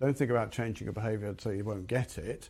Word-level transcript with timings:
Don't 0.00 0.16
think 0.16 0.30
about 0.30 0.50
changing 0.50 0.86
your 0.86 0.94
behaviour 0.94 1.34
so 1.38 1.50
you 1.50 1.64
won't 1.64 1.86
get 1.86 2.16
it. 2.16 2.48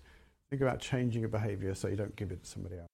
Think 0.50 0.62
about 0.62 0.78
changing 0.80 1.22
your 1.22 1.30
behaviour 1.30 1.74
so 1.74 1.88
you 1.88 1.96
don't 1.96 2.14
give 2.14 2.30
it 2.30 2.44
to 2.44 2.48
somebody 2.48 2.76
else. 2.76 2.86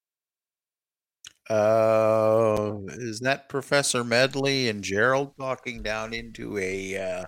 Uh, 1.48 2.78
is 2.94 3.20
that 3.20 3.48
Professor 3.48 4.02
Medley 4.02 4.68
and 4.68 4.82
Gerald 4.82 5.36
talking 5.38 5.82
down 5.82 6.12
into 6.12 6.58
a 6.58 6.96
uh, 6.96 7.24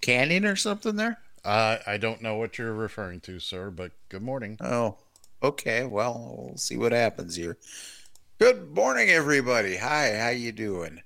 canyon 0.00 0.44
or 0.44 0.56
something 0.56 0.96
there? 0.96 1.18
Uh, 1.44 1.78
I 1.86 1.98
don't 1.98 2.20
know 2.20 2.36
what 2.36 2.58
you're 2.58 2.74
referring 2.74 3.20
to, 3.20 3.38
sir, 3.38 3.70
but 3.70 3.92
good 4.08 4.22
morning. 4.22 4.56
Oh, 4.60 4.98
okay. 5.42 5.84
Well, 5.84 6.36
we'll 6.36 6.56
see 6.56 6.76
what 6.76 6.92
happens 6.92 7.36
here. 7.36 7.58
Good 8.38 8.74
morning, 8.74 9.08
everybody. 9.08 9.76
Hi, 9.76 10.16
how 10.16 10.30
you 10.30 10.52
doing? 10.52 11.00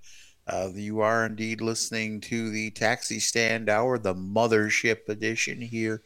Uh, 0.48 0.70
you 0.74 1.00
are 1.00 1.26
indeed 1.26 1.60
listening 1.60 2.22
to 2.22 2.48
the 2.50 2.70
Taxi 2.70 3.20
Stand 3.20 3.68
Hour, 3.68 3.98
the 3.98 4.14
Mothership 4.14 5.06
Edition 5.08 5.60
here 5.60 6.02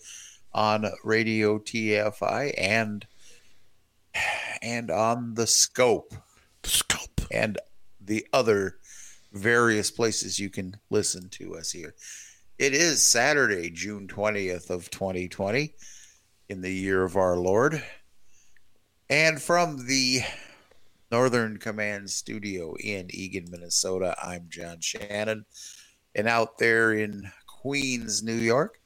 on 0.53 0.85
Radio 1.05 1.59
TFI 1.61 2.53
and 2.59 3.07
and 4.61 4.91
on 4.91 5.35
the 5.35 5.47
Scope 5.47 6.13
The 6.63 6.71
scope. 6.71 7.21
and 7.31 7.57
the 8.01 8.27
other 8.33 8.79
various 9.33 9.93
places 9.93 10.41
you 10.41 10.51
can 10.51 10.77
listen 10.91 11.29
to 11.31 11.55
us 11.55 11.71
here. 11.71 11.95
It 12.59 12.75
is 12.75 13.07
Saturday, 13.07 13.71
June 13.71 14.09
20th 14.09 14.71
of 14.71 14.91
2020 14.91 15.73
in 16.49 16.61
the 16.61 16.73
year 16.75 17.05
of 17.05 17.17
our 17.17 17.37
Lord. 17.37 17.83
And 19.09 19.41
from 19.41 19.87
the 19.87 20.23
Northern 21.13 21.59
Command 21.59 22.09
studio 22.09 22.75
in 22.81 23.09
Eagan, 23.11 23.45
Minnesota, 23.51 24.17
I'm 24.25 24.47
John 24.49 24.81
Shannon. 24.81 25.45
And 26.15 26.27
out 26.27 26.57
there 26.57 26.91
in 26.95 27.31
Queens, 27.47 28.23
New 28.23 28.33
York, 28.33 28.81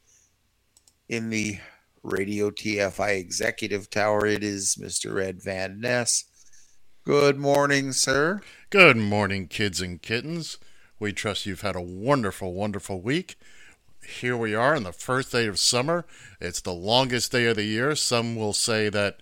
in 1.07 1.29
the 1.29 1.59
Radio 2.03 2.49
TFI 2.49 3.17
Executive 3.17 3.89
Tower, 3.89 4.25
it 4.25 4.43
is 4.43 4.75
Mr. 4.75 5.23
Ed 5.23 5.41
Van 5.41 5.79
Ness. 5.79 6.25
Good 7.05 7.37
morning, 7.37 7.93
sir. 7.93 8.41
Good 8.71 8.97
morning, 8.97 9.47
kids 9.47 9.79
and 9.79 10.01
kittens. 10.01 10.57
We 10.99 11.13
trust 11.13 11.45
you've 11.45 11.61
had 11.61 11.77
a 11.77 11.81
wonderful, 11.81 12.53
wonderful 12.53 12.99
week. 12.99 13.37
Here 14.05 14.35
we 14.35 14.53
are 14.53 14.75
on 14.75 14.83
the 14.83 14.91
first 14.91 15.31
day 15.31 15.47
of 15.47 15.59
summer. 15.59 16.05
It's 16.41 16.59
the 16.59 16.73
longest 16.73 17.31
day 17.31 17.45
of 17.45 17.55
the 17.55 17.63
year. 17.63 17.95
Some 17.95 18.35
will 18.35 18.51
say 18.51 18.89
that 18.89 19.21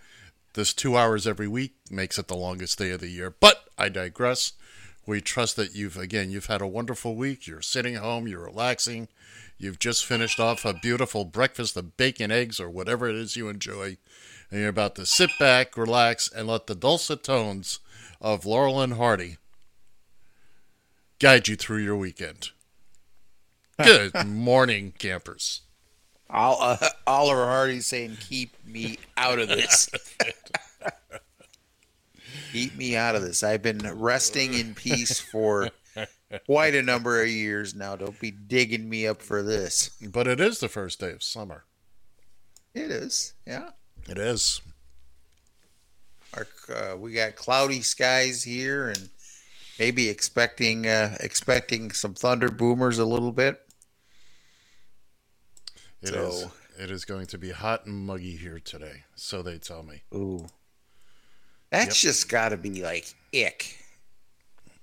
this 0.55 0.73
two 0.73 0.97
hours 0.97 1.27
every 1.27 1.47
week 1.47 1.75
makes 1.89 2.17
it 2.17 2.27
the 2.27 2.35
longest 2.35 2.77
day 2.79 2.91
of 2.91 2.99
the 3.01 3.09
year, 3.09 3.33
but 3.39 3.65
I 3.77 3.89
digress. 3.89 4.53
We 5.05 5.21
trust 5.21 5.55
that 5.57 5.75
you've, 5.75 5.97
again, 5.97 6.31
you've 6.31 6.47
had 6.47 6.61
a 6.61 6.67
wonderful 6.67 7.15
week. 7.15 7.45
You're 7.45 7.61
sitting 7.61 7.95
home, 7.95 8.27
you're 8.27 8.45
relaxing. 8.45 9.07
You've 9.57 9.79
just 9.79 10.05
finished 10.05 10.39
off 10.39 10.65
a 10.65 10.73
beautiful 10.73 11.25
breakfast 11.25 11.77
of 11.77 11.95
bacon, 11.95 12.31
eggs, 12.31 12.59
or 12.59 12.69
whatever 12.69 13.07
it 13.07 13.15
is 13.15 13.35
you 13.35 13.47
enjoy. 13.47 13.97
And 14.49 14.61
you're 14.61 14.69
about 14.69 14.95
to 14.95 15.05
sit 15.05 15.29
back, 15.39 15.77
relax, 15.77 16.31
and 16.31 16.47
let 16.47 16.67
the 16.67 16.75
dulcet 16.75 17.23
tones 17.23 17.79
of 18.19 18.45
Laurel 18.45 18.81
and 18.81 18.93
Hardy 18.93 19.37
guide 21.19 21.47
you 21.47 21.55
through 21.55 21.83
your 21.83 21.95
weekend. 21.95 22.49
Good 23.83 24.25
morning, 24.25 24.93
campers. 24.97 25.61
All, 26.29 26.61
uh, 26.61 26.77
Oliver 27.07 27.45
Hardy 27.45 27.81
saying, 27.81 28.17
"Keep 28.19 28.65
me 28.65 28.97
out 29.17 29.39
of 29.39 29.47
this. 29.47 29.89
Keep 32.51 32.77
me 32.77 32.95
out 32.95 33.15
of 33.15 33.21
this. 33.21 33.43
I've 33.43 33.61
been 33.61 33.79
resting 33.99 34.53
in 34.53 34.75
peace 34.75 35.19
for 35.19 35.69
quite 36.45 36.73
a 36.73 36.81
number 36.81 37.21
of 37.21 37.27
years 37.27 37.75
now. 37.75 37.95
Don't 37.95 38.19
be 38.19 38.31
digging 38.31 38.89
me 38.89 39.07
up 39.07 39.21
for 39.21 39.43
this." 39.43 39.91
But 40.01 40.27
it 40.27 40.39
is 40.39 40.59
the 40.59 40.69
first 40.69 40.99
day 40.99 41.11
of 41.11 41.23
summer. 41.23 41.65
It 42.73 42.91
is, 42.91 43.33
yeah. 43.47 43.69
It 44.09 44.17
is. 44.17 44.61
Our, 46.33 46.47
uh, 46.73 46.97
we 46.97 47.13
got 47.13 47.35
cloudy 47.35 47.81
skies 47.81 48.43
here, 48.43 48.89
and 48.89 49.09
maybe 49.79 50.09
expecting 50.09 50.85
uh, 50.85 51.17
expecting 51.19 51.91
some 51.91 52.13
thunder 52.13 52.49
boomers 52.49 52.99
a 52.99 53.05
little 53.05 53.31
bit. 53.31 53.64
It 56.07 56.15
is. 56.15 56.41
So- 56.41 56.51
It 56.77 56.91
is 56.91 57.05
going 57.05 57.27
to 57.27 57.37
be 57.37 57.51
hot 57.51 57.85
and 57.85 58.05
muggy 58.05 58.35
here 58.35 58.59
today, 58.59 59.03
so 59.15 59.41
they 59.41 59.57
tell 59.57 59.81
me. 59.83 60.03
Ooh, 60.13 60.45
that's 61.69 62.01
just 62.01 62.27
got 62.29 62.49
to 62.49 62.57
be 62.57 62.81
like 62.81 63.13
ick 63.33 63.77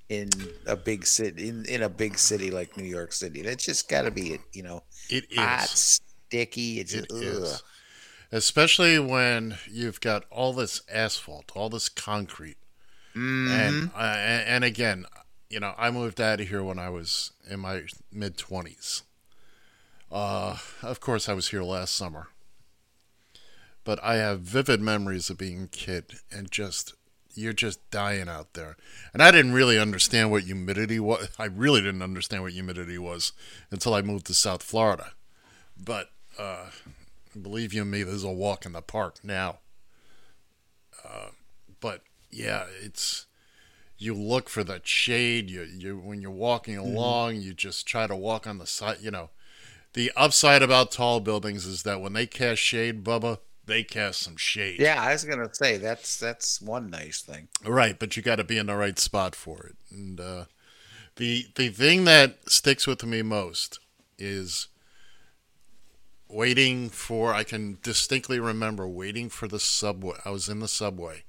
in 0.09 0.31
a 0.67 0.75
big 0.77 1.07
city 1.07 1.49
in, 1.49 1.65
in 1.67 1.83
a 1.83 1.89
big 1.89 2.19
city 2.19 2.51
like 2.51 2.77
New 2.77 2.85
York 2.85 3.13
City. 3.13 3.43
That's 3.43 3.65
just 3.65 3.89
got 3.89 4.03
to 4.03 4.11
be 4.11 4.33
it. 4.35 4.41
you 4.53 4.63
know 4.63 4.83
It 5.11 5.31
is. 5.31 5.39
hot, 5.39 5.69
sticky. 5.69 6.81
It's 6.81 6.95
It 6.95 7.07
ugh. 7.11 7.23
is. 7.23 7.63
Especially 8.31 8.99
when 8.99 9.59
you've 9.71 10.01
got 10.01 10.25
all 10.31 10.55
this 10.55 10.81
asphalt, 10.91 11.53
all 11.55 11.69
this 11.69 11.89
concrete. 11.91 12.57
And 13.15 13.91
uh, 13.95 13.99
and 13.99 14.49
and 14.49 14.65
again, 14.65 15.05
you 15.51 15.61
know, 15.61 15.75
I 15.77 15.91
moved 15.91 16.19
out 16.19 16.41
of 16.41 16.49
here 16.49 16.63
when 16.65 16.79
I 16.79 16.89
was 16.89 17.33
in 17.51 17.61
my 17.61 17.83
mid 18.11 18.39
20s. 18.39 19.03
Uh, 20.13 20.59
of 20.83 21.01
course, 21.01 21.29
I 21.29 21.33
was 21.33 21.49
here 21.49 21.63
last 21.63 21.97
summer. 21.97 22.29
But 23.85 23.99
I 24.03 24.17
have 24.17 24.41
vivid 24.41 24.81
memories 24.81 25.31
of 25.31 25.39
being 25.39 25.65
a 25.65 25.67
kid 25.67 26.15
and 26.31 26.51
just 26.51 26.95
you're 27.35 27.55
just 27.55 27.91
dying 27.91 28.29
out 28.29 28.53
there. 28.53 28.77
And 29.15 29.23
I 29.23 29.31
didn't 29.31 29.55
really 29.55 29.79
understand 29.79 30.31
what 30.31 30.43
humidity 30.45 31.01
was. 31.01 31.29
I 31.39 31.47
really 31.47 31.81
didn't 31.81 32.03
understand 32.03 32.43
what 32.43 32.53
humidity 32.53 32.99
was 32.99 33.33
until 33.71 33.95
I 33.95 34.03
moved 34.03 34.27
to 34.27 34.35
South 34.35 34.63
Florida. 34.63 35.13
But 35.83 36.11
uh, 36.39 36.67
believe 37.41 37.73
you 37.73 37.85
me, 37.85 38.03
there's 38.03 38.23
a 38.23 38.31
walk 38.31 38.67
in 38.67 38.73
the 38.73 38.83
park 38.83 39.17
now. 39.25 39.59
Uh, 41.03 41.29
but 41.81 42.03
yeah, 42.31 42.67
it's 42.83 43.27
you 43.99 44.15
look 44.15 44.49
for 44.49 44.63
that 44.65 44.87
shade. 44.87 45.51
You 45.51 45.63
you 45.63 45.99
when 45.99 46.21
you're 46.21 46.31
walking 46.31 46.77
along, 46.77 47.37
you 47.37 47.55
just 47.55 47.87
try 47.87 48.07
to 48.07 48.15
walk 48.15 48.47
on 48.47 48.59
the 48.59 48.67
side. 48.67 48.99
You 49.01 49.11
know, 49.11 49.31
the 49.95 50.11
upside 50.17 50.63
about 50.63 50.91
tall 50.91 51.21
buildings 51.21 51.67
is 51.67 51.83
that 51.83 52.01
when 52.01 52.13
they 52.13 52.27
cast 52.27 52.61
shade, 52.61 53.05
Bubba, 53.05 53.39
they 53.67 53.83
cast 53.83 54.21
some 54.21 54.37
shade. 54.37 54.81
Yeah, 54.81 55.01
I 55.01 55.13
was 55.13 55.25
gonna 55.25 55.53
say 55.53 55.77
that's 55.77 56.19
that's 56.19 56.61
one 56.61 56.91
nice 56.91 57.21
thing. 57.21 57.49
Right, 57.65 57.99
but 57.99 58.17
you 58.17 58.23
got 58.23 58.37
to 58.37 58.45
be 58.45 58.59
in 58.59 58.67
the 58.67 58.77
right 58.77 58.99
spot 58.99 59.35
for 59.35 59.67
it. 59.67 59.77
And 59.91 60.19
uh, 60.21 60.45
the 61.17 61.47
the 61.57 61.69
thing 61.69 62.05
that 62.05 62.51
sticks 62.51 62.87
with 62.87 63.05
me 63.05 63.23
most 63.23 63.79
is 64.19 64.69
waiting 66.29 66.89
for. 66.89 67.35
I 67.35 67.45
can 67.45 67.79
distinctly 67.83 68.41
remember 68.41 68.89
waiting 68.89 69.29
for 69.29 69.47
the 69.47 69.61
subway. 69.61 70.17
I 70.25 70.31
was 70.31 70.49
in 70.49 70.61
the 70.61 70.69
subway, 70.69 71.25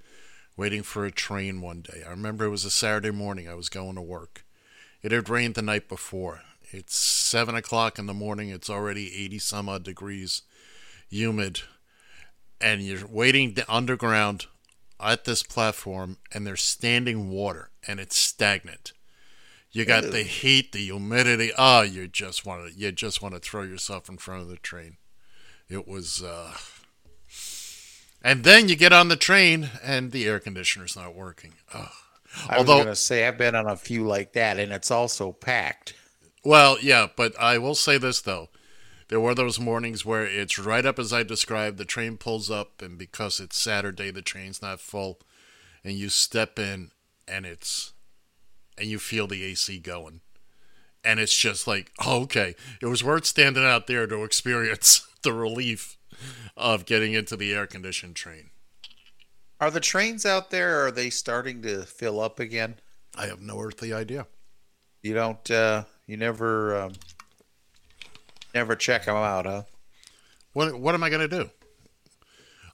waiting 0.55 0.83
for 0.83 1.05
a 1.05 1.11
train 1.11 1.61
one 1.61 1.81
day. 1.81 2.03
I 2.05 2.11
remember 2.11 2.45
it 2.45 2.49
was 2.49 2.65
a 2.65 2.71
Saturday 2.71 3.11
morning. 3.11 3.47
I 3.47 3.55
was 3.55 3.69
going 3.69 3.95
to 3.95 4.01
work. 4.01 4.45
It 5.01 5.11
had 5.11 5.29
rained 5.29 5.55
the 5.55 5.61
night 5.61 5.89
before. 5.89 6.41
It's 6.73 6.95
seven 6.95 7.55
o'clock 7.55 7.99
in 7.99 8.05
the 8.07 8.13
morning. 8.13 8.49
It's 8.49 8.69
already 8.69 9.15
eighty 9.15 9.39
some 9.39 9.69
odd 9.69 9.83
degrees, 9.83 10.41
humid 11.09 11.61
and 12.63 12.81
you're 12.81 13.05
waiting 13.05 13.57
underground 13.67 14.45
at 14.99 15.25
this 15.25 15.43
platform, 15.43 16.17
and 16.31 16.47
there's 16.47 16.63
standing 16.63 17.29
water, 17.29 17.69
and 17.85 17.99
it's 17.99 18.17
stagnant. 18.17 18.93
You 19.71 19.85
got 19.85 20.03
the 20.03 20.23
heat, 20.23 20.71
the 20.71 20.85
humidity. 20.85 21.51
Oh, 21.57 21.81
you 21.81 22.07
just 22.07 22.45
want 22.45 22.71
to 22.71 22.79
you 22.79 22.91
just 22.91 23.21
want 23.21 23.33
to 23.33 23.41
throw 23.41 23.63
yourself 23.63 24.07
in 24.07 24.17
front 24.17 24.43
of 24.43 24.47
the 24.47 24.55
train. 24.55 24.97
It 25.67 25.87
was, 25.87 26.23
uh, 26.23 26.53
and 28.23 28.43
then 28.43 28.69
you 28.69 28.75
get 28.75 28.93
on 28.93 29.09
the 29.09 29.15
train, 29.15 29.71
and 29.83 30.11
the 30.11 30.25
air 30.25 30.39
conditioner's 30.39 30.95
not 30.95 31.15
working. 31.15 31.55
Oh. 31.73 31.89
I 32.49 32.57
was 32.57 32.65
going 32.65 32.85
to 32.87 32.95
say 32.95 33.27
I've 33.27 33.37
been 33.37 33.55
on 33.55 33.67
a 33.67 33.75
few 33.75 34.07
like 34.07 34.33
that, 34.33 34.57
and 34.57 34.71
it's 34.71 34.89
also 34.89 35.31
packed. 35.31 35.95
Well, 36.43 36.77
yeah, 36.81 37.07
but 37.15 37.39
I 37.39 37.57
will 37.57 37.75
say 37.75 37.97
this 37.97 38.21
though. 38.21 38.49
There 39.09 39.19
were 39.19 39.35
those 39.35 39.59
mornings 39.59 40.05
where 40.05 40.25
it's 40.25 40.57
right 40.57 40.85
up 40.85 40.97
as 40.97 41.13
I 41.13 41.23
described. 41.23 41.77
The 41.77 41.85
train 41.85 42.17
pulls 42.17 42.49
up, 42.49 42.81
and 42.81 42.97
because 42.97 43.39
it's 43.39 43.57
Saturday, 43.57 44.11
the 44.11 44.21
train's 44.21 44.61
not 44.61 44.79
full, 44.79 45.19
and 45.83 45.93
you 45.93 46.09
step 46.09 46.57
in, 46.57 46.91
and 47.27 47.45
it's, 47.45 47.93
and 48.77 48.87
you 48.87 48.99
feel 48.99 49.27
the 49.27 49.43
AC 49.43 49.77
going, 49.79 50.21
and 51.03 51.19
it's 51.19 51.37
just 51.37 51.67
like, 51.67 51.91
oh, 52.03 52.21
okay, 52.23 52.55
it 52.81 52.87
was 52.87 53.03
worth 53.03 53.25
standing 53.25 53.65
out 53.65 53.87
there 53.87 54.07
to 54.07 54.23
experience 54.23 55.05
the 55.23 55.33
relief 55.33 55.97
of 56.57 56.85
getting 56.85 57.13
into 57.13 57.35
the 57.35 57.53
air 57.53 57.67
conditioned 57.67 58.15
train. 58.15 58.49
Are 59.59 59.71
the 59.71 59.79
trains 59.79 60.25
out 60.25 60.49
there? 60.49 60.85
Are 60.85 60.91
they 60.91 61.09
starting 61.09 61.61
to 61.61 61.83
fill 61.83 62.19
up 62.19 62.39
again? 62.39 62.75
I 63.15 63.27
have 63.27 63.41
no 63.41 63.59
earthly 63.61 63.93
idea. 63.93 64.27
You 65.01 65.13
don't. 65.13 65.51
Uh, 65.51 65.83
you 66.07 66.17
never. 66.17 66.75
Um, 66.75 66.93
never 68.53 68.75
check 68.75 69.05
them 69.05 69.15
out, 69.15 69.45
huh? 69.45 69.63
What 70.53 70.79
What 70.79 70.95
am 70.95 71.03
I 71.03 71.09
going 71.09 71.27
to 71.27 71.43
do? 71.43 71.49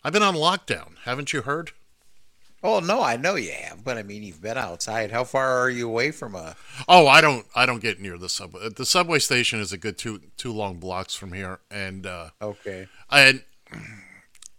I've 0.03 0.13
been 0.13 0.23
on 0.23 0.35
lockdown. 0.35 0.97
Haven't 1.03 1.33
you 1.33 1.41
heard? 1.41 1.71
Oh 2.61 2.79
no, 2.79 3.01
I 3.01 3.15
know 3.15 3.35
you 3.35 3.51
have, 3.51 3.83
but 3.85 3.97
I 3.97 4.03
mean 4.03 4.21
you've 4.21 4.41
been 4.41 4.57
outside. 4.57 5.11
How 5.11 5.23
far 5.23 5.59
are 5.59 5.69
you 5.69 5.87
away 5.87 6.11
from 6.11 6.35
a? 6.35 6.55
Oh, 6.89 7.07
I 7.07 7.21
don't. 7.21 7.45
I 7.55 7.65
don't 7.65 7.81
get 7.81 8.01
near 8.01 8.17
the 8.17 8.27
subway. 8.27 8.67
The 8.69 8.85
subway 8.85 9.19
station 9.19 9.61
is 9.61 9.71
a 9.71 9.77
good 9.77 9.97
two 9.97 10.21
two 10.35 10.51
long 10.51 10.77
blocks 10.77 11.15
from 11.15 11.31
here, 11.31 11.59
and 11.71 12.05
uh, 12.05 12.29
okay. 12.41 12.87
And 13.09 13.43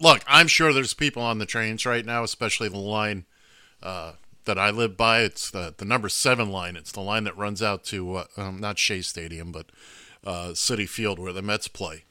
look, 0.00 0.22
I'm 0.26 0.46
sure 0.46 0.72
there's 0.72 0.94
people 0.94 1.22
on 1.22 1.38
the 1.38 1.46
trains 1.46 1.84
right 1.84 2.04
now, 2.04 2.22
especially 2.22 2.70
the 2.70 2.78
line 2.78 3.26
uh, 3.82 4.12
that 4.44 4.58
I 4.58 4.70
live 4.70 4.96
by. 4.96 5.20
It's 5.20 5.50
the 5.50 5.74
the 5.76 5.84
number 5.84 6.08
seven 6.08 6.50
line. 6.50 6.76
It's 6.76 6.92
the 6.92 7.00
line 7.00 7.24
that 7.24 7.36
runs 7.36 7.62
out 7.62 7.84
to 7.84 8.16
uh, 8.16 8.24
um, 8.36 8.58
not 8.58 8.78
Shea 8.78 9.02
Stadium, 9.02 9.52
but 9.52 9.66
uh, 10.24 10.48
Citi 10.48 10.88
Field 10.88 11.18
where 11.18 11.32
the 11.32 11.42
Mets 11.42 11.68
play. 11.68 12.04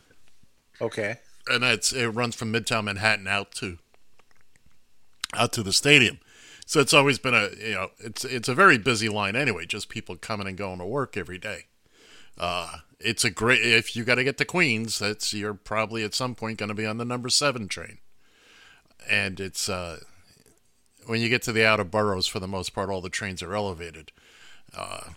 Okay. 0.81 1.17
And 1.47 1.63
it's 1.63 1.91
it 1.91 2.07
runs 2.07 2.35
from 2.35 2.53
Midtown 2.53 2.85
Manhattan 2.85 3.27
out 3.27 3.51
to 3.53 3.77
out 5.33 5.51
to 5.53 5.63
the 5.63 5.73
stadium. 5.73 6.19
So 6.65 6.79
it's 6.79 6.93
always 6.93 7.17
been 7.17 7.33
a 7.33 7.49
you 7.59 7.73
know 7.73 7.89
it's 7.99 8.23
it's 8.23 8.47
a 8.47 8.55
very 8.55 8.77
busy 8.77 9.09
line 9.09 9.35
anyway. 9.35 9.65
Just 9.65 9.89
people 9.89 10.15
coming 10.15 10.47
and 10.47 10.57
going 10.57 10.79
to 10.79 10.85
work 10.85 11.17
every 11.17 11.39
day. 11.39 11.65
Uh, 12.37 12.77
it's 12.99 13.25
a 13.25 13.29
great 13.29 13.61
if 13.61 13.95
you 13.95 14.03
got 14.03 14.15
to 14.15 14.23
get 14.23 14.37
to 14.37 14.45
Queens. 14.45 14.99
That's 14.99 15.33
you're 15.33 15.53
probably 15.53 16.03
at 16.03 16.13
some 16.13 16.35
point 16.35 16.59
going 16.59 16.69
to 16.69 16.75
be 16.75 16.85
on 16.85 16.97
the 16.97 17.05
number 17.05 17.29
seven 17.29 17.67
train, 17.67 17.97
and 19.09 19.39
it's 19.39 19.67
uh, 19.67 20.01
when 21.09 21.21
you 21.21 21.27
get 21.27 21.41
to 21.41 21.51
the 21.51 21.65
outer 21.65 21.83
boroughs 21.83 22.27
for 22.27 22.39
the 22.39 22.47
most 22.47 22.75
part, 22.75 22.89
all 22.89 23.01
the 23.01 23.09
trains 23.09 23.41
are 23.41 23.55
elevated. 23.55 24.11
Uh, 24.77 25.09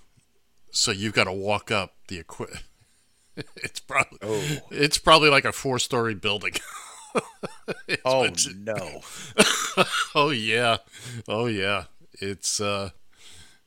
so 0.70 0.90
you've 0.90 1.12
got 1.12 1.24
to 1.24 1.32
walk 1.32 1.70
up 1.70 1.92
the 2.08 2.18
equipment. 2.18 2.64
it's 3.56 3.78
probably 3.80 4.18
oh. 4.22 4.58
it's 4.70 4.96
probably 4.96 5.28
like 5.28 5.44
a 5.44 5.52
four 5.52 5.78
story 5.78 6.14
building. 6.14 6.54
oh 8.06 8.26
no! 8.56 9.02
oh 10.14 10.30
yeah, 10.30 10.78
oh 11.28 11.44
yeah. 11.44 11.84
It's 12.14 12.58
uh, 12.58 12.90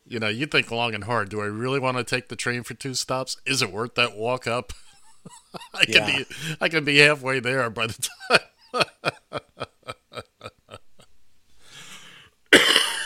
you 0.07 0.19
know, 0.19 0.27
you 0.27 0.47
think 0.47 0.71
long 0.71 0.95
and 0.95 1.03
hard. 1.03 1.29
Do 1.29 1.41
I 1.41 1.45
really 1.45 1.79
want 1.79 1.97
to 1.97 2.03
take 2.03 2.29
the 2.29 2.35
train 2.35 2.63
for 2.63 2.73
two 2.73 2.95
stops? 2.95 3.37
Is 3.45 3.61
it 3.61 3.71
worth 3.71 3.93
that 3.95 4.17
walk 4.17 4.47
up? 4.47 4.73
I 5.75 5.85
yeah. 5.87 6.05
can 6.05 6.17
be 6.17 6.25
I 6.59 6.69
can 6.69 6.83
be 6.85 6.97
halfway 6.97 7.39
there 7.39 7.69
by 7.69 7.85
the 7.85 8.09
time. 8.29 8.39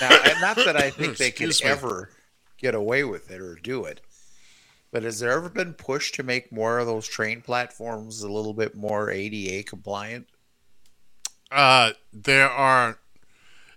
Now, 0.02 0.10
not 0.42 0.56
that 0.58 0.76
I 0.76 0.90
think 0.90 1.18
they 1.18 1.32
can 1.32 1.52
ever 1.64 2.10
get 2.58 2.76
away 2.76 3.04
with 3.04 3.32
it 3.32 3.42
or 3.42 3.56
do 3.56 3.86
it. 3.86 4.02
But 4.92 5.04
has 5.04 5.20
there 5.20 5.32
ever 5.32 5.50
been 5.50 5.74
push 5.74 6.12
to 6.14 6.24
make 6.24 6.52
more 6.52 6.80
of 6.80 6.88
those 6.88 7.08
train 7.08 7.42
platforms 7.42 8.24
a 8.24 8.32
little 8.32 8.54
bit 8.54 8.76
more 8.76 9.12
ADA 9.12 9.64
compliant? 9.64 10.28
Uh, 11.52 11.92
there 12.12 12.50
are, 12.50 13.00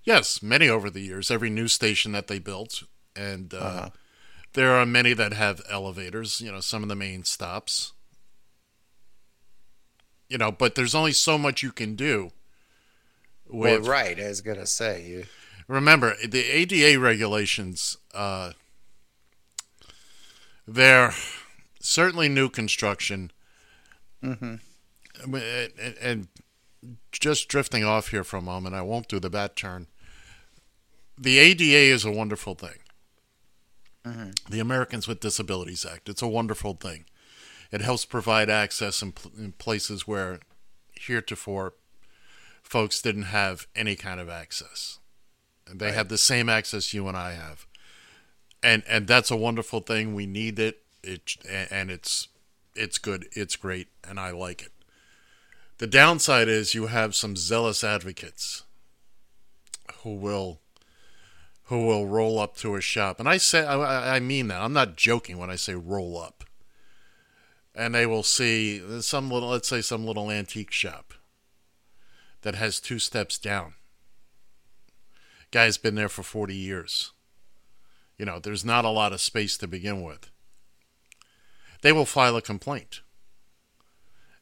yes, 0.04 0.42
many 0.42 0.68
over 0.68 0.90
the 0.90 1.00
years. 1.00 1.30
Every 1.30 1.50
new 1.50 1.68
station 1.68 2.12
that 2.12 2.28
they 2.28 2.38
built, 2.38 2.82
and 3.14 3.52
uh, 3.52 3.58
uh-huh. 3.58 3.90
there 4.54 4.72
are 4.72 4.86
many 4.86 5.12
that 5.12 5.32
have 5.32 5.60
elevators. 5.68 6.40
You 6.40 6.52
know, 6.52 6.60
some 6.60 6.82
of 6.82 6.88
the 6.88 6.96
main 6.96 7.24
stops. 7.24 7.92
You 10.28 10.38
know, 10.38 10.50
but 10.50 10.74
there's 10.74 10.94
only 10.94 11.12
so 11.12 11.36
much 11.36 11.62
you 11.62 11.72
can 11.72 11.94
do. 11.94 12.30
With, 13.46 13.82
well, 13.82 13.90
right, 13.90 14.18
I 14.18 14.28
was 14.28 14.40
gonna 14.40 14.66
say. 14.66 15.06
You... 15.06 15.24
Remember, 15.72 16.14
the 16.22 16.44
ADA 16.44 17.00
regulations. 17.00 17.96
Uh, 18.12 18.52
they're 20.68 21.14
certainly 21.80 22.28
new 22.28 22.50
construction. 22.50 23.32
Mm-hmm. 24.22 24.56
And, 25.34 25.96
and, 26.00 26.28
just 27.10 27.48
drifting 27.48 27.84
off 27.84 28.08
here 28.08 28.24
for 28.24 28.36
a 28.36 28.42
moment, 28.42 28.74
I 28.74 28.82
won't 28.82 29.08
do 29.08 29.18
the 29.18 29.30
bat 29.30 29.56
turn. 29.56 29.86
The 31.16 31.38
ADA 31.38 31.94
is 31.94 32.04
a 32.04 32.10
wonderful 32.10 32.54
thing. 32.54 32.80
Mm-hmm. 34.04 34.30
The 34.50 34.60
Americans 34.60 35.08
with 35.08 35.20
Disabilities 35.20 35.86
Act. 35.86 36.08
It's 36.08 36.22
a 36.22 36.28
wonderful 36.28 36.74
thing. 36.74 37.06
It 37.70 37.80
helps 37.80 38.04
provide 38.04 38.50
access 38.50 39.00
in, 39.00 39.14
in 39.38 39.52
places 39.52 40.06
where 40.06 40.40
heretofore 40.92 41.74
folks 42.62 43.00
didn't 43.00 43.24
have 43.24 43.68
any 43.74 43.96
kind 43.96 44.20
of 44.20 44.28
access. 44.28 44.98
They 45.70 45.86
right. 45.86 45.94
have 45.94 46.08
the 46.08 46.18
same 46.18 46.48
access 46.48 46.94
you 46.94 47.08
and 47.08 47.16
I 47.16 47.32
have 47.32 47.66
and 48.62 48.82
and 48.86 49.06
that's 49.06 49.30
a 49.30 49.36
wonderful 49.36 49.80
thing. 49.80 50.14
We 50.14 50.26
need 50.26 50.58
it. 50.58 50.82
It 51.02 51.36
and 51.70 51.90
it's 51.90 52.28
it's 52.74 52.98
good. 52.98 53.26
It's 53.32 53.56
great, 53.56 53.88
and 54.08 54.20
I 54.20 54.30
like 54.30 54.62
it. 54.62 54.72
The 55.78 55.86
downside 55.86 56.48
is 56.48 56.74
you 56.74 56.86
have 56.86 57.14
some 57.14 57.36
zealous 57.36 57.82
advocates 57.82 58.62
who 60.02 60.14
will 60.14 60.60
who 61.64 61.86
will 61.86 62.06
roll 62.06 62.38
up 62.38 62.56
to 62.58 62.76
a 62.76 62.80
shop, 62.80 63.18
and 63.18 63.28
I 63.28 63.38
say 63.38 63.64
I, 63.66 64.16
I 64.16 64.20
mean 64.20 64.48
that. 64.48 64.62
I'm 64.62 64.72
not 64.72 64.96
joking 64.96 65.38
when 65.38 65.50
I 65.50 65.56
say 65.56 65.74
roll 65.74 66.18
up. 66.20 66.44
And 67.74 67.94
they 67.94 68.04
will 68.04 68.22
see 68.22 69.00
some 69.00 69.30
little, 69.30 69.48
let's 69.48 69.66
say, 69.66 69.80
some 69.80 70.04
little 70.04 70.30
antique 70.30 70.72
shop 70.72 71.14
that 72.42 72.54
has 72.54 72.78
two 72.78 72.98
steps 72.98 73.38
down. 73.38 73.72
Guy's 75.52 75.78
been 75.78 75.94
there 75.94 76.08
for 76.08 76.24
40 76.24 76.54
years 76.56 77.12
you 78.22 78.26
know, 78.26 78.38
there's 78.38 78.64
not 78.64 78.84
a 78.84 78.88
lot 78.88 79.12
of 79.12 79.20
space 79.20 79.56
to 79.58 79.66
begin 79.66 80.00
with. 80.00 80.30
They 81.82 81.90
will 81.90 82.06
file 82.06 82.36
a 82.36 82.40
complaint. 82.40 83.00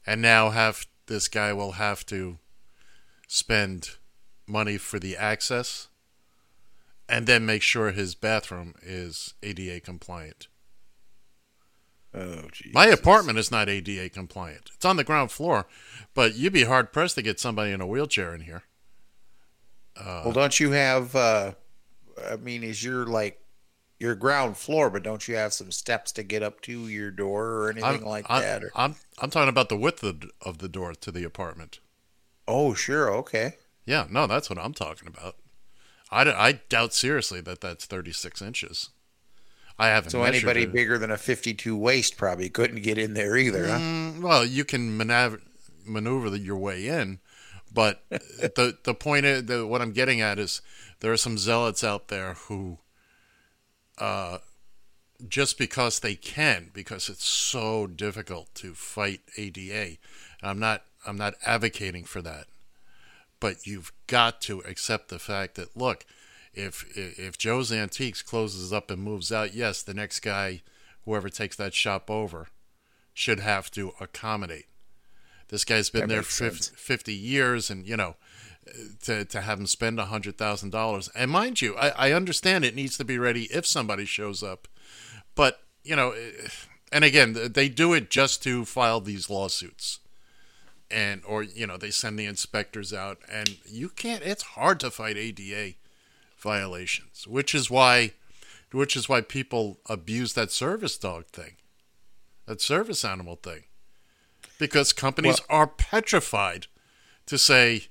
And 0.07 0.21
now 0.21 0.51
have 0.51 0.87
this 1.07 1.29
guy 1.29 1.55
will 1.55 1.73
have 1.73 2.05
to 2.07 2.37
spend 3.27 3.93
money 4.47 4.77
for 4.77 4.99
the 4.99 5.17
access 5.17 5.89
and 7.09 7.27
then 7.27 7.47
make 7.47 7.63
sure 7.63 7.91
his 7.91 8.15
bathroom 8.15 8.75
is 8.83 9.33
ADA 9.43 9.81
compliant. 9.81 10.49
Oh, 12.13 12.49
Jesus. 12.53 12.75
My 12.75 12.87
apartment 12.87 13.39
is 13.39 13.51
not 13.51 13.71
ADA 13.71 14.11
compliant. 14.11 14.73
It's 14.75 14.85
on 14.85 14.97
the 14.97 15.05
ground 15.05 15.31
floor, 15.31 15.67
but 16.13 16.35
you'd 16.35 16.53
be 16.53 16.65
hard 16.65 16.93
pressed 16.93 17.15
to 17.15 17.23
get 17.23 17.41
somebody 17.41 17.73
in 17.73 17.81
a 17.81 17.87
wheelchair 17.87 18.35
in 18.35 18.43
here. 18.43 18.65
Uh, 20.01 20.23
well, 20.25 20.33
don't 20.33 20.59
you 20.59 20.73
have? 20.73 21.15
Uh, 21.15 21.53
I 22.31 22.37
mean, 22.37 22.63
is 22.63 22.83
your 22.83 23.07
like 23.07 23.41
your 23.99 24.15
ground 24.15 24.57
floor, 24.57 24.91
but 24.91 25.03
don't 25.03 25.29
you 25.29 25.37
have 25.37 25.53
some 25.53 25.71
steps 25.71 26.11
to 26.13 26.23
get 26.23 26.43
up 26.43 26.63
to 26.63 26.89
your 26.89 27.11
door 27.11 27.47
or 27.47 27.71
anything 27.71 28.03
I'm, 28.03 28.05
like 28.05 28.27
I'm, 28.29 28.43
that? 28.43 28.65
Or? 28.65 28.71
I'm 28.75 28.97
I'm 29.19 29.31
talking 29.31 29.51
about 29.51 29.69
the 29.69 29.77
width 29.77 30.03
of, 30.03 30.23
of 30.43 30.59
the 30.59 30.69
door 30.69 30.95
to 30.95 31.11
the 31.11 31.25
apartment. 31.25 31.81
Oh, 32.49 32.75
sure, 32.75 33.15
okay. 33.15 33.55
Yeah, 33.85 34.07
no, 34.11 34.27
that's 34.27 34.51
what 34.51 34.59
I'm 34.59 34.73
talking 34.73 35.09
about. 35.09 35.37
I, 36.11 36.23
I 36.23 36.53
doubt 36.69 36.93
seriously 36.93 37.41
that 37.43 37.61
that's 37.61 37.87
36 37.87 38.43
inches. 38.43 38.91
I 39.79 39.89
haven't. 39.89 40.11
So 40.11 40.25
anybody 40.25 40.65
it. 40.65 40.73
bigger 40.73 40.99
than 40.99 41.11
a 41.11 41.17
52 41.17 41.77
waist 41.77 42.17
probably 42.17 42.51
couldn't 42.51 42.83
get 42.83 42.99
in 42.99 43.15
there 43.15 43.37
either. 43.37 43.67
Mm. 43.67 44.21
Well, 44.21 44.45
you 44.45 44.65
can 44.65 44.97
maneuver 44.97 45.41
maneuver 45.87 46.37
your 46.37 46.57
way 46.57 46.87
in, 46.87 47.21
but 47.73 48.03
the 48.11 48.79
the 48.83 48.95
point 48.95 49.27
is, 49.27 49.45
the, 49.45 49.67
what 49.67 49.83
I'm 49.83 49.93
getting 49.93 50.21
at 50.21 50.39
is 50.39 50.63
there 51.01 51.13
are 51.13 51.17
some 51.17 51.39
zealots 51.39 51.85
out 51.85 52.09
there 52.09 52.35
who 52.35 52.79
uh, 53.99 54.39
just 55.29 55.59
because 55.59 56.01
they 56.01 56.15
can, 56.15 56.71
because 56.73 57.09
it's 57.09 57.29
so 57.29 57.87
difficult 57.87 58.55
to 58.57 58.75
fight 58.75 59.21
ADA. 59.37 59.99
I'm 60.43 60.59
not 60.59 60.85
I'm 61.07 61.17
not 61.17 61.35
advocating 61.45 62.05
for 62.05 62.23
that, 62.23 62.47
but 63.39 63.67
you've 63.67 63.93
got 64.07 64.41
to 64.43 64.61
accept 64.61 65.09
the 65.09 65.19
fact 65.19 65.55
that 65.57 65.77
look, 65.77 66.05
if 66.55 66.87
if 66.97 67.39
Joe's 67.39 67.73
Antiques 67.73 68.23
closes 68.23 68.73
up 68.73 68.91
and 68.91 69.03
moves 69.03 69.31
out, 69.31 69.55
yes, 69.55 69.83
the 69.83 69.95
next 69.95 70.21
guy, 70.21 70.63
whoever 71.05 71.29
takes 71.29 71.57
that 71.57 71.75
shop 71.75 72.11
over, 72.11 72.49
should 73.13 73.41
have 73.41 73.71
to 73.73 73.93
accommodate. 74.01 74.67
This 75.51 75.65
guy's 75.65 75.91
been 75.91 76.03
That 76.03 76.09
there 76.09 76.19
makes 76.19 76.39
50, 76.39 76.77
50 76.77 77.13
years, 77.13 77.71
and 77.71 77.87
you 77.87 77.97
know, 77.97 78.15
to 79.03 79.25
to 79.25 79.41
have 79.41 79.59
him 79.59 79.67
spend 79.67 79.99
a 79.99 80.07
hundred 80.07 80.39
thousand 80.39 80.71
dollars. 80.71 81.11
And 81.15 81.31
mind 81.31 81.61
you, 81.61 81.77
I, 81.77 82.09
I 82.09 82.13
understand 82.13 82.65
it 82.65 82.75
needs 82.75 82.97
to 82.99 83.05
be 83.05 83.19
ready 83.19 83.45
if 83.45 83.67
somebody 83.67 84.05
shows 84.05 84.43
up, 84.43 84.69
but 85.35 85.61
you 85.83 85.97
know, 85.97 86.13
eh, 86.13 86.49
and 86.93 87.05
again, 87.05 87.37
they 87.53 87.69
do 87.69 87.93
it 87.93 88.11
just 88.11 88.43
to 88.45 88.65
file 88.65 89.01
these 89.01 89.29
lawsuits, 89.29 89.99
and 90.91 91.23
or 91.27 91.43
you 91.43 91.67
know, 91.67 91.77
they 91.77 91.91
send 91.91 92.19
the 92.19 92.27
inspectors 92.27 92.93
out, 92.93 93.19
and 93.31 93.57
you 93.67 93.89
can't. 93.89 94.23
It's 94.23 94.43
hard 94.43 94.79
to 94.81 94.91
fight 94.91 95.17
ADA 95.17 95.75
violations, 96.39 97.27
which 97.27 97.55
is 97.55 97.71
why, 97.71 98.13
which 98.73 98.95
is 98.95 99.09
why 99.09 99.21
people 99.21 99.81
abuse 99.87 100.35
that 100.35 100.53
service 100.53 100.97
dog 100.97 101.27
thing, 101.27 101.57
that 102.47 102.61
service 102.61 103.05
animal 103.05 103.37
thing, 103.37 103.65
because 104.61 104.93
companies 104.93 105.41
are 105.49 105.67
petrified 105.67 106.69
to 107.27 107.37
say, 107.37 107.89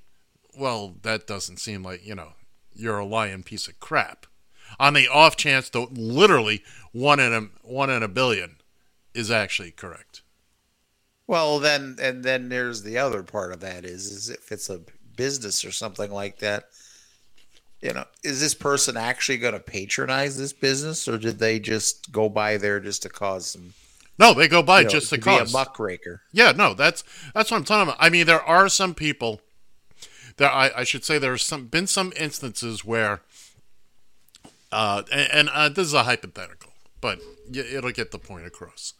well, 0.56 0.94
that 1.02 1.26
doesn't 1.26 1.58
seem 1.58 1.82
like, 1.82 2.06
you 2.06 2.14
know, 2.14 2.32
you're 2.72 2.98
a 2.98 3.04
lying 3.04 3.42
piece 3.42 3.68
of 3.68 3.78
crap. 3.78 4.24
On 4.78 4.94
the 4.94 5.08
off 5.08 5.36
chance 5.36 5.68
that 5.68 5.92
literally 5.92 6.62
one 6.92 7.20
in 7.20 7.34
a 7.34 7.48
one 7.62 7.90
in 7.90 8.02
a 8.02 8.08
billion 8.08 8.56
is 9.12 9.30
actually 9.30 9.72
correct. 9.72 10.22
Well, 11.26 11.58
then, 11.58 11.96
and 12.00 12.24
then 12.24 12.48
there's 12.48 12.82
the 12.82 12.98
other 12.98 13.22
part 13.22 13.52
of 13.52 13.60
that 13.60 13.84
is, 13.84 14.06
is 14.06 14.30
if 14.30 14.50
it's 14.50 14.70
a 14.70 14.80
business 15.16 15.64
or 15.64 15.72
something 15.72 16.10
like 16.10 16.38
that, 16.38 16.64
you 17.80 17.92
know, 17.92 18.04
is 18.22 18.40
this 18.40 18.54
person 18.54 18.96
actually 18.96 19.38
going 19.38 19.54
to 19.54 19.60
patronize 19.60 20.36
this 20.36 20.52
business, 20.52 21.06
or 21.08 21.18
did 21.18 21.38
they 21.38 21.58
just 21.58 22.10
go 22.12 22.28
by 22.28 22.56
there 22.56 22.80
just 22.80 23.02
to 23.02 23.08
cause 23.08 23.46
some, 23.46 23.74
No, 24.20 24.34
they 24.34 24.46
go 24.48 24.62
by 24.62 24.80
you 24.80 24.84
know, 24.84 24.90
just 24.90 25.08
to 25.10 25.16
to 25.16 25.24
be 25.24 25.30
a 25.30 25.44
muckraker? 25.52 26.22
Yeah, 26.32 26.52
no, 26.52 26.74
that's 26.74 27.02
that's 27.34 27.50
what 27.50 27.56
I'm 27.56 27.64
talking 27.64 27.88
about. 27.88 27.96
I 27.98 28.10
mean, 28.10 28.26
there 28.26 28.42
are 28.42 28.68
some 28.68 28.94
people. 28.94 29.40
There, 30.36 30.50
I, 30.50 30.70
I 30.76 30.84
should 30.84 31.04
say, 31.04 31.18
there's 31.18 31.44
some 31.44 31.66
been 31.66 31.86
some 31.86 32.12
instances 32.16 32.84
where, 32.84 33.20
uh, 34.70 35.02
and, 35.12 35.28
and 35.32 35.48
uh, 35.48 35.68
this 35.70 35.86
is 35.86 35.94
a 35.94 36.04
hypothetical, 36.04 36.72
but 37.00 37.18
y- 37.52 37.60
it'll 37.60 37.90
get 37.92 38.10
the 38.10 38.18
point 38.18 38.46
across. 38.46 38.94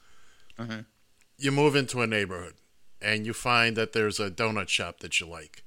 You 1.39 1.53
move 1.53 1.75
into 1.77 2.03
a 2.03 2.07
neighborhood, 2.07 2.55
and 3.00 3.25
you 3.25 3.33
find 3.33 3.77
that 3.77 3.93
there's 3.93 4.21
a 4.21 4.31
donut 4.31 4.69
shop 4.69 5.00
that 5.00 5.19
you 5.21 5.27
like, 5.27 5.62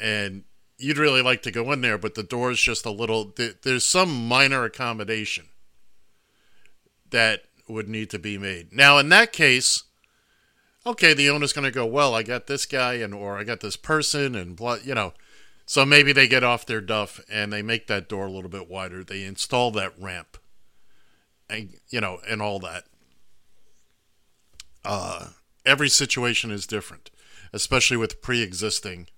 and 0.00 0.42
you'd 0.78 0.98
really 0.98 1.22
like 1.22 1.42
to 1.42 1.50
go 1.52 1.70
in 1.72 1.80
there, 1.82 1.98
but 1.98 2.14
the 2.16 2.22
door's 2.24 2.60
just 2.60 2.84
a 2.86 2.90
little. 2.90 3.26
Th- 3.26 3.56
there's 3.62 3.84
some 3.84 4.26
minor 4.28 4.64
accommodation 4.64 5.46
that 7.10 7.44
would 7.70 7.88
need 7.88 8.10
to 8.10 8.18
be 8.18 8.38
made. 8.38 8.72
Now, 8.72 8.98
in 8.98 9.08
that 9.10 9.32
case 9.32 9.84
okay, 10.86 11.14
the 11.14 11.30
owner's 11.30 11.52
going 11.52 11.64
to 11.64 11.70
go, 11.70 11.86
well, 11.86 12.14
I 12.14 12.22
got 12.22 12.46
this 12.46 12.66
guy 12.66 12.94
and 12.94 13.14
or 13.14 13.38
I 13.38 13.44
got 13.44 13.60
this 13.60 13.76
person 13.76 14.34
and 14.34 14.56
blah, 14.56 14.78
you 14.82 14.94
know. 14.94 15.12
So 15.66 15.86
maybe 15.86 16.12
they 16.12 16.26
get 16.26 16.42
off 16.42 16.66
their 16.66 16.80
duff 16.80 17.20
and 17.30 17.52
they 17.52 17.62
make 17.62 17.86
that 17.86 18.08
door 18.08 18.26
a 18.26 18.30
little 18.30 18.50
bit 18.50 18.68
wider. 18.68 19.04
They 19.04 19.24
install 19.24 19.70
that 19.72 19.92
ramp, 19.98 20.38
and 21.48 21.74
you 21.88 22.00
know, 22.00 22.18
and 22.28 22.42
all 22.42 22.58
that. 22.60 22.84
Uh, 24.84 25.28
every 25.64 25.88
situation 25.88 26.50
is 26.50 26.66
different, 26.66 27.10
especially 27.52 27.96
with 27.96 28.22
pre-existing. 28.22 29.08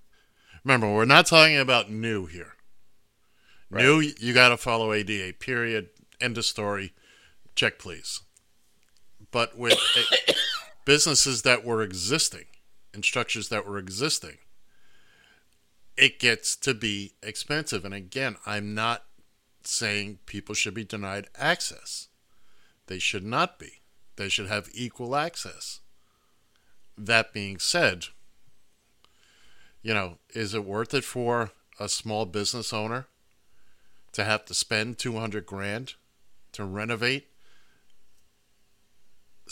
Remember, 0.64 0.92
we're 0.92 1.04
not 1.04 1.26
talking 1.26 1.56
about 1.56 1.90
new 1.90 2.26
here. 2.26 2.54
New, 3.70 4.00
you 4.00 4.34
got 4.34 4.50
to 4.50 4.58
follow 4.58 4.92
ADA. 4.92 5.32
Period. 5.38 5.88
End 6.20 6.36
of 6.36 6.44
story. 6.44 6.92
Check, 7.54 7.78
please. 7.78 8.20
But 9.32 9.58
with 9.58 9.78
businesses 10.84 11.42
that 11.42 11.64
were 11.64 11.82
existing 11.82 12.44
and 12.94 13.04
structures 13.04 13.48
that 13.48 13.66
were 13.66 13.78
existing, 13.78 14.38
it 15.96 16.20
gets 16.20 16.54
to 16.56 16.74
be 16.74 17.14
expensive. 17.22 17.84
And 17.84 17.94
again, 17.94 18.36
I'm 18.46 18.74
not 18.74 19.04
saying 19.64 20.18
people 20.26 20.54
should 20.54 20.74
be 20.74 20.84
denied 20.84 21.28
access. 21.36 22.08
They 22.86 22.98
should 22.98 23.24
not 23.24 23.58
be. 23.58 23.80
They 24.16 24.28
should 24.28 24.48
have 24.48 24.68
equal 24.74 25.16
access. 25.16 25.80
That 26.98 27.32
being 27.32 27.58
said, 27.58 28.06
you 29.82 29.94
know, 29.94 30.18
is 30.34 30.54
it 30.54 30.64
worth 30.64 30.92
it 30.92 31.04
for 31.04 31.52
a 31.80 31.88
small 31.88 32.26
business 32.26 32.72
owner 32.72 33.06
to 34.12 34.24
have 34.24 34.44
to 34.44 34.54
spend 34.54 34.98
200 34.98 35.46
grand 35.46 35.94
to 36.52 36.64
renovate 36.64 37.28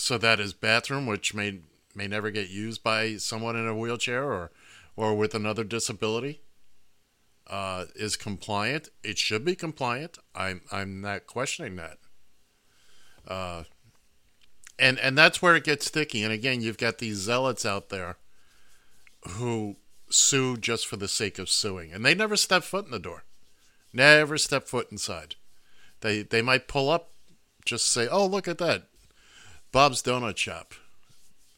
so 0.00 0.16
that 0.16 0.38
his 0.38 0.54
bathroom, 0.54 1.04
which 1.04 1.34
may 1.34 1.60
may 1.94 2.06
never 2.06 2.30
get 2.30 2.48
used 2.48 2.82
by 2.82 3.16
someone 3.16 3.54
in 3.54 3.68
a 3.68 3.76
wheelchair 3.76 4.24
or 4.24 4.50
or 4.96 5.14
with 5.14 5.34
another 5.34 5.62
disability, 5.62 6.40
uh, 7.46 7.84
is 7.94 8.16
compliant. 8.16 8.88
It 9.04 9.18
should 9.18 9.44
be 9.44 9.54
compliant. 9.54 10.16
I'm 10.34 10.62
I'm 10.72 11.02
not 11.02 11.26
questioning 11.26 11.76
that. 11.76 11.98
Uh, 13.28 13.64
and 14.78 14.98
and 15.00 15.18
that's 15.18 15.42
where 15.42 15.54
it 15.54 15.64
gets 15.64 15.86
sticky. 15.86 16.22
And 16.22 16.32
again, 16.32 16.62
you've 16.62 16.78
got 16.78 16.96
these 16.96 17.18
zealots 17.18 17.66
out 17.66 17.90
there 17.90 18.16
who 19.28 19.76
sue 20.08 20.56
just 20.56 20.86
for 20.86 20.96
the 20.96 21.08
sake 21.08 21.38
of 21.38 21.50
suing, 21.50 21.92
and 21.92 22.06
they 22.06 22.14
never 22.14 22.36
step 22.36 22.62
foot 22.62 22.86
in 22.86 22.90
the 22.90 22.98
door, 22.98 23.24
never 23.92 24.38
step 24.38 24.66
foot 24.66 24.90
inside. 24.90 25.34
They 26.00 26.22
they 26.22 26.40
might 26.40 26.68
pull 26.68 26.88
up, 26.88 27.10
just 27.66 27.86
say, 27.86 28.08
"Oh, 28.08 28.24
look 28.24 28.48
at 28.48 28.56
that, 28.58 28.89
Bob's 29.72 30.02
Donut 30.02 30.36
Shop." 30.36 30.74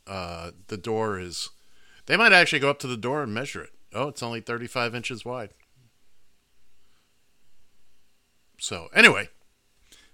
Uh, 0.07 0.51
the 0.69 0.77
door 0.77 1.19
is. 1.19 1.51
They 2.07 2.17
might 2.17 2.33
actually 2.33 2.59
go 2.59 2.71
up 2.71 2.81
to 2.81 2.89
the 2.89 2.97
door 2.97 3.23
and 3.23 3.33
measure 3.33 3.63
it. 3.63 3.71
Oh, 3.95 4.09
it's 4.09 4.23
only 4.23 4.41
35 4.41 4.95
inches 4.95 5.25
wide. 5.25 5.51
So 8.59 8.89
anyway, 8.95 9.29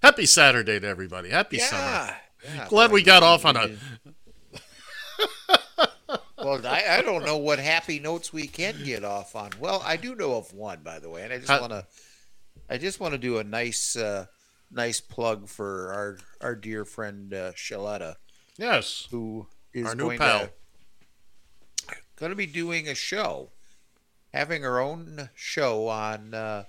happy 0.03 0.27
Saturday 0.27 0.79
to 0.81 0.87
everybody. 0.87 1.31
Happy 1.31 1.59
summer. 1.59 2.15
yeah. 2.45 2.67
Glad 2.69 2.93
we 2.93 3.03
got 3.03 3.23
off 3.23 3.45
on 3.45 3.57
a. 3.57 3.71
Well, 6.39 6.65
I, 6.67 6.85
I 6.99 7.03
don't 7.03 7.25
know 7.25 7.37
what 7.37 7.59
happy 7.59 7.99
notes 7.99 8.33
we 8.33 8.47
can 8.47 8.77
get 8.85 9.05
off 9.05 9.35
on. 9.35 9.51
Well, 9.59 9.83
I 9.85 9.97
do 9.97 10.15
know 10.15 10.37
of 10.37 10.55
one, 10.55 10.81
by 10.83 10.99
the 10.99 11.11
way, 11.11 11.23
and 11.23 11.33
I 11.33 11.39
just 11.39 11.61
want 11.61 11.73
to, 11.73 11.85
I 12.71 12.79
just 12.79 13.01
want 13.01 13.13
to 13.13 13.19
do 13.19 13.39
a 13.39 13.45
nice, 13.45 13.97
uh, 13.97 14.27
nice 14.71 15.01
plug 15.01 15.49
for 15.49 15.93
our 15.93 16.19
our 16.41 16.55
dear 16.55 16.85
friend 16.85 17.33
uh, 17.35 17.53
Shaletta, 17.53 18.17
Yes. 18.57 19.07
who 19.11 19.47
is 19.73 19.87
Our 19.87 19.95
new 19.95 20.17
pal. 20.17 20.41
to 20.47 20.51
going 22.17 22.31
to 22.31 22.37
be 22.37 22.47
doing 22.47 22.89
a 22.89 22.95
show, 22.95 23.51
having 24.35 24.63
her 24.63 24.81
own 24.81 25.31
show 25.37 25.87
on 25.89 26.35
uh, 26.35 26.65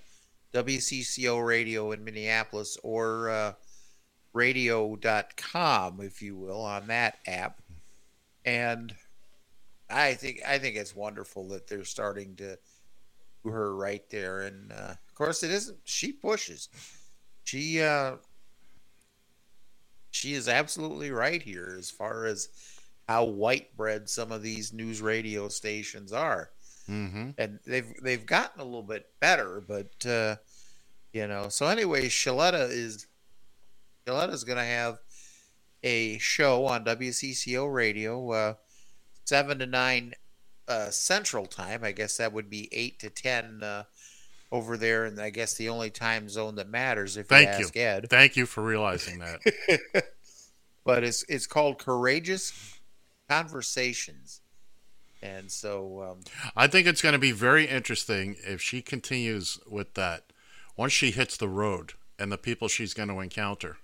WCCO 0.54 1.44
radio 1.46 1.92
in 1.92 2.04
Minneapolis 2.04 2.78
or 2.84 3.30
uh, 3.30 3.54
radio.com, 4.34 6.02
if 6.02 6.22
you 6.22 6.36
will, 6.36 6.62
on 6.62 6.88
that 6.88 7.18
app. 7.28 7.62
And 8.46 8.94
I 9.90 10.14
think 10.14 10.42
I 10.48 10.60
think 10.60 10.76
it's 10.76 10.96
wonderful 10.96 11.48
that 11.50 11.68
they're 11.68 11.84
starting 11.84 12.36
to 12.38 12.58
do 13.44 13.50
her 13.52 13.76
right 13.76 14.08
there. 14.10 14.42
And 14.42 14.72
uh, 14.72 14.94
of 15.08 15.16
course, 15.16 15.44
it 15.44 15.52
isn't. 15.52 15.78
She 15.84 16.12
pushes. 16.12 16.70
She 17.50 17.82
uh, 17.82 18.18
she 20.12 20.34
is 20.36 20.48
absolutely 20.48 21.10
right 21.10 21.42
here 21.42 21.76
as 21.80 21.90
far 21.90 22.26
as 22.26 22.50
how 23.08 23.24
white 23.24 23.76
bread 23.76 24.08
some 24.08 24.32
of 24.32 24.44
these 24.44 24.72
news 24.72 25.02
radio 25.02 25.48
stations 25.48 26.14
are 26.14 26.52
Mm-hmm. 26.88 27.30
and 27.38 27.60
they've 27.68 27.92
they've 28.04 28.26
gotten 28.26 28.62
a 28.62 28.64
little 28.64 28.82
bit 28.84 29.08
better, 29.20 29.62
but 29.68 30.06
uh, 30.08 30.36
you 31.14 31.28
know. 31.28 31.48
So 31.50 31.68
anyway, 31.68 32.08
Shaletta 32.08 32.68
is 32.70 33.06
Shaletta's 34.08 34.44
going 34.44 34.58
to 34.58 34.64
have 34.64 34.98
a 35.84 36.18
show 36.18 36.66
on 36.66 36.84
WCCO 36.86 37.72
radio, 37.72 38.32
uh, 38.32 38.54
seven 39.26 39.60
to 39.60 39.68
nine 39.68 40.14
uh, 40.68 40.90
Central 40.90 41.46
Time. 41.46 41.84
I 41.84 41.92
guess 41.92 42.18
that 42.18 42.34
would 42.34 42.50
be 42.50 42.70
eight 42.72 43.00
to 43.00 43.12
ten 43.12 43.62
uh, 43.62 43.84
over 44.52 44.78
there, 44.78 45.06
and 45.06 45.20
I 45.20 45.30
guess 45.30 45.54
the 45.56 45.70
only 45.70 45.90
time 45.92 46.28
zone 46.30 46.56
that 46.56 46.68
matters 46.70 47.18
if 47.18 47.28
Thank 47.28 47.50
you 47.50 47.58
you. 47.60 47.66
ask 47.66 47.78
Ed. 47.78 48.08
Thank 48.10 48.36
you 48.36 48.46
for 48.46 48.64
realizing 48.64 49.20
that. 49.20 49.40
But 50.86 51.04
it's 51.04 51.24
it's 51.30 51.46
called 51.46 51.78
Courageous 51.78 52.80
Conversations, 53.30 54.42
and 55.22 55.52
so 55.52 56.02
um, 56.02 56.20
I 56.56 56.66
think 56.68 56.88
it's 56.88 57.02
going 57.02 57.14
to 57.14 57.20
be 57.20 57.32
very 57.32 57.66
interesting 57.68 58.38
if 58.40 58.60
she 58.62 58.82
continues 58.82 59.60
with 59.70 59.94
that. 59.96 60.24
Once 60.76 60.94
she 60.94 61.12
hits 61.12 61.38
the 61.38 61.50
road 61.50 61.94
and 62.18 62.32
the 62.32 62.38
people 62.40 62.68
she's 62.70 62.94
going 62.96 63.10
to 63.10 63.20
encounter. 63.20 63.78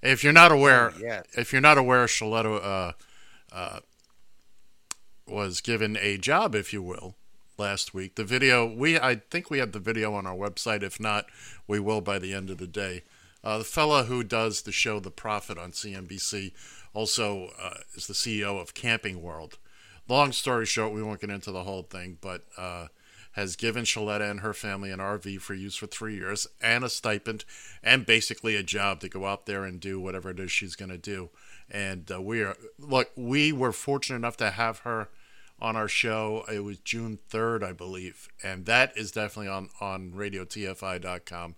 If 0.00 0.24
you're 0.24 0.32
not 0.32 0.52
aware, 0.52 0.92
Oh, 0.94 0.98
yeah. 1.00 1.22
if 1.34 1.52
you're 1.52 1.60
not 1.60 1.76
aware, 1.78 2.06
Shaletta 2.06 2.64
uh, 2.64 2.92
uh, 3.54 3.80
was 5.26 5.60
given 5.60 5.96
a 6.00 6.16
job, 6.16 6.54
if 6.54 6.72
you 6.72 6.82
will, 6.82 7.16
last 7.58 7.94
week. 7.94 8.14
The 8.16 8.24
video 8.24 8.66
we 8.66 8.98
I 8.98 9.16
think 9.30 9.50
we 9.50 9.58
had 9.58 9.72
the 9.72 9.78
video 9.78 10.14
on 10.14 10.26
our 10.26 10.34
website. 10.34 10.82
If 10.82 10.98
not, 11.00 11.26
we 11.66 11.78
will 11.78 12.00
by 12.00 12.18
the 12.18 12.34
end 12.34 12.50
of 12.50 12.58
the 12.58 12.66
day. 12.66 13.02
Uh, 13.44 13.58
the 13.58 13.64
fella 13.64 14.04
who 14.04 14.22
does 14.22 14.62
the 14.62 14.72
show 14.72 15.00
The 15.00 15.10
Profit 15.10 15.58
on 15.58 15.72
CNBC 15.72 16.52
also 16.94 17.50
uh, 17.60 17.78
is 17.94 18.06
the 18.06 18.14
CEO 18.14 18.60
of 18.60 18.74
Camping 18.74 19.20
World. 19.20 19.58
Long 20.08 20.32
story 20.32 20.66
short, 20.66 20.92
we 20.92 21.02
won't 21.02 21.20
get 21.20 21.30
into 21.30 21.50
the 21.50 21.64
whole 21.64 21.82
thing, 21.82 22.18
but 22.20 22.42
uh, 22.56 22.88
has 23.32 23.56
given 23.56 23.84
Shaletta 23.84 24.30
and 24.30 24.40
her 24.40 24.52
family 24.52 24.90
an 24.90 24.98
RV 24.98 25.40
for 25.40 25.54
use 25.54 25.74
for 25.74 25.86
three 25.86 26.14
years 26.14 26.46
and 26.60 26.84
a 26.84 26.88
stipend 26.88 27.44
and 27.82 28.06
basically 28.06 28.56
a 28.56 28.62
job 28.62 29.00
to 29.00 29.08
go 29.08 29.26
out 29.26 29.46
there 29.46 29.64
and 29.64 29.80
do 29.80 29.98
whatever 29.98 30.30
it 30.30 30.40
is 30.40 30.52
she's 30.52 30.76
going 30.76 30.90
to 30.90 30.98
do. 30.98 31.30
And 31.70 32.10
uh, 32.12 32.20
we 32.20 32.42
are 32.42 32.56
look, 32.78 33.10
we 33.16 33.52
were 33.52 33.72
fortunate 33.72 34.16
enough 34.16 34.36
to 34.38 34.50
have 34.50 34.80
her 34.80 35.08
on 35.62 35.76
our 35.76 35.88
show. 35.88 36.44
It 36.52 36.64
was 36.64 36.78
June 36.78 37.20
3rd, 37.30 37.62
I 37.62 37.72
believe, 37.72 38.28
and 38.42 38.66
that 38.66 38.92
is 38.96 39.12
definitely 39.12 39.48
on 39.48 39.70
on 39.80 40.12
radiotfi.com. 40.12 41.54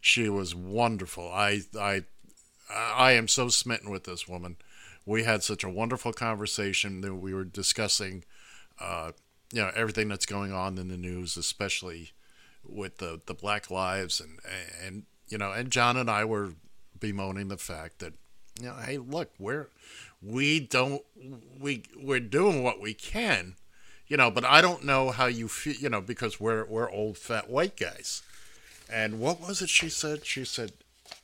She 0.00 0.28
was 0.28 0.54
wonderful. 0.54 1.28
I 1.30 1.62
I 1.78 2.04
I 2.70 3.12
am 3.12 3.28
so 3.28 3.48
smitten 3.48 3.90
with 3.90 4.04
this 4.04 4.28
woman. 4.28 4.56
We 5.04 5.24
had 5.24 5.42
such 5.42 5.64
a 5.64 5.68
wonderful 5.68 6.12
conversation 6.12 7.00
that 7.00 7.14
we 7.14 7.34
were 7.34 7.44
discussing, 7.44 8.24
uh, 8.80 9.12
you 9.52 9.62
know, 9.62 9.72
everything 9.74 10.08
that's 10.08 10.26
going 10.26 10.52
on 10.52 10.78
in 10.78 10.88
the 10.88 10.96
news, 10.96 11.36
especially 11.36 12.12
with 12.64 12.98
the 12.98 13.20
the 13.26 13.34
Black 13.34 13.70
Lives 13.70 14.20
and 14.20 14.38
and 14.84 15.02
you 15.28 15.36
know, 15.36 15.50
and 15.50 15.70
John 15.70 15.96
and 15.96 16.08
I 16.08 16.24
were 16.24 16.52
bemoaning 16.98 17.48
the 17.48 17.58
fact 17.58 17.98
that 17.98 18.14
you 18.60 18.66
know, 18.68 18.76
hey, 18.76 18.98
look, 18.98 19.32
we're 19.38 19.68
we 20.22 20.60
don't 20.60 21.02
we 21.60 21.84
we're 21.96 22.20
doing 22.20 22.62
what 22.62 22.80
we 22.80 22.94
can, 22.94 23.54
you 24.06 24.16
know, 24.16 24.30
but 24.30 24.44
I 24.44 24.60
don't 24.60 24.84
know 24.84 25.10
how 25.10 25.26
you 25.26 25.48
feel, 25.48 25.74
you 25.74 25.88
know, 25.88 26.00
because 26.00 26.40
we're 26.40 26.64
we're 26.64 26.90
old 26.90 27.18
fat 27.18 27.48
white 27.50 27.76
guys. 27.76 28.22
And 28.90 29.20
what 29.20 29.40
was 29.40 29.60
it 29.62 29.68
she 29.68 29.88
said? 29.88 30.24
She 30.24 30.44
said, 30.44 30.72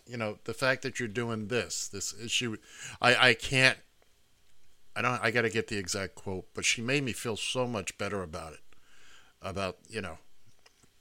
you 0.06 0.16
know, 0.16 0.38
the 0.44 0.54
fact 0.54 0.82
that 0.82 0.98
you're 1.00 1.08
doing 1.08 1.48
this, 1.48 1.88
this 1.88 2.14
she 2.28 2.54
I 3.00 3.30
I 3.30 3.34
can't 3.34 3.78
I 4.96 5.02
don't 5.02 5.22
I 5.22 5.30
got 5.30 5.42
to 5.42 5.50
get 5.50 5.68
the 5.68 5.78
exact 5.78 6.14
quote, 6.14 6.46
but 6.54 6.64
she 6.64 6.80
made 6.82 7.02
me 7.02 7.12
feel 7.12 7.36
so 7.36 7.66
much 7.66 7.96
better 7.98 8.22
about 8.22 8.52
it. 8.52 8.60
About, 9.42 9.76
you 9.90 10.00
know, 10.00 10.18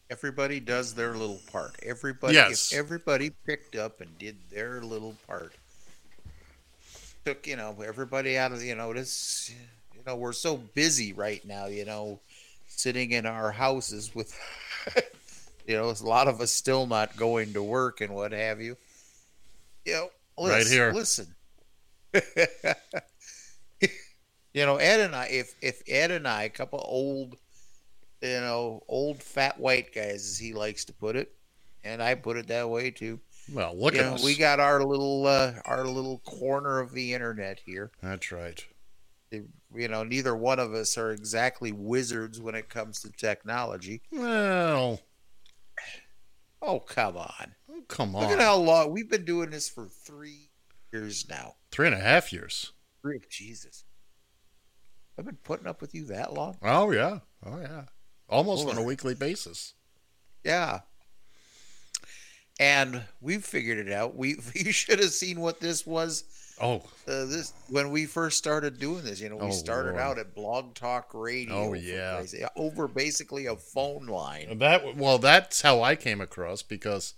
Everybody 0.09 0.59
does 0.59 0.93
their 0.95 1.13
little 1.13 1.39
part. 1.51 1.75
Everybody, 1.81 2.35
Yes. 2.35 2.71
if 2.71 2.77
everybody 2.77 3.31
picked 3.45 3.75
up 3.75 3.99
and 4.01 4.17
did 4.19 4.37
their 4.51 4.81
little 4.81 5.15
part. 5.27 5.53
Took 7.25 7.47
you 7.47 7.55
know 7.55 7.75
everybody 7.85 8.37
out 8.37 8.51
of 8.51 8.63
you 8.63 8.75
know 8.75 8.93
this. 8.93 9.51
You 9.95 10.01
know 10.05 10.15
we're 10.15 10.33
so 10.33 10.57
busy 10.57 11.13
right 11.13 11.43
now. 11.45 11.67
You 11.67 11.85
know, 11.85 12.19
sitting 12.67 13.11
in 13.11 13.25
our 13.25 13.51
houses 13.51 14.13
with, 14.13 14.37
you 15.67 15.75
know, 15.75 15.89
a 15.89 15.95
lot 16.03 16.27
of 16.27 16.41
us 16.41 16.51
still 16.51 16.85
not 16.85 17.15
going 17.15 17.53
to 17.53 17.63
work 17.63 18.01
and 18.01 18.13
what 18.13 18.31
have 18.31 18.59
you. 18.61 18.75
You 19.85 19.93
know, 19.93 20.09
Right 20.37 20.65
here. 20.65 20.91
Listen. 20.91 21.27
you 22.13 22.21
know, 24.53 24.77
Ed 24.77 24.99
and 24.99 25.15
I, 25.15 25.27
if 25.27 25.55
if 25.61 25.81
Ed 25.87 26.11
and 26.11 26.27
I, 26.27 26.43
a 26.43 26.49
couple 26.49 26.83
old 26.83 27.37
you 28.23 28.39
know, 28.39 28.81
old 28.87 29.21
fat 29.21 29.59
white 29.59 29.93
guys, 29.93 30.25
as 30.25 30.37
he 30.37 30.53
likes 30.53 30.85
to 30.85 30.93
put 30.93 31.17
it, 31.17 31.33
and 31.83 32.01
I 32.01 32.15
put 32.15 32.37
it 32.37 32.47
that 32.47 32.69
way 32.69 32.89
too. 32.89 33.19
Well, 33.51 33.77
look 33.77 33.93
you 33.95 33.99
at 34.01 34.05
know, 34.05 34.13
us. 34.15 34.23
we 34.23 34.35
got 34.35 34.59
our 34.59 34.83
little 34.83 35.25
uh, 35.27 35.53
our 35.65 35.85
little 35.85 36.19
corner 36.19 36.79
of 36.79 36.91
the 36.93 37.13
internet 37.13 37.59
here. 37.65 37.91
That's 38.01 38.31
right. 38.31 38.63
You 39.31 39.87
know, 39.87 40.03
neither 40.03 40.35
one 40.35 40.59
of 40.59 40.73
us 40.73 40.95
are 40.97 41.11
exactly 41.11 41.71
wizards 41.71 42.39
when 42.39 42.53
it 42.53 42.69
comes 42.69 43.01
to 43.01 43.11
technology. 43.11 44.01
Well, 44.11 44.99
Oh 46.61 46.79
come 46.79 47.17
on! 47.17 47.55
oh, 47.69 47.81
come 47.87 48.15
on. 48.15 48.21
Look 48.23 48.31
at 48.31 48.39
how 48.39 48.55
long 48.55 48.91
we've 48.91 49.09
been 49.09 49.25
doing 49.25 49.49
this 49.49 49.67
for 49.67 49.87
three 49.87 50.49
years 50.93 51.27
now. 51.27 51.55
Three 51.71 51.87
and 51.87 51.95
a 51.95 51.99
half 51.99 52.31
years. 52.31 52.71
Three, 53.01 53.19
Jesus, 53.29 53.83
I've 55.17 55.25
been 55.25 55.37
putting 55.43 55.67
up 55.67 55.81
with 55.81 55.93
you 55.93 56.05
that 56.05 56.33
long. 56.33 56.57
Oh 56.61 56.91
yeah. 56.91 57.19
Oh 57.45 57.59
yeah. 57.59 57.83
Almost 58.29 58.67
on 58.67 58.77
a 58.77 58.83
weekly 58.83 59.13
basis. 59.15 59.73
Yeah. 60.43 60.81
And 62.59 63.03
we've 63.19 63.43
figured 63.43 63.79
it 63.87 63.91
out. 63.91 64.15
We 64.15 64.37
you 64.53 64.71
should 64.71 64.99
have 64.99 65.11
seen 65.11 65.39
what 65.39 65.59
this 65.59 65.85
was 65.85 66.23
Oh, 66.61 66.83
uh, 67.07 67.25
this 67.25 67.51
when 67.69 67.89
we 67.89 68.05
first 68.05 68.37
started 68.37 68.79
doing 68.79 69.03
this. 69.03 69.19
You 69.19 69.29
know, 69.29 69.37
we 69.37 69.47
Oh, 69.47 69.51
started 69.51 69.93
Lord. 69.93 70.01
out 70.01 70.19
at 70.19 70.35
Blog 70.35 70.75
Talk 70.75 71.09
Radio. 71.13 71.55
Oh, 71.55 71.73
yeah. 71.73 72.23
Sake, 72.23 72.43
over 72.55 72.87
basically 72.87 73.47
a 73.47 73.55
phone 73.55 74.05
line. 74.05 74.59
that 74.59 74.95
well, 74.95 75.17
that's 75.17 75.61
how 75.61 75.81
I 75.81 75.95
came 75.95 76.21
across 76.21 76.61
because, 76.61 77.15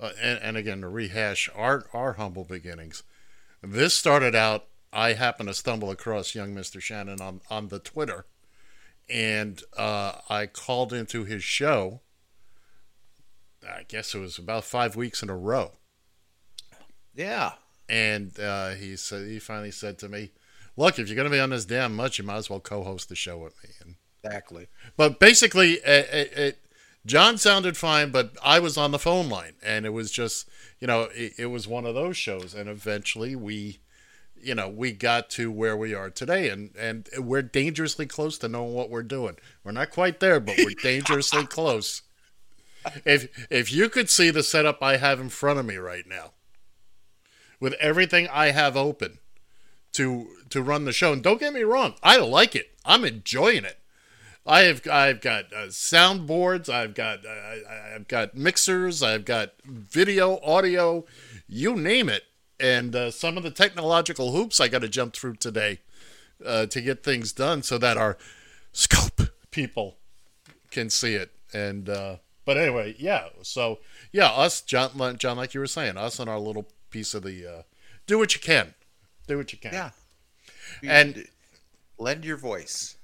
uh, 0.00 0.12
and, 0.20 0.38
and 0.42 0.56
again 0.56 0.80
to 0.80 0.88
rehash 0.88 1.50
our 1.54 1.84
our 1.92 2.14
humble 2.14 2.44
beginnings. 2.44 3.02
This 3.62 3.94
started 3.94 4.34
out. 4.34 4.66
I 4.92 5.12
happened 5.12 5.48
to 5.48 5.54
stumble 5.54 5.90
across 5.90 6.34
young 6.34 6.54
Mister 6.54 6.80
Shannon 6.80 7.20
on 7.20 7.42
on 7.50 7.68
the 7.68 7.78
Twitter, 7.78 8.24
and 9.10 9.62
uh, 9.76 10.20
I 10.30 10.46
called 10.46 10.92
into 10.92 11.24
his 11.24 11.44
show. 11.44 12.00
I 13.66 13.84
guess 13.88 14.14
it 14.14 14.18
was 14.18 14.38
about 14.38 14.64
five 14.64 14.96
weeks 14.96 15.22
in 15.22 15.30
a 15.30 15.36
row. 15.36 15.72
Yeah. 17.14 17.52
and 17.88 18.38
uh, 18.40 18.70
he 18.70 18.96
said 18.96 19.26
he 19.28 19.38
finally 19.38 19.70
said 19.70 19.98
to 19.98 20.08
me, 20.08 20.30
"Look, 20.76 20.98
if 20.98 21.08
you're 21.08 21.16
going 21.16 21.30
to 21.30 21.34
be 21.36 21.40
on 21.40 21.50
this 21.50 21.64
damn 21.64 21.94
much, 21.94 22.18
you 22.18 22.24
might 22.24 22.36
as 22.36 22.50
well 22.50 22.60
co-host 22.60 23.08
the 23.08 23.14
show 23.16 23.38
with 23.38 23.54
me." 23.62 23.70
And, 23.80 23.94
Exactly. 24.24 24.68
but 24.96 25.20
basically, 25.20 25.74
it, 25.74 26.08
it, 26.12 26.38
it, 26.38 26.58
John 27.04 27.36
sounded 27.36 27.76
fine, 27.76 28.10
but 28.10 28.34
I 28.42 28.58
was 28.58 28.78
on 28.78 28.90
the 28.90 28.98
phone 28.98 29.28
line, 29.28 29.52
and 29.62 29.84
it 29.84 29.90
was 29.90 30.10
just 30.10 30.48
you 30.80 30.86
know 30.86 31.08
it, 31.14 31.34
it 31.38 31.46
was 31.46 31.68
one 31.68 31.84
of 31.84 31.94
those 31.94 32.16
shows, 32.16 32.54
and 32.54 32.68
eventually 32.68 33.36
we. 33.36 33.80
You 34.36 34.54
know, 34.54 34.68
we 34.68 34.92
got 34.92 35.30
to 35.30 35.50
where 35.50 35.74
we 35.74 35.94
are 35.94 36.10
today, 36.10 36.50
and, 36.50 36.76
and 36.76 37.08
we're 37.16 37.40
dangerously 37.40 38.04
close 38.04 38.36
to 38.38 38.48
knowing 38.48 38.74
what 38.74 38.90
we're 38.90 39.02
doing. 39.02 39.36
We're 39.62 39.72
not 39.72 39.88
quite 39.88 40.20
there, 40.20 40.38
but 40.38 40.56
we're 40.58 40.74
dangerously 40.82 41.46
close. 41.46 42.02
If 43.04 43.46
if 43.50 43.72
you 43.72 43.88
could 43.88 44.10
see 44.10 44.30
the 44.30 44.42
setup 44.42 44.82
I 44.82 44.96
have 44.96 45.20
in 45.20 45.28
front 45.28 45.58
of 45.58 45.66
me 45.66 45.76
right 45.76 46.06
now, 46.06 46.32
with 47.60 47.74
everything 47.74 48.28
I 48.30 48.50
have 48.50 48.76
open 48.76 49.18
to 49.92 50.28
to 50.50 50.62
run 50.62 50.84
the 50.84 50.92
show. 50.92 51.12
And 51.12 51.22
don't 51.22 51.40
get 51.40 51.52
me 51.52 51.62
wrong, 51.62 51.94
I 52.02 52.18
like 52.18 52.54
it. 52.54 52.70
I'm 52.84 53.04
enjoying 53.04 53.64
it. 53.64 53.78
I 54.46 54.60
have 54.62 54.86
I've 54.86 55.20
got 55.22 55.46
uh, 55.52 55.68
soundboards, 55.68 56.68
I've 56.68 56.94
got 56.94 57.24
uh, 57.24 57.30
I- 57.30 57.94
I've 57.94 58.08
got 58.08 58.36
mixers, 58.36 59.02
I've 59.02 59.24
got 59.24 59.52
video, 59.64 60.38
audio, 60.42 61.04
you 61.48 61.74
name 61.76 62.08
it. 62.08 62.24
And 62.60 62.94
uh, 62.94 63.10
some 63.10 63.36
of 63.36 63.42
the 63.42 63.50
technological 63.50 64.32
hoops 64.32 64.60
I 64.60 64.68
got 64.68 64.80
to 64.80 64.88
jump 64.88 65.14
through 65.14 65.36
today 65.36 65.80
uh, 66.44 66.66
to 66.66 66.80
get 66.80 67.02
things 67.02 67.32
done 67.32 67.62
so 67.62 67.78
that 67.78 67.96
our 67.96 68.16
scope 68.72 69.20
people 69.50 69.96
can 70.70 70.90
see 70.90 71.14
it. 71.14 71.30
And 71.52 71.88
uh, 71.88 72.16
but 72.44 72.56
anyway, 72.56 72.94
yeah. 72.98 73.28
So 73.42 73.78
yeah, 74.12 74.28
us 74.28 74.60
John, 74.60 75.16
John, 75.18 75.36
like 75.36 75.54
you 75.54 75.60
were 75.60 75.66
saying, 75.66 75.96
us 75.96 76.18
and 76.18 76.28
our 76.28 76.38
little 76.38 76.66
piece 76.90 77.14
of 77.14 77.22
the 77.22 77.46
uh, 77.46 77.62
do 78.06 78.18
what 78.18 78.34
you 78.34 78.40
can, 78.40 78.74
do 79.26 79.36
what 79.36 79.52
you 79.52 79.58
can. 79.58 79.72
Yeah. 79.72 79.90
And 80.82 81.26
lend 81.98 82.24
your 82.24 82.36
voice. 82.36 82.96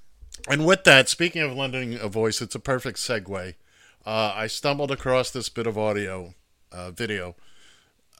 and 0.48 0.66
with 0.66 0.84
that, 0.84 1.08
speaking 1.08 1.42
of 1.42 1.54
lending 1.54 1.94
a 1.94 2.08
voice, 2.08 2.40
it's 2.40 2.54
a 2.54 2.60
perfect 2.60 2.98
segue. 2.98 3.54
Uh, 4.06 4.32
I 4.34 4.46
stumbled 4.46 4.90
across 4.90 5.30
this 5.30 5.48
bit 5.48 5.66
of 5.66 5.76
audio, 5.76 6.34
uh, 6.72 6.90
video, 6.90 7.36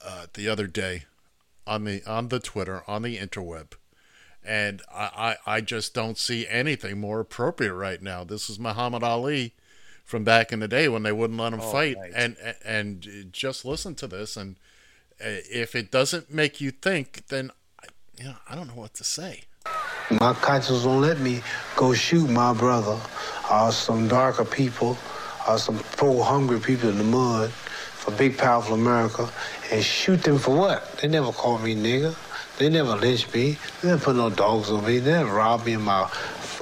uh, 0.04 0.26
the 0.35 0.48
other 0.48 0.66
day 0.66 1.04
on 1.66 1.85
the 1.85 2.02
on 2.06 2.28
the 2.28 2.40
Twitter 2.40 2.83
on 2.87 3.02
the 3.02 3.16
interweb, 3.16 3.72
and 4.44 4.83
I, 4.92 5.37
I 5.46 5.56
I 5.56 5.61
just 5.61 5.94
don't 5.94 6.18
see 6.18 6.46
anything 6.48 7.00
more 7.00 7.20
appropriate 7.20 7.74
right 7.74 8.02
now. 8.02 8.24
This 8.24 8.50
is 8.50 8.59
Muhammad 8.59 9.02
Ali 9.02 9.54
from 10.11 10.25
back 10.25 10.53
in 10.53 10.59
the 10.59 10.68
day 10.68 10.88
when 10.88 11.05
they 11.05 11.12
wouldn't 11.12 11.38
let 11.38 11.53
him 11.53 11.61
Oh, 11.62 11.70
fight, 11.73 11.96
right. 11.96 12.12
and 12.14 12.37
and 12.64 13.29
just 13.33 13.64
listen 13.64 13.94
to 13.94 14.07
this, 14.09 14.37
and 14.37 14.57
uh, 15.25 15.40
if 15.64 15.75
it 15.75 15.90
doesn't 15.92 16.35
make 16.35 16.61
you 16.61 16.73
think, 16.73 17.29
then 17.29 17.53
I- 17.83 17.87
you 18.18 18.25
know 18.25 18.35
I 18.49 18.55
don't 18.57 18.66
know 18.66 18.75
what 18.75 18.94
to 18.94 19.05
say. 19.05 19.44
My 20.11 20.35
conscience 20.35 20.85
won't 20.85 21.03
let 21.03 21.20
me 21.20 21.42
go 21.77 21.94
shoot 21.94 22.29
my 22.29 22.53
brother 22.53 22.99
or 23.51 23.70
some 23.70 24.09
darker 24.09 24.44
people 24.44 24.99
or 25.49 25.57
some 25.59 25.79
poor 25.96 26.25
hungry 26.25 26.59
people 26.59 26.88
in 26.90 26.99
the 26.99 27.05
mud 27.05 27.51
for 28.01 28.11
big 28.11 28.37
powerful 28.37 28.75
America 28.75 29.31
and 29.70 29.85
shoot 29.85 30.23
them 30.25 30.38
for 30.38 30.57
what? 30.57 30.99
They 30.99 31.07
never 31.07 31.31
called 31.31 31.62
me 31.62 31.77
nigger. 31.77 32.16
They 32.59 32.68
never 32.68 32.96
lynched 32.96 33.33
me. 33.33 33.57
They 33.81 33.88
never 33.88 34.03
put 34.07 34.16
no 34.16 34.29
dogs 34.31 34.70
on 34.70 34.85
me. 34.85 34.99
They 34.99 35.12
never 35.12 35.33
robbed 35.33 35.64
me 35.66 35.75
of 35.75 35.83
my 35.83 36.11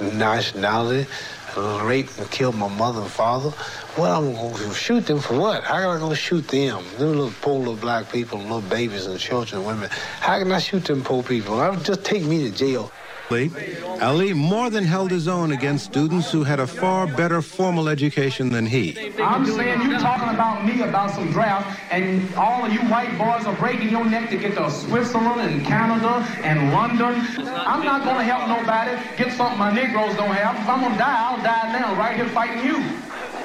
nationality, 0.01 1.09
raped 1.57 2.17
and 2.19 2.29
killed 2.31 2.55
my 2.55 2.67
mother 2.67 3.01
and 3.01 3.09
father. 3.09 3.49
What 3.95 4.11
I'm 4.11 4.33
going 4.33 4.55
to 4.55 4.73
shoot 4.73 5.05
them 5.05 5.19
for 5.19 5.37
what? 5.37 5.63
How 5.63 5.77
am 5.77 5.95
I 5.95 5.99
going 5.99 6.11
to 6.11 6.15
shoot 6.15 6.47
them? 6.47 6.83
Them 6.97 7.09
little 7.09 7.33
poor 7.41 7.59
little 7.59 7.75
black 7.75 8.11
people, 8.11 8.39
little 8.39 8.61
babies 8.61 9.05
and 9.05 9.19
children 9.19 9.59
and 9.59 9.67
women. 9.67 9.89
How 10.19 10.39
can 10.39 10.51
I 10.51 10.59
shoot 10.59 10.85
them 10.85 11.03
poor 11.03 11.23
people? 11.23 11.59
I 11.59 11.69
would 11.69 11.83
just 11.83 12.03
take 12.03 12.23
me 12.23 12.49
to 12.49 12.55
jail. 12.55 12.91
Ali 14.01 14.33
more 14.33 14.71
than 14.71 14.83
held 14.83 15.11
his 15.11 15.27
own 15.27 15.51
against 15.51 15.85
students 15.85 16.31
who 16.31 16.43
had 16.43 16.59
a 16.59 16.65
far 16.65 17.05
better 17.05 17.41
formal 17.43 17.87
education 17.87 18.49
than 18.49 18.65
he. 18.65 19.13
I'm 19.21 19.45
saying 19.45 19.81
you're 19.83 19.99
talking 19.99 20.29
about 20.29 20.65
me 20.65 20.81
about 20.81 21.11
some 21.11 21.31
draft, 21.31 21.79
and 21.91 22.33
all 22.33 22.65
of 22.65 22.73
you 22.73 22.79
white 22.89 23.15
boys 23.19 23.45
are 23.45 23.55
breaking 23.57 23.89
your 23.89 24.05
neck 24.05 24.31
to 24.31 24.37
get 24.37 24.55
to 24.55 24.71
Switzerland 24.71 25.41
and 25.41 25.63
Canada 25.63 26.25
and 26.43 26.73
London. 26.73 27.21
I'm 27.37 27.83
not 27.85 28.03
gonna 28.03 28.23
help 28.23 28.47
nobody 28.47 28.97
get 29.15 29.31
something 29.33 29.59
my 29.59 29.71
Negroes 29.71 30.15
don't 30.15 30.33
have. 30.33 30.55
If 30.55 30.67
I'm 30.67 30.81
gonna 30.81 30.97
die, 30.97 31.17
I'll 31.29 31.43
die 31.43 31.79
now, 31.79 31.95
right 31.99 32.15
here 32.15 32.29
fighting 32.29 32.65
you. 32.65 32.83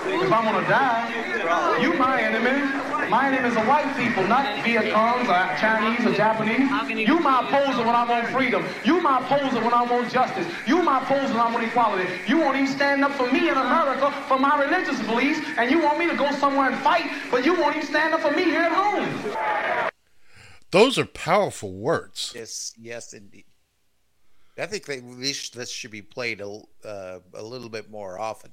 If 0.06 0.32
I'm 0.32 0.44
gonna 0.44 0.68
die, 0.68 1.80
you 1.80 1.94
my 1.94 2.20
enemy. 2.20 2.84
My 3.08 3.28
enemy 3.28 3.48
is 3.48 3.54
the 3.54 3.62
white 3.62 3.96
people, 3.96 4.26
not 4.26 4.64
Viet 4.64 4.92
Congs 4.92 5.28
or 5.28 5.58
Chinese 5.58 6.06
or 6.06 6.12
Japanese. 6.14 7.08
You 7.08 7.20
my 7.20 7.40
opposer 7.40 7.84
when 7.84 7.94
I 7.94 8.04
want 8.08 8.28
freedom. 8.28 8.64
You 8.84 9.00
my 9.00 9.20
opposer 9.20 9.62
when 9.62 9.72
I 9.74 9.82
want 9.82 10.10
justice. 10.12 10.46
You 10.66 10.82
my 10.82 11.02
opposer 11.02 11.32
when 11.32 11.40
I 11.40 11.52
want 11.52 11.64
equality. 11.64 12.08
You 12.26 12.38
won't 12.38 12.56
even 12.56 12.68
stand 12.68 13.04
up 13.04 13.12
for 13.12 13.30
me 13.30 13.48
in 13.48 13.56
America 13.56 14.10
for 14.28 14.38
my 14.38 14.62
religious 14.62 15.00
beliefs, 15.06 15.40
and 15.58 15.70
you 15.70 15.82
want 15.82 15.98
me 15.98 16.08
to 16.08 16.16
go 16.16 16.30
somewhere 16.32 16.70
and 16.70 16.80
fight, 16.82 17.10
but 17.30 17.44
you 17.44 17.54
won't 17.58 17.76
even 17.76 17.88
stand 17.88 18.14
up 18.14 18.20
for 18.20 18.30
me 18.30 18.44
here 18.44 18.62
at 18.62 18.72
home. 18.72 19.90
Those 20.70 20.98
are 20.98 21.06
powerful 21.06 21.72
words. 21.72 22.32
Yes, 22.34 22.74
yes, 22.78 23.12
indeed. 23.12 23.44
I 24.58 24.66
think 24.66 24.86
they, 24.86 25.00
this, 25.00 25.50
this 25.50 25.70
should 25.70 25.90
be 25.90 26.02
played 26.02 26.40
a, 26.40 26.60
uh, 26.84 27.18
a 27.34 27.42
little 27.42 27.68
bit 27.68 27.90
more 27.90 28.18
often. 28.18 28.52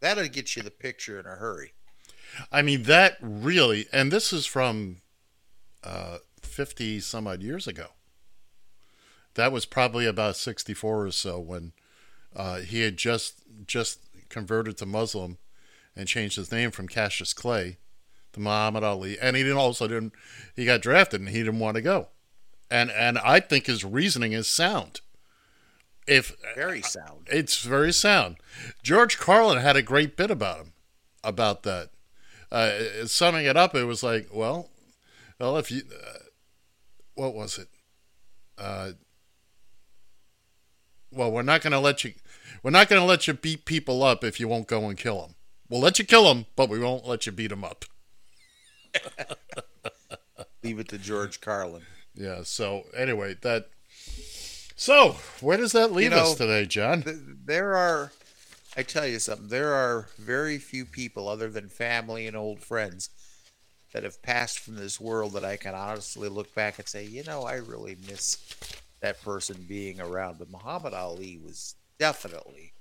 That'll 0.00 0.28
get 0.28 0.56
you 0.56 0.62
the 0.62 0.70
picture 0.70 1.20
in 1.20 1.26
a 1.26 1.36
hurry. 1.36 1.72
I 2.50 2.62
mean, 2.62 2.84
that 2.84 3.16
really, 3.20 3.86
and 3.92 4.10
this 4.10 4.32
is 4.32 4.46
from 4.46 5.02
uh, 5.84 6.18
50 6.42 7.00
some 7.00 7.26
odd 7.26 7.42
years 7.42 7.66
ago. 7.66 7.88
That 9.34 9.52
was 9.52 9.66
probably 9.66 10.06
about 10.06 10.36
64 10.36 11.06
or 11.06 11.10
so 11.10 11.38
when 11.38 11.72
uh, 12.34 12.58
he 12.58 12.82
had 12.82 12.96
just 12.96 13.42
just 13.66 14.00
converted 14.28 14.76
to 14.78 14.86
Muslim 14.86 15.38
and 15.96 16.08
changed 16.08 16.36
his 16.36 16.52
name 16.52 16.70
from 16.70 16.88
Cassius 16.88 17.32
Clay 17.32 17.78
to 18.32 18.40
Muhammad 18.40 18.84
Ali, 18.84 19.18
and 19.18 19.36
he 19.36 19.42
didn't 19.42 19.58
also 19.58 19.88
didn't 19.88 20.12
he 20.54 20.64
got 20.64 20.82
drafted 20.82 21.20
and 21.20 21.30
he 21.30 21.38
didn't 21.38 21.58
want 21.58 21.76
to 21.76 21.82
go, 21.82 22.08
and 22.70 22.90
and 22.90 23.18
I 23.18 23.40
think 23.40 23.66
his 23.66 23.84
reasoning 23.84 24.32
is 24.32 24.48
sound. 24.48 25.00
If 26.06 26.36
very 26.54 26.82
sound, 26.82 27.28
it's 27.30 27.62
very 27.62 27.92
sound. 27.92 28.36
George 28.82 29.18
Carlin 29.18 29.58
had 29.58 29.76
a 29.76 29.82
great 29.82 30.16
bit 30.16 30.30
about 30.30 30.58
him, 30.58 30.72
about 31.22 31.62
that 31.62 31.90
uh, 32.52 33.06
summing 33.06 33.46
it 33.46 33.56
up, 33.56 33.74
it 33.74 33.84
was 33.84 34.02
like, 34.02 34.28
well, 34.32 34.70
well, 35.38 35.56
if 35.56 35.70
you, 35.70 35.82
uh, 35.92 36.18
what 37.14 37.34
was 37.34 37.58
it? 37.58 37.68
Uh, 38.58 38.92
well, 41.12 41.30
we're 41.30 41.42
not 41.42 41.62
going 41.62 41.72
to 41.72 41.78
let 41.78 42.04
you, 42.04 42.14
we're 42.62 42.70
not 42.70 42.88
going 42.88 43.00
to 43.00 43.06
let 43.06 43.26
you 43.26 43.34
beat 43.34 43.64
people 43.64 44.02
up 44.02 44.24
if 44.24 44.40
you 44.40 44.48
won't 44.48 44.66
go 44.66 44.88
and 44.88 44.98
kill 44.98 45.22
them. 45.22 45.34
We'll 45.68 45.80
let 45.80 45.98
you 45.98 46.04
kill 46.04 46.24
them, 46.24 46.46
but 46.56 46.68
we 46.68 46.80
won't 46.80 47.06
let 47.06 47.26
you 47.26 47.32
beat 47.32 47.50
them 47.50 47.64
up. 47.64 47.84
Leave 50.62 50.80
it 50.80 50.88
to 50.88 50.98
George 50.98 51.40
Carlin. 51.40 51.82
Yeah. 52.14 52.42
So 52.42 52.84
anyway, 52.94 53.36
that. 53.42 53.68
So 54.80 55.16
where 55.42 55.58
does 55.58 55.72
that 55.72 55.92
leave 55.92 56.04
you 56.04 56.16
know, 56.16 56.22
us 56.22 56.36
today, 56.36 56.64
John? 56.64 57.02
Th- 57.02 57.18
there 57.44 57.76
are 57.76 58.12
I 58.74 58.82
tell 58.82 59.06
you 59.06 59.18
something, 59.18 59.48
there 59.48 59.74
are 59.74 60.08
very 60.16 60.56
few 60.56 60.86
people 60.86 61.28
other 61.28 61.50
than 61.50 61.68
family 61.68 62.26
and 62.26 62.34
old 62.34 62.60
friends 62.60 63.10
that 63.92 64.04
have 64.04 64.22
passed 64.22 64.58
from 64.58 64.76
this 64.76 64.98
world 64.98 65.34
that 65.34 65.44
I 65.44 65.58
can 65.58 65.74
honestly 65.74 66.30
look 66.30 66.54
back 66.54 66.78
and 66.78 66.88
say, 66.88 67.04
you 67.04 67.22
know, 67.24 67.42
I 67.42 67.56
really 67.56 67.98
miss 68.08 68.38
that 69.00 69.20
person 69.20 69.66
being 69.68 70.00
around. 70.00 70.38
But 70.38 70.50
Muhammad 70.50 70.94
Ali 70.94 71.38
was 71.44 71.74
definitely 71.98 72.72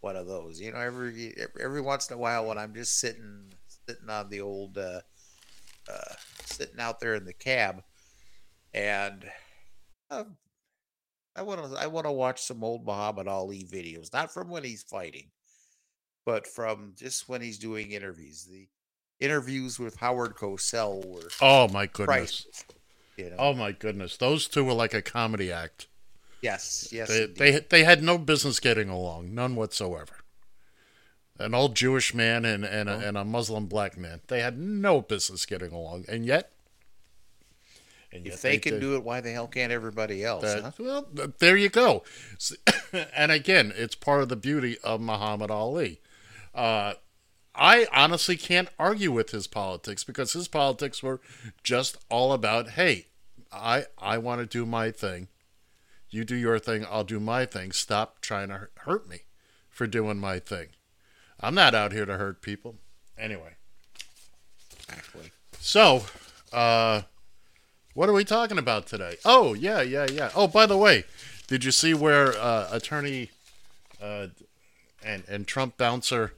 one 0.00 0.14
of 0.14 0.28
those. 0.28 0.60
You 0.60 0.70
know, 0.70 0.78
every 0.78 1.34
every 1.60 1.80
once 1.80 2.08
in 2.08 2.14
a 2.14 2.20
while 2.20 2.46
when 2.46 2.58
I'm 2.58 2.74
just 2.74 3.00
sitting 3.00 3.54
sitting 3.88 4.08
on 4.08 4.30
the 4.30 4.40
old 4.40 4.78
uh, 4.78 5.00
uh, 5.92 6.14
sitting 6.44 6.78
out 6.78 7.00
there 7.00 7.16
in 7.16 7.24
the 7.24 7.32
cab, 7.32 7.82
and 8.72 9.28
um, 10.12 10.36
I 11.38 11.42
want 11.42 11.72
to 11.72 11.80
I 11.80 11.86
want 11.86 12.06
to 12.06 12.12
watch 12.12 12.42
some 12.42 12.64
old 12.64 12.84
Muhammad 12.84 13.28
Ali 13.28 13.62
videos, 13.62 14.12
not 14.12 14.32
from 14.32 14.48
when 14.48 14.64
he's 14.64 14.82
fighting, 14.82 15.28
but 16.26 16.48
from 16.48 16.94
just 16.96 17.28
when 17.28 17.40
he's 17.40 17.58
doing 17.58 17.92
interviews. 17.92 18.44
The 18.44 18.66
interviews 19.20 19.78
with 19.78 19.96
Howard 19.98 20.34
Cosell 20.34 21.06
were 21.06 21.28
oh 21.40 21.68
my 21.68 21.86
goodness, 21.86 22.06
priceless, 22.06 22.64
you 23.16 23.30
know? 23.30 23.36
oh 23.38 23.54
my 23.54 23.70
goodness, 23.70 24.16
those 24.16 24.48
two 24.48 24.64
were 24.64 24.74
like 24.74 24.94
a 24.94 25.02
comedy 25.02 25.52
act. 25.52 25.86
Yes, 26.42 26.88
yes, 26.90 27.08
they, 27.08 27.26
they 27.26 27.60
they 27.60 27.84
had 27.84 28.02
no 28.02 28.18
business 28.18 28.58
getting 28.58 28.88
along, 28.88 29.32
none 29.32 29.54
whatsoever. 29.54 30.16
An 31.38 31.54
old 31.54 31.76
Jewish 31.76 32.14
man 32.14 32.44
and 32.44 32.64
and, 32.64 32.88
oh. 32.88 32.92
a, 32.92 32.96
uh-huh. 32.96 33.06
and 33.06 33.16
a 33.16 33.24
Muslim 33.24 33.66
black 33.66 33.96
man, 33.96 34.22
they 34.26 34.40
had 34.40 34.58
no 34.58 35.00
business 35.00 35.46
getting 35.46 35.70
along, 35.70 36.04
and 36.08 36.26
yet 36.26 36.50
if 38.10 38.42
they, 38.42 38.52
they 38.52 38.58
can 38.58 38.80
do 38.80 38.96
it, 38.96 39.04
why 39.04 39.20
the 39.20 39.30
hell 39.30 39.46
can't 39.46 39.72
everybody 39.72 40.24
else? 40.24 40.42
That, 40.42 40.62
huh? 40.62 40.70
Well, 40.78 41.08
there 41.38 41.56
you 41.56 41.68
go. 41.68 42.04
and 43.14 43.30
again, 43.30 43.72
it's 43.76 43.94
part 43.94 44.22
of 44.22 44.28
the 44.28 44.36
beauty 44.36 44.78
of 44.82 45.00
Muhammad 45.00 45.50
Ali. 45.50 46.00
Uh, 46.54 46.94
I 47.54 47.86
honestly 47.92 48.36
can't 48.36 48.68
argue 48.78 49.12
with 49.12 49.30
his 49.30 49.46
politics 49.46 50.04
because 50.04 50.32
his 50.32 50.48
politics 50.48 51.02
were 51.02 51.20
just 51.62 51.98
all 52.08 52.32
about, 52.32 52.70
hey, 52.70 53.06
I 53.52 53.86
I 53.98 54.18
want 54.18 54.40
to 54.40 54.46
do 54.46 54.64
my 54.64 54.90
thing. 54.90 55.28
You 56.10 56.24
do 56.24 56.36
your 56.36 56.58
thing, 56.58 56.86
I'll 56.88 57.04
do 57.04 57.20
my 57.20 57.44
thing. 57.44 57.72
Stop 57.72 58.20
trying 58.20 58.48
to 58.48 58.68
hurt 58.78 59.08
me 59.08 59.22
for 59.68 59.86
doing 59.86 60.18
my 60.18 60.38
thing. 60.38 60.68
I'm 61.40 61.54
not 61.54 61.74
out 61.74 61.92
here 61.92 62.06
to 62.06 62.16
hurt 62.16 62.42
people. 62.42 62.76
Anyway. 63.18 63.56
Exactly. 64.76 65.30
So, 65.60 66.04
uh, 66.52 67.02
what 67.98 68.08
are 68.08 68.12
we 68.12 68.22
talking 68.22 68.58
about 68.58 68.86
today? 68.86 69.16
Oh, 69.24 69.54
yeah, 69.54 69.82
yeah, 69.82 70.06
yeah. 70.08 70.30
Oh, 70.36 70.46
by 70.46 70.66
the 70.66 70.76
way, 70.76 71.02
did 71.48 71.64
you 71.64 71.72
see 71.72 71.94
where 71.94 72.28
uh, 72.38 72.68
attorney 72.70 73.30
uh, 74.00 74.28
and 75.04 75.24
and 75.28 75.48
Trump 75.48 75.76
bouncer, 75.76 76.32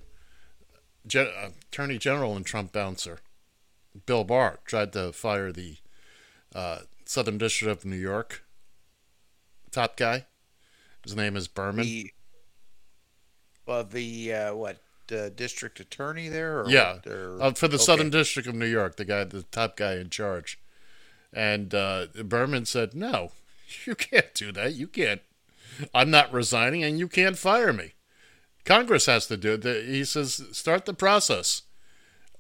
Gen- 1.07 1.27
uh, 1.27 1.51
attorney 1.71 1.99
general 1.99 2.35
and 2.35 2.47
Trump 2.47 2.73
bouncer, 2.73 3.19
Bill 4.07 4.25
Barr 4.25 4.61
tried 4.65 4.95
to 4.95 5.13
fire 5.13 5.53
the 5.53 5.77
uh, 6.55 6.79
Southern 7.05 7.37
District 7.37 7.71
of 7.71 7.85
New 7.85 7.97
York 7.97 8.43
top 9.71 9.99
guy. 9.99 10.25
His 11.05 11.15
name 11.15 11.37
is 11.37 11.47
Berman. 11.47 11.85
The, 11.85 12.11
well, 13.67 13.85
the 13.85 14.33
uh, 14.33 14.55
what 14.55 14.79
district 15.37 15.79
attorney 15.79 16.29
there? 16.29 16.65
yeah, 16.69 17.01
or, 17.07 17.37
uh, 17.39 17.53
for 17.53 17.69
the 17.69 17.75
okay. 17.75 17.85
Southern 17.85 18.09
District 18.09 18.49
of 18.49 18.55
New 18.55 18.65
York, 18.65 18.97
the 18.97 19.05
guy, 19.05 19.25
the 19.25 19.43
top 19.43 19.77
guy 19.77 19.97
in 19.97 20.09
charge. 20.09 20.59
And 21.33 21.75
uh, 21.75 22.07
Berman 22.25 22.67
said, 22.67 22.95
No, 22.95 23.33
you 23.87 23.95
can't 23.95 24.35
do 24.35 24.53
that. 24.53 24.75
You 24.75 24.87
can't. 24.87 25.23
I'm 25.95 26.11
not 26.11 26.33
resigning, 26.33 26.85
and 26.85 26.99
you 26.99 27.09
can't 27.09 27.39
fire 27.39 27.73
me. 27.73 27.93
Congress 28.65 29.07
has 29.07 29.27
to 29.27 29.37
do 29.37 29.55
it. 29.55 29.87
He 29.87 30.05
says, 30.05 30.45
Start 30.53 30.85
the 30.85 30.95
process. 30.95 31.63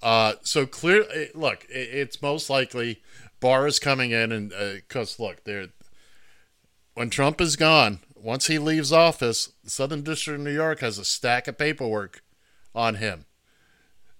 Uh, 0.02 0.34
so 0.42 0.66
clear. 0.66 1.04
Eh, 1.14 1.26
look, 1.34 1.66
it's 1.68 2.22
most 2.22 2.50
likely 2.50 3.02
Barr 3.40 3.66
is 3.66 3.78
coming 3.78 4.10
in, 4.10 4.32
and 4.32 4.50
because 4.50 5.18
uh, 5.18 5.24
look, 5.24 5.44
there. 5.44 5.68
When 6.94 7.08
Trump 7.08 7.40
is 7.40 7.56
gone, 7.56 8.00
once 8.14 8.48
he 8.48 8.58
leaves 8.58 8.92
office, 8.92 9.52
the 9.64 9.70
Southern 9.70 10.02
District 10.02 10.38
of 10.38 10.44
New 10.44 10.52
York 10.52 10.80
has 10.80 10.98
a 10.98 11.04
stack 11.04 11.48
of 11.48 11.56
paperwork 11.56 12.22
on 12.74 12.96
him. 12.96 13.26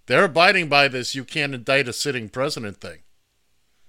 They're 0.07 0.25
abiding 0.25 0.69
by 0.69 0.89
this. 0.89 1.15
You 1.15 1.25
can't 1.25 1.55
indict 1.55 1.89
a 1.89 1.93
sitting 1.93 2.29
president 2.29 2.81
thing. 2.81 3.01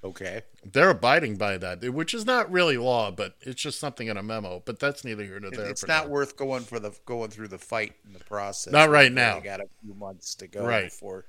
Okay. 0.04 0.44
They're 0.64 0.92
abiding 0.92 1.38
by 1.38 1.58
that, 1.58 1.84
which 1.92 2.14
is 2.14 2.26
not 2.26 2.52
really 2.52 2.78
law, 2.78 3.10
but 3.10 3.36
it's 3.42 3.62
just 3.62 3.80
something 3.80 4.08
in 4.08 4.18
a 4.18 4.22
memo. 4.22 4.62
But 4.64 4.80
that's 4.80 5.04
neither 5.04 5.24
here 5.24 5.40
nor 5.40 5.50
there. 5.50 5.66
It's 5.66 5.88
not 5.88 6.06
now. 6.06 6.12
worth 6.12 6.38
going 6.38 6.64
for 6.64 6.80
the 6.80 6.92
going 7.06 7.32
through 7.32 7.48
the 7.48 7.58
fight 7.58 7.94
in 8.06 8.14
the 8.14 8.20
process. 8.20 8.72
Not 8.72 8.90
right 8.90 9.12
now. 9.12 9.40
got 9.40 9.60
a 9.60 9.68
few 9.82 9.96
months 9.96 10.36
to 10.36 10.48
go 10.48 10.64
right. 10.64 10.84
before 10.84 11.26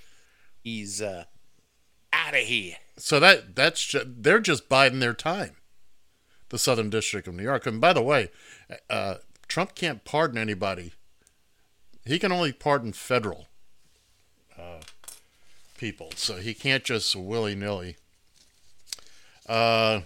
he's 0.63 1.01
uh, 1.01 1.25
out 2.13 2.35
of 2.35 2.41
here. 2.41 2.77
So 2.99 3.21
that 3.21 3.57
that's 3.57 3.83
just, 3.83 4.23
they're 4.23 4.41
just 4.41 4.69
biding 4.69 5.01
their 5.01 5.15
time. 5.15 5.57
The 6.51 6.59
Southern 6.59 6.91
District 6.91 7.27
of 7.27 7.35
New 7.35 7.43
York. 7.43 7.67
And 7.67 7.81
by 7.81 7.95
the 7.95 8.03
way, 8.03 8.31
uh, 8.91 9.17
Trump 9.49 9.75
can't 9.75 10.05
pardon 10.05 10.37
anybody. 10.37 10.93
He 12.05 12.19
can 12.19 12.33
only 12.33 12.53
pardon 12.53 12.93
federal 12.93 13.49
uh, 14.59 14.81
people. 15.79 16.11
So 16.17 16.37
he 16.37 16.53
can't 16.53 16.85
just 16.85 17.17
willy 17.17 17.55
nilly 17.55 17.97
uh, 19.49 20.01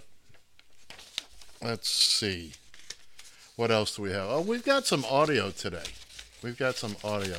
let's 1.61 1.89
see. 1.89 2.53
What 3.55 3.71
else 3.71 3.95
do 3.95 4.03
we 4.03 4.11
have? 4.11 4.29
Oh, 4.29 4.41
we've 4.41 4.63
got 4.63 4.85
some 4.85 5.03
audio 5.05 5.49
today. 5.49 5.89
We've 6.43 6.57
got 6.57 6.75
some 6.75 6.95
audio. 7.03 7.37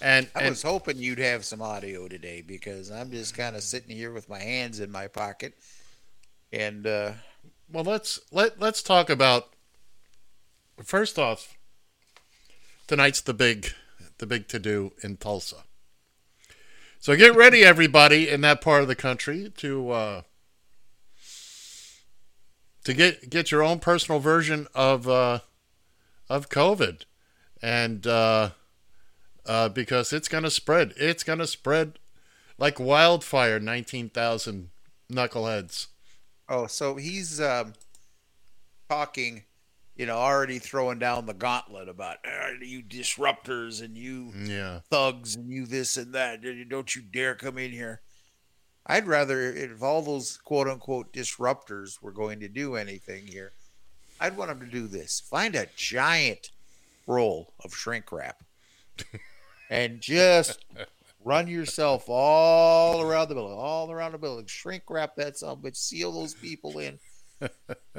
And 0.00 0.28
I 0.34 0.40
and, 0.40 0.50
was 0.50 0.62
hoping 0.62 0.98
you'd 0.98 1.18
have 1.18 1.44
some 1.44 1.62
audio 1.62 2.06
today 2.06 2.42
because 2.46 2.90
I'm 2.90 3.10
just 3.10 3.36
kind 3.36 3.56
of 3.56 3.62
sitting 3.62 3.96
here 3.96 4.12
with 4.12 4.28
my 4.28 4.38
hands 4.38 4.80
in 4.80 4.90
my 4.90 5.08
pocket. 5.08 5.54
And 6.52 6.86
uh, 6.86 7.12
well, 7.72 7.84
let's 7.84 8.20
let 8.30 8.60
let's 8.60 8.82
talk 8.82 9.10
about 9.10 9.48
first 10.84 11.18
off, 11.18 11.56
tonight's 12.86 13.20
the 13.20 13.34
big, 13.34 13.72
the 14.18 14.26
big 14.26 14.48
to 14.48 14.58
do 14.58 14.92
in 15.02 15.16
Tulsa. 15.16 15.64
So 17.00 17.16
get 17.16 17.34
ready, 17.34 17.64
everybody 17.64 18.28
in 18.28 18.40
that 18.42 18.60
part 18.60 18.82
of 18.82 18.88
the 18.88 18.94
country, 18.94 19.52
to 19.58 19.90
uh, 19.90 20.22
to 22.86 22.94
get 22.94 23.28
get 23.30 23.50
your 23.50 23.64
own 23.64 23.80
personal 23.80 24.20
version 24.20 24.68
of 24.72 25.08
uh, 25.08 25.40
of 26.30 26.48
COVID, 26.48 27.02
and 27.60 28.06
uh, 28.06 28.50
uh, 29.44 29.68
because 29.70 30.12
it's 30.12 30.28
gonna 30.28 30.50
spread, 30.50 30.94
it's 30.96 31.24
gonna 31.24 31.48
spread 31.48 31.98
like 32.58 32.78
wildfire. 32.78 33.58
Nineteen 33.58 34.08
thousand 34.08 34.70
knuckleheads. 35.12 35.88
Oh, 36.48 36.68
so 36.68 36.94
he's 36.94 37.40
um, 37.40 37.72
talking, 38.88 39.42
you 39.96 40.06
know, 40.06 40.16
already 40.16 40.60
throwing 40.60 41.00
down 41.00 41.26
the 41.26 41.34
gauntlet 41.34 41.88
about 41.88 42.18
"Ah, 42.24 42.50
you 42.62 42.84
disruptors 42.84 43.82
and 43.82 43.98
you 43.98 44.32
Yeah. 44.32 44.82
thugs 44.90 45.34
and 45.34 45.50
you 45.50 45.66
this 45.66 45.96
and 45.96 46.14
that. 46.14 46.40
Don't 46.68 46.94
you 46.94 47.02
dare 47.02 47.34
come 47.34 47.58
in 47.58 47.72
here. 47.72 48.00
I'd 48.86 49.06
rather, 49.06 49.52
if 49.52 49.82
all 49.82 50.02
those 50.02 50.36
quote 50.38 50.68
unquote 50.68 51.12
disruptors 51.12 52.00
were 52.00 52.12
going 52.12 52.40
to 52.40 52.48
do 52.48 52.76
anything 52.76 53.26
here, 53.26 53.52
I'd 54.20 54.36
want 54.36 54.50
them 54.50 54.60
to 54.60 54.66
do 54.66 54.86
this 54.86 55.20
find 55.20 55.54
a 55.54 55.66
giant 55.76 56.50
roll 57.06 57.52
of 57.64 57.74
shrink 57.74 58.10
wrap 58.12 58.42
and 59.70 60.00
just 60.00 60.64
run 61.24 61.48
yourself 61.48 62.04
all 62.08 63.02
around 63.02 63.28
the 63.28 63.34
building, 63.34 63.58
all 63.58 63.90
around 63.90 64.12
the 64.12 64.18
building. 64.18 64.46
Shrink 64.46 64.84
wrap 64.88 65.16
that 65.16 65.36
son, 65.36 65.58
but 65.62 65.76
seal 65.76 66.12
those 66.12 66.34
people 66.34 66.78
in. 66.78 66.98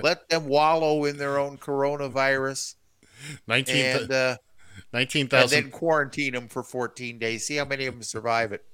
Let 0.02 0.30
them 0.30 0.48
wallow 0.48 1.06
in 1.06 1.18
their 1.18 1.38
own 1.38 1.58
coronavirus 1.58 2.76
19 3.46 3.76
and, 3.76 4.12
uh, 4.12 4.38
and 5.54 5.66
then 5.66 5.72
quarantine 5.72 6.34
them 6.34 6.48
for 6.48 6.64
14 6.64 7.20
days. 7.20 7.46
See 7.46 7.58
how 7.58 7.66
many 7.66 7.86
of 7.86 7.94
them 7.94 8.04
survive 8.04 8.54
it. 8.54 8.66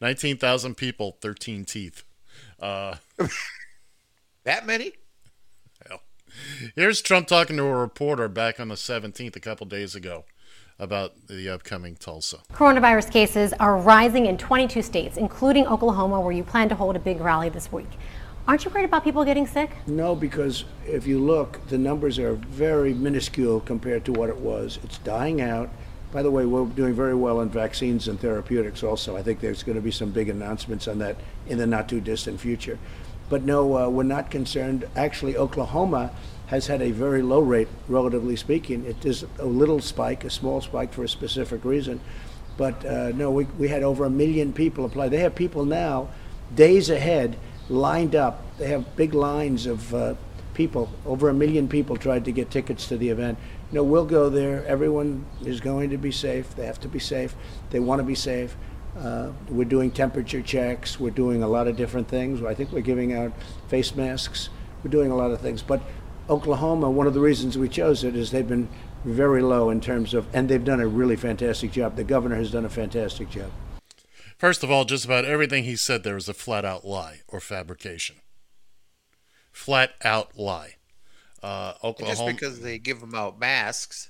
19,000 0.00 0.76
people, 0.76 1.16
13 1.20 1.64
teeth. 1.64 2.04
Uh, 2.60 2.96
That 4.44 4.66
many? 4.66 4.92
Hell. 5.88 6.02
here's 6.74 7.00
Trump 7.00 7.28
talking 7.28 7.56
to 7.58 7.62
a 7.64 7.76
reporter 7.76 8.28
back 8.28 8.58
on 8.58 8.68
the 8.68 8.74
17th, 8.74 9.36
a 9.36 9.40
couple 9.40 9.66
days 9.66 9.94
ago, 9.94 10.24
about 10.80 11.28
the 11.28 11.48
upcoming 11.48 11.94
Tulsa. 11.94 12.38
Coronavirus 12.52 13.12
cases 13.12 13.52
are 13.60 13.76
rising 13.76 14.26
in 14.26 14.36
22 14.36 14.82
states, 14.82 15.16
including 15.16 15.66
Oklahoma, 15.68 16.20
where 16.20 16.32
you 16.32 16.42
plan 16.42 16.68
to 16.70 16.74
hold 16.74 16.96
a 16.96 16.98
big 16.98 17.20
rally 17.20 17.48
this 17.50 17.70
week. 17.70 17.86
Aren't 18.48 18.64
you 18.64 18.72
worried 18.72 18.86
about 18.86 19.04
people 19.04 19.24
getting 19.24 19.46
sick? 19.46 19.70
No, 19.86 20.16
because 20.16 20.64
if 20.84 21.06
you 21.06 21.20
look, 21.20 21.64
the 21.68 21.78
numbers 21.78 22.18
are 22.18 22.34
very 22.34 22.92
minuscule 22.92 23.60
compared 23.60 24.04
to 24.06 24.12
what 24.12 24.28
it 24.28 24.36
was. 24.36 24.80
It's 24.82 24.98
dying 24.98 25.40
out. 25.40 25.70
By 26.12 26.22
the 26.22 26.30
way, 26.30 26.44
we're 26.44 26.66
doing 26.66 26.92
very 26.92 27.14
well 27.14 27.40
in 27.40 27.48
vaccines 27.48 28.06
and 28.06 28.20
therapeutics 28.20 28.82
also. 28.82 29.16
I 29.16 29.22
think 29.22 29.40
there's 29.40 29.62
going 29.62 29.76
to 29.76 29.82
be 29.82 29.90
some 29.90 30.10
big 30.10 30.28
announcements 30.28 30.86
on 30.86 30.98
that 30.98 31.16
in 31.46 31.56
the 31.56 31.66
not 31.66 31.88
too 31.88 32.02
distant 32.02 32.38
future. 32.38 32.78
But 33.30 33.44
no, 33.44 33.78
uh, 33.78 33.88
we're 33.88 34.02
not 34.02 34.30
concerned. 34.30 34.86
Actually, 34.94 35.38
Oklahoma 35.38 36.10
has 36.48 36.66
had 36.66 36.82
a 36.82 36.90
very 36.90 37.22
low 37.22 37.40
rate, 37.40 37.68
relatively 37.88 38.36
speaking. 38.36 38.84
It 38.84 39.06
is 39.06 39.24
a 39.38 39.46
little 39.46 39.80
spike, 39.80 40.24
a 40.24 40.30
small 40.30 40.60
spike 40.60 40.92
for 40.92 41.02
a 41.02 41.08
specific 41.08 41.64
reason. 41.64 41.98
But 42.58 42.84
uh, 42.84 43.12
no, 43.12 43.30
we, 43.30 43.44
we 43.44 43.68
had 43.68 43.82
over 43.82 44.04
a 44.04 44.10
million 44.10 44.52
people 44.52 44.84
apply. 44.84 45.08
They 45.08 45.20
have 45.20 45.34
people 45.34 45.64
now, 45.64 46.10
days 46.54 46.90
ahead, 46.90 47.38
lined 47.70 48.14
up. 48.14 48.44
They 48.58 48.68
have 48.68 48.96
big 48.96 49.14
lines 49.14 49.64
of 49.64 49.94
uh, 49.94 50.14
people. 50.52 50.90
Over 51.06 51.30
a 51.30 51.34
million 51.34 51.68
people 51.68 51.96
tried 51.96 52.26
to 52.26 52.32
get 52.32 52.50
tickets 52.50 52.86
to 52.88 52.98
the 52.98 53.08
event. 53.08 53.38
No, 53.72 53.82
we'll 53.82 54.04
go 54.04 54.28
there. 54.28 54.64
Everyone 54.66 55.24
is 55.44 55.60
going 55.60 55.90
to 55.90 55.96
be 55.96 56.12
safe. 56.12 56.54
They 56.54 56.66
have 56.66 56.80
to 56.80 56.88
be 56.88 56.98
safe. 56.98 57.34
They 57.70 57.80
want 57.80 58.00
to 58.00 58.04
be 58.04 58.14
safe. 58.14 58.54
Uh, 58.98 59.32
we're 59.48 59.64
doing 59.64 59.90
temperature 59.90 60.42
checks. 60.42 61.00
We're 61.00 61.10
doing 61.10 61.42
a 61.42 61.48
lot 61.48 61.66
of 61.66 61.76
different 61.76 62.08
things. 62.08 62.42
I 62.42 62.52
think 62.52 62.70
we're 62.70 62.82
giving 62.82 63.14
out 63.14 63.32
face 63.68 63.94
masks. 63.94 64.50
We're 64.84 64.90
doing 64.90 65.10
a 65.10 65.16
lot 65.16 65.30
of 65.30 65.40
things. 65.40 65.62
But 65.62 65.80
Oklahoma, 66.28 66.90
one 66.90 67.06
of 67.06 67.14
the 67.14 67.20
reasons 67.20 67.56
we 67.56 67.68
chose 67.68 68.04
it 68.04 68.14
is 68.14 68.30
they've 68.30 68.46
been 68.46 68.68
very 69.04 69.40
low 69.40 69.70
in 69.70 69.80
terms 69.80 70.12
of, 70.12 70.26
and 70.34 70.48
they've 70.48 70.64
done 70.64 70.80
a 70.80 70.86
really 70.86 71.16
fantastic 71.16 71.72
job. 71.72 71.96
The 71.96 72.04
governor 72.04 72.36
has 72.36 72.50
done 72.50 72.66
a 72.66 72.70
fantastic 72.70 73.30
job. 73.30 73.50
First 74.36 74.62
of 74.62 74.70
all, 74.70 74.84
just 74.84 75.04
about 75.04 75.24
everything 75.24 75.64
he 75.64 75.76
said 75.76 76.02
there 76.02 76.14
was 76.14 76.28
a 76.28 76.34
flat 76.34 76.64
out 76.64 76.84
lie 76.84 77.20
or 77.26 77.40
fabrication. 77.40 78.16
Flat 79.50 79.92
out 80.04 80.36
lie. 80.36 80.76
Uh, 81.42 81.74
Just 81.98 82.24
because 82.26 82.60
they 82.60 82.78
give 82.78 83.00
them 83.00 83.14
out 83.14 83.38
masks 83.38 84.08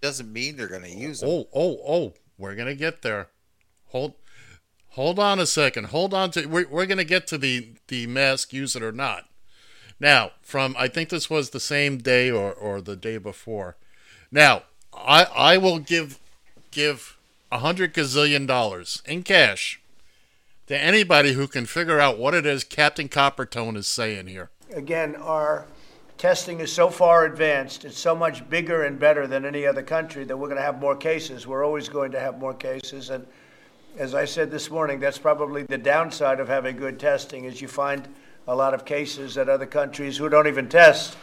doesn't 0.00 0.32
mean 0.32 0.56
they're 0.56 0.68
going 0.68 0.82
to 0.82 0.90
use 0.90 1.20
them. 1.20 1.28
Oh, 1.28 1.48
oh, 1.54 1.78
oh! 1.86 2.14
We're 2.38 2.54
gonna 2.54 2.74
get 2.74 3.02
there. 3.02 3.28
Hold, 3.88 4.14
hold 4.90 5.18
on 5.18 5.38
a 5.38 5.46
second. 5.46 5.86
Hold 5.86 6.12
on 6.12 6.30
to. 6.32 6.46
We're, 6.46 6.68
we're 6.68 6.86
gonna 6.86 7.04
get 7.04 7.26
to 7.28 7.38
the 7.38 7.74
the 7.88 8.06
mask. 8.06 8.52
Use 8.52 8.76
it 8.76 8.82
or 8.82 8.92
not. 8.92 9.28
Now, 9.98 10.32
from 10.42 10.76
I 10.78 10.88
think 10.88 11.08
this 11.08 11.30
was 11.30 11.50
the 11.50 11.60
same 11.60 11.98
day 11.98 12.30
or 12.30 12.52
or 12.52 12.80
the 12.80 12.96
day 12.96 13.16
before. 13.16 13.76
Now, 14.30 14.64
I 14.92 15.24
I 15.24 15.56
will 15.56 15.78
give 15.78 16.18
give 16.70 17.16
a 17.50 17.58
hundred 17.58 17.94
gazillion 17.94 18.46
dollars 18.46 19.02
in 19.06 19.22
cash 19.22 19.80
to 20.66 20.78
anybody 20.78 21.32
who 21.32 21.46
can 21.48 21.64
figure 21.64 22.00
out 22.00 22.18
what 22.18 22.34
it 22.34 22.44
is 22.44 22.64
Captain 22.64 23.08
Coppertone 23.08 23.76
is 23.76 23.86
saying 23.86 24.26
here. 24.26 24.50
Again, 24.74 25.14
our 25.16 25.66
testing 26.18 26.60
is 26.60 26.72
so 26.72 26.88
far 26.88 27.24
advanced, 27.24 27.84
it's 27.84 27.98
so 27.98 28.14
much 28.14 28.48
bigger 28.48 28.84
and 28.84 28.98
better 28.98 29.26
than 29.26 29.44
any 29.44 29.66
other 29.66 29.82
country 29.82 30.24
that 30.24 30.36
we're 30.36 30.48
going 30.48 30.58
to 30.58 30.62
have 30.62 30.80
more 30.80 30.96
cases. 30.96 31.46
We're 31.46 31.64
always 31.64 31.88
going 31.88 32.12
to 32.12 32.20
have 32.20 32.38
more 32.38 32.54
cases. 32.54 33.10
And 33.10 33.26
as 33.98 34.14
I 34.14 34.24
said 34.24 34.50
this 34.50 34.70
morning, 34.70 34.98
that's 35.00 35.18
probably 35.18 35.64
the 35.64 35.78
downside 35.78 36.40
of 36.40 36.48
having 36.48 36.76
good 36.76 36.98
testing 36.98 37.44
is 37.44 37.60
you 37.60 37.68
find 37.68 38.08
a 38.48 38.54
lot 38.54 38.74
of 38.74 38.84
cases 38.84 39.34
that 39.34 39.48
other 39.48 39.66
countries 39.66 40.16
who 40.16 40.28
don't 40.28 40.46
even 40.46 40.68
test 40.68 41.16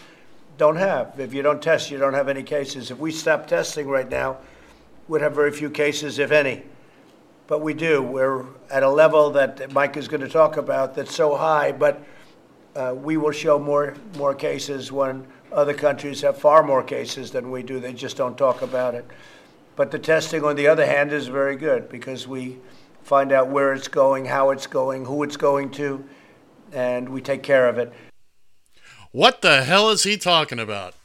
don't 0.57 0.75
have. 0.75 1.19
If 1.19 1.33
you 1.33 1.41
don't 1.41 1.61
test, 1.61 1.89
you 1.89 1.97
don't 1.97 2.13
have 2.13 2.29
any 2.29 2.43
cases. 2.43 2.91
If 2.91 2.99
we 2.99 3.11
stop 3.11 3.47
testing 3.47 3.87
right 3.87 4.09
now, 4.09 4.37
we'd 5.07 5.21
have 5.21 5.33
very 5.33 5.51
few 5.51 5.69
cases, 5.69 6.19
if 6.19 6.31
any. 6.31 6.63
But 7.47 7.61
we 7.61 7.73
do. 7.73 8.01
We're 8.01 8.45
at 8.69 8.83
a 8.83 8.89
level 8.89 9.31
that 9.31 9.71
Mike 9.71 9.97
is 9.97 10.07
going 10.07 10.21
to 10.21 10.29
talk 10.29 10.57
about 10.57 10.95
that's 10.95 11.15
so 11.15 11.35
high, 11.35 11.71
but 11.71 12.03
uh, 12.75 12.95
we 12.95 13.17
will 13.17 13.31
show 13.31 13.59
more 13.59 13.95
more 14.17 14.33
cases 14.33 14.91
when 14.91 15.27
other 15.51 15.73
countries 15.73 16.21
have 16.21 16.37
far 16.37 16.63
more 16.63 16.83
cases 16.83 17.31
than 17.31 17.51
we 17.51 17.63
do. 17.63 17.79
They 17.79 17.93
just 17.93 18.17
don't 18.17 18.37
talk 18.37 18.61
about 18.61 18.95
it. 18.95 19.05
But 19.75 19.91
the 19.91 19.99
testing, 19.99 20.43
on 20.43 20.55
the 20.55 20.67
other 20.67 20.85
hand, 20.85 21.11
is 21.11 21.27
very 21.27 21.55
good 21.55 21.89
because 21.89 22.27
we 22.27 22.59
find 23.01 23.31
out 23.31 23.49
where 23.49 23.73
it's 23.73 23.87
going, 23.87 24.25
how 24.25 24.51
it's 24.51 24.67
going, 24.67 25.05
who 25.05 25.23
it's 25.23 25.37
going 25.37 25.71
to, 25.71 26.03
and 26.71 27.09
we 27.09 27.21
take 27.21 27.43
care 27.43 27.67
of 27.67 27.77
it. 27.77 27.91
What 29.11 29.41
the 29.41 29.63
hell 29.63 29.89
is 29.89 30.03
he 30.03 30.17
talking 30.17 30.59
about? 30.59 30.95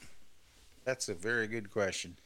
That's 0.84 1.08
a 1.08 1.14
very 1.14 1.46
good 1.46 1.70
question. 1.70 2.16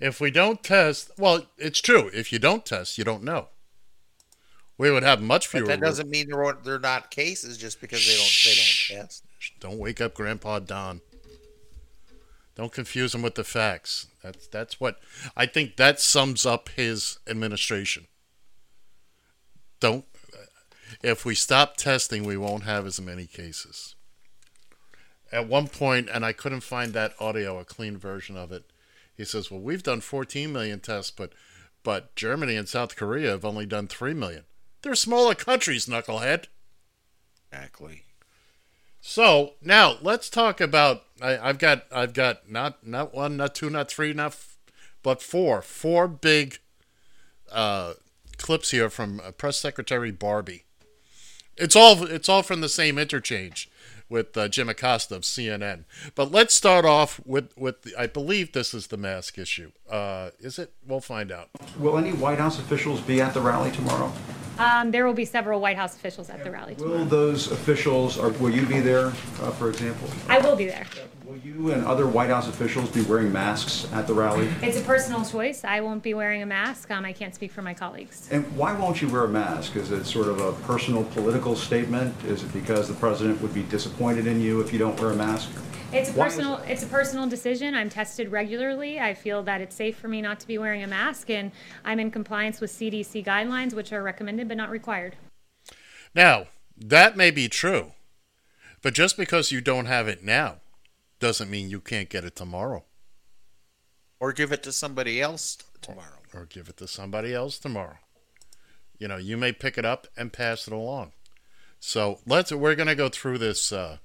If 0.00 0.20
we 0.20 0.30
don't 0.30 0.62
test, 0.62 1.10
well, 1.18 1.46
it's 1.58 1.80
true. 1.80 2.10
If 2.12 2.32
you 2.32 2.38
don't 2.38 2.64
test, 2.64 2.96
you 2.98 3.04
don't 3.04 3.22
know. 3.22 3.48
We 4.78 4.90
would 4.90 5.02
have 5.02 5.22
much 5.22 5.46
fewer. 5.46 5.62
But 5.62 5.80
that 5.80 5.80
doesn't 5.80 6.10
mean 6.10 6.28
they're 6.28 6.58
they're 6.62 6.78
not 6.78 7.10
cases 7.10 7.56
just 7.56 7.80
because 7.80 8.06
they 8.06 8.16
don't 8.16 8.32
they 8.44 8.54
don't 8.54 9.02
test. 9.02 9.24
Don't 9.60 9.78
wake 9.78 10.00
up 10.00 10.14
Grandpa 10.14 10.58
Don. 10.58 11.00
Don't 12.54 12.72
confuse 12.72 13.14
him 13.14 13.22
with 13.22 13.34
the 13.34 13.44
facts. 13.44 14.06
That's 14.22 14.46
that's 14.48 14.80
what 14.80 14.98
I 15.36 15.46
think 15.46 15.76
that 15.76 16.00
sums 16.00 16.44
up 16.44 16.68
his 16.70 17.18
administration. 17.26 18.06
Don't 19.80 20.04
if 21.02 21.24
we 21.24 21.34
stop 21.34 21.76
testing, 21.76 22.24
we 22.24 22.36
won't 22.36 22.64
have 22.64 22.86
as 22.86 23.00
many 23.00 23.26
cases. 23.26 23.94
At 25.32 25.48
one 25.48 25.68
point, 25.68 26.08
and 26.10 26.24
I 26.24 26.32
couldn't 26.32 26.60
find 26.60 26.92
that 26.92 27.14
audio, 27.18 27.58
a 27.58 27.64
clean 27.64 27.96
version 27.96 28.36
of 28.36 28.52
it. 28.52 28.64
He 29.16 29.24
says, 29.24 29.50
"Well, 29.50 29.60
we've 29.60 29.82
done 29.82 30.00
14 30.00 30.52
million 30.52 30.80
tests, 30.80 31.10
but 31.10 31.32
but 31.82 32.14
Germany 32.16 32.56
and 32.56 32.68
South 32.68 32.96
Korea 32.96 33.30
have 33.30 33.44
only 33.44 33.66
done 33.66 33.86
3 33.86 34.14
million. 34.14 34.44
They're 34.82 34.94
smaller 34.94 35.34
countries, 35.34 35.86
knucklehead." 35.86 36.46
Exactly. 37.52 38.02
So 39.00 39.54
now 39.62 39.96
let's 40.02 40.28
talk 40.28 40.60
about. 40.60 41.04
I, 41.22 41.38
I've 41.38 41.58
got 41.58 41.84
I've 41.92 42.12
got 42.12 42.50
not 42.50 42.86
not 42.86 43.14
one, 43.14 43.36
not 43.36 43.54
two, 43.54 43.70
not 43.70 43.88
three, 43.90 44.12
not 44.12 44.32
f- 44.32 44.56
but 45.02 45.22
four 45.22 45.62
four 45.62 46.08
big 46.08 46.58
uh, 47.52 47.94
clips 48.36 48.72
here 48.72 48.90
from 48.90 49.20
uh, 49.20 49.30
Press 49.30 49.58
Secretary 49.58 50.10
Barbie. 50.10 50.64
It's 51.56 51.76
all 51.76 52.04
it's 52.04 52.28
all 52.28 52.42
from 52.42 52.60
the 52.60 52.68
same 52.68 52.98
interchange 52.98 53.70
with 54.08 54.36
uh, 54.36 54.48
Jim 54.48 54.68
Acosta 54.68 55.14
of 55.16 55.22
CNN. 55.22 55.84
But 56.14 56.30
let's 56.30 56.54
start 56.54 56.84
off 56.84 57.20
with 57.24 57.56
with 57.56 57.82
the, 57.82 57.94
I 57.96 58.08
believe 58.08 58.52
this 58.52 58.74
is 58.74 58.88
the 58.88 58.96
mask 58.96 59.38
issue. 59.38 59.70
Uh, 59.88 60.30
is 60.38 60.58
it? 60.58 60.72
We'll 60.86 61.00
find 61.00 61.32
out. 61.32 61.50
Will 61.78 61.96
any 61.96 62.12
White 62.12 62.38
House 62.38 62.58
officials 62.58 63.00
be 63.00 63.20
at 63.20 63.34
the 63.34 63.40
rally 63.40 63.70
tomorrow? 63.70 64.12
Um, 64.58 64.90
there 64.90 65.06
will 65.06 65.14
be 65.14 65.24
several 65.24 65.60
White 65.60 65.76
House 65.76 65.94
officials 65.94 66.30
at 66.30 66.42
the 66.42 66.50
rally 66.50 66.74
tomorrow. 66.74 66.98
Will 66.98 67.04
those 67.04 67.50
officials, 67.50 68.18
or 68.18 68.30
will 68.30 68.50
you 68.50 68.64
be 68.66 68.80
there, 68.80 69.06
uh, 69.06 69.50
for 69.52 69.68
example? 69.68 70.08
I 70.28 70.38
will 70.38 70.56
be 70.56 70.66
there. 70.66 70.86
Will 71.26 71.36
you 71.38 71.72
and 71.72 71.84
other 71.84 72.06
White 72.06 72.30
House 72.30 72.48
officials 72.48 72.88
be 72.90 73.02
wearing 73.02 73.32
masks 73.32 73.86
at 73.92 74.06
the 74.06 74.14
rally? 74.14 74.48
It's 74.62 74.78
a 74.78 74.82
personal 74.82 75.24
choice. 75.24 75.64
I 75.64 75.80
won't 75.80 76.02
be 76.02 76.14
wearing 76.14 76.42
a 76.42 76.46
mask. 76.46 76.90
Um, 76.90 77.04
I 77.04 77.12
can't 77.12 77.34
speak 77.34 77.52
for 77.52 77.62
my 77.62 77.74
colleagues. 77.74 78.28
And 78.30 78.44
why 78.56 78.72
won't 78.74 79.02
you 79.02 79.08
wear 79.08 79.24
a 79.24 79.28
mask? 79.28 79.76
Is 79.76 79.90
it 79.90 80.04
sort 80.04 80.28
of 80.28 80.40
a 80.40 80.52
personal 80.64 81.04
political 81.04 81.56
statement? 81.56 82.14
Is 82.24 82.42
it 82.44 82.52
because 82.52 82.88
the 82.88 82.94
president 82.94 83.42
would 83.42 83.52
be 83.52 83.64
disappointed 83.64 84.26
in 84.26 84.40
you 84.40 84.60
if 84.60 84.72
you 84.72 84.78
don't 84.78 84.98
wear 85.00 85.10
a 85.10 85.16
mask? 85.16 85.50
It's 85.92 86.10
a 86.10 86.12
Why 86.12 86.26
is 86.26 86.34
personal. 86.34 86.56
It's 86.66 86.82
a 86.82 86.86
personal 86.86 87.26
decision. 87.28 87.74
I'm 87.74 87.88
tested 87.88 88.32
regularly. 88.32 88.98
I 88.98 89.14
feel 89.14 89.42
that 89.44 89.60
it's 89.60 89.76
safe 89.76 89.96
for 89.96 90.08
me 90.08 90.20
not 90.20 90.40
to 90.40 90.46
be 90.46 90.58
wearing 90.58 90.82
a 90.82 90.86
mask, 90.86 91.30
and 91.30 91.52
I'm 91.84 92.00
in 92.00 92.10
compliance 92.10 92.60
with 92.60 92.72
CDC 92.72 93.24
guidelines, 93.24 93.72
which 93.72 93.92
are 93.92 94.02
recommended 94.02 94.48
but 94.48 94.56
not 94.56 94.70
required. 94.70 95.16
Now, 96.14 96.46
that 96.76 97.16
may 97.16 97.30
be 97.30 97.48
true, 97.48 97.92
but 98.82 98.94
just 98.94 99.16
because 99.16 99.52
you 99.52 99.60
don't 99.60 99.86
have 99.86 100.08
it 100.08 100.24
now 100.24 100.56
doesn't 101.20 101.50
mean 101.50 101.70
you 101.70 101.80
can't 101.80 102.10
get 102.10 102.24
it 102.24 102.34
tomorrow. 102.34 102.84
Or 104.18 104.32
give 104.32 104.50
it 104.50 104.62
to 104.64 104.72
somebody 104.72 105.20
else 105.22 105.58
tomorrow. 105.80 106.18
Or 106.34 106.46
give 106.46 106.68
it 106.68 106.76
to 106.78 106.88
somebody 106.88 107.32
else 107.32 107.58
tomorrow. 107.58 107.98
You 108.98 109.08
know, 109.08 109.18
you 109.18 109.36
may 109.36 109.52
pick 109.52 109.78
it 109.78 109.84
up 109.84 110.08
and 110.16 110.32
pass 110.32 110.66
it 110.66 110.72
along. 110.72 111.12
So 111.78 112.18
let's 112.26 112.50
we're 112.50 112.74
gonna 112.74 112.94
go 112.94 113.08
through 113.08 113.38
this 113.38 113.70
uh, 113.72 113.98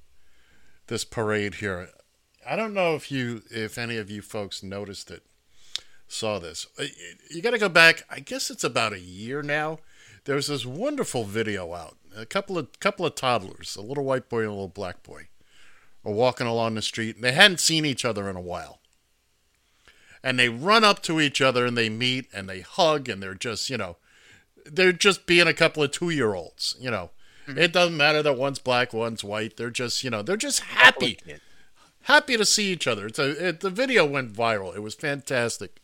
this 0.91 1.05
parade 1.05 1.55
here. 1.55 1.87
I 2.45 2.57
don't 2.57 2.73
know 2.73 2.95
if 2.95 3.11
you 3.11 3.43
if 3.49 3.77
any 3.77 3.95
of 3.95 4.11
you 4.11 4.21
folks 4.21 4.61
noticed 4.61 5.09
it, 5.09 5.23
saw 6.07 6.37
this. 6.37 6.67
You 7.29 7.41
got 7.41 7.51
to 7.51 7.57
go 7.57 7.69
back. 7.69 8.03
I 8.09 8.19
guess 8.19 8.51
it's 8.51 8.65
about 8.65 8.91
a 8.91 8.99
year 8.99 9.41
now. 9.41 9.79
There 10.25 10.35
was 10.35 10.47
this 10.47 10.65
wonderful 10.65 11.23
video 11.23 11.73
out. 11.73 11.95
A 12.15 12.25
couple 12.25 12.57
of 12.57 12.77
couple 12.81 13.05
of 13.05 13.15
toddlers, 13.15 13.77
a 13.77 13.81
little 13.81 14.03
white 14.03 14.27
boy 14.27 14.39
and 14.39 14.49
a 14.49 14.51
little 14.51 14.67
black 14.67 15.01
boy, 15.01 15.29
are 16.03 16.11
walking 16.11 16.45
along 16.45 16.75
the 16.75 16.81
street. 16.81 17.15
And 17.15 17.23
they 17.23 17.31
hadn't 17.31 17.61
seen 17.61 17.85
each 17.85 18.03
other 18.03 18.29
in 18.29 18.35
a 18.35 18.41
while. 18.41 18.81
And 20.21 20.37
they 20.37 20.49
run 20.49 20.83
up 20.83 21.01
to 21.03 21.21
each 21.21 21.39
other 21.41 21.65
and 21.65 21.77
they 21.77 21.87
meet 21.89 22.27
and 22.33 22.49
they 22.49 22.59
hug 22.59 23.07
and 23.07 23.23
they're 23.23 23.33
just 23.33 23.69
you 23.69 23.77
know, 23.77 23.95
they're 24.65 24.91
just 24.91 25.25
being 25.25 25.47
a 25.47 25.53
couple 25.53 25.83
of 25.83 25.91
two 25.91 26.09
year 26.09 26.33
olds. 26.33 26.75
You 26.81 26.91
know, 26.91 27.11
it 27.57 27.73
doesn't 27.73 27.97
matter 27.97 28.21
that 28.23 28.37
one's 28.37 28.59
black, 28.59 28.93
one's 28.93 29.23
white. 29.23 29.57
They're 29.57 29.69
just 29.69 30.03
you 30.03 30.09
know, 30.09 30.21
they're 30.21 30.37
just 30.37 30.61
happy 30.61 31.17
happy 32.03 32.37
to 32.37 32.45
see 32.45 32.71
each 32.71 32.87
other. 32.87 33.07
It's 33.07 33.19
a, 33.19 33.47
it, 33.47 33.59
the 33.59 33.69
video 33.69 34.05
went 34.05 34.33
viral. 34.33 34.75
It 34.75 34.81
was 34.81 34.95
fantastic. 34.95 35.81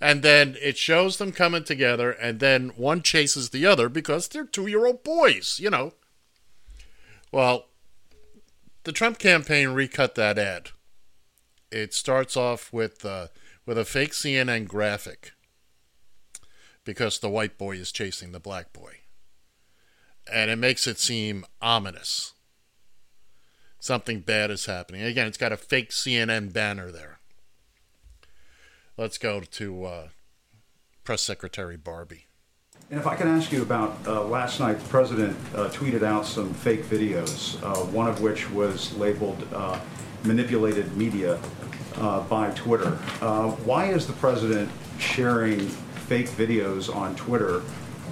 And 0.00 0.22
then 0.22 0.56
it 0.60 0.76
shows 0.76 1.16
them 1.16 1.32
coming 1.32 1.64
together, 1.64 2.10
and 2.10 2.38
then 2.38 2.70
one 2.76 3.00
chases 3.02 3.50
the 3.50 3.64
other 3.64 3.88
because 3.88 4.28
they're 4.28 4.44
two 4.44 4.66
year 4.66 4.86
old 4.86 5.02
boys, 5.02 5.58
you 5.60 5.70
know. 5.70 5.94
Well, 7.32 7.66
the 8.84 8.92
Trump 8.92 9.18
campaign 9.18 9.68
recut 9.68 10.14
that 10.16 10.38
ad. 10.38 10.70
It 11.72 11.94
starts 11.94 12.36
off 12.36 12.72
with 12.72 13.04
uh, 13.06 13.28
with 13.64 13.78
a 13.78 13.86
fake 13.86 14.12
CNN 14.12 14.68
graphic 14.68 15.32
because 16.84 17.18
the 17.18 17.30
white 17.30 17.56
boy 17.56 17.76
is 17.76 17.90
chasing 17.90 18.32
the 18.32 18.38
black 18.38 18.74
boy, 18.74 18.98
and 20.32 20.50
it 20.50 20.56
makes 20.56 20.86
it 20.86 20.98
seem 20.98 21.44
ominous 21.60 22.34
something 23.86 24.20
bad 24.20 24.50
is 24.50 24.66
happening. 24.66 25.02
Again, 25.02 25.26
it's 25.26 25.38
got 25.38 25.52
a 25.52 25.56
fake 25.56 25.90
CNN 25.90 26.52
banner 26.52 26.90
there. 26.90 27.20
Let's 28.96 29.16
go 29.16 29.40
to 29.40 29.84
uh, 29.84 30.08
Press 31.04 31.22
Secretary 31.22 31.76
Barbie. 31.76 32.26
And 32.90 32.98
if 33.00 33.06
I 33.06 33.16
can 33.16 33.28
ask 33.28 33.52
you 33.52 33.62
about 33.62 33.96
uh, 34.06 34.24
last 34.24 34.60
night, 34.60 34.78
the 34.78 34.88
president 34.88 35.36
uh, 35.54 35.68
tweeted 35.70 36.02
out 36.02 36.26
some 36.26 36.52
fake 36.52 36.84
videos, 36.84 37.62
uh, 37.62 37.84
one 37.86 38.08
of 38.08 38.20
which 38.20 38.50
was 38.50 38.94
labeled 38.96 39.46
uh, 39.52 39.78
manipulated 40.24 40.96
media 40.96 41.40
uh, 41.96 42.20
by 42.22 42.50
Twitter. 42.50 42.90
Why 43.64 43.86
is 43.86 44.06
the 44.06 44.12
president 44.14 44.70
sharing 44.98 45.60
fake 45.60 46.28
videos 46.28 46.94
on 46.94 47.14
Twitter 47.16 47.62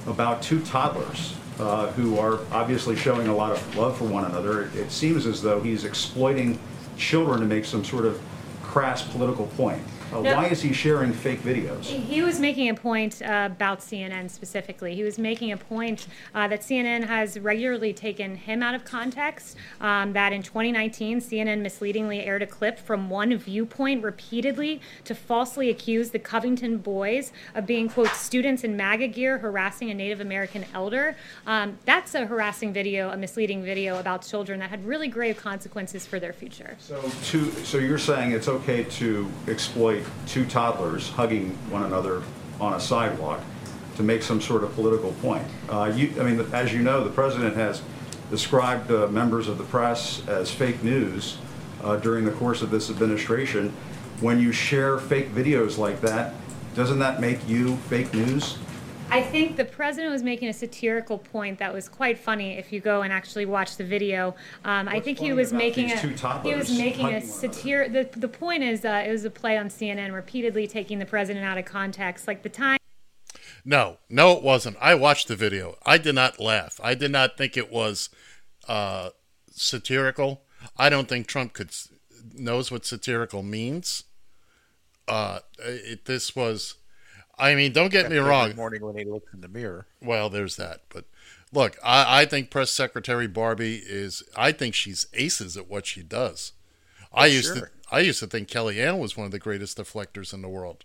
about 0.06 0.42
two 0.42 0.60
toddlers 0.60 1.34
uh, 1.58 1.90
who 1.92 2.18
are 2.18 2.40
obviously 2.52 2.96
showing 2.96 3.28
a 3.28 3.34
lot 3.34 3.52
of 3.52 3.76
love 3.76 3.96
for 3.96 4.04
one 4.04 4.24
another? 4.24 4.64
It, 4.64 4.76
it 4.76 4.90
seems 4.90 5.26
as 5.26 5.42
though 5.42 5.60
he's 5.60 5.84
exploiting 5.84 6.58
children 6.96 7.40
to 7.40 7.46
make 7.46 7.64
some 7.64 7.84
sort 7.84 8.04
of 8.04 8.20
crass 8.62 9.02
political 9.02 9.46
point. 9.48 9.82
Uh, 10.12 10.20
No. 10.20 10.36
Why 10.36 10.46
is 10.46 10.62
he 10.62 10.72
sharing 10.72 11.12
fake 11.12 11.40
videos? 11.42 11.84
He 11.84 12.22
was 12.22 12.40
making 12.40 12.68
a 12.68 12.74
point 12.74 13.20
uh, 13.22 13.48
about 13.52 13.80
CNN 13.80 14.30
specifically. 14.30 14.94
He 14.94 15.02
was 15.02 15.18
making 15.18 15.52
a 15.52 15.56
point 15.56 16.06
uh, 16.34 16.48
that 16.48 16.60
CNN 16.60 17.04
has 17.06 17.38
regularly 17.38 17.92
taken 17.92 18.36
him 18.36 18.62
out 18.62 18.74
of 18.74 18.84
context. 18.84 19.56
Um, 19.80 20.12
that 20.12 20.32
in 20.32 20.42
2019, 20.42 21.20
CNN 21.20 21.60
misleadingly 21.60 22.20
aired 22.24 22.42
a 22.42 22.46
clip 22.46 22.78
from 22.78 23.10
one 23.10 23.36
viewpoint 23.36 24.02
repeatedly 24.02 24.80
to 25.04 25.14
falsely 25.14 25.70
accuse 25.70 26.10
the 26.10 26.18
Covington 26.18 26.78
boys 26.78 27.32
of 27.54 27.66
being, 27.66 27.88
quote, 27.88 28.08
students 28.10 28.64
in 28.64 28.76
MAGA 28.76 29.08
gear 29.08 29.38
harassing 29.38 29.90
a 29.90 29.94
Native 29.94 30.20
American 30.20 30.64
elder. 30.74 31.16
Um, 31.46 31.78
that's 31.84 32.14
a 32.14 32.26
harassing 32.26 32.72
video, 32.72 33.10
a 33.10 33.16
misleading 33.16 33.62
video 33.64 33.98
about 33.98 34.22
children 34.26 34.60
that 34.60 34.70
had 34.70 34.84
really 34.84 35.08
grave 35.08 35.36
consequences 35.36 36.06
for 36.06 36.18
their 36.18 36.32
future. 36.32 36.76
So, 36.78 37.02
two, 37.24 37.50
so 37.64 37.78
you're 37.78 37.98
saying 37.98 38.32
it's 38.32 38.48
okay 38.48 38.84
to 38.84 39.30
exploit 39.48 39.93
two 40.26 40.44
toddlers 40.46 41.10
hugging 41.10 41.50
one 41.70 41.82
another 41.82 42.22
on 42.60 42.74
a 42.74 42.80
sidewalk 42.80 43.40
to 43.96 44.02
make 44.02 44.22
some 44.22 44.40
sort 44.40 44.64
of 44.64 44.74
political 44.74 45.12
point? 45.14 45.46
Uh, 45.68 45.92
you, 45.94 46.12
I 46.20 46.24
mean, 46.24 46.40
as 46.52 46.72
you 46.72 46.82
know, 46.82 47.04
the 47.04 47.10
president 47.10 47.54
has 47.56 47.82
described 48.30 48.90
uh, 48.90 49.06
members 49.08 49.48
of 49.48 49.58
the 49.58 49.64
press 49.64 50.26
as 50.26 50.50
fake 50.50 50.82
news 50.82 51.38
uh, 51.82 51.96
during 51.96 52.24
the 52.24 52.32
course 52.32 52.62
of 52.62 52.70
this 52.70 52.90
administration. 52.90 53.72
When 54.20 54.40
you 54.40 54.52
share 54.52 54.98
fake 54.98 55.34
videos 55.34 55.78
like 55.78 56.00
that, 56.00 56.34
doesn't 56.74 56.98
that 56.98 57.20
make 57.20 57.46
you 57.48 57.76
fake 57.76 58.12
news? 58.14 58.58
I 59.14 59.22
think 59.22 59.56
the 59.56 59.64
president 59.64 60.12
was 60.12 60.24
making 60.24 60.48
a 60.48 60.52
satirical 60.52 61.18
point 61.18 61.60
that 61.60 61.72
was 61.72 61.88
quite 61.88 62.18
funny 62.18 62.58
if 62.58 62.72
you 62.72 62.80
go 62.80 63.02
and 63.02 63.12
actually 63.12 63.46
watch 63.46 63.76
the 63.76 63.84
video. 63.84 64.34
Um, 64.64 64.88
I 64.88 64.98
think 64.98 65.20
he 65.20 65.32
was 65.32 65.52
making 65.52 65.92
a 65.92 65.96
he 66.42 66.52
was 66.52 66.76
making 66.76 67.06
a 67.06 67.20
hugging 67.20 67.20
one 67.20 67.22
satir. 67.22 67.92
The 67.92 68.18
the 68.18 68.26
point 68.26 68.64
is 68.64 68.84
uh, 68.84 69.04
it 69.06 69.12
was 69.12 69.24
a 69.24 69.30
play 69.30 69.56
on 69.56 69.68
CNN, 69.68 70.12
repeatedly 70.12 70.66
taking 70.66 70.98
the 70.98 71.06
president 71.06 71.44
out 71.44 71.56
of 71.58 71.64
context. 71.64 72.26
Like 72.26 72.42
the 72.42 72.48
time. 72.48 72.76
No, 73.64 73.98
no, 74.10 74.32
it 74.32 74.42
wasn't. 74.42 74.78
I 74.80 74.96
watched 74.96 75.28
the 75.28 75.36
video. 75.36 75.76
I 75.86 75.96
did 75.96 76.16
not 76.16 76.40
laugh. 76.40 76.80
I 76.82 76.94
did 76.94 77.12
not 77.12 77.38
think 77.38 77.56
it 77.56 77.70
was 77.70 78.10
uh, 78.66 79.10
satirical. 79.52 80.42
I 80.76 80.88
don't 80.88 81.08
think 81.08 81.28
Trump 81.28 81.52
could 81.52 81.70
knows 82.32 82.72
what 82.72 82.84
satirical 82.84 83.44
means. 83.44 84.02
Uh, 85.06 85.38
it, 85.60 86.06
this 86.06 86.34
was. 86.34 86.74
I 87.38 87.54
mean, 87.54 87.72
don't 87.72 87.90
get 87.90 88.10
me 88.10 88.18
wrong. 88.18 88.54
morning 88.54 88.84
when 88.84 88.96
he 88.96 89.04
looks 89.04 89.32
in 89.32 89.40
the 89.40 89.48
mirror. 89.48 89.86
Well, 90.00 90.30
there's 90.30 90.56
that. 90.56 90.82
But 90.88 91.04
look, 91.52 91.76
I, 91.82 92.22
I 92.22 92.24
think 92.26 92.50
Press 92.50 92.70
Secretary 92.70 93.26
Barbie 93.26 93.82
is. 93.84 94.22
I 94.36 94.52
think 94.52 94.74
she's 94.74 95.06
aces 95.14 95.56
at 95.56 95.68
what 95.68 95.86
she 95.86 96.02
does. 96.02 96.52
I 97.12 97.26
used 97.26 97.52
to. 97.54 97.58
sure. 97.60 97.70
I 97.90 98.00
used 98.00 98.20
to 98.20 98.26
think 98.26 98.48
Kellyanne 98.48 98.98
was 98.98 99.16
one 99.16 99.26
of 99.26 99.32
the 99.32 99.38
greatest 99.38 99.78
deflectors 99.78 100.32
in 100.32 100.42
the 100.42 100.48
world. 100.48 100.84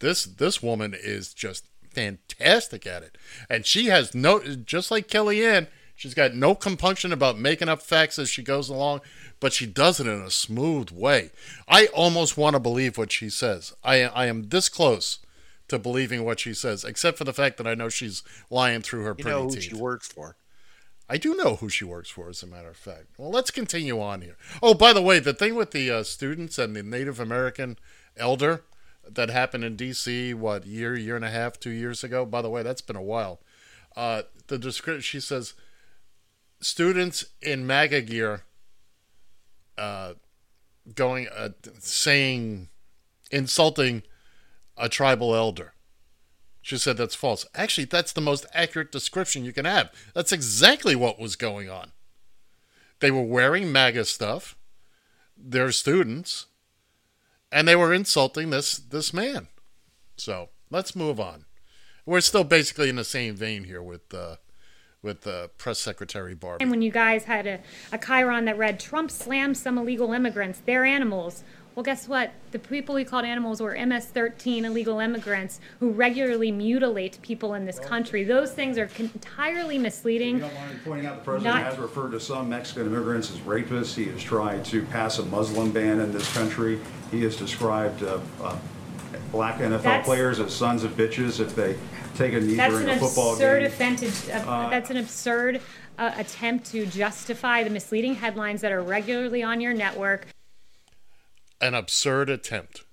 This 0.00 0.24
this 0.24 0.62
woman 0.62 0.94
is 0.94 1.32
just 1.32 1.66
fantastic 1.90 2.86
at 2.86 3.02
it, 3.02 3.18
and 3.48 3.66
she 3.66 3.86
has 3.86 4.14
no. 4.14 4.40
Just 4.40 4.90
like 4.90 5.08
Kellyanne, 5.08 5.68
she's 5.94 6.14
got 6.14 6.34
no 6.34 6.54
compunction 6.54 7.12
about 7.12 7.38
making 7.38 7.68
up 7.68 7.82
facts 7.82 8.18
as 8.18 8.28
she 8.28 8.42
goes 8.42 8.68
along, 8.68 9.00
but 9.40 9.52
she 9.52 9.66
does 9.66 10.00
it 10.00 10.06
in 10.06 10.20
a 10.20 10.30
smooth 10.30 10.90
way. 10.90 11.30
I 11.68 11.86
almost 11.86 12.36
want 12.36 12.54
to 12.54 12.60
believe 12.60 12.98
what 12.98 13.12
she 13.12 13.28
says. 13.28 13.72
I 13.84 14.02
I 14.02 14.26
am 14.26 14.48
this 14.48 14.68
close 14.68 15.18
to 15.68 15.78
believing 15.78 16.24
what 16.24 16.40
she 16.40 16.54
says, 16.54 16.84
except 16.84 17.18
for 17.18 17.24
the 17.24 17.32
fact 17.32 17.56
that 17.56 17.66
I 17.66 17.74
know 17.74 17.88
she's 17.88 18.22
lying 18.50 18.82
through 18.82 19.02
her 19.04 19.10
You 19.10 19.24
pretty 19.24 19.30
know 19.30 19.44
who 19.44 19.54
teeth. 19.54 19.62
she 19.64 19.74
works 19.74 20.08
for. 20.08 20.36
I 21.08 21.18
do 21.18 21.34
know 21.34 21.56
who 21.56 21.68
she 21.68 21.84
works 21.84 22.08
for, 22.10 22.28
as 22.28 22.42
a 22.42 22.46
matter 22.46 22.70
of 22.70 22.76
fact. 22.76 23.06
Well, 23.18 23.30
let's 23.30 23.50
continue 23.50 24.00
on 24.00 24.22
here. 24.22 24.36
Oh, 24.62 24.74
by 24.74 24.92
the 24.92 25.02
way, 25.02 25.18
the 25.18 25.34
thing 25.34 25.54
with 25.54 25.72
the 25.72 25.90
uh, 25.90 26.02
students 26.04 26.58
and 26.58 26.74
the 26.74 26.82
Native 26.82 27.20
American 27.20 27.78
elder 28.16 28.62
that 29.08 29.28
happened 29.28 29.64
in 29.64 29.76
D.C. 29.76 30.32
what 30.34 30.64
year, 30.66 30.96
year 30.96 31.16
and 31.16 31.24
a 31.24 31.30
half, 31.30 31.58
two 31.58 31.70
years 31.70 32.02
ago. 32.04 32.24
By 32.24 32.40
the 32.40 32.48
way, 32.50 32.62
that's 32.62 32.80
been 32.80 32.96
a 32.96 33.02
while. 33.02 33.40
Uh, 33.96 34.22
the 34.46 34.58
description 34.58 35.02
she 35.02 35.20
says, 35.20 35.54
students 36.60 37.26
in 37.42 37.66
MAGA 37.66 38.02
gear, 38.02 38.44
uh, 39.76 40.14
going, 40.94 41.28
uh, 41.34 41.50
saying, 41.78 42.68
insulting 43.30 44.02
a 44.76 44.88
tribal 44.88 45.34
elder. 45.34 45.74
She 46.60 46.78
said 46.78 46.96
that's 46.96 47.16
false. 47.16 47.44
Actually, 47.54 47.86
that's 47.86 48.12
the 48.12 48.20
most 48.20 48.46
accurate 48.54 48.92
description 48.92 49.44
you 49.44 49.52
can 49.52 49.64
have. 49.64 49.90
That's 50.14 50.32
exactly 50.32 50.94
what 50.94 51.18
was 51.18 51.34
going 51.34 51.68
on. 51.68 51.90
They 53.00 53.10
were 53.10 53.22
wearing 53.22 53.72
MAGA 53.72 54.04
stuff, 54.04 54.56
they're 55.36 55.72
students, 55.72 56.46
and 57.50 57.66
they 57.66 57.74
were 57.74 57.92
insulting 57.92 58.50
this 58.50 58.76
this 58.78 59.12
man. 59.12 59.48
So 60.16 60.50
let's 60.70 60.94
move 60.94 61.18
on. 61.18 61.46
We're 62.06 62.20
still 62.20 62.44
basically 62.44 62.88
in 62.88 62.96
the 62.96 63.04
same 63.04 63.34
vein 63.34 63.64
here 63.64 63.82
with 63.82 64.14
uh, 64.14 64.36
with 65.02 65.26
uh, 65.26 65.48
press 65.58 65.80
secretary 65.80 66.34
Barbie. 66.34 66.62
And 66.62 66.70
when 66.70 66.82
you 66.82 66.92
guys 66.92 67.24
had 67.24 67.46
a, 67.46 67.58
a 67.92 67.98
chyron 67.98 68.44
that 68.44 68.56
read 68.56 68.78
Trump 68.78 69.10
slammed 69.10 69.56
some 69.56 69.76
illegal 69.76 70.12
immigrants, 70.12 70.62
they're 70.64 70.84
animals. 70.84 71.42
Well, 71.74 71.82
guess 71.82 72.06
what? 72.06 72.32
The 72.50 72.58
people 72.58 72.96
he 72.96 73.04
called 73.04 73.24
animals 73.24 73.62
were 73.62 73.74
MS 73.74 74.04
13 74.06 74.66
illegal 74.66 74.98
immigrants 74.98 75.58
who 75.80 75.90
regularly 75.90 76.52
mutilate 76.52 77.20
people 77.22 77.54
in 77.54 77.64
this 77.64 77.78
country. 77.78 78.24
Those 78.24 78.52
things 78.52 78.76
are 78.76 78.88
con- 78.88 79.10
entirely 79.14 79.78
misleading. 79.78 80.36
You 80.36 80.40
don't 80.42 80.54
mind 80.54 80.80
pointing 80.84 81.06
out 81.06 81.16
the 81.16 81.24
president 81.24 81.54
Not- 81.56 81.64
has 81.64 81.78
referred 81.78 82.10
to 82.10 82.20
some 82.20 82.50
Mexican 82.50 82.86
immigrants 82.88 83.30
as 83.30 83.38
rapists. 83.38 83.94
He 83.94 84.04
has 84.04 84.22
tried 84.22 84.66
to 84.66 84.82
pass 84.86 85.18
a 85.18 85.24
Muslim 85.24 85.70
ban 85.70 86.00
in 86.00 86.12
this 86.12 86.30
country. 86.34 86.78
He 87.10 87.22
has 87.22 87.36
described 87.36 88.02
uh, 88.02 88.18
uh, 88.42 88.56
black 89.30 89.58
NFL 89.58 89.82
That's- 89.82 90.04
players 90.04 90.40
as 90.40 90.52
sons 90.54 90.84
of 90.84 90.92
bitches 90.92 91.40
if 91.40 91.56
they 91.56 91.78
take 92.16 92.34
a 92.34 92.40
knee 92.40 92.54
That's 92.56 92.70
during 92.74 92.90
an 92.90 92.96
a 92.98 93.00
football 93.00 93.32
absurd 93.32 93.72
game. 93.78 94.10
Uh, 94.30 94.50
Uh, 94.50 94.68
that's 94.68 94.90
an 94.90 94.98
absurd 94.98 95.62
uh, 95.98 96.10
attempt 96.18 96.66
to 96.72 96.84
justify 96.84 97.64
the 97.64 97.70
misleading 97.70 98.14
headlines 98.16 98.60
that 98.60 98.72
are 98.72 98.82
regularly 98.82 99.42
on 99.42 99.58
your 99.62 99.72
network. 99.72 100.26
An 101.62 101.74
absurd 101.74 102.28
attempt. 102.28 102.84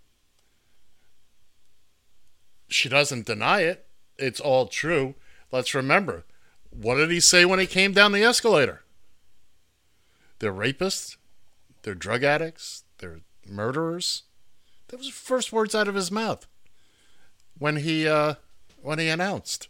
She 2.69 2.87
doesn't 2.87 3.25
deny 3.25 3.61
it. 3.61 3.87
It's 4.17 4.39
all 4.39 4.67
true. 4.67 5.15
Let's 5.51 5.73
remember. 5.73 6.23
What 6.69 6.95
did 6.95 7.09
he 7.09 7.19
say 7.19 7.45
when 7.45 7.59
he 7.59 7.65
came 7.65 7.93
down 7.93 8.11
the 8.11 8.23
escalator? 8.23 8.83
They're 10.37 10.53
rapists. 10.53 11.17
They're 11.81 11.95
drug 11.95 12.23
addicts. 12.23 12.83
They're 12.99 13.21
murderers. 13.45 14.23
That 14.89 14.97
was 14.97 15.07
the 15.07 15.13
first 15.13 15.51
words 15.51 15.73
out 15.73 15.87
of 15.87 15.95
his 15.95 16.11
mouth 16.11 16.45
when 17.57 17.77
he 17.77 18.07
uh, 18.07 18.35
when 18.81 18.99
he 18.99 19.07
announced. 19.07 19.67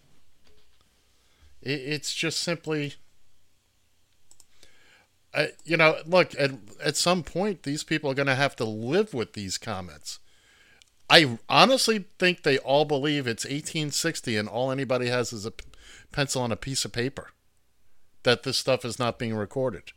It, 1.62 1.80
it's 1.80 2.14
just 2.14 2.39
simply, 2.39 2.95
you 5.64 5.78
know, 5.78 5.98
look 6.06 6.34
at 6.40 6.52
at 6.84 6.98
some 6.98 7.24
point 7.24 7.64
these 7.64 7.84
people 7.84 8.10
are 8.10 8.16
going 8.16 8.28
to 8.28 8.36
have 8.36 8.56
to 8.58 8.66
live 8.66 9.14
with 9.14 9.34
these 9.34 9.58
comments. 9.58 10.20
I 11.10 11.38
honestly 11.48 12.06
think 12.20 12.44
they 12.44 12.60
all 12.60 12.86
believe 12.86 13.26
it's 13.26 13.44
1860 13.44 14.38
and 14.38 14.48
all 14.48 14.72
anybody 14.72 15.08
has 15.08 15.34
is 15.34 15.46
a 15.46 15.52
p- 15.52 15.66
pencil 16.12 16.44
and 16.44 16.54
a 16.54 16.58
piece 16.58 16.86
of 16.86 16.92
paper. 16.92 17.30
That 18.24 18.44
this 18.44 18.58
stuff 18.58 18.86
is 18.86 19.00
not 19.00 19.18
being 19.18 19.34
recorded. 19.36 19.92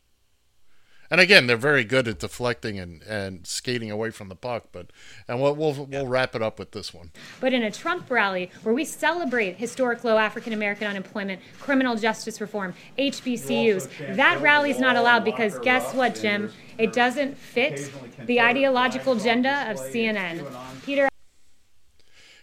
And 1.13 1.21
again, 1.21 1.47
they're 1.47 1.59
very 1.59 1.85
good 1.85 2.09
at 2.09 2.21
deflecting 2.21 2.79
and, 2.79 3.03
and 3.03 3.47
skating 3.47 3.91
away 3.91 4.09
from 4.09 4.31
the 4.31 4.35
puck. 4.35 4.69
But 4.73 4.87
and 5.29 5.43
we'll 5.43 5.55
we'll, 5.55 5.75
we'll 5.85 6.07
wrap 6.07 6.35
it 6.35 6.41
up 6.41 6.59
with 6.59 6.71
this 6.71 6.95
one. 6.95 7.11
But 7.39 7.53
in 7.53 7.63
a 7.63 7.71
Trump 7.71 8.11
rally 8.11 8.51
where 8.63 8.75
we 8.75 8.87
celebrate 8.87 9.59
historic 9.59 10.05
low 10.05 10.17
African 10.17 10.55
American 10.55 10.87
unemployment, 10.87 11.43
criminal 11.61 11.97
justice 11.97 12.41
reform, 12.41 12.73
HBCUs, 12.99 14.17
that 14.17 14.41
rally's 14.41 14.79
not 14.79 14.97
allowed 14.97 15.23
because 15.23 15.59
guess 15.59 15.93
what, 15.93 16.15
Jim? 16.15 16.51
It 16.79 16.95
doesn't 16.95 17.37
fit 17.37 17.93
the 18.25 18.41
ideological 18.41 19.13
agenda 19.13 19.71
of 19.71 19.77
CNN. 19.77 20.51
Peter, 20.83 21.11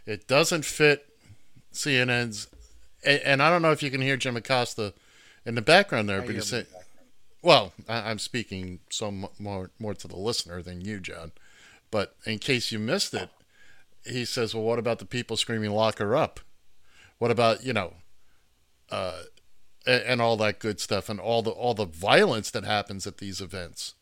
It 0.05 0.27
doesn't 0.27 0.63
fit 0.63 1.07
CNN's, 1.73 2.47
and, 3.03 3.19
and 3.21 3.41
I 3.41 3.49
don't 3.49 3.63
know 3.63 3.71
if 3.71 3.81
you 3.81 3.89
can 3.89 4.01
hear 4.01 4.15
Jim 4.15 4.37
Acosta 4.37 4.93
in 5.43 5.55
the 5.55 5.63
background 5.63 6.07
there, 6.07 6.19
but 6.19 6.27
because 6.27 6.51
hear 6.51 6.59
it, 6.59 6.69
well, 7.41 7.73
I, 7.87 8.09
I'm 8.09 8.19
speaking 8.19 8.79
so 8.89 9.11
more 9.39 9.71
more 9.79 9.93
to 9.93 10.07
the 10.07 10.17
listener 10.17 10.61
than 10.61 10.81
you, 10.81 10.99
John. 10.99 11.31
But 11.91 12.15
in 12.25 12.39
case 12.39 12.71
you 12.71 12.79
missed 12.79 13.13
it, 13.13 13.29
he 14.05 14.25
says, 14.25 14.53
"Well, 14.53 14.63
what 14.63 14.79
about 14.79 14.99
the 14.99 15.05
people 15.05 15.37
screaming 15.37 15.71
lock 15.71 15.99
her 15.99 16.15
up? 16.15 16.39
What 17.17 17.31
about 17.31 17.63
you 17.63 17.73
know, 17.73 17.93
uh, 18.91 19.23
and, 19.85 20.03
and 20.03 20.21
all 20.21 20.37
that 20.37 20.59
good 20.59 20.79
stuff, 20.79 21.09
and 21.09 21.19
all 21.19 21.41
the 21.41 21.51
all 21.51 21.73
the 21.73 21.85
violence 21.85 22.51
that 22.51 22.65
happens 22.65 23.07
at 23.07 23.17
these 23.17 23.41
events." 23.41 23.95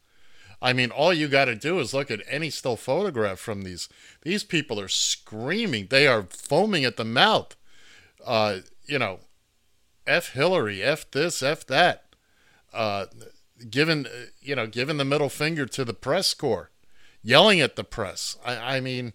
I 0.59 0.73
mean, 0.73 0.89
all 0.89 1.13
you 1.13 1.27
got 1.27 1.45
to 1.45 1.55
do 1.55 1.79
is 1.79 1.93
look 1.93 2.09
at 2.09 2.21
any 2.27 2.49
still 2.49 2.75
photograph 2.75 3.37
from 3.37 3.61
these. 3.61 3.89
These 4.23 4.43
people 4.43 4.79
are 4.79 4.87
screaming. 4.87 5.87
They 5.89 6.07
are 6.07 6.23
foaming 6.23 6.83
at 6.83 6.97
the 6.97 7.05
mouth. 7.05 7.55
Uh, 8.25 8.59
you 8.87 8.97
know, 8.97 9.19
F 10.07 10.33
Hillary, 10.33 10.81
F 10.81 11.09
this, 11.11 11.43
F 11.43 11.65
that. 11.67 12.06
Uh, 12.77 13.07
given, 13.71 14.05
uh, 14.05 14.25
you 14.39 14.55
know, 14.55 14.67
giving 14.67 14.97
the 14.97 15.03
middle 15.03 15.29
finger 15.29 15.65
to 15.65 15.83
the 15.83 15.95
press 15.95 16.35
corps, 16.35 16.69
yelling 17.23 17.59
at 17.59 17.75
the 17.75 17.83
press. 17.83 18.37
I, 18.45 18.75
I 18.75 18.79
mean, 18.81 19.13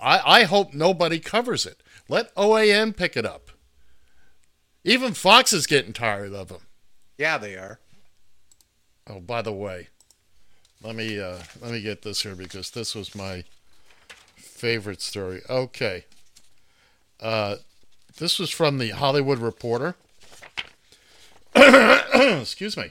I, 0.00 0.40
I 0.40 0.42
hope 0.42 0.74
nobody 0.74 1.20
covers 1.20 1.66
it. 1.66 1.80
Let 2.08 2.34
OAN 2.34 2.96
pick 2.96 3.16
it 3.16 3.24
up. 3.24 3.52
Even 4.82 5.14
Fox 5.14 5.52
is 5.52 5.68
getting 5.68 5.92
tired 5.92 6.32
of 6.32 6.48
them. 6.48 6.62
Yeah, 7.16 7.38
they 7.38 7.54
are. 7.54 7.78
Oh, 9.06 9.20
by 9.20 9.40
the 9.40 9.52
way, 9.52 9.86
let 10.82 10.96
me 10.96 11.20
uh, 11.20 11.38
let 11.62 11.70
me 11.70 11.80
get 11.82 12.02
this 12.02 12.22
here 12.22 12.34
because 12.34 12.72
this 12.72 12.96
was 12.96 13.14
my 13.14 13.44
favorite 14.34 15.00
story. 15.00 15.42
Okay, 15.48 16.06
uh, 17.20 17.56
this 18.18 18.40
was 18.40 18.50
from 18.50 18.78
the 18.78 18.90
Hollywood 18.90 19.38
Reporter. 19.38 19.94
Excuse 22.40 22.76
me. 22.76 22.90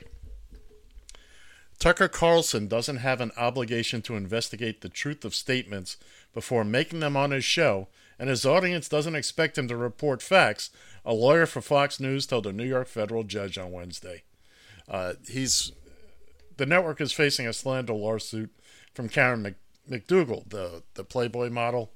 Tucker 1.78 2.08
Carlson 2.08 2.68
doesn't 2.68 2.98
have 2.98 3.22
an 3.22 3.32
obligation 3.38 4.02
to 4.02 4.16
investigate 4.16 4.82
the 4.82 4.90
truth 4.90 5.24
of 5.24 5.36
statements 5.36 5.98
before 6.34 6.64
making 6.64 7.00
them 7.00 7.16
on 7.16 7.32
his 7.32 7.46
show, 7.46 7.88
and 8.18 8.28
his 8.28 8.46
audience 8.46 8.90
doesn't 8.90 9.16
expect 9.16 9.58
him 9.58 9.68
to 9.68 9.78
report 9.78 10.22
facts, 10.22 10.72
a 11.06 11.14
lawyer 11.14 11.46
for 11.46 11.62
Fox 11.62 12.00
News 12.00 12.26
told 12.26 12.48
a 12.48 12.52
New 12.52 12.66
York 12.66 12.88
federal 12.88 13.24
judge 13.24 13.58
on 13.58 13.72
Wednesday. 13.72 14.24
Uh, 14.88 15.14
he's 15.28 15.72
the 16.58 16.66
network 16.66 17.00
is 17.00 17.14
facing 17.14 17.48
a 17.48 17.54
slander 17.54 17.94
lawsuit 17.94 18.50
from 18.94 19.10
Karen 19.10 19.44
Mc, 19.44 19.56
McDougal, 19.90 20.50
the 20.50 20.82
the 20.96 21.04
Playboy 21.04 21.50
model, 21.50 21.92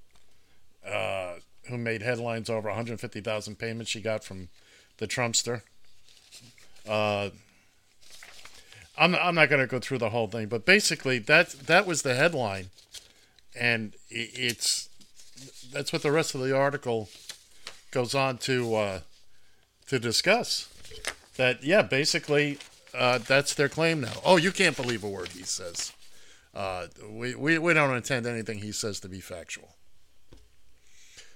uh, 0.88 1.34
who 1.68 1.78
made 1.78 2.04
headlines 2.04 2.50
over 2.50 2.70
150,000 2.70 3.56
payments 3.58 3.90
she 3.90 4.02
got 4.02 4.24
from 4.24 4.50
the 4.98 5.08
Trumpster. 5.08 5.64
Uh, 6.88 7.30
I'm 8.98 9.16
I'm 9.16 9.36
not 9.36 9.50
going 9.50 9.62
to 9.62 9.68
go 9.68 9.80
through 9.80 9.98
the 10.00 10.10
whole 10.10 10.28
thing, 10.28 10.48
but 10.48 10.66
basically 10.66 11.20
that 11.20 11.52
that 11.68 11.88
was 11.88 12.02
the 12.04 12.14
headline, 12.16 12.70
and 13.56 13.94
it's 14.10 14.90
that's 15.72 15.92
what 15.92 16.04
the 16.04 16.12
rest 16.12 16.36
of 16.36 16.42
the 16.42 16.56
article 16.56 17.10
goes 17.92 18.14
on 18.14 18.38
to 18.40 18.76
uh, 18.76 19.00
to 19.88 20.00
discuss. 20.00 20.70
That 21.38 21.64
yeah, 21.64 21.82
basically 21.82 22.60
uh, 22.94 23.18
that's 23.18 23.56
their 23.56 23.70
claim 23.70 24.02
now. 24.02 24.14
Oh, 24.24 24.38
you 24.38 24.52
can't 24.52 24.76
believe 24.76 25.04
a 25.04 25.10
word 25.10 25.30
he 25.30 25.44
says. 25.44 25.92
Uh, 26.54 26.86
we, 27.10 27.34
we 27.34 27.58
we 27.58 27.74
don't 27.74 27.96
intend 27.96 28.28
anything 28.28 28.60
he 28.60 28.72
says 28.72 29.00
to 29.00 29.10
be 29.10 29.20
factual. 29.20 29.70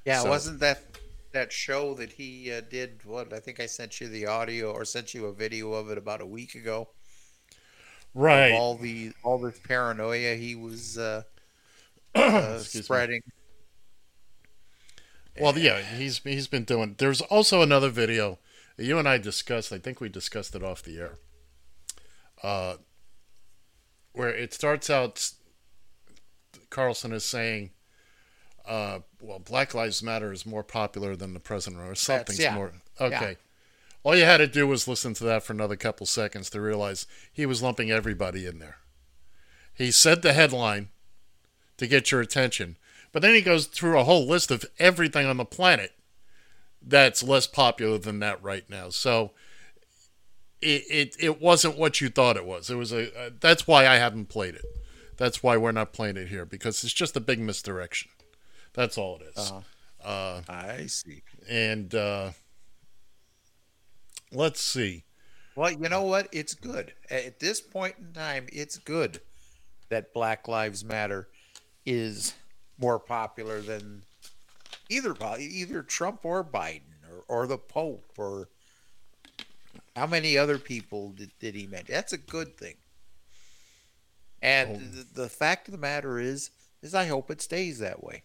Yeah, 0.06 0.22
So- 0.22 0.30
wasn't 0.30 0.60
that 0.60 0.84
that 1.32 1.52
show 1.52 1.94
that 1.96 2.14
he 2.14 2.52
uh, 2.52 2.62
did? 2.62 3.06
What 3.06 3.34
I 3.34 3.40
think 3.40 3.60
I 3.60 3.66
sent 3.66 4.00
you 4.00 4.08
the 4.08 4.28
audio 4.28 4.72
or 4.72 4.86
sent 4.86 5.14
you 5.14 5.26
a 5.26 5.34
video 5.34 5.74
of 5.74 5.90
it 5.90 5.98
about 5.98 6.22
a 6.22 6.26
week 6.26 6.56
ago. 6.56 6.90
Right. 8.14 8.52
all 8.52 8.76
the 8.76 9.12
all 9.24 9.38
this 9.38 9.60
paranoia 9.60 10.34
he 10.36 10.56
was 10.56 10.98
uh, 10.98 11.24
uh, 12.16 12.56
Excuse 12.56 12.76
me. 12.76 12.82
spreading. 12.82 13.22
Well, 15.40 15.58
yeah, 15.58 15.82
he's 15.82 16.20
he's 16.20 16.48
been 16.48 16.64
doing. 16.64 16.96
There's 16.98 17.22
also 17.22 17.62
another 17.62 17.90
video 17.90 18.40
that 18.76 18.86
you 18.86 18.98
and 18.98 19.08
I 19.08 19.18
discussed. 19.18 19.72
I 19.72 19.78
think 19.78 20.02
we 20.02 20.10
discussed 20.10 20.56
it 20.56 20.64
off 20.64 20.82
the 20.82 20.98
air. 20.98 21.20
Uh, 22.42 22.76
where 24.14 24.30
it 24.30 24.54
starts 24.54 24.90
out, 24.90 25.32
Carlson 26.70 27.12
is 27.12 27.24
saying, 27.24 27.72
uh, 28.68 29.00
"Well, 29.22 29.40
Black 29.40 29.74
Lives 29.74 30.04
Matter 30.04 30.32
is 30.32 30.46
more 30.46 30.64
popular 30.64 31.16
than 31.16 31.34
the 31.34 31.40
president, 31.40 31.82
or 31.82 31.96
something's 31.96 32.40
yeah. 32.40 32.56
more." 32.56 32.74
Yeah. 33.00 33.08
Okay. 33.08 33.38
All 34.04 34.16
you 34.16 34.24
had 34.24 34.38
to 34.38 34.48
do 34.48 34.68
was 34.68 34.88
listen 34.88 35.14
to 35.16 35.24
that 35.26 35.44
for 35.44 35.54
another 35.54 35.76
couple 35.76 36.06
seconds 36.06 36.50
to 36.52 36.62
realize 36.62 37.08
he 37.32 37.46
was 37.46 37.62
lumping 37.62 37.92
everybody 37.92 38.46
in 38.46 38.60
there. 38.60 38.78
He 39.74 39.92
said 39.92 40.22
the 40.22 40.34
headline 40.34 40.90
to 41.78 41.88
get 41.88 42.12
your 42.12 42.22
attention, 42.22 42.78
but 43.12 43.22
then 43.22 43.34
he 43.34 43.42
goes 43.42 43.66
through 43.66 44.00
a 44.00 44.04
whole 44.04 44.26
list 44.26 44.50
of 44.50 44.66
everything 44.80 45.26
on 45.26 45.38
the 45.38 45.46
planet 45.46 45.94
that's 46.82 47.22
less 47.22 47.48
popular 47.48 47.98
than 47.98 48.20
that 48.20 48.42
right 48.42 48.70
now. 48.70 48.90
So 48.90 49.32
it 50.62 50.84
it, 50.90 51.16
it 51.20 51.42
wasn't 51.42 51.78
what 51.78 52.02
you 52.02 52.10
thought 52.10 52.38
it 52.38 52.46
was. 52.46 52.70
It 52.70 52.76
was 52.76 52.92
a 52.92 53.16
uh, 53.18 53.30
that's 53.40 53.68
why 53.68 53.88
I 53.88 53.96
haven't 53.96 54.30
played 54.30 54.56
it. 54.56 54.66
That's 55.18 55.42
why 55.42 55.58
we're 55.58 55.72
not 55.72 55.94
playing 55.94 56.18
it 56.18 56.28
here 56.28 56.46
because 56.46 56.84
it's 56.84 56.94
just 56.94 57.18
a 57.18 57.20
big 57.20 57.40
misdirection. 57.40 58.12
That's 58.78 58.96
all 59.00 59.16
it 59.18 59.24
is. 59.36 59.52
Uh-huh. 59.52 60.08
Uh, 60.08 60.42
I 60.48 60.86
see. 60.86 61.24
And 61.50 61.94
uh, 61.96 62.30
let's 64.32 64.62
see. 64.62 65.04
Well, 65.56 65.72
you 65.72 65.90
know 65.90 66.04
what? 66.04 66.28
It's 66.32 66.54
good. 66.54 66.94
At 67.10 67.40
this 67.40 67.60
point 67.60 67.96
in 68.00 68.14
time, 68.14 68.46
it's 68.54 68.78
good 68.78 69.20
that 69.90 70.14
Black 70.14 70.48
Lives 70.48 70.86
Matter 70.86 71.28
is 71.88 72.36
more 72.80 73.00
popular 73.00 73.62
than 73.62 74.04
either 74.90 75.16
either 75.40 75.82
Trump 75.82 76.24
or 76.24 76.44
Biden 76.44 76.82
or, 77.28 77.40
or 77.44 77.48
the 77.48 77.58
Pope 77.58 78.06
or 78.16 78.48
how 79.96 80.06
many 80.06 80.38
other 80.38 80.60
people 80.60 81.14
did, 81.14 81.32
did 81.40 81.56
he 81.56 81.66
mention? 81.66 81.96
That's 81.96 82.14
a 82.14 82.18
good 82.20 82.56
thing. 82.58 82.76
And 84.44 84.70
Oh. 84.70 84.80
the, 84.80 85.22
the 85.24 85.30
fact 85.30 85.68
of 85.68 85.72
the 85.72 85.80
matter 85.80 86.20
is, 86.20 86.52
is 86.84 86.94
I 86.94 87.08
hope 87.08 87.32
it 87.32 87.42
stays 87.42 87.80
that 87.80 88.04
way. 88.04 88.22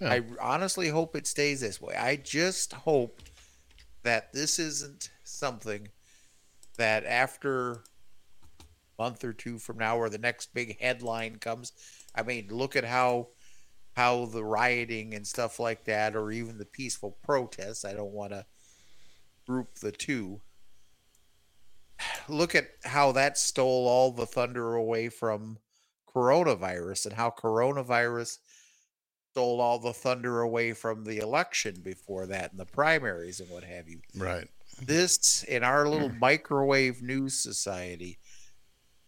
Yeah. 0.00 0.12
I 0.12 0.22
honestly 0.40 0.88
hope 0.88 1.16
it 1.16 1.26
stays 1.26 1.60
this 1.60 1.80
way. 1.80 1.94
I 1.94 2.16
just 2.16 2.72
hope 2.72 3.22
that 4.02 4.32
this 4.32 4.58
isn't 4.58 5.10
something 5.24 5.88
that 6.78 7.04
after 7.04 7.72
a 7.72 7.78
month 8.98 9.22
or 9.24 9.32
two 9.32 9.58
from 9.58 9.78
now 9.78 9.98
or 9.98 10.08
the 10.08 10.18
next 10.18 10.54
big 10.54 10.80
headline 10.80 11.36
comes 11.36 11.72
i 12.14 12.22
mean 12.22 12.48
look 12.50 12.74
at 12.76 12.84
how 12.84 13.28
how 13.96 14.26
the 14.26 14.44
rioting 14.44 15.14
and 15.14 15.26
stuff 15.26 15.58
like 15.60 15.84
that 15.84 16.16
or 16.16 16.30
even 16.30 16.56
the 16.56 16.64
peaceful 16.64 17.18
protests 17.22 17.84
i 17.84 17.92
don't 17.92 18.12
want 18.12 18.32
to 18.32 18.46
group 19.46 19.74
the 19.80 19.92
two 19.92 20.40
look 22.28 22.54
at 22.54 22.68
how 22.84 23.12
that 23.12 23.36
stole 23.36 23.86
all 23.86 24.12
the 24.12 24.26
thunder 24.26 24.74
away 24.74 25.08
from 25.08 25.58
coronavirus 26.14 27.06
and 27.06 27.14
how 27.14 27.30
coronavirus 27.30 28.38
stole 29.32 29.60
all 29.60 29.78
the 29.78 29.92
thunder 29.92 30.40
away 30.40 30.72
from 30.72 31.04
the 31.04 31.18
election 31.18 31.80
before 31.82 32.26
that 32.26 32.50
and 32.50 32.60
the 32.60 32.66
primaries 32.66 33.40
and 33.40 33.50
what 33.50 33.64
have 33.64 33.88
you. 33.88 34.00
Right. 34.16 34.48
this 34.80 35.44
in 35.44 35.62
our 35.62 35.88
little 35.88 36.08
microwave 36.20 37.02
news 37.02 37.34
society 37.34 38.18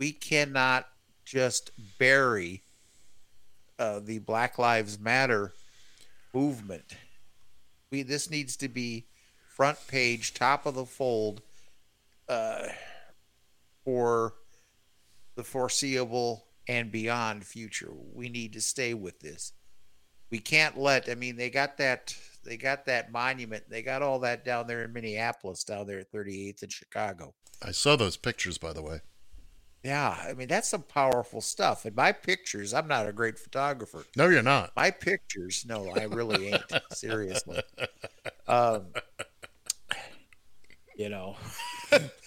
we 0.00 0.12
cannot 0.12 0.88
just 1.24 1.70
bury 1.98 2.64
uh, 3.78 4.00
the 4.00 4.18
black 4.18 4.58
lives 4.58 4.98
matter 4.98 5.52
movement. 6.32 6.96
We 7.92 8.02
this 8.02 8.30
needs 8.30 8.56
to 8.56 8.68
be 8.68 9.06
front 9.54 9.78
page 9.86 10.32
top 10.34 10.64
of 10.64 10.74
the 10.74 10.86
fold 10.86 11.42
uh, 12.28 12.68
for 13.84 14.34
the 15.36 15.44
foreseeable 15.44 16.46
and 16.66 16.90
beyond 16.90 17.44
future. 17.44 17.90
We 18.14 18.28
need 18.30 18.54
to 18.54 18.60
stay 18.60 18.94
with 18.94 19.20
this 19.20 19.52
we 20.30 20.38
can't 20.38 20.78
let 20.78 21.08
i 21.08 21.14
mean 21.14 21.36
they 21.36 21.50
got 21.50 21.76
that 21.78 22.14
they 22.44 22.56
got 22.56 22.86
that 22.86 23.12
monument 23.12 23.64
they 23.68 23.82
got 23.82 24.02
all 24.02 24.18
that 24.20 24.44
down 24.44 24.66
there 24.66 24.82
in 24.84 24.92
minneapolis 24.92 25.62
down 25.64 25.86
there 25.86 25.98
at 26.00 26.10
38th 26.12 26.62
and 26.62 26.72
chicago. 26.72 27.34
I 27.62 27.72
saw 27.72 27.96
those 27.96 28.16
pictures, 28.16 28.56
by 28.56 28.72
the 28.72 28.82
way. 28.82 29.00
yeah 29.84 30.16
i 30.28 30.32
mean 30.32 30.48
that's 30.48 30.68
some 30.68 30.82
powerful 30.82 31.40
stuff. 31.40 31.84
And 31.84 31.94
my 31.94 32.12
pictures 32.12 32.72
i'm 32.72 32.88
not 32.88 33.06
a 33.08 33.12
great 33.12 33.38
photographer. 33.38 34.04
No, 34.16 34.28
you're 34.28 34.42
not. 34.42 34.72
my 34.76 34.90
pictures 34.90 35.64
no 35.68 35.90
i 35.90 36.04
really 36.04 36.48
ain't 36.48 36.72
seriously. 36.92 37.60
Um 38.48 38.86
you 40.96 41.08
know 41.08 41.36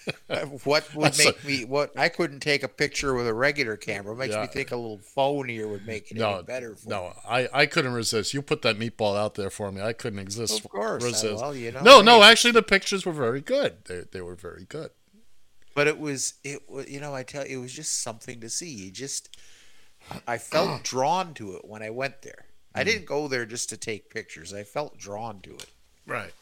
what 0.63 0.93
would 0.95 1.05
That's 1.05 1.19
a- 1.21 1.25
make 1.25 1.43
me 1.45 1.65
what 1.65 1.97
i 1.97 2.09
couldn't 2.09 2.39
take 2.41 2.63
a 2.63 2.67
picture 2.67 3.13
with 3.13 3.27
a 3.27 3.33
regular 3.33 3.77
camera 3.77 4.13
it 4.13 4.17
makes 4.17 4.33
Yeah. 4.33 4.41
me 4.41 4.47
think 4.47 4.71
a 4.71 4.75
little 4.75 4.97
phone 4.99 5.47
here 5.49 5.67
would 5.67 5.85
make 5.87 6.11
it 6.11 6.17
No, 6.17 6.35
any 6.35 6.43
better 6.43 6.75
for 6.75 6.89
no, 6.89 7.13
I, 7.27 7.47
I 7.53 7.65
couldn't 7.65 7.93
resist. 7.93 8.33
You 8.33 8.41
put 8.41 8.61
that 8.63 8.77
meatball 8.77 9.17
out 9.17 9.35
there 9.35 9.49
for 9.49 9.71
me. 9.71 9.81
I 9.81 9.93
couldn't 9.93 10.19
exist. 10.19 10.59
Of 10.63 10.69
course, 10.69 11.03
resist. 11.03 11.41
well, 11.41 11.55
you 11.55 11.71
know, 11.71 11.81
no, 11.81 12.01
no. 12.01 12.21
hey. 12.21 12.31
Actually, 12.31 12.51
the 12.51 12.63
pictures 12.63 13.05
were 13.05 13.11
very 13.13 13.41
good. 13.41 13.85
They, 13.85 14.01
they 14.11 14.21
were 14.21 14.35
very 14.35 14.65
good. 14.67 14.89
but 15.75 15.87
it 15.87 15.99
was 15.99 16.33
it 16.43 16.69
was 16.69 16.87
you 16.89 16.99
know 16.99 17.15
i 17.15 17.23
tell 17.23 17.45
you 17.47 17.59
it 17.59 17.61
was 17.61 17.73
just 17.73 18.01
something 18.03 18.39
to 18.41 18.49
see 18.49 18.69
you 18.69 18.91
just 18.91 19.35
i 20.27 20.37
felt 20.37 20.83
drawn 20.93 21.33
to 21.33 21.53
it 21.55 21.65
when 21.65 21.81
i 21.81 21.89
went 21.89 22.21
there 22.21 22.45
Mm. 22.75 22.79
i 22.79 22.83
didn't 22.83 23.05
go 23.05 23.27
there 23.27 23.45
just 23.45 23.69
to 23.69 23.77
take 23.77 24.09
pictures 24.09 24.51
i 24.53 24.63
felt 24.63 24.97
drawn 24.97 25.39
to 25.41 25.51
it 25.51 25.67
Right. 26.07 26.33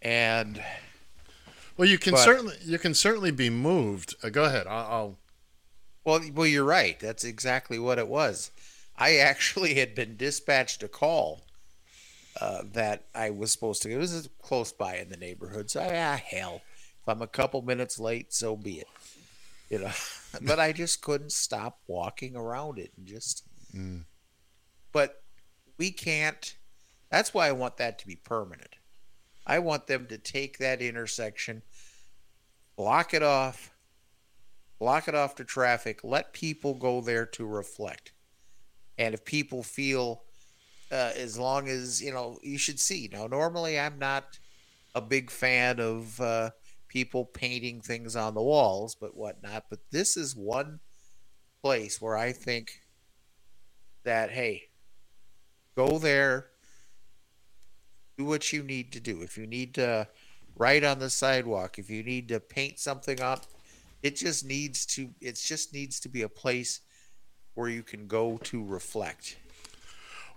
and 0.00 0.62
Well, 1.76 1.88
you 1.88 1.98
can 1.98 2.12
But- 2.12 2.24
certainly 2.24 2.56
you 2.64 2.78
can 2.78 2.94
certainly 2.94 3.30
be 3.30 3.50
moved. 3.50 4.14
Uh, 4.22 4.28
go 4.28 4.44
ahead. 4.44 4.66
I'll, 4.66 4.86
I'll. 4.92 5.18
well 6.04 6.20
well 6.34 6.46
you're 6.46 6.64
right 6.64 6.98
that's 7.00 7.24
exactly 7.24 7.78
what 7.78 7.98
it 7.98 8.08
was 8.08 8.50
i 8.98 9.16
actually 9.16 9.74
had 9.74 9.94
been 9.94 10.16
dispatched 10.16 10.82
a 10.82 10.88
call 10.88 11.42
uh, 12.40 12.62
that 12.72 13.04
i 13.14 13.30
was 13.30 13.52
supposed 13.52 13.82
to 13.82 13.88
go. 13.88 13.94
it 13.94 13.98
was 13.98 14.28
close 14.42 14.72
by 14.72 14.96
in 14.96 15.08
the 15.10 15.16
neighborhood 15.16 15.70
so 15.70 15.80
ah 15.80 16.20
hell 16.26 16.60
if 17.00 17.08
i'm 17.08 17.22
a 17.22 17.26
couple 17.28 17.62
minutes 17.62 17.98
late 18.00 18.32
so 18.32 18.56
be 18.56 18.80
it 18.80 18.88
you 19.70 19.78
know 19.78 19.92
but 20.42 20.58
i 20.58 20.72
just 20.72 21.00
couldn't 21.02 21.30
stop 21.32 21.78
walking 21.86 22.34
around 22.36 22.78
it 22.78 22.90
and 22.96 23.06
just 23.06 23.44
Mm. 23.74 24.02
but 24.92 25.22
we 25.78 25.90
can't 25.92 26.56
that's 27.10 27.32
why 27.32 27.46
i 27.48 27.52
want 27.52 27.76
that 27.78 27.98
to 28.00 28.06
be 28.06 28.16
permanent 28.16 28.74
i 29.46 29.58
want 29.58 29.86
them 29.86 30.06
to 30.06 30.18
take 30.18 30.58
that 30.58 30.80
intersection 30.80 31.62
block 32.76 33.14
it 33.14 33.22
off 33.22 33.72
block 34.82 35.06
it 35.06 35.14
off 35.14 35.36
to 35.36 35.44
traffic 35.44 36.00
let 36.02 36.32
people 36.32 36.74
go 36.74 37.00
there 37.00 37.24
to 37.24 37.46
reflect. 37.46 38.10
And 38.98 39.14
if 39.14 39.24
people 39.24 39.62
feel 39.62 40.24
uh, 40.90 41.12
as 41.16 41.38
long 41.38 41.68
as 41.68 42.02
you 42.02 42.12
know 42.12 42.38
you 42.42 42.58
should 42.58 42.80
see. 42.80 43.08
Now 43.12 43.28
normally 43.28 43.78
i'm 43.78 43.98
not 44.00 44.40
a 44.96 45.00
big 45.00 45.30
fan 45.30 45.78
of 45.78 46.20
uh, 46.20 46.50
people 46.88 47.24
painting 47.24 47.80
things 47.80 48.16
on 48.16 48.34
the 48.34 48.42
walls 48.42 48.96
but 49.00 49.16
whatnot 49.16 49.66
but 49.70 49.78
this 49.92 50.16
is 50.16 50.34
one 50.36 50.80
place 51.62 52.00
where 52.00 52.16
i 52.16 52.32
think 52.32 52.80
that 54.02 54.30
hey 54.30 54.64
go 55.76 55.98
there 55.98 56.48
what 58.24 58.52
you 58.52 58.62
need 58.62 58.92
to 58.92 59.00
do 59.00 59.22
if 59.22 59.36
you 59.36 59.46
need 59.46 59.74
to 59.74 60.06
write 60.56 60.84
on 60.84 60.98
the 60.98 61.10
sidewalk 61.10 61.78
if 61.78 61.88
you 61.90 62.02
need 62.02 62.28
to 62.28 62.38
paint 62.40 62.78
something 62.78 63.20
up 63.20 63.46
it 64.02 64.16
just 64.16 64.44
needs 64.44 64.84
to 64.86 65.10
it 65.20 65.36
just 65.36 65.72
needs 65.72 66.00
to 66.00 66.08
be 66.08 66.22
a 66.22 66.28
place 66.28 66.80
where 67.54 67.68
you 67.68 67.82
can 67.82 68.06
go 68.06 68.38
to 68.38 68.64
reflect 68.64 69.36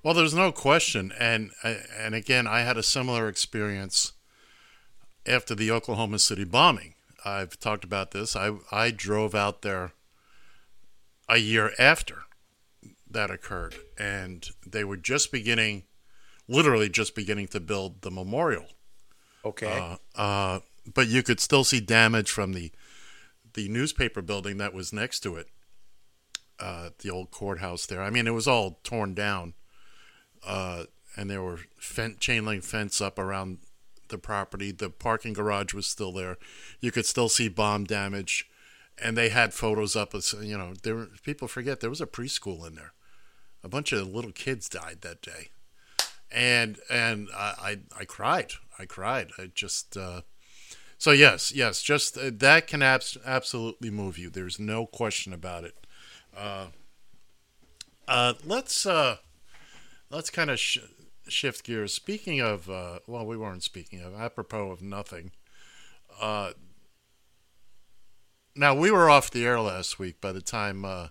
Well, 0.04 0.14
there's 0.14 0.36
no 0.36 0.52
question, 0.52 1.12
and 1.20 1.52
and 1.64 2.14
again, 2.14 2.46
I 2.46 2.60
had 2.62 2.78
a 2.78 2.84
similar 2.84 3.28
experience 3.28 4.14
after 5.26 5.56
the 5.56 5.72
Oklahoma 5.72 6.20
City 6.20 6.44
bombing. 6.44 6.94
I've 7.26 7.60
talked 7.60 7.84
about 7.84 8.12
this. 8.12 8.36
I 8.36 8.52
I 8.72 8.92
drove 8.92 9.34
out 9.34 9.64
there 9.64 9.94
a 11.28 11.38
year 11.38 11.72
after 11.80 12.26
that 13.10 13.32
occurred, 13.32 13.76
and 13.98 14.48
they 14.66 14.84
were 14.84 14.98
just 14.98 15.32
beginning, 15.32 15.84
literally 16.48 16.90
just 16.90 17.16
beginning 17.16 17.48
to 17.48 17.60
build 17.60 18.02
the 18.02 18.12
memorial. 18.12 18.68
okay 19.44 19.98
Uh, 20.16 20.20
uh, 20.20 20.60
but 20.94 21.08
you 21.08 21.24
could 21.24 21.40
still 21.40 21.64
see 21.64 21.80
damage 21.80 22.30
from 22.32 22.54
the 22.54 22.72
the 23.54 23.70
newspaper 23.70 24.22
building 24.22 24.58
that 24.58 24.74
was 24.74 24.92
next 24.92 25.22
to 25.22 25.38
it, 25.38 25.48
uh, 26.60 26.90
the 27.00 27.10
old 27.10 27.32
courthouse 27.32 27.86
there. 27.86 28.02
I 28.02 28.10
mean, 28.10 28.28
it 28.28 28.34
was 28.34 28.50
all 28.50 28.80
torn 28.84 29.14
down, 29.14 29.54
uh, 30.46 30.86
and 31.16 31.30
there 31.30 31.42
were 31.42 31.60
fen- 31.80 32.18
chain 32.20 32.46
link 32.46 32.66
fence 32.66 33.00
up 33.00 33.18
around 33.18 33.60
the 34.10 34.18
property. 34.18 34.72
The 34.72 34.90
parking 34.90 35.32
garage 35.32 35.74
was 35.74 35.88
still 35.88 36.12
there. 36.12 36.38
You 36.82 36.92
could 36.92 37.06
still 37.06 37.30
see 37.30 37.48
bomb 37.48 37.86
damage, 37.86 38.46
and 39.02 39.16
they 39.18 39.30
had 39.30 39.54
photos 39.54 39.96
up. 39.96 40.14
Of, 40.14 40.26
you 40.42 40.58
know, 40.58 40.74
there 40.84 40.96
were, 40.96 41.10
people 41.24 41.48
forget 41.48 41.80
there 41.80 41.90
was 41.90 42.02
a 42.02 42.06
preschool 42.06 42.68
in 42.68 42.76
there. 42.76 42.92
A 43.64 43.70
bunch 43.70 43.94
of 43.94 44.06
little 44.06 44.34
kids 44.34 44.68
died 44.68 44.98
that 45.02 45.22
day 45.22 45.50
and 46.36 46.78
and 46.90 47.30
I, 47.34 47.54
I 47.60 48.02
I 48.02 48.06
cried. 48.06 48.52
I 48.78 48.86
cried. 48.86 49.32
I 49.40 49.50
just 49.56 49.96
uh, 49.96 50.22
so 50.98 51.12
yes, 51.12 51.54
yes, 51.54 51.82
just 51.82 52.18
uh, 52.18 52.30
that 52.34 52.68
can 52.68 52.82
abs- 52.82 53.18
absolutely 53.26 53.90
move 53.90 54.18
you. 54.18 54.30
There's 54.30 54.60
no 54.60 54.86
question 54.86 55.32
about 55.34 55.64
it. 55.64 55.88
Uh, 56.36 56.68
uh, 58.08 58.34
let's 58.44 58.86
uh, 58.86 59.18
let's 60.10 60.30
kind 60.30 60.50
of 60.50 60.60
sh- 60.60 60.80
shift 61.28 61.64
gears. 61.64 61.94
Speaking 61.94 62.42
of, 62.42 62.70
uh, 62.70 63.00
well, 63.08 63.26
we 63.26 63.38
weren't 63.38 63.64
speaking 63.64 64.02
of. 64.02 64.14
Apropos 64.14 64.72
of 64.72 64.82
nothing. 64.82 65.32
Uh, 66.20 66.52
now 68.56 68.76
we 68.76 68.92
were 68.92 69.10
off 69.10 69.32
the 69.32 69.46
air 69.46 69.60
last 69.62 70.00
week. 70.00 70.20
By 70.20 70.34
the 70.34 70.42
time, 70.42 70.84
uh, 70.84 71.08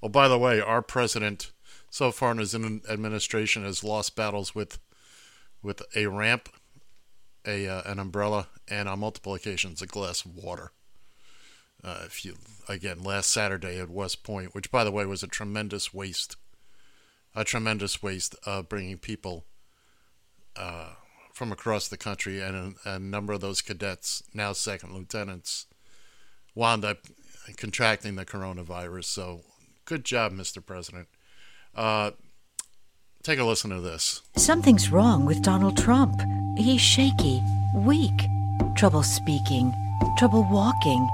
oh, 0.00 0.08
by 0.08 0.28
the 0.28 0.38
way, 0.38 0.60
our 0.60 0.82
president 0.82 1.50
so 1.92 2.10
far 2.10 2.32
in 2.32 2.38
his 2.38 2.54
administration 2.54 3.64
has 3.64 3.84
lost 3.84 4.16
battles 4.16 4.54
with 4.54 4.78
with 5.62 5.82
a 5.94 6.06
ramp, 6.06 6.48
a 7.46 7.68
uh, 7.68 7.82
an 7.84 7.98
umbrella, 7.98 8.48
and 8.66 8.88
on 8.88 8.98
multiple 8.98 9.34
occasions 9.34 9.82
a 9.82 9.86
glass 9.86 10.24
of 10.24 10.34
water. 10.34 10.72
Uh, 11.84 12.00
if 12.06 12.24
you 12.24 12.36
again 12.66 13.02
last 13.02 13.30
Saturday 13.30 13.78
at 13.78 13.90
West 13.90 14.24
Point, 14.24 14.54
which 14.54 14.70
by 14.70 14.84
the 14.84 14.90
way 14.90 15.04
was 15.04 15.22
a 15.22 15.26
tremendous 15.26 15.92
waste, 15.92 16.36
a 17.34 17.44
tremendous 17.44 18.02
waste 18.02 18.34
of 18.46 18.70
bringing 18.70 18.96
people 18.96 19.44
uh, 20.56 20.94
from 21.34 21.52
across 21.52 21.88
the 21.88 21.98
country, 21.98 22.40
and 22.40 22.74
a, 22.86 22.94
a 22.94 22.98
number 22.98 23.34
of 23.34 23.42
those 23.42 23.60
cadets, 23.60 24.22
now 24.32 24.54
second 24.54 24.94
lieutenants, 24.94 25.66
wound 26.54 26.86
up 26.86 27.06
contracting 27.58 28.14
the 28.14 28.24
coronavirus. 28.24 29.04
So 29.04 29.42
good 29.84 30.06
job, 30.06 30.32
Mr. 30.32 30.64
President. 30.64 31.08
Uh, 31.74 32.10
Take 33.22 33.38
a 33.38 33.44
listen 33.44 33.70
to 33.70 33.80
this. 33.80 34.20
Something's 34.36 34.90
wrong 34.90 35.24
with 35.24 35.42
Donald 35.42 35.76
Trump. 35.76 36.20
He's 36.58 36.80
shaky, 36.80 37.40
weak, 37.72 38.26
trouble 38.74 39.04
speaking, 39.04 39.72
trouble 40.18 40.44
walking. 40.50 41.08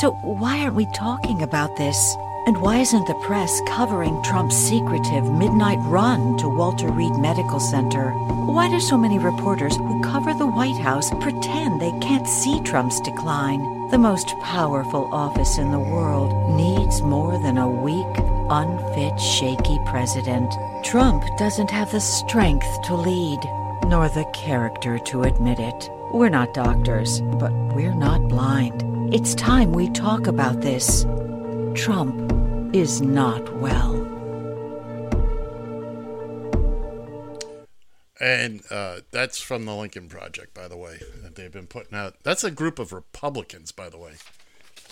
So 0.00 0.10
why 0.10 0.58
aren't 0.58 0.74
we 0.74 0.86
talking 0.92 1.40
about 1.42 1.76
this? 1.76 2.16
And 2.48 2.60
why 2.60 2.78
isn't 2.78 3.06
the 3.06 3.14
press 3.22 3.60
covering 3.68 4.20
Trump's 4.24 4.56
secretive 4.56 5.30
midnight 5.30 5.78
run 5.82 6.36
to 6.38 6.48
Walter 6.48 6.90
Reed 6.90 7.12
Medical 7.12 7.60
Center? 7.60 8.10
Why 8.10 8.68
do 8.68 8.80
so 8.80 8.98
many 8.98 9.20
reporters 9.20 9.76
who 9.76 10.02
cover 10.02 10.34
the 10.34 10.48
White 10.48 10.80
House 10.82 11.10
pretend 11.20 11.80
they 11.80 11.96
can't 12.00 12.26
see 12.26 12.60
Trump's 12.62 13.00
decline? 13.02 13.60
The 13.90 13.98
most 13.98 14.34
powerful 14.40 15.08
office 15.14 15.58
in 15.58 15.70
the 15.70 15.78
world 15.78 16.56
needs 16.56 17.00
more 17.02 17.38
than 17.38 17.56
a 17.58 17.68
weak, 17.68 18.16
unfit, 18.52 19.18
shaky 19.18 19.78
president. 19.86 20.52
Trump 20.84 21.24
doesn't 21.38 21.70
have 21.70 21.90
the 21.90 22.00
strength 22.00 22.82
to 22.82 22.94
lead, 22.94 23.40
nor 23.86 24.08
the 24.10 24.26
character 24.34 24.98
to 24.98 25.22
admit 25.22 25.58
it. 25.58 25.90
We're 26.12 26.28
not 26.28 26.52
doctors, 26.52 27.22
but 27.40 27.52
we're 27.74 27.94
not 27.94 28.28
blind. 28.28 28.84
It's 29.14 29.34
time 29.34 29.72
we 29.72 29.88
talk 29.90 30.26
about 30.26 30.60
this. 30.60 31.04
Trump 31.74 32.74
is 32.74 33.00
not 33.00 33.56
well. 33.56 33.94
And 38.20 38.62
uh, 38.70 39.00
that's 39.10 39.40
from 39.40 39.64
the 39.64 39.74
Lincoln 39.74 40.08
Project, 40.08 40.54
by 40.54 40.68
the 40.68 40.76
way, 40.76 41.00
that 41.22 41.34
they've 41.34 41.50
been 41.50 41.66
putting 41.66 41.98
out. 41.98 42.14
That's 42.22 42.44
a 42.44 42.50
group 42.50 42.78
of 42.78 42.92
Republicans, 42.92 43.72
by 43.72 43.88
the 43.88 43.98
way, 43.98 44.12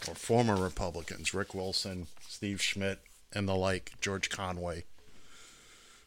or 0.09 0.15
former 0.15 0.57
Republicans 0.57 1.33
Rick 1.33 1.55
Wilson, 1.55 2.07
Steve 2.27 2.61
Schmidt, 2.61 2.99
and 3.33 3.49
the 3.49 3.55
like, 3.55 3.93
George 4.01 4.31
Conway. 4.31 4.85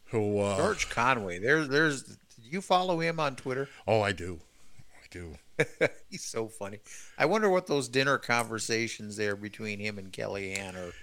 Who, 0.05 0.39
uh, 0.39 0.57
George 0.57 0.89
Conway. 0.89 1.39
There's, 1.39 1.67
there's. 1.69 2.17
You 2.41 2.61
follow 2.61 2.99
him 2.99 3.19
on 3.19 3.35
Twitter? 3.35 3.67
Oh, 3.87 4.01
I 4.01 4.11
do. 4.11 4.39
I 4.79 5.07
do. 5.09 5.37
He's 6.09 6.23
so 6.23 6.47
funny. 6.47 6.79
I 7.17 7.25
wonder 7.25 7.49
what 7.49 7.67
those 7.67 7.87
dinner 7.87 8.17
conversations 8.17 9.17
there 9.17 9.35
between 9.35 9.79
him 9.79 9.97
and 9.97 10.11
Kellyanne 10.11 10.75
are. 10.75 10.93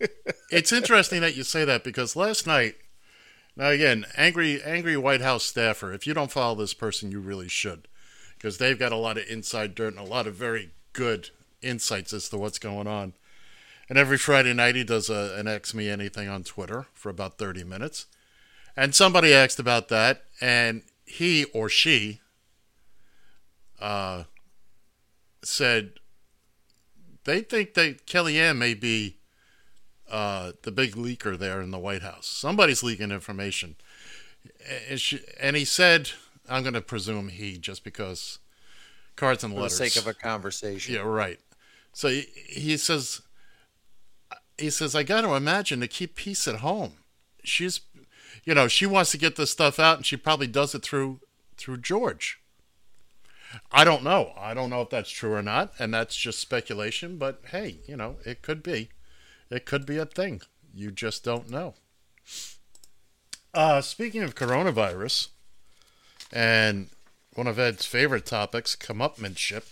it's 0.50 0.72
interesting 0.72 1.20
that 1.22 1.36
you 1.36 1.42
say 1.42 1.64
that 1.64 1.84
because 1.84 2.16
last 2.16 2.46
night, 2.46 2.76
now 3.56 3.68
again, 3.68 4.06
angry, 4.16 4.62
angry 4.62 4.96
White 4.96 5.20
House 5.20 5.44
staffer. 5.44 5.92
If 5.92 6.06
you 6.06 6.14
don't 6.14 6.30
follow 6.30 6.54
this 6.54 6.74
person, 6.74 7.10
you 7.10 7.20
really 7.20 7.48
should, 7.48 7.88
because 8.36 8.58
they've 8.58 8.78
got 8.78 8.92
a 8.92 8.96
lot 8.96 9.18
of 9.18 9.24
inside 9.28 9.74
dirt 9.74 9.94
and 9.94 10.06
a 10.06 10.08
lot 10.08 10.26
of 10.26 10.34
very 10.34 10.70
good 10.92 11.30
insights 11.60 12.12
as 12.12 12.28
to 12.28 12.38
what's 12.38 12.58
going 12.58 12.86
on. 12.86 13.14
And 13.88 13.96
every 13.96 14.18
Friday 14.18 14.52
night, 14.52 14.76
he 14.76 14.84
does 14.84 15.08
a, 15.08 15.34
an 15.38 15.48
Ask 15.48 15.74
Me 15.74 15.88
Anything 15.88 16.28
on 16.28 16.44
Twitter 16.44 16.86
for 16.92 17.08
about 17.08 17.38
30 17.38 17.64
minutes. 17.64 18.06
And 18.76 18.94
somebody 18.94 19.32
asked 19.32 19.58
about 19.58 19.88
that, 19.88 20.24
and 20.40 20.82
he 21.04 21.44
or 21.46 21.68
she 21.68 22.20
uh, 23.80 24.24
said 25.42 25.92
they 27.24 27.40
think 27.40 27.74
that 27.74 28.06
Kellyanne 28.06 28.56
may 28.56 28.74
be 28.74 29.18
uh, 30.10 30.52
the 30.62 30.70
big 30.70 30.94
leaker 30.94 31.38
there 31.38 31.60
in 31.60 31.70
the 31.70 31.78
White 31.78 32.02
House. 32.02 32.26
Somebody's 32.26 32.82
leaking 32.82 33.10
information. 33.10 33.76
And, 34.88 34.98
she, 35.00 35.20
and 35.38 35.54
he 35.54 35.64
said, 35.64 36.10
I'm 36.48 36.62
going 36.62 36.74
to 36.74 36.80
presume 36.80 37.28
he, 37.28 37.58
just 37.58 37.84
because 37.84 38.38
cards 39.16 39.44
and 39.44 39.52
For 39.52 39.60
letters. 39.60 39.76
For 39.76 39.84
the 39.84 39.90
sake 39.90 40.02
of 40.02 40.08
a 40.08 40.14
conversation. 40.14 40.94
Yeah, 40.94 41.02
right. 41.02 41.38
So 41.92 42.08
he, 42.08 42.26
he 42.48 42.76
says, 42.76 43.20
he 44.58 44.70
says, 44.70 44.94
I 44.94 45.02
got 45.02 45.22
to 45.22 45.34
imagine 45.34 45.80
to 45.80 45.88
keep 45.88 46.14
peace 46.14 46.48
at 46.48 46.56
home. 46.56 46.94
She's, 47.44 47.80
you 48.44 48.54
know, 48.54 48.68
she 48.68 48.86
wants 48.86 49.10
to 49.12 49.18
get 49.18 49.36
this 49.36 49.50
stuff 49.50 49.78
out, 49.78 49.96
and 49.96 50.06
she 50.06 50.16
probably 50.16 50.46
does 50.46 50.74
it 50.74 50.82
through 50.82 51.20
through 51.56 51.78
George. 51.78 52.40
I 53.72 53.82
don't 53.84 54.04
know. 54.04 54.32
I 54.38 54.54
don't 54.54 54.70
know 54.70 54.82
if 54.82 54.90
that's 54.90 55.10
true 55.10 55.32
or 55.32 55.42
not, 55.42 55.72
and 55.78 55.92
that's 55.92 56.16
just 56.16 56.38
speculation. 56.38 57.16
But 57.18 57.40
hey, 57.50 57.78
you 57.86 57.96
know, 57.96 58.16
it 58.24 58.42
could 58.42 58.62
be. 58.62 58.90
It 59.50 59.64
could 59.64 59.86
be 59.86 59.96
a 59.96 60.06
thing. 60.06 60.42
You 60.74 60.90
just 60.90 61.24
don't 61.24 61.50
know. 61.50 61.74
Uh, 63.54 63.80
speaking 63.80 64.22
of 64.22 64.34
coronavirus, 64.34 65.28
and 66.32 66.88
one 67.34 67.46
of 67.46 67.58
Ed's 67.58 67.86
favorite 67.86 68.26
topics, 68.26 68.76
comeuppance. 68.76 69.64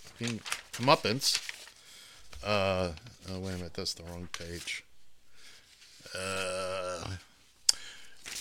Uh, 2.43 2.93
oh, 3.31 3.41
wait 3.41 3.55
a 3.55 3.57
minute, 3.57 3.75
that's 3.75 3.95
the 3.95 4.05
wrong 4.05 4.29
page. 4.39 4.85
Uh, 6.17 7.05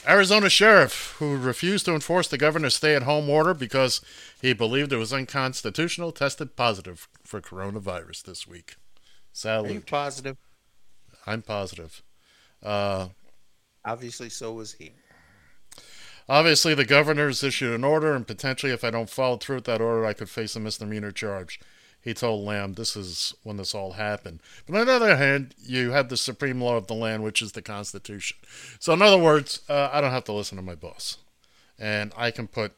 Arizona 0.08 0.50
sheriff 0.50 1.16
who 1.20 1.36
refused 1.36 1.86
to 1.86 1.94
enforce 1.94 2.28
the 2.28 2.38
governor's 2.38 2.76
stay-at-home 2.76 3.30
order 3.30 3.54
because 3.54 4.02
he 4.42 4.54
believed 4.54 4.94
it 4.94 4.98
was 4.98 5.12
unconstitutional 5.12 6.12
tested 6.12 6.56
positive 6.56 7.08
for 7.24 7.42
coronavirus 7.42 8.24
this 8.24 8.48
week. 8.48 8.76
Are 9.44 9.74
you 9.74 9.82
positive? 9.82 10.38
I'm 11.28 11.42
positive. 11.42 12.02
Uh, 12.64 13.10
Obviously, 13.84 14.30
so 14.30 14.54
was 14.54 14.74
he. 14.74 14.92
Obviously, 16.28 16.74
the 16.74 16.86
governor's 16.86 17.44
issued 17.44 17.74
an 17.74 17.84
order, 17.84 18.16
and 18.16 18.26
potentially, 18.26 18.72
if 18.72 18.84
I 18.84 18.90
don't 18.90 19.10
follow 19.10 19.38
through 19.38 19.58
with 19.58 19.66
that 19.66 19.82
order, 19.82 20.06
I 20.06 20.14
could 20.14 20.30
face 20.30 20.56
a 20.56 20.60
misdemeanor 20.60 21.12
charge. 21.12 21.60
He 22.06 22.14
told 22.14 22.46
Lamb 22.46 22.74
this 22.76 22.96
is 22.96 23.34
when 23.42 23.58
this 23.58 23.74
all 23.74 23.94
happened. 23.94 24.40
But 24.68 24.80
on 24.80 24.86
the 24.86 24.94
other 24.94 25.18
hand, 25.18 25.56
you 25.60 25.90
have 25.90 26.08
the 26.08 26.18
supreme 26.18 26.62
law 26.62 26.78
of 26.78 26.86
the 26.86 26.94
land, 26.94 27.24
which 27.24 27.42
is 27.42 27.54
the 27.54 27.64
Constitution. 27.64 28.38
So, 28.80 28.94
in 28.94 29.02
other 29.02 29.18
words, 29.18 29.62
uh, 29.68 29.90
I 29.92 30.02
don't 30.02 30.12
have 30.12 30.24
to 30.26 30.32
listen 30.32 30.56
to 30.58 30.62
my 30.62 30.76
boss, 30.76 31.18
and 31.80 32.14
I 32.16 32.30
can 32.30 32.48
put 32.48 32.74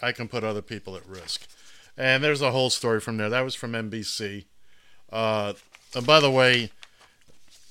I 0.00 0.12
can 0.12 0.28
put 0.28 0.44
other 0.44 0.62
people 0.62 0.94
at 0.96 1.04
risk. 1.06 1.48
And 1.96 2.22
there's 2.22 2.40
a 2.40 2.52
whole 2.52 2.70
story 2.70 3.00
from 3.00 3.16
there. 3.16 3.28
That 3.28 3.44
was 3.44 3.56
from 3.56 3.72
NBC. 3.72 4.44
Uh, 5.10 5.54
and 5.94 6.06
by 6.06 6.20
the 6.20 6.30
way, 6.30 6.70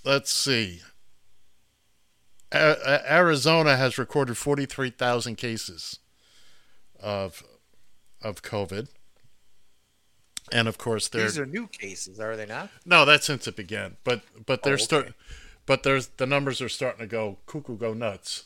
let's 0.04 0.32
see. 0.32 0.82
A- 2.52 3.12
Arizona 3.12 3.78
has 3.78 3.98
recorded 3.98 4.38
43,000 4.38 5.38
cases 5.38 6.00
of 7.00 7.44
of 8.22 8.44
COVID. 8.44 8.90
And 10.52 10.68
of 10.68 10.78
course, 10.78 11.08
they're 11.08 11.24
These 11.24 11.40
are 11.40 11.46
new 11.46 11.68
cases, 11.68 12.20
are 12.20 12.36
they 12.36 12.46
not? 12.46 12.70
no, 12.86 13.06
that's 13.06 13.26
since 13.26 13.48
it 13.48 13.56
began. 13.56 13.98
But 14.04 14.22
but 14.46 14.64
they're 14.64 14.74
Oh, 14.74 14.76
okay. 14.76 14.84
start, 14.84 15.14
but 15.66 15.84
there's 15.84 16.08
the 16.18 16.26
numbers 16.26 16.62
are 16.62 16.70
starting 16.70 17.00
to 17.00 17.08
go 17.08 17.38
cuckoo, 17.46 17.78
go 17.78 17.94
nuts. 17.94 18.46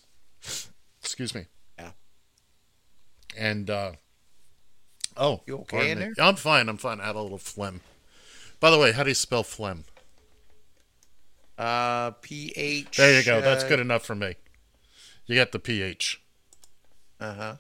Excuse 1.01 1.33
me. 1.33 1.45
Yeah. 1.79 1.91
And 3.35 3.69
uh, 3.69 3.93
oh, 5.17 5.41
You 5.47 5.57
okay 5.59 5.91
in 5.91 5.99
me. 5.99 6.05
there? 6.15 6.25
I'm 6.25 6.35
fine. 6.35 6.69
I'm 6.69 6.77
fine. 6.77 7.01
I 7.01 7.07
had 7.07 7.15
a 7.15 7.21
little 7.21 7.37
phlegm. 7.39 7.81
By 8.59 8.69
the 8.71 8.77
way, 8.77 8.91
how 8.91 9.03
do 9.03 9.09
you 9.09 9.15
spell 9.15 9.43
phlegm? 9.43 9.85
Uh, 11.57 12.11
PH. 12.21 12.97
There 12.97 13.17
you 13.19 13.25
go. 13.25 13.41
That's 13.41 13.63
uh, 13.63 13.67
good 13.67 13.79
enough 13.79 14.03
for 14.05 14.15
me. 14.15 14.35
You 15.25 15.35
got 15.35 15.51
the 15.51 15.59
pH. 15.59 16.21
Uh 17.19 17.33
huh. 17.33 17.55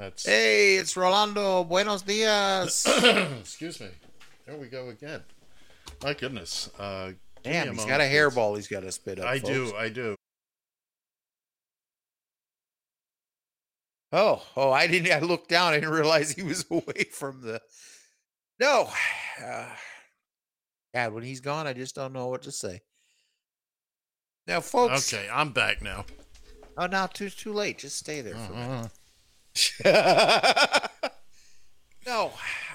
That's 0.00 0.24
Hey, 0.24 0.76
it's 0.76 0.96
Rolando. 0.96 1.62
Buenos 1.62 2.00
dias. 2.00 2.86
Excuse 3.40 3.80
me. 3.80 3.88
There 4.46 4.56
we 4.56 4.68
go 4.68 4.88
again. 4.88 5.20
My 6.02 6.14
goodness. 6.14 6.70
Uh, 6.78 7.12
Damn, 7.42 7.68
he's 7.68 7.76
moment, 7.76 7.88
got 7.88 8.00
a 8.00 8.04
hairball 8.04 8.56
he's 8.56 8.66
got 8.66 8.80
to 8.80 8.90
spit 8.92 9.20
up. 9.20 9.26
I 9.26 9.38
folks. 9.40 9.52
do. 9.52 9.76
I 9.76 9.90
do. 9.90 10.16
Oh, 14.10 14.42
oh, 14.56 14.70
I 14.72 14.86
didn't. 14.86 15.12
I 15.12 15.18
looked 15.18 15.50
down. 15.50 15.74
I 15.74 15.76
didn't 15.76 15.90
realize 15.90 16.30
he 16.32 16.44
was 16.44 16.64
away 16.70 17.04
from 17.12 17.42
the. 17.42 17.60
No, 18.58 18.88
uh, 19.44 19.66
God, 20.94 21.12
when 21.12 21.24
he's 21.24 21.40
gone, 21.40 21.66
I 21.66 21.74
just 21.74 21.94
don't 21.94 22.14
know 22.14 22.28
what 22.28 22.40
to 22.42 22.52
say. 22.52 22.80
Now, 24.46 24.62
folks. 24.62 25.12
Okay, 25.12 25.28
I'm 25.30 25.52
back 25.52 25.82
now. 25.82 26.06
Oh, 26.78 26.86
now 26.86 27.06
too 27.06 27.28
too 27.28 27.52
late. 27.52 27.76
Just 27.76 27.98
stay 27.98 28.22
there 28.22 28.34
for 28.34 28.54
a 28.54 28.56
minute. 28.56 28.90
No, 32.06 32.32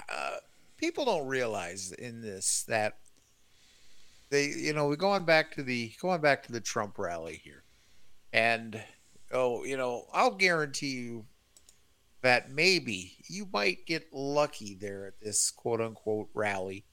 uh, 0.08 0.36
people 0.76 1.04
don't 1.04 1.26
realize 1.26 1.92
in 1.92 2.20
this 2.22 2.64
that 2.68 2.98
they, 4.30 4.46
you 4.46 4.72
know, 4.72 4.86
we're 4.86 4.96
going 4.96 5.24
back 5.24 5.52
to 5.56 5.62
the 5.62 5.92
going 6.00 6.20
back 6.20 6.44
to 6.44 6.52
the 6.52 6.60
Trump 6.60 6.98
rally 6.98 7.40
here, 7.42 7.62
and 8.32 8.80
oh, 9.32 9.64
you 9.64 9.76
know, 9.76 10.06
I'll 10.12 10.34
guarantee 10.34 10.94
you 10.94 11.26
that 12.22 12.50
maybe 12.50 13.16
you 13.28 13.46
might 13.52 13.84
get 13.86 14.12
lucky 14.12 14.74
there 14.80 15.06
at 15.06 15.20
this 15.20 15.50
quote 15.50 15.80
unquote 15.80 16.28
rally 16.32 16.84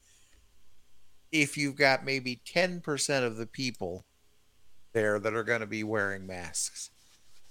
if 1.32 1.56
you've 1.56 1.76
got 1.76 2.04
maybe 2.04 2.42
ten 2.44 2.80
percent 2.80 3.24
of 3.24 3.36
the 3.36 3.46
people 3.46 4.04
there 4.92 5.18
that 5.18 5.34
are 5.34 5.44
going 5.44 5.60
to 5.60 5.66
be 5.66 5.82
wearing 5.82 6.26
masks. 6.26 6.90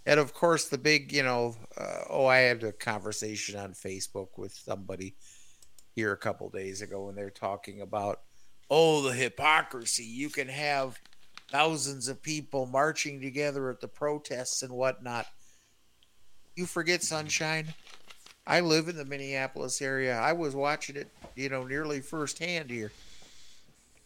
And 0.06 0.20
of 0.20 0.34
course, 0.34 0.66
the 0.68 0.78
big, 0.78 1.14
you 1.14 1.24
know, 1.24 1.56
uh, 1.78 2.02
oh, 2.10 2.26
I 2.26 2.40
had 2.40 2.64
a 2.64 2.74
conversation 2.74 3.58
on 3.58 3.74
Facebook 3.74 4.30
with 4.38 4.54
somebody 4.54 5.16
here 5.96 6.12
a 6.12 6.18
couple 6.18 6.50
days 6.50 6.82
ago, 6.82 7.08
and 7.08 7.18
they're 7.18 7.30
talking 7.30 7.82
about, 7.82 8.20
oh, 8.70 9.02
the 9.02 9.14
hypocrisy. 9.14 10.04
You 10.04 10.30
can 10.30 10.50
have 10.50 11.00
thousands 11.50 12.08
of 12.08 12.22
people 12.22 12.66
marching 12.66 13.22
together 13.22 13.70
at 13.70 13.80
the 13.80 13.88
protests 13.88 14.62
and 14.62 14.74
whatnot. 14.74 15.28
You 16.56 16.66
forget 16.66 17.04
sunshine. 17.04 17.74
I 18.46 18.60
live 18.60 18.90
in 18.90 18.98
the 18.98 19.06
Minneapolis 19.06 19.82
area. 19.82 20.18
I 20.18 20.34
was 20.34 20.54
watching 20.54 20.98
it, 20.98 21.10
you 21.36 21.48
know, 21.48 21.64
nearly 21.64 22.02
firsthand 22.02 22.70
here. 22.70 22.92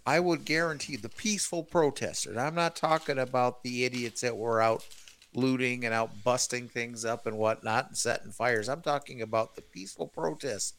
I 0.06 0.20
would 0.20 0.46
guarantee 0.46 0.96
the 0.96 1.10
peaceful 1.10 1.64
protesters. 1.64 2.38
I'm 2.38 2.56
not 2.56 2.76
talking 2.76 3.18
about 3.18 3.64
the 3.64 3.84
idiots 3.84 4.22
that 4.22 4.38
were 4.38 4.62
out 4.62 4.86
looting 5.34 5.86
and 5.86 5.94
out 5.94 6.24
busting 6.24 6.68
things 6.68 7.06
up 7.06 7.28
and 7.28 7.38
whatnot 7.38 7.88
and 7.88 7.98
setting 7.98 8.32
fires. 8.32 8.70
I'm 8.70 8.82
talking 8.82 9.22
about 9.22 9.56
the 9.56 9.62
peaceful 9.62 10.08
protests 10.08 10.74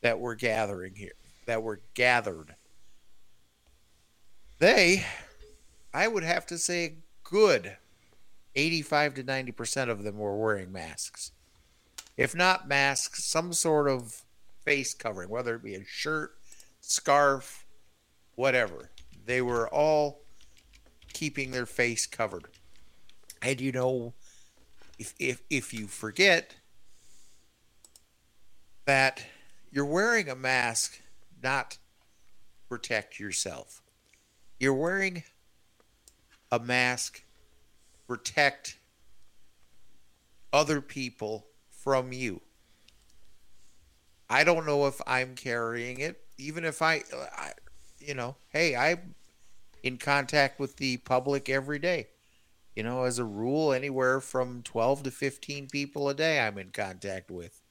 that 0.00 0.20
were 0.20 0.34
gathering 0.34 0.94
here, 0.94 1.14
that 1.46 1.62
were 1.62 1.80
gathered. 1.94 2.54
They, 4.58 5.04
I 5.92 6.08
would 6.08 6.24
have 6.24 6.46
to 6.46 6.58
say, 6.58 6.96
good 7.24 7.76
85 8.56 9.14
to 9.14 9.24
90% 9.24 9.90
of 9.90 10.02
them 10.02 10.18
were 10.18 10.36
wearing 10.36 10.72
masks. 10.72 11.32
If 12.16 12.34
not 12.34 12.66
masks, 12.66 13.24
some 13.24 13.52
sort 13.52 13.88
of 13.88 14.22
face 14.64 14.94
covering, 14.94 15.28
whether 15.28 15.54
it 15.54 15.62
be 15.62 15.74
a 15.74 15.84
shirt, 15.84 16.32
scarf, 16.80 17.66
whatever. 18.34 18.90
They 19.26 19.42
were 19.42 19.68
all 19.68 20.22
keeping 21.12 21.50
their 21.50 21.66
face 21.66 22.06
covered. 22.06 22.46
And 23.42 23.60
you 23.60 23.72
know, 23.72 24.14
if 24.98 25.14
if 25.18 25.42
if 25.50 25.74
you 25.74 25.86
forget 25.86 26.54
that 28.86 29.24
you're 29.70 29.84
wearing 29.84 30.28
a 30.28 30.36
mask 30.36 31.00
not 31.42 31.78
protect 32.68 33.20
yourself. 33.20 33.82
You're 34.58 34.74
wearing 34.74 35.22
a 36.50 36.58
mask 36.58 37.22
protect 38.06 38.78
other 40.52 40.80
people 40.80 41.46
from 41.70 42.12
you. 42.12 42.40
I 44.28 44.44
don't 44.44 44.66
know 44.66 44.86
if 44.86 45.00
I'm 45.06 45.36
carrying 45.36 46.00
it, 46.00 46.20
even 46.38 46.64
if 46.64 46.82
I, 46.82 47.02
uh, 47.12 47.26
I 47.36 47.52
you 47.98 48.14
know, 48.14 48.36
hey, 48.48 48.74
I'm 48.74 49.14
in 49.82 49.98
contact 49.98 50.58
with 50.58 50.76
the 50.76 50.96
public 50.98 51.48
every 51.48 51.78
day. 51.78 52.08
You 52.76 52.82
know, 52.82 53.04
as 53.04 53.18
a 53.18 53.24
rule, 53.24 53.72
anywhere 53.72 54.20
from 54.20 54.62
12 54.62 55.04
to 55.04 55.10
15 55.10 55.68
people 55.68 56.10
a 56.10 56.14
day 56.14 56.38
I'm 56.38 56.58
in 56.58 56.70
contact 56.70 57.30
with. 57.30 57.62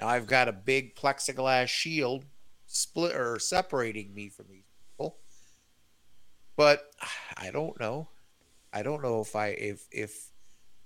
Now 0.00 0.08
I've 0.08 0.26
got 0.26 0.48
a 0.48 0.52
big 0.52 0.96
plexiglass 0.96 1.68
shield 1.68 2.24
split 2.66 3.14
or 3.14 3.38
separating 3.38 4.14
me 4.14 4.30
from 4.30 4.46
these 4.48 4.64
people. 4.80 5.18
But 6.56 6.90
I 7.36 7.50
don't 7.50 7.78
know. 7.78 8.08
I 8.72 8.82
don't 8.82 9.02
know 9.02 9.20
if 9.20 9.36
I 9.36 9.48
if 9.48 9.86
if 9.90 10.30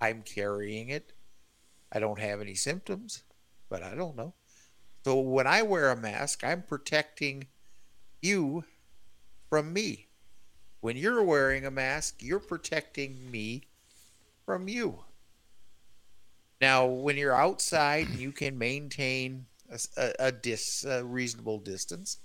I'm 0.00 0.22
carrying 0.22 0.88
it. 0.88 1.12
I 1.92 2.00
don't 2.00 2.18
have 2.18 2.40
any 2.40 2.54
symptoms, 2.54 3.22
but 3.68 3.84
I 3.84 3.94
don't 3.94 4.16
know. 4.16 4.34
So 5.04 5.20
when 5.20 5.46
I 5.46 5.62
wear 5.62 5.90
a 5.90 5.96
mask, 5.96 6.42
I'm 6.42 6.62
protecting 6.62 7.46
you 8.20 8.64
from 9.48 9.72
me. 9.72 10.03
When 10.84 10.98
you're 10.98 11.22
wearing 11.22 11.64
a 11.64 11.70
mask, 11.70 12.16
you're 12.20 12.38
protecting 12.38 13.30
me 13.30 13.62
from 14.44 14.68
you. 14.68 14.98
Now, 16.60 16.84
when 16.84 17.16
you're 17.16 17.34
outside, 17.34 18.10
you 18.10 18.32
can 18.32 18.58
maintain 18.58 19.46
a, 19.70 19.78
a, 19.96 20.12
a, 20.26 20.32
dis, 20.32 20.84
a 20.84 21.02
reasonable 21.02 21.60
distance. 21.60 22.18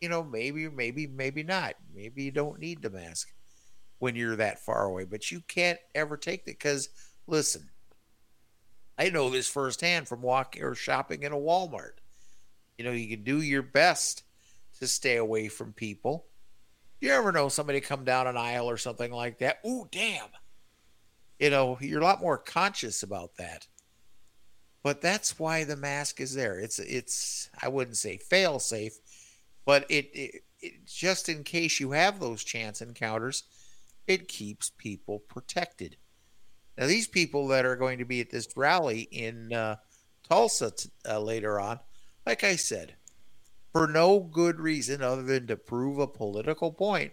You 0.00 0.08
know, 0.08 0.22
maybe, 0.22 0.68
maybe, 0.68 1.08
maybe 1.08 1.42
not. 1.42 1.74
Maybe 1.92 2.22
you 2.22 2.30
don't 2.30 2.60
need 2.60 2.80
the 2.80 2.90
mask 2.90 3.32
when 3.98 4.14
you're 4.14 4.36
that 4.36 4.60
far 4.60 4.84
away, 4.84 5.02
but 5.02 5.32
you 5.32 5.42
can't 5.48 5.80
ever 5.96 6.16
take 6.16 6.42
it 6.42 6.46
because, 6.46 6.90
listen, 7.26 7.68
I 8.96 9.08
know 9.08 9.30
this 9.30 9.48
firsthand 9.48 10.06
from 10.06 10.22
walking 10.22 10.62
or 10.62 10.76
shopping 10.76 11.24
in 11.24 11.32
a 11.32 11.36
Walmart. 11.36 11.94
You 12.78 12.84
know, 12.84 12.92
you 12.92 13.08
can 13.08 13.24
do 13.24 13.42
your 13.42 13.62
best 13.62 14.22
to 14.78 14.86
stay 14.86 15.16
away 15.16 15.48
from 15.48 15.72
people. 15.72 16.26
You 17.02 17.10
ever 17.10 17.32
know 17.32 17.48
somebody 17.48 17.80
come 17.80 18.04
down 18.04 18.28
an 18.28 18.36
aisle 18.36 18.70
or 18.70 18.76
something 18.76 19.10
like 19.10 19.40
that? 19.40 19.58
Ooh, 19.66 19.88
damn. 19.90 20.28
You 21.40 21.50
know, 21.50 21.76
you're 21.80 22.00
a 22.00 22.04
lot 22.04 22.20
more 22.20 22.38
conscious 22.38 23.02
about 23.02 23.34
that. 23.38 23.66
But 24.84 25.00
that's 25.00 25.36
why 25.36 25.64
the 25.64 25.74
mask 25.74 26.20
is 26.20 26.32
there. 26.32 26.60
It's 26.60 26.78
it's 26.78 27.50
I 27.60 27.66
wouldn't 27.66 27.96
say 27.96 28.18
fail 28.18 28.60
safe, 28.60 28.92
but 29.66 29.84
it, 29.90 30.10
it, 30.14 30.44
it 30.60 30.86
just 30.86 31.28
in 31.28 31.42
case 31.42 31.80
you 31.80 31.90
have 31.90 32.20
those 32.20 32.44
chance 32.44 32.80
encounters, 32.80 33.42
it 34.06 34.28
keeps 34.28 34.70
people 34.70 35.18
protected. 35.18 35.96
Now, 36.78 36.86
these 36.86 37.08
people 37.08 37.48
that 37.48 37.64
are 37.64 37.76
going 37.76 37.98
to 37.98 38.04
be 38.04 38.20
at 38.20 38.30
this 38.30 38.46
rally 38.56 39.08
in 39.10 39.52
uh, 39.52 39.76
Tulsa 40.28 40.70
t- 40.70 40.90
uh, 41.08 41.18
later 41.18 41.58
on, 41.58 41.80
like 42.24 42.44
I 42.44 42.54
said, 42.54 42.94
for 43.72 43.86
no 43.86 44.20
good 44.20 44.60
reason 44.60 45.02
other 45.02 45.22
than 45.22 45.46
to 45.48 45.56
prove 45.56 45.98
a 45.98 46.06
political 46.06 46.72
point, 46.72 47.12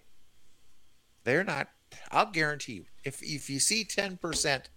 they're 1.23 1.43
not. 1.43 1.69
I'll 2.11 2.29
guarantee 2.31 2.73
you, 2.73 2.85
if 3.03 3.21
if 3.23 3.49
you 3.49 3.59
see 3.59 3.83
ten 3.83 4.17
percent, 4.17 4.69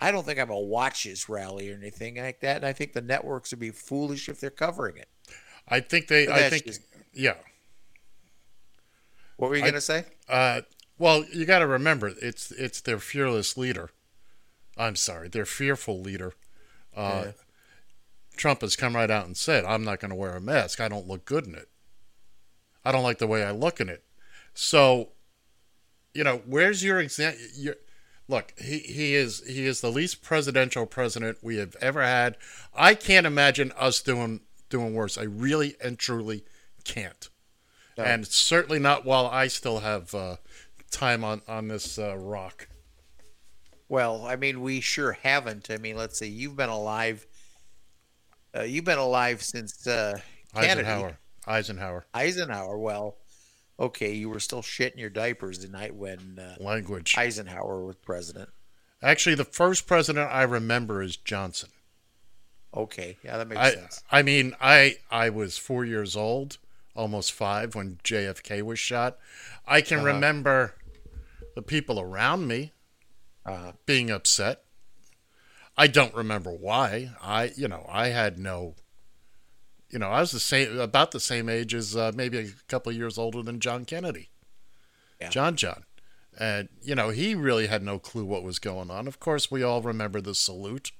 I 0.00 0.10
don't 0.10 0.26
think 0.26 0.38
I'm 0.38 0.48
gonna 0.48 0.60
watch 0.60 1.04
this 1.04 1.28
rally 1.28 1.70
or 1.70 1.74
anything 1.76 2.16
like 2.16 2.40
that. 2.40 2.56
And 2.56 2.66
I 2.66 2.72
think 2.72 2.92
the 2.92 3.00
networks 3.00 3.50
would 3.52 3.60
be 3.60 3.70
foolish 3.70 4.28
if 4.28 4.40
they're 4.40 4.50
covering 4.50 4.96
it. 4.96 5.08
I 5.68 5.80
think 5.80 6.08
they. 6.08 6.28
I 6.28 6.48
think. 6.50 6.66
just- 6.66 6.82
yeah. 7.12 7.34
What 9.36 9.50
were 9.50 9.56
you 9.56 9.62
I- 9.64 9.68
gonna 9.70 9.80
say? 9.80 10.04
Uh, 10.28 10.62
well, 10.98 11.24
you 11.32 11.44
got 11.44 11.60
to 11.60 11.66
remember, 11.66 12.12
it's 12.20 12.50
it's 12.50 12.80
their 12.80 12.98
fearless 12.98 13.56
leader. 13.56 13.90
I'm 14.76 14.96
sorry, 14.96 15.28
their 15.28 15.46
fearful 15.46 16.00
leader. 16.00 16.34
Uh, 16.94 17.22
Yeah. 17.26 17.32
Trump 18.38 18.62
has 18.62 18.76
come 18.76 18.96
right 18.96 19.10
out 19.10 19.26
and 19.26 19.36
said, 19.36 19.64
"I'm 19.64 19.84
not 19.84 20.00
going 20.00 20.10
to 20.10 20.14
wear 20.14 20.34
a 20.36 20.40
mask. 20.40 20.80
I 20.80 20.88
don't 20.88 21.06
look 21.08 21.24
good 21.24 21.46
in 21.46 21.54
it. 21.54 21.68
I 22.84 22.92
don't 22.92 23.02
like 23.02 23.18
the 23.18 23.26
way 23.26 23.44
I 23.44 23.50
look 23.50 23.80
in 23.80 23.88
it." 23.88 24.04
So, 24.54 25.10
you 26.14 26.24
know, 26.24 26.42
where's 26.46 26.82
your 26.82 26.98
example? 27.00 27.40
Look, 28.28 28.52
he, 28.58 28.78
he 28.80 29.14
is 29.14 29.42
he 29.46 29.66
is 29.66 29.80
the 29.80 29.90
least 29.90 30.22
presidential 30.22 30.84
president 30.86 31.38
we 31.42 31.56
have 31.56 31.76
ever 31.80 32.02
had. 32.02 32.36
I 32.74 32.94
can't 32.94 33.26
imagine 33.26 33.72
us 33.72 34.00
doing 34.00 34.40
doing 34.68 34.94
worse. 34.94 35.16
I 35.16 35.22
really 35.22 35.76
and 35.82 35.98
truly 35.98 36.44
can't, 36.84 37.28
No. 37.96 38.04
and 38.04 38.26
certainly 38.26 38.78
not 38.78 39.04
while 39.04 39.26
I 39.26 39.48
still 39.48 39.80
have 39.80 40.14
uh, 40.14 40.36
time 40.90 41.24
on 41.24 41.42
on 41.48 41.68
this 41.68 41.98
uh, 41.98 42.16
rock. 42.16 42.68
Well, 43.88 44.26
I 44.26 44.36
mean, 44.36 44.60
we 44.60 44.82
sure 44.82 45.12
haven't. 45.12 45.70
I 45.70 45.78
mean, 45.78 45.96
let's 45.96 46.18
see. 46.18 46.28
You've 46.28 46.56
been 46.56 46.68
alive. 46.68 47.26
Uh, 48.56 48.62
you've 48.62 48.84
been 48.84 48.98
alive 48.98 49.42
since 49.42 49.86
uh, 49.86 50.18
Kennedy. 50.54 50.80
Eisenhower. 50.80 51.18
Eisenhower. 51.46 52.06
Eisenhower. 52.14 52.78
Well, 52.78 53.16
okay, 53.78 54.12
you 54.14 54.28
were 54.28 54.40
still 54.40 54.62
shitting 54.62 54.98
your 54.98 55.10
diapers 55.10 55.58
the 55.60 55.68
night 55.68 55.94
when 55.94 56.38
uh, 56.38 56.56
Language. 56.62 57.14
Eisenhower 57.16 57.84
was 57.84 57.96
president. 57.96 58.48
Actually, 59.02 59.34
the 59.36 59.44
first 59.44 59.86
president 59.86 60.30
I 60.30 60.42
remember 60.42 61.02
is 61.02 61.16
Johnson. 61.16 61.68
Okay, 62.74 63.16
yeah, 63.24 63.38
that 63.38 63.48
makes 63.48 63.60
I, 63.60 63.70
sense. 63.70 64.02
I 64.10 64.22
mean, 64.22 64.54
I 64.60 64.96
I 65.10 65.30
was 65.30 65.56
four 65.56 65.84
years 65.84 66.16
old, 66.16 66.58
almost 66.94 67.32
five, 67.32 67.74
when 67.74 67.98
JFK 68.04 68.62
was 68.62 68.78
shot. 68.78 69.18
I 69.66 69.80
can 69.80 69.98
Uh-huh. 69.98 70.08
remember 70.08 70.74
the 71.54 71.62
people 71.62 72.00
around 72.00 72.46
me 72.46 72.72
Uh, 73.46 73.72
being 73.86 74.10
upset. 74.10 74.64
I 75.78 75.86
don't 75.86 76.14
remember 76.14 76.50
why. 76.50 77.12
I, 77.22 77.52
you 77.56 77.68
know, 77.68 77.86
I 77.88 78.08
had 78.08 78.38
no. 78.38 78.74
You 79.90 80.00
know, 80.00 80.08
I 80.08 80.20
was 80.20 80.32
the 80.32 80.40
same, 80.40 80.78
about 80.78 81.12
the 81.12 81.20
same 81.20 81.48
age 81.48 81.72
as 81.72 81.96
uh, 81.96 82.12
maybe 82.14 82.38
a 82.38 82.48
couple 82.66 82.90
of 82.90 82.96
years 82.98 83.16
older 83.16 83.42
than 83.42 83.58
John 83.58 83.86
Kennedy. 83.86 84.28
Yeah. 85.18 85.30
John 85.30 85.56
John. 85.56 85.84
And, 86.38 86.68
you 86.82 86.94
know, 86.94 87.08
he 87.08 87.34
really 87.34 87.68
had 87.68 87.82
no 87.82 87.98
clue 87.98 88.26
what 88.26 88.42
was 88.42 88.58
going 88.58 88.90
on. 88.90 89.08
Of 89.08 89.18
course, 89.18 89.50
we 89.50 89.62
all 89.62 89.80
remember 89.80 90.20
the 90.20 90.34
salute. 90.34 90.92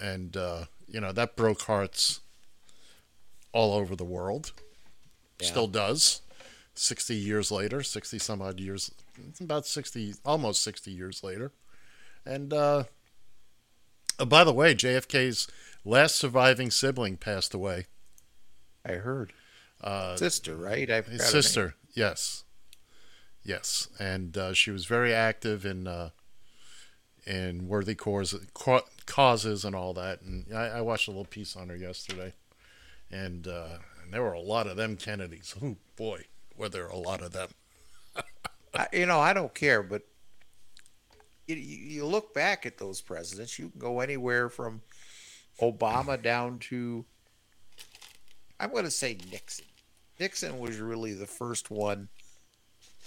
And, 0.00 0.36
uh, 0.36 0.66
you 0.86 1.00
know, 1.00 1.10
that 1.10 1.34
broke 1.34 1.62
hearts 1.62 2.20
all 3.52 3.74
over 3.74 3.96
the 3.96 4.04
world. 4.04 4.52
Yeah. 5.40 5.48
Still 5.48 5.66
does. 5.66 6.22
60 6.74 7.16
years 7.16 7.50
later, 7.50 7.82
60 7.82 8.20
some 8.20 8.40
odd 8.40 8.60
years, 8.60 8.92
about 9.40 9.66
60, 9.66 10.14
almost 10.24 10.62
60 10.62 10.92
years 10.92 11.24
later. 11.24 11.50
And, 12.24 12.52
uh, 12.52 12.84
uh, 14.18 14.24
by 14.24 14.44
the 14.44 14.52
way, 14.52 14.74
JFK's 14.74 15.48
last 15.84 16.16
surviving 16.16 16.70
sibling 16.70 17.16
passed 17.16 17.54
away. 17.54 17.86
I 18.84 18.92
heard. 18.92 19.32
Uh, 19.82 20.16
Sister, 20.16 20.56
right? 20.56 20.90
I 20.90 21.02
his 21.02 21.24
sister, 21.24 21.76
yes, 21.94 22.42
yes, 23.44 23.88
and 24.00 24.36
uh, 24.36 24.52
she 24.52 24.72
was 24.72 24.86
very 24.86 25.14
active 25.14 25.64
in 25.64 25.86
uh, 25.86 26.10
in 27.24 27.68
worthy 27.68 27.94
causes, 27.94 28.44
ca- 28.54 28.82
causes 29.06 29.64
and 29.64 29.76
all 29.76 29.92
that. 29.94 30.22
And 30.22 30.46
I, 30.52 30.78
I 30.78 30.80
watched 30.80 31.06
a 31.06 31.12
little 31.12 31.24
piece 31.26 31.54
on 31.54 31.68
her 31.68 31.76
yesterday, 31.76 32.32
and, 33.10 33.46
uh, 33.46 33.78
and 34.02 34.12
there 34.12 34.22
were 34.22 34.32
a 34.32 34.40
lot 34.40 34.66
of 34.66 34.76
them 34.76 34.96
Kennedys. 34.96 35.54
Oh 35.62 35.76
boy, 35.94 36.24
were 36.56 36.68
there 36.68 36.88
a 36.88 36.96
lot 36.96 37.22
of 37.22 37.32
them. 37.32 37.50
I, 38.74 38.86
you 38.92 39.06
know, 39.06 39.20
I 39.20 39.32
don't 39.32 39.54
care, 39.54 39.82
but 39.82 40.02
you, 41.56 41.56
you 41.56 42.06
look 42.06 42.34
back 42.34 42.66
at 42.66 42.78
those 42.78 43.00
presidents, 43.00 43.58
you 43.58 43.70
can 43.70 43.80
go 43.80 44.00
anywhere 44.00 44.48
from 44.48 44.82
Obama 45.60 46.20
down 46.20 46.58
to, 46.58 47.04
I'm 48.60 48.70
going 48.70 48.84
to 48.84 48.90
say 48.90 49.18
Nixon. 49.30 49.64
Nixon 50.20 50.58
was 50.58 50.78
really 50.78 51.14
the 51.14 51.26
first 51.26 51.70
one 51.70 52.08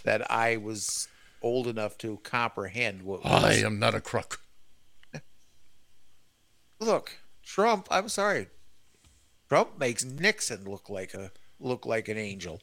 that 0.03 0.29
I 0.31 0.57
was 0.57 1.07
old 1.41 1.67
enough 1.67 1.97
to 1.99 2.17
comprehend 2.23 3.03
what 3.03 3.23
was. 3.23 3.43
I 3.43 3.53
am 3.65 3.79
not 3.79 3.93
a 3.93 4.01
crook. 4.01 4.41
Look, 6.79 7.17
Trump. 7.43 7.87
I'm 7.91 8.09
sorry. 8.09 8.47
Trump 9.49 9.77
makes 9.77 10.05
Nixon 10.05 10.63
look 10.63 10.89
like 10.89 11.13
a 11.13 11.31
look 11.59 11.85
like 11.85 12.07
an 12.07 12.17
angel. 12.17 12.61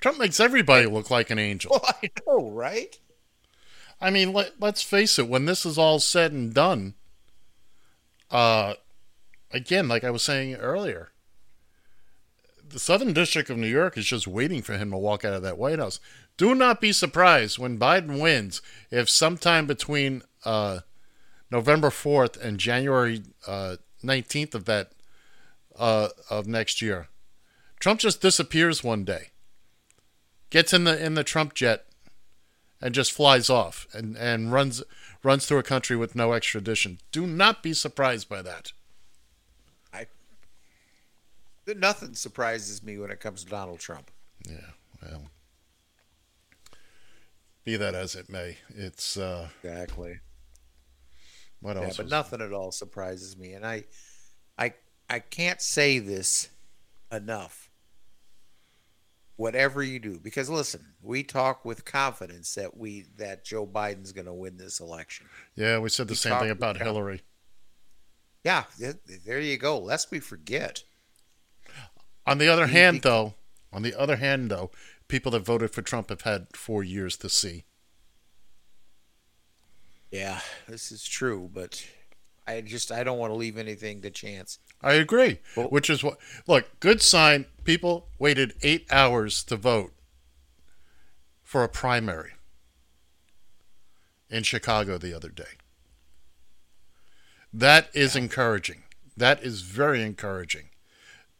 Trump 0.00 0.18
makes 0.18 0.40
everybody 0.40 0.86
look 0.90 1.10
like 1.10 1.28
an 1.28 1.38
angel. 1.38 1.72
Well, 1.72 1.94
I 2.02 2.10
know, 2.26 2.50
right? 2.50 2.98
I 4.00 4.10
mean, 4.10 4.32
let, 4.32 4.60
let's 4.60 4.82
face 4.82 5.18
it. 5.18 5.28
When 5.28 5.46
this 5.46 5.64
is 5.64 5.78
all 5.78 5.98
said 5.98 6.32
and 6.32 6.52
done, 6.52 6.94
uh, 8.30 8.74
again, 9.50 9.88
like 9.88 10.04
I 10.04 10.10
was 10.10 10.22
saying 10.22 10.56
earlier, 10.56 11.10
the 12.68 12.78
Southern 12.78 13.12
District 13.12 13.48
of 13.50 13.56
New 13.56 13.68
York 13.68 13.96
is 13.96 14.06
just 14.06 14.26
waiting 14.26 14.62
for 14.62 14.76
him 14.76 14.90
to 14.90 14.96
walk 14.96 15.24
out 15.24 15.34
of 15.34 15.42
that 15.42 15.58
White 15.58 15.78
House. 15.78 16.00
Do 16.36 16.54
not 16.54 16.80
be 16.80 16.92
surprised 16.92 17.58
when 17.58 17.78
Biden 17.78 18.20
wins 18.20 18.60
if 18.90 19.08
sometime 19.08 19.66
between 19.66 20.22
uh, 20.44 20.80
November 21.50 21.90
4th 21.90 22.40
and 22.40 22.58
January 22.58 23.22
uh, 23.46 23.76
19th 24.02 24.54
of 24.54 24.64
that 24.64 24.90
uh, 25.78 26.08
of 26.28 26.46
next 26.48 26.82
year, 26.82 27.08
Trump 27.78 28.00
just 28.00 28.20
disappears 28.20 28.82
one 28.82 29.04
day, 29.04 29.30
gets 30.50 30.72
in 30.72 30.84
the 30.84 31.02
in 31.02 31.14
the 31.14 31.24
Trump 31.24 31.54
jet, 31.54 31.86
and 32.84 32.94
just 32.94 33.12
flies 33.12 33.48
off 33.48 33.88
and, 33.94 34.14
and 34.18 34.52
runs 34.52 34.82
runs 35.22 35.46
through 35.46 35.56
a 35.56 35.62
country 35.62 35.96
with 35.96 36.14
no 36.14 36.34
extradition. 36.34 36.98
Do 37.10 37.26
not 37.26 37.62
be 37.62 37.72
surprised 37.72 38.28
by 38.28 38.42
that. 38.42 38.72
I 39.92 40.06
nothing 41.66 42.14
surprises 42.14 42.82
me 42.82 42.98
when 42.98 43.10
it 43.10 43.20
comes 43.20 43.42
to 43.42 43.50
Donald 43.50 43.80
Trump. 43.80 44.10
Yeah, 44.46 44.72
well, 45.02 45.24
be 47.64 47.76
that 47.76 47.94
as 47.94 48.14
it 48.14 48.28
may, 48.28 48.58
it's 48.68 49.16
uh, 49.16 49.48
exactly. 49.62 50.20
What 51.62 51.78
else? 51.78 51.96
yeah, 51.96 52.04
but 52.04 52.10
nothing 52.10 52.42
at 52.42 52.52
all 52.52 52.70
surprises 52.70 53.38
me, 53.38 53.54
and 53.54 53.66
I, 53.66 53.84
I, 54.58 54.74
I 55.08 55.20
can't 55.20 55.62
say 55.62 55.98
this 55.98 56.50
enough. 57.10 57.63
Whatever 59.36 59.82
you 59.82 59.98
do, 59.98 60.20
because 60.20 60.48
listen, 60.48 60.94
we 61.02 61.24
talk 61.24 61.64
with 61.64 61.84
confidence 61.84 62.54
that 62.54 62.76
we 62.76 63.06
that 63.16 63.44
Joe 63.44 63.66
Biden's 63.66 64.12
going 64.12 64.26
to 64.26 64.32
win 64.32 64.56
this 64.56 64.78
election. 64.78 65.26
Yeah, 65.56 65.78
we 65.80 65.88
said 65.88 66.06
the 66.06 66.12
We 66.12 66.16
same 66.16 66.38
thing 66.38 66.50
about 66.50 66.76
Hillary. 66.76 67.22
Yeah, 68.44 68.64
there 69.26 69.40
you 69.40 69.56
go. 69.56 69.78
Lest 69.78 70.10
we 70.12 70.20
forget. 70.20 70.84
On 72.26 72.38
the 72.38 72.46
other 72.48 72.66
He- 72.68 72.74
hand, 72.74 72.96
he- 72.96 73.00
though, 73.00 73.34
on 73.72 73.82
the 73.82 73.98
other 73.98 74.16
hand, 74.16 74.50
though, 74.50 74.70
people 75.08 75.32
that 75.32 75.40
voted 75.40 75.72
for 75.72 75.82
Trump 75.82 76.10
have 76.10 76.20
had 76.22 76.46
four 76.56 76.84
years 76.84 77.16
to 77.16 77.28
see. 77.28 77.64
Yeah, 80.10 80.40
this 80.68 80.92
is 80.92 81.04
true, 81.04 81.50
but 81.52 81.84
I 82.46 82.60
just 82.60 82.92
I 82.92 83.02
don't 83.02 83.18
want 83.18 83.32
to 83.32 83.36
leave 83.36 83.58
anything 83.58 84.00
to 84.02 84.10
chance. 84.10 84.58
I 84.80 84.92
agree. 84.94 85.40
Which 85.56 85.90
is 85.90 86.04
what 86.04 86.18
look, 86.46 86.68
good 86.78 87.02
sign. 87.02 87.46
People 87.64 88.08
waited 88.18 88.54
eight 88.62 88.86
hours 88.90 89.42
to 89.44 89.56
vote 89.56 89.92
for 91.42 91.64
a 91.64 91.68
primary 91.68 92.32
in 94.28 94.42
Chicago 94.42 94.98
the 94.98 95.14
other 95.14 95.30
day. 95.30 95.56
That 97.52 97.88
is 97.94 98.16
encouraging. 98.16 98.82
That 99.16 99.42
is 99.42 99.62
very 99.62 100.02
encouraging. 100.02 100.70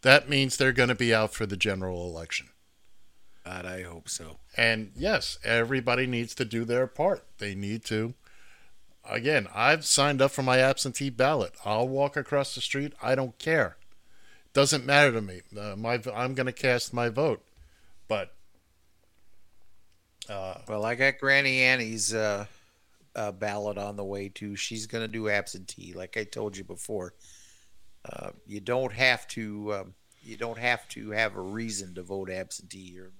That 0.03 0.29
means 0.29 0.57
they're 0.57 0.73
going 0.73 0.89
to 0.89 0.95
be 0.95 1.15
out 1.15 1.35
for 1.35 1.45
the 1.45 1.57
general 1.57 2.09
election. 2.09 2.49
God, 3.45 3.67
I 3.67 3.83
hope 3.83 4.09
so. 4.09 4.39
And 4.57 4.93
yes, 4.97 5.39
everybody 5.45 6.07
needs 6.07 6.35
to 6.37 6.45
do 6.45 6.65
their 6.65 6.87
part. 6.87 7.25
They 7.39 7.55
need 7.55 7.85
to. 7.87 8.15
Again, 9.09 9.49
I've 9.55 9.85
signed 9.85 10.23
up 10.23 10.31
for 10.31 10.43
my 10.43 10.59
absentee 10.59 11.11
ballot. 11.11 11.53
I'll 11.65 11.89
walk 11.89 12.17
across 12.17 12.55
the 12.55 12.63
street. 12.63 12.95
I 13.03 13.15
don't 13.15 13.39
care. 13.39 13.77
Doesn't 14.55 14.87
matter 14.87 15.13
to 15.13 15.21
me. 15.21 15.43
Uh, 15.59 15.75
my 15.77 16.01
I'm 16.15 16.35
going 16.35 16.47
to 16.47 16.53
cast 16.53 16.95
my 16.95 17.09
vote. 17.09 17.45
But 18.07 18.33
uh, 20.29 20.59
Well, 20.69 20.85
I 20.85 20.95
got 20.95 21.19
Granny 21.19 21.61
Annie's 21.61 22.15
uh, 22.15 22.47
uh, 23.17 23.33
ballot 23.33 23.79
on 23.79 23.97
the 23.97 24.05
way 24.05 24.29
too. 24.29 24.55
She's 24.55 24.87
going 24.87 25.03
to 25.03 25.09
do 25.09 25.29
absentee, 25.29 25.93
like 25.93 26.17
I 26.17 26.23
told 26.25 26.57
you 26.57 26.63
before. 26.65 27.15
Uh, 28.09 28.31
you 28.47 28.61
don't 28.61 28.93
have 28.93 29.27
to. 29.29 29.75
Um, 29.75 29.95
you 30.23 30.37
don't 30.37 30.59
have 30.59 30.89
to 30.91 31.11
have 31.11 31.37
a 31.37 31.41
reason 31.41 31.95
to 31.97 32.03
vote 32.03 32.31
absentee. 32.31 32.97
Or 32.99 33.11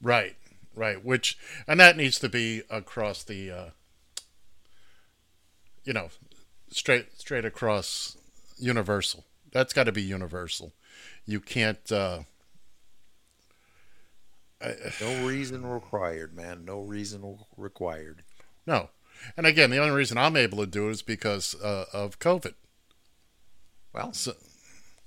right, 0.00 0.36
right. 0.74 1.04
Which 1.04 1.36
and 1.66 1.80
that 1.80 1.96
needs 1.96 2.18
to 2.20 2.28
be 2.28 2.62
across 2.70 3.24
the. 3.24 3.50
Uh, 3.50 3.70
you 5.84 5.92
know, 5.92 6.08
straight 6.70 7.18
straight 7.18 7.44
across 7.44 8.16
universal. 8.58 9.24
That's 9.56 9.72
got 9.72 9.84
to 9.84 9.92
be 9.92 10.02
universal. 10.02 10.74
You 11.24 11.40
can't. 11.40 11.90
Uh, 11.90 12.20
no 15.00 15.26
reason 15.26 15.66
required, 15.66 16.34
man. 16.34 16.64
No 16.66 16.80
reason 16.80 17.38
required. 17.56 18.22
No. 18.66 18.90
And 19.34 19.46
again, 19.46 19.70
the 19.70 19.78
only 19.78 19.94
reason 19.94 20.18
I'm 20.18 20.36
able 20.36 20.58
to 20.58 20.66
do 20.66 20.88
it 20.88 20.92
is 20.92 21.02
because 21.02 21.54
uh, 21.62 21.86
of 21.94 22.18
COVID. 22.18 22.52
Well, 23.94 24.12
so, 24.12 24.34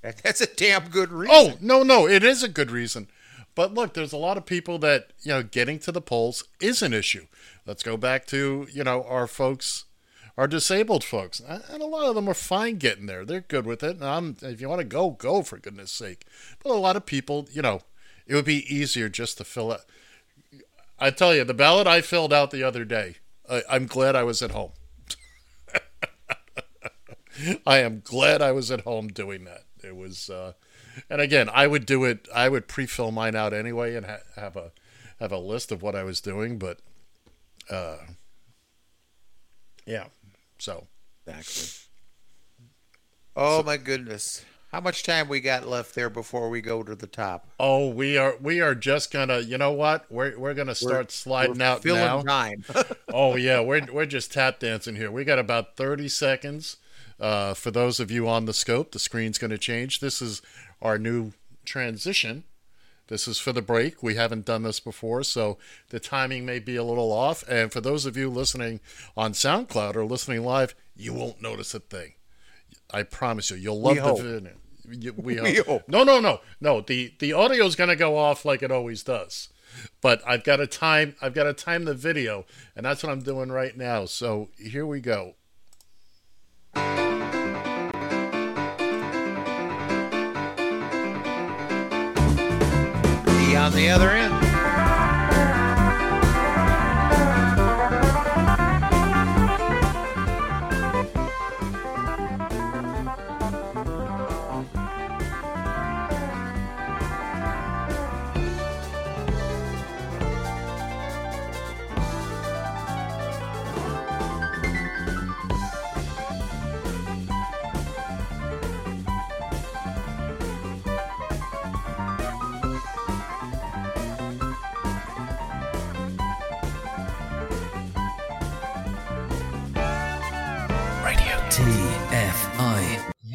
that's 0.01 0.41
a 0.41 0.47
damn 0.47 0.89
good 0.89 1.11
reason. 1.11 1.35
Oh 1.35 1.53
no, 1.61 1.83
no, 1.83 2.07
it 2.07 2.23
is 2.23 2.41
a 2.41 2.49
good 2.49 2.71
reason. 2.71 3.07
But 3.53 3.73
look, 3.75 3.93
there's 3.93 4.13
a 4.13 4.17
lot 4.17 4.37
of 4.37 4.47
people 4.47 4.79
that 4.79 5.13
you 5.21 5.31
know 5.31 5.43
getting 5.43 5.77
to 5.79 5.91
the 5.91 6.01
polls 6.01 6.43
is 6.59 6.81
an 6.81 6.93
issue. 6.93 7.27
Let's 7.67 7.83
go 7.83 7.97
back 7.97 8.25
to 8.27 8.67
you 8.71 8.83
know 8.83 9.03
our 9.03 9.27
folks, 9.27 9.85
our 10.37 10.47
disabled 10.47 11.03
folks, 11.03 11.39
and 11.39 11.81
a 11.81 11.85
lot 11.85 12.07
of 12.07 12.15
them 12.15 12.29
are 12.29 12.33
fine 12.33 12.77
getting 12.77 13.05
there. 13.05 13.25
They're 13.25 13.41
good 13.41 13.65
with 13.65 13.83
it. 13.83 13.97
And 13.97 14.05
I'm, 14.05 14.37
if 14.41 14.61
you 14.61 14.69
want 14.69 14.79
to 14.79 14.85
go, 14.85 15.11
go 15.11 15.43
for 15.43 15.57
goodness 15.57 15.91
sake. 15.91 16.25
But 16.63 16.71
a 16.71 16.73
lot 16.73 16.95
of 16.95 17.05
people, 17.05 17.47
you 17.51 17.61
know, 17.61 17.81
it 18.25 18.35
would 18.35 18.45
be 18.45 18.73
easier 18.73 19.09
just 19.09 19.37
to 19.39 19.43
fill 19.43 19.73
out. 19.73 19.81
I 20.99 21.11
tell 21.11 21.33
you, 21.33 21.43
the 21.43 21.53
ballot 21.53 21.87
I 21.87 22.01
filled 22.01 22.33
out 22.33 22.51
the 22.51 22.63
other 22.63 22.85
day. 22.85 23.15
I, 23.49 23.63
I'm 23.69 23.85
glad 23.85 24.15
I 24.15 24.23
was 24.23 24.41
at 24.41 24.51
home. 24.51 24.71
I 27.65 27.79
am 27.79 28.01
glad 28.03 28.41
I 28.41 28.51
was 28.51 28.69
at 28.69 28.81
home 28.81 29.07
doing 29.07 29.45
that. 29.45 29.63
It 29.83 29.95
was, 29.95 30.29
uh, 30.29 30.53
and 31.09 31.21
again, 31.21 31.49
I 31.53 31.67
would 31.67 31.85
do 31.85 32.03
it. 32.03 32.27
I 32.35 32.49
would 32.49 32.67
pre-fill 32.67 33.11
mine 33.11 33.35
out 33.35 33.53
anyway 33.53 33.95
and 33.95 34.05
ha- 34.05 34.19
have 34.35 34.55
a 34.57 34.71
have 35.19 35.31
a 35.31 35.37
list 35.37 35.71
of 35.71 35.81
what 35.81 35.95
I 35.95 36.03
was 36.03 36.21
doing. 36.21 36.57
But, 36.57 36.79
uh, 37.69 37.97
yeah. 39.85 40.05
So 40.59 40.87
exactly. 41.25 41.69
Oh 43.35 43.63
my 43.63 43.77
goodness! 43.77 44.43
How 44.71 44.81
much 44.81 45.03
time 45.03 45.27
we 45.29 45.39
got 45.39 45.67
left 45.67 45.95
there 45.95 46.09
before 46.09 46.49
we 46.49 46.61
go 46.61 46.83
to 46.83 46.93
the 46.95 47.07
top? 47.07 47.47
Oh, 47.59 47.89
we 47.89 48.17
are 48.17 48.35
we 48.41 48.61
are 48.61 48.75
just 48.75 49.11
gonna. 49.11 49.39
You 49.39 49.57
know 49.57 49.71
what? 49.71 50.05
We're 50.11 50.37
we're 50.37 50.53
gonna 50.53 50.75
start 50.75 50.93
We're- 50.93 51.07
sliding 51.09 51.57
we're 51.57 51.65
out 51.65 51.81
filling 51.83 52.01
now. 52.01 52.21
time. 52.21 52.63
oh 53.13 53.35
yeah, 53.35 53.61
we're 53.61 53.85
we're 53.91 54.05
just 54.05 54.31
tap 54.33 54.59
dancing 54.59 54.95
here. 54.95 55.09
We 55.09 55.23
got 55.23 55.39
about 55.39 55.75
thirty 55.75 56.07
seconds. 56.09 56.77
Uh, 57.19 57.53
for 57.53 57.69
those 57.71 57.99
of 57.99 58.09
you 58.11 58.29
on 58.29 58.45
the 58.45 58.53
scope, 58.53 58.91
the 58.91 58.99
screen's 58.99 59.37
going 59.37 59.51
to 59.51 59.57
change. 59.57 59.99
This 59.99 60.21
is 60.21 60.41
our 60.81 60.97
new 60.97 61.33
transition. 61.65 62.45
This 63.09 63.27
is 63.27 63.37
for 63.39 63.51
the 63.51 63.61
break. 63.61 64.01
We 64.01 64.15
haven't 64.15 64.45
done 64.45 64.63
this 64.63 64.79
before, 64.79 65.23
so 65.23 65.57
the 65.89 65.99
timing 65.99 66.45
may 66.45 66.59
be 66.59 66.75
a 66.75 66.83
little 66.83 67.11
off. 67.11 67.43
And 67.49 67.71
for 67.71 67.81
those 67.81 68.05
of 68.05 68.15
you 68.15 68.29
listening 68.29 68.79
on 69.17 69.33
SoundCloud 69.33 69.95
or 69.95 70.05
listening 70.05 70.43
live, 70.45 70.75
you 70.95 71.13
won't 71.13 71.41
notice 71.41 71.73
a 71.73 71.79
thing. 71.79 72.13
I 72.91 73.03
promise 73.03 73.49
you, 73.51 73.57
you'll 73.57 73.81
love 73.81 73.93
We 73.95 73.99
the 73.99 74.03
hope. 74.03 74.21
video. 74.21 74.51
You- 74.89 75.13
We, 75.13 75.39
We 75.41 75.55
hope. 75.55 75.65
hope. 75.67 75.83
No, 75.89 76.03
no, 76.03 76.19
no, 76.19 76.39
no. 76.61 76.81
The 76.81 77.13
the 77.19 77.33
audio 77.33 77.65
is 77.65 77.75
going 77.75 77.89
to 77.89 77.95
go 77.95 78.17
off 78.17 78.45
like 78.45 78.63
it 78.63 78.71
always 78.71 79.03
does, 79.03 79.49
but 80.01 80.21
I've 80.25 80.43
got 80.43 80.55
to 80.57 80.67
time. 80.67 81.15
I've 81.21 81.33
got 81.35 81.43
to 81.43 81.53
time 81.53 81.85
the 81.85 81.93
video, 81.93 82.45
and 82.75 82.85
that's 82.85 83.03
what 83.03 83.11
I'm 83.11 83.21
doing 83.21 83.51
right 83.51 83.75
now. 83.77 84.05
So 84.05 84.49
here 84.57 84.85
we 84.87 84.99
go. 85.01 85.33
On 93.55 93.71
the 93.73 93.89
other 93.89 94.11
end. 94.11 94.38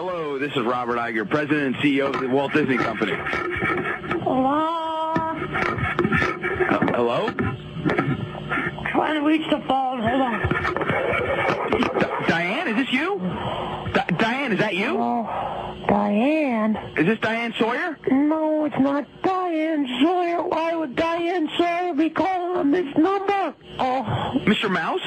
Hello, 0.00 0.38
this 0.38 0.52
is 0.52 0.62
Robert 0.62 0.96
Iger, 0.96 1.28
President 1.28 1.74
and 1.74 1.76
CEO 1.84 2.14
of 2.14 2.20
the 2.20 2.28
Walt 2.28 2.52
Disney 2.52 2.76
Company. 2.76 3.14
Hello? 4.22 4.54
Uh, 6.70 6.86
hello? 6.94 7.30
Trying 8.92 9.14
to 9.14 9.26
reach 9.26 9.42
the 9.50 9.60
phone. 9.66 10.00
Hold 10.00 10.22
on. 10.22 10.40
Di- 11.98 12.26
Diane, 12.28 12.68
is 12.68 12.76
this 12.76 12.92
you? 12.92 13.18
Di- 13.92 14.06
Diane, 14.18 14.52
is 14.52 14.60
that 14.60 14.76
you? 14.76 14.94
Diane? 15.88 16.76
Is 16.96 17.04
this 17.06 17.18
Diane 17.18 17.52
Sawyer? 17.58 17.98
No, 18.08 18.66
it's 18.66 18.78
not 18.78 19.04
Diane 19.24 19.84
Sawyer. 20.00 20.44
Why 20.44 20.76
would 20.76 20.94
Diane 20.94 21.50
Sawyer 21.58 21.94
be 21.94 22.08
calling 22.10 22.56
on 22.56 22.70
this 22.70 22.96
number? 22.96 23.52
Oh, 23.80 24.04
Mr. 24.44 24.70
Mouse? 24.70 25.00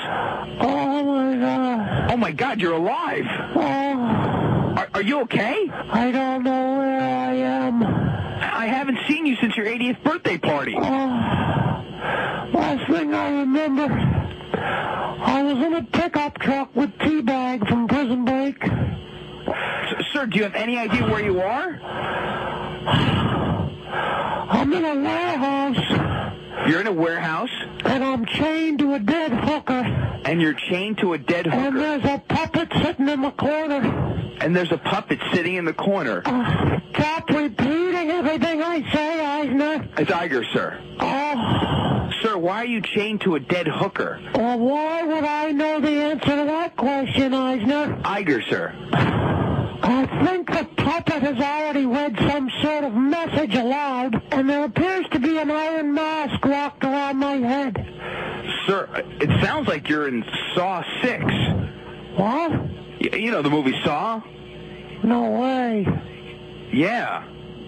oh 0.59 1.03
my 1.05 1.37
God. 1.37 2.11
Oh 2.11 2.17
my 2.17 2.31
God, 2.33 2.59
you're 2.59 2.73
alive. 2.73 3.23
Oh, 3.55 4.60
Are, 4.77 4.89
are 4.95 5.01
you 5.01 5.21
okay? 5.21 5.67
I 5.69 6.11
don't 6.11 6.43
know 6.43 6.77
where 6.77 6.99
I 7.01 7.33
am. 7.33 7.83
I 7.83 8.65
haven't 8.67 8.99
seen 9.07 9.25
you 9.25 9.35
since 9.37 9.55
your 9.57 9.65
80th 9.65 10.03
birthday 10.03 10.37
party. 10.37 10.75
Oh, 10.77 10.81
last 12.53 12.89
thing 12.91 13.13
I 13.13 13.39
remember, 13.39 13.83
I 14.53 15.43
was 15.43 15.57
in 15.65 15.73
a 15.75 15.83
pickup 15.83 16.39
truck 16.39 16.75
with 16.75 16.91
T-Bag 16.99 17.67
from 17.67 17.87
Prison 17.87 18.25
Break. 18.25 18.63
S- 18.63 20.05
sir, 20.13 20.25
do 20.27 20.37
you 20.37 20.43
have 20.43 20.55
any 20.55 20.77
idea 20.77 21.03
where 21.09 21.23
you 21.23 21.41
are? 21.41 21.79
I'm 24.49 24.73
in 24.73 24.85
a 24.85 24.95
warehouse, 24.95 25.77
You're 26.67 26.81
in 26.81 26.87
a 26.87 26.91
warehouse, 26.93 27.49
and 27.85 28.03
I'm 28.03 28.25
chained 28.25 28.79
to 28.79 28.93
a 28.93 28.99
dead 28.99 29.31
hooker. 29.31 29.81
and 30.25 30.41
you're 30.41 30.53
chained 30.69 30.99
to 30.99 31.13
a 31.13 31.17
dead 31.17 31.45
hooker. 31.47 31.57
And 31.57 31.77
there's 31.79 32.03
a 32.05 32.21
puppet 32.27 32.69
sitting 32.81 33.09
in 33.09 33.21
the 33.21 33.31
corner. 33.31 34.37
and 34.41 34.55
there's 34.55 34.71
a 34.71 34.77
puppet 34.77 35.19
sitting 35.33 35.55
in 35.55 35.65
the 35.65 35.73
corner. 35.73 36.21
Uh, 36.25 36.79
stop 36.93 37.29
repeating 37.29 38.11
everything 38.11 38.61
I 38.63 38.81
say, 38.93 39.19
Eisner. 39.25 39.87
It's 39.97 40.11
Iger, 40.11 40.43
sir. 40.53 40.79
Oh, 40.99 42.09
Sir, 42.21 42.37
why 42.37 42.57
are 42.61 42.65
you 42.65 42.81
chained 42.81 43.21
to 43.21 43.35
a 43.35 43.39
dead 43.39 43.67
hooker? 43.67 44.19
well, 44.35 44.59
why 44.59 45.01
would 45.03 45.23
I 45.23 45.51
know 45.51 45.79
the 45.81 45.89
answer 45.89 46.29
to 46.37 46.45
that 46.45 46.75
question, 46.77 47.33
Eisner? 47.33 47.99
Iger, 48.03 48.41
sir. 48.49 49.60
I 49.83 50.25
think 50.25 50.47
the 50.51 50.67
puppet 50.77 51.23
has 51.23 51.37
already 51.39 51.85
read 51.85 52.15
some 52.29 52.49
sort 52.61 52.83
of 52.83 52.93
message 52.93 53.55
aloud, 53.55 54.21
and 54.31 54.49
there 54.49 54.63
appears 54.65 55.05
to 55.11 55.19
be 55.19 55.37
an 55.39 55.49
iron 55.49 55.93
mask 55.93 56.45
locked 56.45 56.83
around 56.83 57.17
my 57.17 57.35
head. 57.37 57.75
Sir, 58.67 58.87
it 59.19 59.43
sounds 59.43 59.67
like 59.67 59.89
you're 59.89 60.07
in 60.07 60.23
Saw 60.55 60.83
6. 61.01 61.23
What? 62.15 62.51
Y- 62.51 63.17
You 63.17 63.31
know 63.31 63.41
the 63.41 63.49
movie 63.49 63.73
Saw? 63.83 64.21
No 65.03 65.31
way. 65.41 65.87
Yeah. 66.71 67.23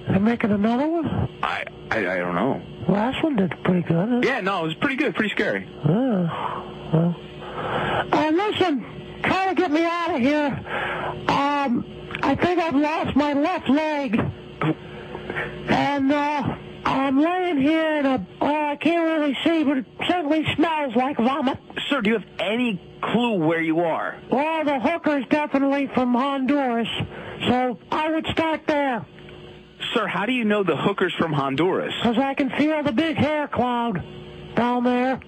They're 0.08 0.20
making 0.20 0.52
another 0.52 0.88
one? 0.88 1.08
I, 1.42 1.64
I 1.90 1.98
I 2.00 2.18
don't 2.18 2.36
know. 2.36 2.62
Last 2.88 3.24
one 3.24 3.38
did 3.38 3.52
pretty 3.64 3.82
good. 3.88 4.24
Yeah, 4.24 4.42
no, 4.42 4.62
it 4.64 4.68
was 4.68 4.74
pretty 4.76 4.98
good, 4.98 5.16
pretty 5.16 5.30
scary. 5.34 5.68
Oh, 5.86 6.90
well. 6.94 7.16
Uh, 8.12 8.32
listen, 8.32 8.86
try 9.24 9.50
to 9.50 9.56
get 9.56 9.72
me 9.72 9.84
out 9.84 10.16
of 10.16 10.22
here. 10.22 10.48
Um, 11.28 11.86
I 12.22 12.36
think 12.36 12.60
I've 12.60 12.76
lost 12.76 13.16
my 13.16 13.34
left 13.34 13.70
leg. 13.70 14.20
And, 15.70 16.12
uh, 16.12 16.56
I'm 16.86 17.20
laying 17.20 17.58
here 17.62 17.96
in 17.98 18.06
a, 18.06 18.28
well, 18.42 18.66
I 18.72 18.76
can't 18.76 19.06
really 19.06 19.38
see, 19.44 19.64
but 19.64 19.78
it 19.78 19.86
certainly 20.08 20.46
smells 20.56 20.96
like 20.96 21.18
vomit. 21.18 21.58
Sir, 21.90 22.02
do 22.02 22.10
you 22.12 22.18
have 22.20 22.30
any 22.40 22.82
clue 23.02 23.40
where 23.46 23.62
you 23.62 23.80
are? 23.82 24.20
Well, 24.30 24.66
the 24.66 24.80
hooker's 24.80 25.26
definitely 25.30 25.88
from 25.94 26.14
Honduras, 26.14 26.88
so 27.48 27.80
I 27.92 28.12
would 28.12 28.26
start 28.28 28.62
there. 28.68 29.06
Sir, 29.94 30.08
how 30.08 30.26
do 30.26 30.32
you 30.34 30.46
know 30.46 30.64
the 30.64 30.78
hooker's 30.78 31.14
from 31.18 31.34
Honduras? 31.34 31.94
Because 32.02 32.18
I 32.18 32.34
can 32.34 32.50
feel 32.52 32.84
the 32.84 32.92
big 32.92 33.16
hair 33.16 33.48
cloud 33.48 34.04
down 34.56 34.84
there. 34.84 35.20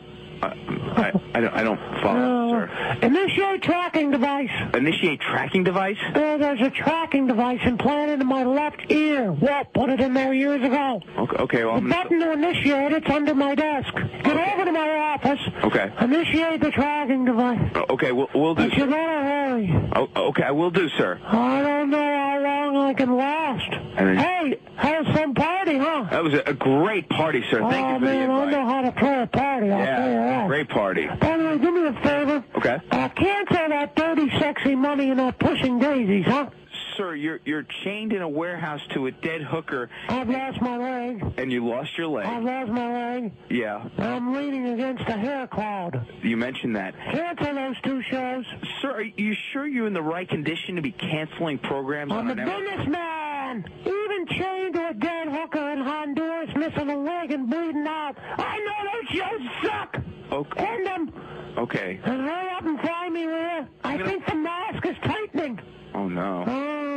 I, 0.42 1.12
I, 1.34 1.40
don't, 1.42 1.54
I 1.54 1.64
don't 1.64 1.80
follow, 2.02 2.56
Uh, 2.56 2.68
sir. 2.68 2.98
initiate 3.02 3.62
tracking 3.64 4.12
device. 4.12 4.50
Initiate 4.74 5.20
tracking 5.22 5.64
device? 5.64 5.98
There, 6.14 6.38
there's 6.38 6.62
a 6.62 6.70
tracking 6.70 7.28
device 7.28 7.60
implanted 7.66 8.22
in 8.22 8.28
my 8.28 8.44
left 8.44 8.92
ear. 8.92 9.32
Walt 9.32 9.74
put 9.74 9.90
it 9.90 10.00
in 10.00 10.14
there 10.14 10.34
years 10.34 10.62
ago. 10.64 11.02
Okay, 11.18 11.38
okay 11.38 11.66
well, 11.66 11.76
The 11.76 11.82
I'm 11.82 11.90
button 11.90 12.20
to 12.20 12.32
initiate 12.34 12.92
it's 12.94 13.10
under 13.10 13.34
my 13.36 13.56
desk. 13.56 13.94
Get 13.94 14.38
over 14.38 14.66
to 14.66 14.72
my 14.72 14.90
office. 14.98 15.40
Okay. 15.64 15.92
Initiate 16.02 16.62
the 16.62 16.72
tracking 16.72 17.26
device. 17.26 17.60
Uh, 17.76 17.82
Okay, 17.96 18.12
we'll, 18.12 18.28
we'll 18.36 18.56
do. 18.56 18.68
But 18.70 18.78
you 18.78 18.86
gotta 18.88 19.24
hurry. 19.24 19.90
Oh, 19.96 20.10
okay, 20.30 20.44
I 20.44 20.52
will 20.52 20.70
do, 20.72 20.90
sir. 20.90 21.18
I 21.26 21.62
don't 21.62 21.90
know 21.90 21.98
how 21.98 22.42
long 22.44 22.76
I 22.90 22.94
can 22.94 23.16
last. 23.16 23.72
Then- 23.96 24.18
Hey, 24.18 24.60
have 24.76 25.06
some 25.16 25.34
party, 25.34 25.78
huh? 25.78 26.08
That 26.12 26.24
was 26.24 26.34
a, 26.46 26.54
great 26.54 27.08
party, 27.10 27.42
sir. 27.50 27.62
Thank 27.70 27.86
oh, 27.88 27.94
you 27.94 28.00
for 28.00 28.06
man, 28.06 28.28
the 28.28 28.34
I 28.34 28.52
know 28.52 28.66
how 28.68 28.82
to 28.82 28.92
throw 29.00 29.22
a 29.24 29.28
party, 29.28 29.72
I'll 29.72 29.80
Yeah, 29.80 30.35
that. 30.36 30.48
great 30.48 30.70
party. 30.70 31.08
By 31.08 31.38
the 31.38 31.44
way, 31.46 31.58
do 31.58 31.72
me 31.72 31.88
a 31.88 31.94
favor. 32.02 32.44
Okay. 32.56 32.78
Uh, 32.92 33.10
cancel 33.10 33.70
that 33.70 33.96
dirty, 33.96 34.30
sexy 34.40 34.76
money 34.76 35.10
and 35.10 35.20
that 35.20 35.40
pushing 35.40 35.80
daisies, 35.80 36.26
huh? 36.26 36.50
Sir, 36.98 37.14
you're 37.14 37.40
you're 37.44 37.66
chained 37.84 38.14
in 38.14 38.22
a 38.22 38.28
warehouse 38.30 38.80
to 38.94 39.08
a 39.08 39.12
dead 39.12 39.42
hooker, 39.42 39.90
I've 40.08 40.30
lost 40.30 40.62
my 40.62 40.78
leg. 40.78 41.34
and 41.38 41.52
you 41.52 41.66
lost 41.68 41.98
your 41.98 42.08
leg. 42.08 42.26
I've 42.26 42.44
lost 42.44 42.72
my 42.72 43.14
leg. 43.16 43.32
Yeah, 43.50 43.84
I'm 43.98 44.34
leaning 44.34 44.66
against 44.70 45.04
a 45.08 45.18
hair 45.18 45.46
cloud. 45.48 46.06
you 46.24 46.38
mentioned 46.38 46.76
that. 46.78 46.96
Cancel 47.12 47.54
those 47.54 47.76
two 47.82 48.02
shows. 48.04 48.46
Sir, 48.82 48.92
are 48.92 49.02
you 49.02 49.36
sure 49.52 49.68
you're 49.68 49.88
in 49.88 49.94
the 49.94 50.02
right 50.02 50.28
condition 50.28 50.76
to 50.78 50.82
be 50.82 50.92
canceling 50.92 51.58
programs 51.58 52.14
I'm 52.14 52.20
on 52.20 52.32
a 52.32 52.36
network? 52.36 52.66
businessman. 52.66 53.35
Even 53.54 54.26
chained 54.28 54.74
to 54.74 54.90
a 54.90 54.94
dead 54.96 55.28
hooker 55.28 55.70
in 55.70 55.80
Honduras, 55.80 56.50
missing 56.56 56.90
a 56.90 56.98
leg 56.98 57.32
and 57.32 57.48
bleeding 57.48 57.86
out. 57.88 58.16
I 58.38 58.58
know 58.58 58.92
those 58.92 59.10
shows 59.20 59.42
suck. 59.64 59.98
Okay. 60.32 60.66
End 60.66 60.88
them. 60.88 61.14
Okay. 61.58 62.00
And 62.04 62.22
hurry 62.22 62.50
up 62.50 62.66
and 62.66 62.80
find 62.82 63.14
me 63.14 63.26
where. 63.28 63.68
I 63.84 63.98
think 64.04 64.26
the 64.26 64.36
mask 64.36 64.86
is 64.86 64.96
tightening. 65.04 65.60
Oh 65.94 66.08
no. 66.08 66.44
Oh, 66.48 66.95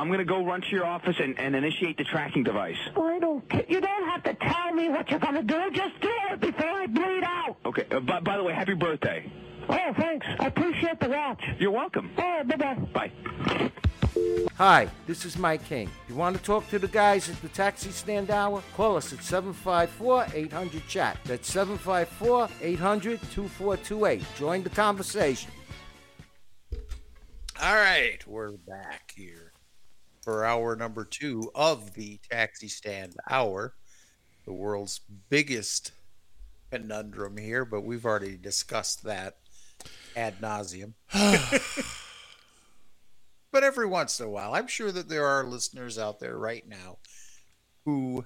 I'm 0.00 0.10
gonna 0.10 0.24
go 0.24 0.42
run 0.42 0.62
to 0.62 0.68
your 0.70 0.86
office 0.86 1.16
and, 1.20 1.38
and 1.38 1.54
initiate 1.54 1.98
the 1.98 2.04
tracking 2.04 2.42
device. 2.42 2.78
I 2.96 3.18
don't 3.18 3.46
care. 3.50 3.66
You 3.68 3.82
don't 3.82 4.08
have 4.08 4.22
to 4.22 4.32
tell 4.32 4.72
me 4.72 4.88
what 4.88 5.10
you're 5.10 5.20
gonna 5.20 5.42
do. 5.42 5.70
Just 5.74 6.00
do 6.00 6.10
it 6.30 6.40
before 6.40 6.70
I 6.70 6.86
bleed 6.86 7.22
out. 7.22 7.56
Okay. 7.66 7.84
Uh, 7.90 8.00
by, 8.00 8.18
by 8.20 8.38
the 8.38 8.42
way, 8.42 8.54
happy 8.54 8.72
birthday. 8.72 9.30
Oh, 9.68 9.92
thanks. 9.98 10.26
I 10.38 10.46
appreciate 10.46 11.00
the 11.00 11.10
watch. 11.10 11.44
You're 11.58 11.72
welcome. 11.72 12.10
Oh, 12.16 12.42
bye-bye. 12.44 12.74
Bye. 12.94 13.12
Hi, 14.56 14.88
this 15.06 15.26
is 15.26 15.36
Mike 15.36 15.66
King. 15.66 15.90
You 16.08 16.14
want 16.14 16.34
to 16.34 16.42
talk 16.42 16.66
to 16.70 16.78
the 16.78 16.88
guys 16.88 17.28
at 17.28 17.38
the 17.42 17.48
Taxi 17.48 17.90
Stand 17.90 18.30
Hour? 18.30 18.62
Call 18.74 18.96
us 18.96 19.12
at 19.12 19.22
754 19.22 20.28
800 20.32 20.88
chat. 20.88 21.18
That's 21.26 21.52
754 21.52 22.48
800 22.62 23.20
2428. 23.32 24.24
Join 24.38 24.62
the 24.62 24.70
conversation. 24.70 25.50
All 27.62 27.74
right, 27.74 28.26
we're 28.26 28.52
back 28.52 29.12
here 29.14 29.49
for 30.30 30.44
hour 30.44 30.76
number 30.76 31.04
two 31.04 31.50
of 31.56 31.94
the 31.94 32.20
Taxi 32.30 32.68
Stand 32.68 33.16
Hour, 33.28 33.74
the 34.44 34.52
world's 34.52 35.00
biggest 35.28 35.90
conundrum 36.70 37.36
here, 37.36 37.64
but 37.64 37.80
we've 37.80 38.06
already 38.06 38.36
discussed 38.36 39.02
that 39.02 39.38
ad 40.14 40.40
nauseum. 40.40 40.92
but 43.50 43.64
every 43.64 43.86
once 43.86 44.20
in 44.20 44.26
a 44.26 44.30
while, 44.30 44.54
I'm 44.54 44.68
sure 44.68 44.92
that 44.92 45.08
there 45.08 45.26
are 45.26 45.42
listeners 45.42 45.98
out 45.98 46.20
there 46.20 46.38
right 46.38 46.66
now 46.68 46.98
who 47.84 48.24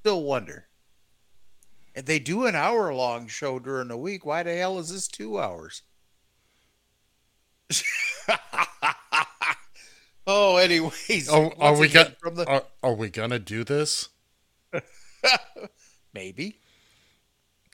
still 0.00 0.22
wonder. 0.22 0.68
If 1.94 2.06
they 2.06 2.18
do 2.18 2.46
an 2.46 2.54
hour 2.54 2.94
long 2.94 3.26
show 3.28 3.58
during 3.58 3.88
the 3.88 3.98
week, 3.98 4.24
why 4.24 4.42
the 4.42 4.56
hell 4.56 4.78
is 4.78 4.88
this 4.88 5.06
two 5.06 5.38
hours? 5.38 5.82
oh, 10.26 10.56
anyways. 10.56 11.28
Oh, 11.30 11.52
are 11.58 11.76
we 11.78 11.88
gonna 11.88 12.14
from 12.20 12.34
the 12.36 12.46
are, 12.48 12.64
are 12.82 12.94
we 12.94 13.10
gonna 13.10 13.38
do 13.38 13.64
this? 13.64 14.08
maybe? 16.14 16.58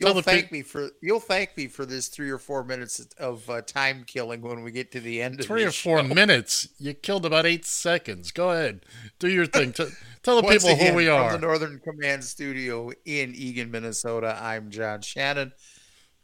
You'll 0.00 0.12
Tell 0.12 0.22
thank 0.22 0.44
peop- 0.44 0.52
me 0.52 0.62
for 0.62 0.90
you'll 1.02 1.18
thank 1.18 1.56
me 1.56 1.66
for 1.66 1.84
this 1.84 2.06
three 2.06 2.30
or 2.30 2.38
four 2.38 2.62
minutes 2.62 3.00
of 3.18 3.50
uh, 3.50 3.62
time 3.62 4.04
killing 4.06 4.42
when 4.42 4.62
we 4.62 4.70
get 4.70 4.92
to 4.92 5.00
the 5.00 5.20
end 5.20 5.40
of 5.40 5.46
Three 5.46 5.64
or 5.64 5.72
four 5.72 5.98
show. 6.02 6.14
minutes. 6.14 6.68
You 6.78 6.94
killed 6.94 7.26
about 7.26 7.46
eight 7.46 7.64
seconds. 7.64 8.30
Go 8.30 8.50
ahead. 8.52 8.84
Do 9.18 9.28
your 9.28 9.46
thing. 9.46 9.72
T- 9.72 9.88
tell 10.22 10.40
the 10.40 10.46
people 10.48 10.68
again, 10.70 10.92
who 10.92 10.96
we 10.96 11.08
are. 11.08 11.32
From 11.32 11.40
the 11.40 11.46
Northern 11.48 11.80
Command 11.80 12.22
Studio 12.22 12.92
in 13.04 13.34
Eagan, 13.34 13.72
Minnesota, 13.72 14.38
I'm 14.40 14.70
John 14.70 15.00
Shannon. 15.00 15.52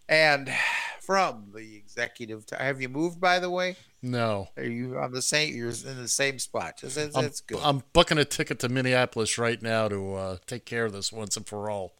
And 0.08 0.52
from 1.00 1.50
the 1.52 1.74
executive, 1.76 2.46
t- 2.46 2.54
have 2.56 2.80
you 2.80 2.88
moved, 2.88 3.20
by 3.20 3.40
the 3.40 3.50
way? 3.50 3.74
No. 4.04 4.48
Are 4.58 4.62
you 4.62 4.98
on 4.98 5.12
the 5.12 5.22
same? 5.22 5.56
You're 5.56 5.70
in 5.70 5.96
the 5.96 6.08
same 6.08 6.38
spot. 6.38 6.74
That's, 6.82 6.94
that's, 6.94 7.16
I'm, 7.16 7.22
that's 7.22 7.40
good. 7.40 7.58
I'm 7.62 7.82
booking 7.94 8.18
a 8.18 8.26
ticket 8.26 8.58
to 8.58 8.68
Minneapolis 8.68 9.38
right 9.38 9.60
now 9.60 9.88
to 9.88 10.14
uh, 10.14 10.36
take 10.46 10.66
care 10.66 10.84
of 10.84 10.92
this 10.92 11.10
once 11.10 11.38
and 11.38 11.46
for 11.46 11.70
all. 11.70 11.94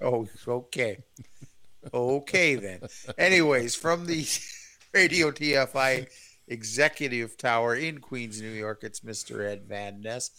Oh, 0.00 0.26
okay. 0.48 1.04
Okay, 1.92 2.54
then. 2.54 2.80
Anyways, 3.18 3.76
from 3.76 4.06
the 4.06 4.26
Radio 4.94 5.30
TFI 5.30 6.08
Executive 6.48 7.36
Tower 7.36 7.74
in 7.74 7.98
Queens, 7.98 8.40
New 8.40 8.48
York, 8.48 8.82
it's 8.82 9.00
Mr. 9.00 9.46
Ed 9.46 9.64
Van 9.68 10.00
Ness. 10.00 10.30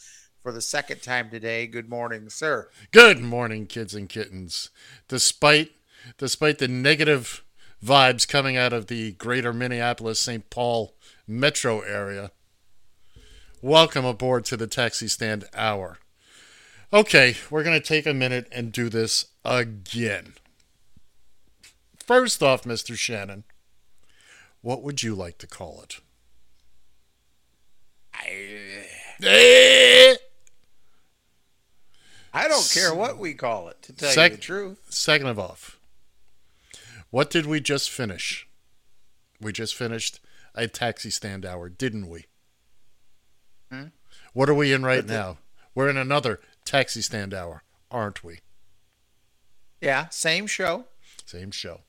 For 0.41 0.51
the 0.51 0.61
second 0.61 1.03
time 1.03 1.29
today, 1.29 1.67
good 1.67 1.87
morning, 1.87 2.29
sir. 2.29 2.71
Good 2.89 3.21
morning, 3.21 3.67
kids 3.67 3.93
and 3.93 4.09
kittens. 4.09 4.71
Despite 5.07 5.69
despite 6.17 6.57
the 6.57 6.67
negative 6.67 7.43
vibes 7.83 8.27
coming 8.27 8.57
out 8.57 8.73
of 8.73 8.87
the 8.87 9.13
greater 9.13 9.53
Minneapolis 9.53 10.19
St. 10.19 10.49
Paul 10.49 10.93
metro 11.27 11.81
area, 11.81 12.31
welcome 13.61 14.05
aboard 14.05 14.45
to 14.45 14.57
the 14.57 14.67
taxi 14.67 15.07
stand 15.07 15.45
hour. 15.53 15.97
Okay, 16.93 17.37
we're 17.49 17.63
going 17.63 17.79
to 17.79 17.85
take 17.85 18.05
a 18.05 18.13
minute 18.13 18.47
and 18.51 18.71
do 18.71 18.89
this 18.89 19.27
again. 19.45 20.33
First 22.05 22.43
off, 22.43 22.63
Mr. 22.63 22.97
Shannon, 22.97 23.45
what 24.61 24.83
would 24.83 25.01
you 25.01 25.15
like 25.15 25.37
to 25.39 25.47
call 25.47 25.81
it? 25.81 26.01
Eh. 29.23 30.15
I 32.33 32.47
don't 32.47 32.69
care 32.73 32.93
what 32.93 33.17
we 33.17 33.33
call 33.33 33.69
it, 33.69 33.81
to 33.83 33.93
tell 33.93 34.09
Sec- 34.09 34.31
you 34.31 34.37
the 34.37 34.41
truth. 34.41 34.79
Second 34.89 35.27
of 35.27 35.39
off, 35.39 35.77
what 37.11 37.29
did 37.29 37.45
we 37.45 37.59
just 37.59 37.89
finish? 37.89 38.47
We 39.39 39.51
just 39.53 39.75
finished 39.75 40.19
a 40.55 40.67
taxi 40.67 41.09
stand 41.09 41.45
hour, 41.45 41.69
didn't 41.69 42.09
we? 42.09 42.25
Hmm? 43.71 43.85
What 44.33 44.49
are 44.49 44.53
we 44.53 44.73
in 44.73 44.83
right 44.83 45.05
the- 45.05 45.13
now? 45.13 45.37
We're 45.73 45.89
in 45.89 45.97
another 45.97 46.41
taxi 46.65 47.01
stand 47.01 47.33
hour, 47.33 47.63
aren't 47.89 48.23
we? 48.23 48.39
Yeah, 49.79 50.09
same 50.09 50.47
show. 50.47 50.85
Same 51.25 51.51
show. 51.51 51.81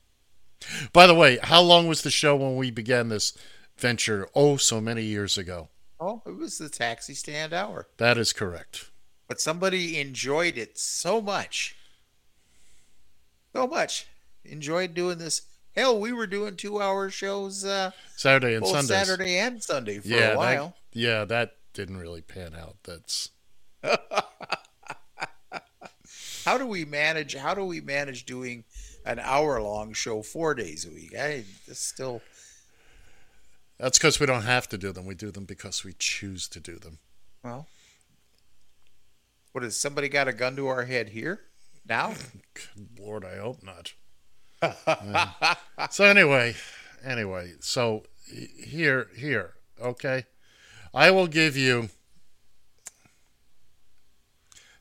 By 0.93 1.05
the 1.07 1.13
way, 1.13 1.37
how 1.43 1.61
long 1.61 1.87
was 1.87 2.01
the 2.03 2.09
show 2.09 2.35
when 2.35 2.55
we 2.55 2.71
began 2.71 3.09
this 3.09 3.37
venture? 3.77 4.29
Oh, 4.33 4.55
so 4.55 4.79
many 4.79 5.03
years 5.03 5.37
ago. 5.37 5.67
Oh, 5.99 6.21
it 6.25 6.37
was 6.37 6.57
the 6.57 6.69
taxi 6.69 7.13
stand 7.13 7.51
hour. 7.53 7.87
That 7.97 8.17
is 8.17 8.31
correct. 8.31 8.89
But 9.27 9.41
somebody 9.41 9.99
enjoyed 9.99 10.57
it 10.57 10.77
so 10.77 11.21
much. 11.21 11.75
So 13.53 13.67
much. 13.67 14.07
Enjoyed 14.45 14.93
doing 14.93 15.17
this. 15.17 15.43
Hell, 15.75 15.99
we 15.99 16.13
were 16.13 16.27
doing 16.27 16.55
two 16.55 16.81
hour 16.81 17.09
shows 17.09 17.65
uh, 17.65 17.91
Saturday 18.15 18.53
and 18.53 18.61
both 18.61 18.71
Sundays. 18.71 19.07
Saturday 19.07 19.37
and 19.37 19.63
Sunday 19.63 19.99
for 19.99 20.07
yeah, 20.07 20.33
a 20.33 20.37
while. 20.37 20.75
That, 20.91 20.99
yeah, 20.99 21.25
that 21.25 21.55
didn't 21.73 21.97
really 21.97 22.21
pan 22.21 22.53
out. 22.55 22.77
That's 22.83 23.29
How 26.45 26.57
do 26.57 26.67
we 26.67 26.85
manage? 26.85 27.35
How 27.35 27.53
do 27.53 27.65
we 27.65 27.81
manage 27.81 28.25
doing 28.25 28.65
an 29.05 29.19
hour 29.19 29.61
long 29.61 29.93
show 29.93 30.21
four 30.21 30.53
days 30.53 30.85
a 30.85 30.89
week? 30.89 31.15
I 31.17 31.45
still 31.71 32.21
that's 33.79 33.97
because 33.97 34.19
we 34.19 34.25
don't 34.25 34.43
have 34.43 34.69
to 34.69 34.77
do 34.77 34.91
them. 34.91 35.05
We 35.05 35.15
do 35.15 35.31
them 35.31 35.45
because 35.45 35.83
we 35.83 35.93
choose 35.97 36.47
to 36.49 36.59
do 36.59 36.77
them. 36.77 36.99
well. 37.43 37.67
What 39.51 39.63
is 39.63 39.79
somebody 39.79 40.09
got 40.09 40.27
a 40.27 40.33
gun 40.33 40.55
to 40.55 40.67
our 40.67 40.85
head 40.85 41.09
here 41.09 41.41
now? 41.87 42.13
Good 42.53 42.99
Lord, 42.99 43.25
I 43.25 43.37
hope 43.37 43.61
not. 43.61 43.93
So 45.91 46.05
anyway, 46.05 46.55
anyway, 47.03 47.53
so 47.59 48.03
here, 48.27 49.09
here, 49.15 49.53
okay. 49.81 50.25
I 50.93 51.11
will 51.11 51.27
give 51.27 51.57
you. 51.57 51.89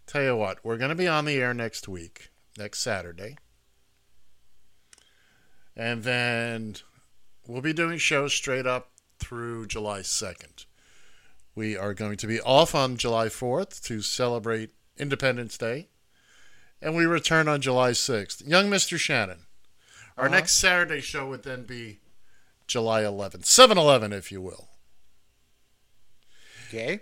Tell 0.06 0.22
you 0.22 0.36
what, 0.36 0.62
we're 0.62 0.76
going 0.76 0.90
to 0.90 0.94
be 0.94 1.08
on 1.08 1.24
the 1.24 1.36
air 1.36 1.54
next 1.54 1.88
week, 1.88 2.30
next 2.58 2.80
Saturday, 2.80 3.38
and 5.74 6.02
then 6.02 6.76
we'll 7.46 7.62
be 7.62 7.72
doing 7.72 7.96
shows 7.96 8.34
straight 8.34 8.66
up 8.66 8.90
through 9.18 9.66
July 9.68 10.02
second. 10.02 10.66
We 11.54 11.78
are 11.78 11.94
going 11.94 12.18
to 12.18 12.26
be 12.26 12.40
off 12.42 12.74
on 12.74 12.98
July 12.98 13.28
4th 13.28 13.82
to 13.84 14.02
celebrate 14.02 14.72
Independence 14.98 15.56
Day, 15.56 15.88
and 16.82 16.94
we 16.94 17.06
return 17.06 17.48
on 17.48 17.62
July 17.62 17.92
6th. 17.92 18.46
Young 18.46 18.68
Mr. 18.68 18.98
Shannon, 18.98 19.46
our 20.16 20.26
Uh-huh. 20.26 20.34
next 20.34 20.52
Saturday 20.52 21.00
show 21.00 21.28
would 21.28 21.42
then 21.42 21.64
be 21.64 22.00
July 22.66 23.02
11th, 23.02 23.44
7 23.46 23.76
Eleven, 23.78 24.12
if 24.12 24.30
you 24.32 24.40
will. 24.40 24.68
Okay. 26.68 27.00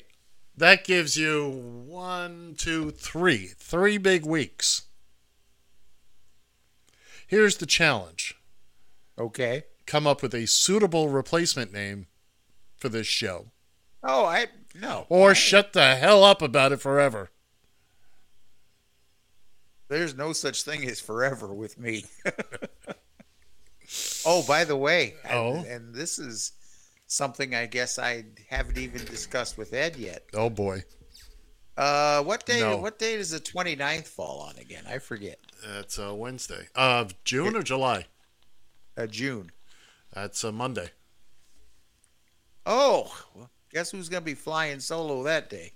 That 0.56 0.84
gives 0.84 1.16
you 1.16 1.48
one, 1.48 2.54
two, 2.58 2.90
three, 2.90 3.48
three 3.56 3.98
big 3.98 4.26
weeks. 4.26 4.82
Here's 7.26 7.56
the 7.58 7.66
challenge 7.66 8.34
Okay. 9.16 9.64
come 9.86 10.06
up 10.06 10.22
with 10.22 10.34
a 10.34 10.46
suitable 10.46 11.08
replacement 11.08 11.72
name 11.72 12.08
for 12.76 12.88
this 12.88 13.06
show, 13.06 13.52
Oh, 14.02 14.24
I 14.24 14.48
no. 14.74 15.06
or 15.08 15.34
shut 15.34 15.72
the 15.72 15.94
hell 15.96 16.24
up 16.24 16.42
about 16.42 16.72
it 16.72 16.80
forever. 16.80 17.30
There's 19.88 20.14
no 20.14 20.32
such 20.32 20.62
thing 20.62 20.88
as 20.88 21.00
forever 21.00 21.52
with 21.54 21.78
me. 21.78 22.04
oh, 24.26 24.42
by 24.46 24.64
the 24.64 24.76
way, 24.76 25.14
Oh? 25.30 25.64
and 25.68 25.94
this 25.94 26.18
is 26.18 26.52
something 27.06 27.54
I 27.54 27.66
guess 27.66 27.98
I 27.98 28.24
haven't 28.48 28.78
even 28.78 29.04
discussed 29.04 29.58
with 29.58 29.72
Ed 29.72 29.96
yet. 29.96 30.24
Oh 30.34 30.50
boy. 30.50 30.84
Uh, 31.76 32.22
what 32.22 32.44
day? 32.46 32.60
No. 32.60 32.76
What 32.76 32.98
day 32.98 33.16
does 33.16 33.30
the 33.30 33.40
29th 33.40 34.06
fall 34.06 34.40
on 34.40 34.56
again? 34.58 34.84
I 34.88 34.98
forget. 34.98 35.38
That's 35.66 35.98
uh, 35.98 36.14
Wednesday. 36.14 36.68
Uh, 36.74 37.06
June 37.24 37.56
or 37.56 37.62
July? 37.62 38.06
Uh, 38.96 39.06
June. 39.06 39.50
That's 40.12 40.44
a 40.44 40.52
Monday. 40.52 40.90
Oh, 42.66 43.10
well, 43.34 43.50
guess 43.72 43.90
who's 43.90 44.08
gonna 44.08 44.20
be 44.20 44.34
flying 44.34 44.80
solo 44.80 45.22
that 45.22 45.48
day? 45.48 45.72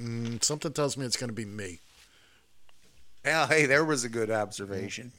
Mm, 0.00 0.42
something 0.42 0.72
tells 0.72 0.96
me 0.96 1.06
it's 1.06 1.16
going 1.16 1.28
to 1.28 1.34
be 1.34 1.44
me. 1.44 1.80
Well, 3.24 3.48
hey, 3.48 3.66
there 3.66 3.84
was 3.84 4.04
a 4.04 4.08
good 4.08 4.30
observation. 4.30 5.10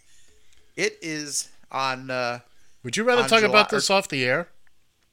It 0.77 0.97
is 1.01 1.49
on. 1.71 2.09
Uh, 2.09 2.39
Would 2.83 2.97
you 2.97 3.03
rather 3.03 3.23
talk 3.27 3.39
July- 3.39 3.49
about 3.49 3.69
this 3.69 3.89
off 3.89 4.07
the 4.07 4.23
air? 4.25 4.49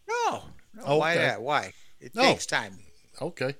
No, 0.08 0.44
no. 0.74 0.96
Why 0.98 1.16
that? 1.16 1.42
Why? 1.42 1.72
It 2.00 2.14
No. 2.14 2.22
takes 2.22 2.46
time. 2.46 2.78
Okay. 3.20 3.54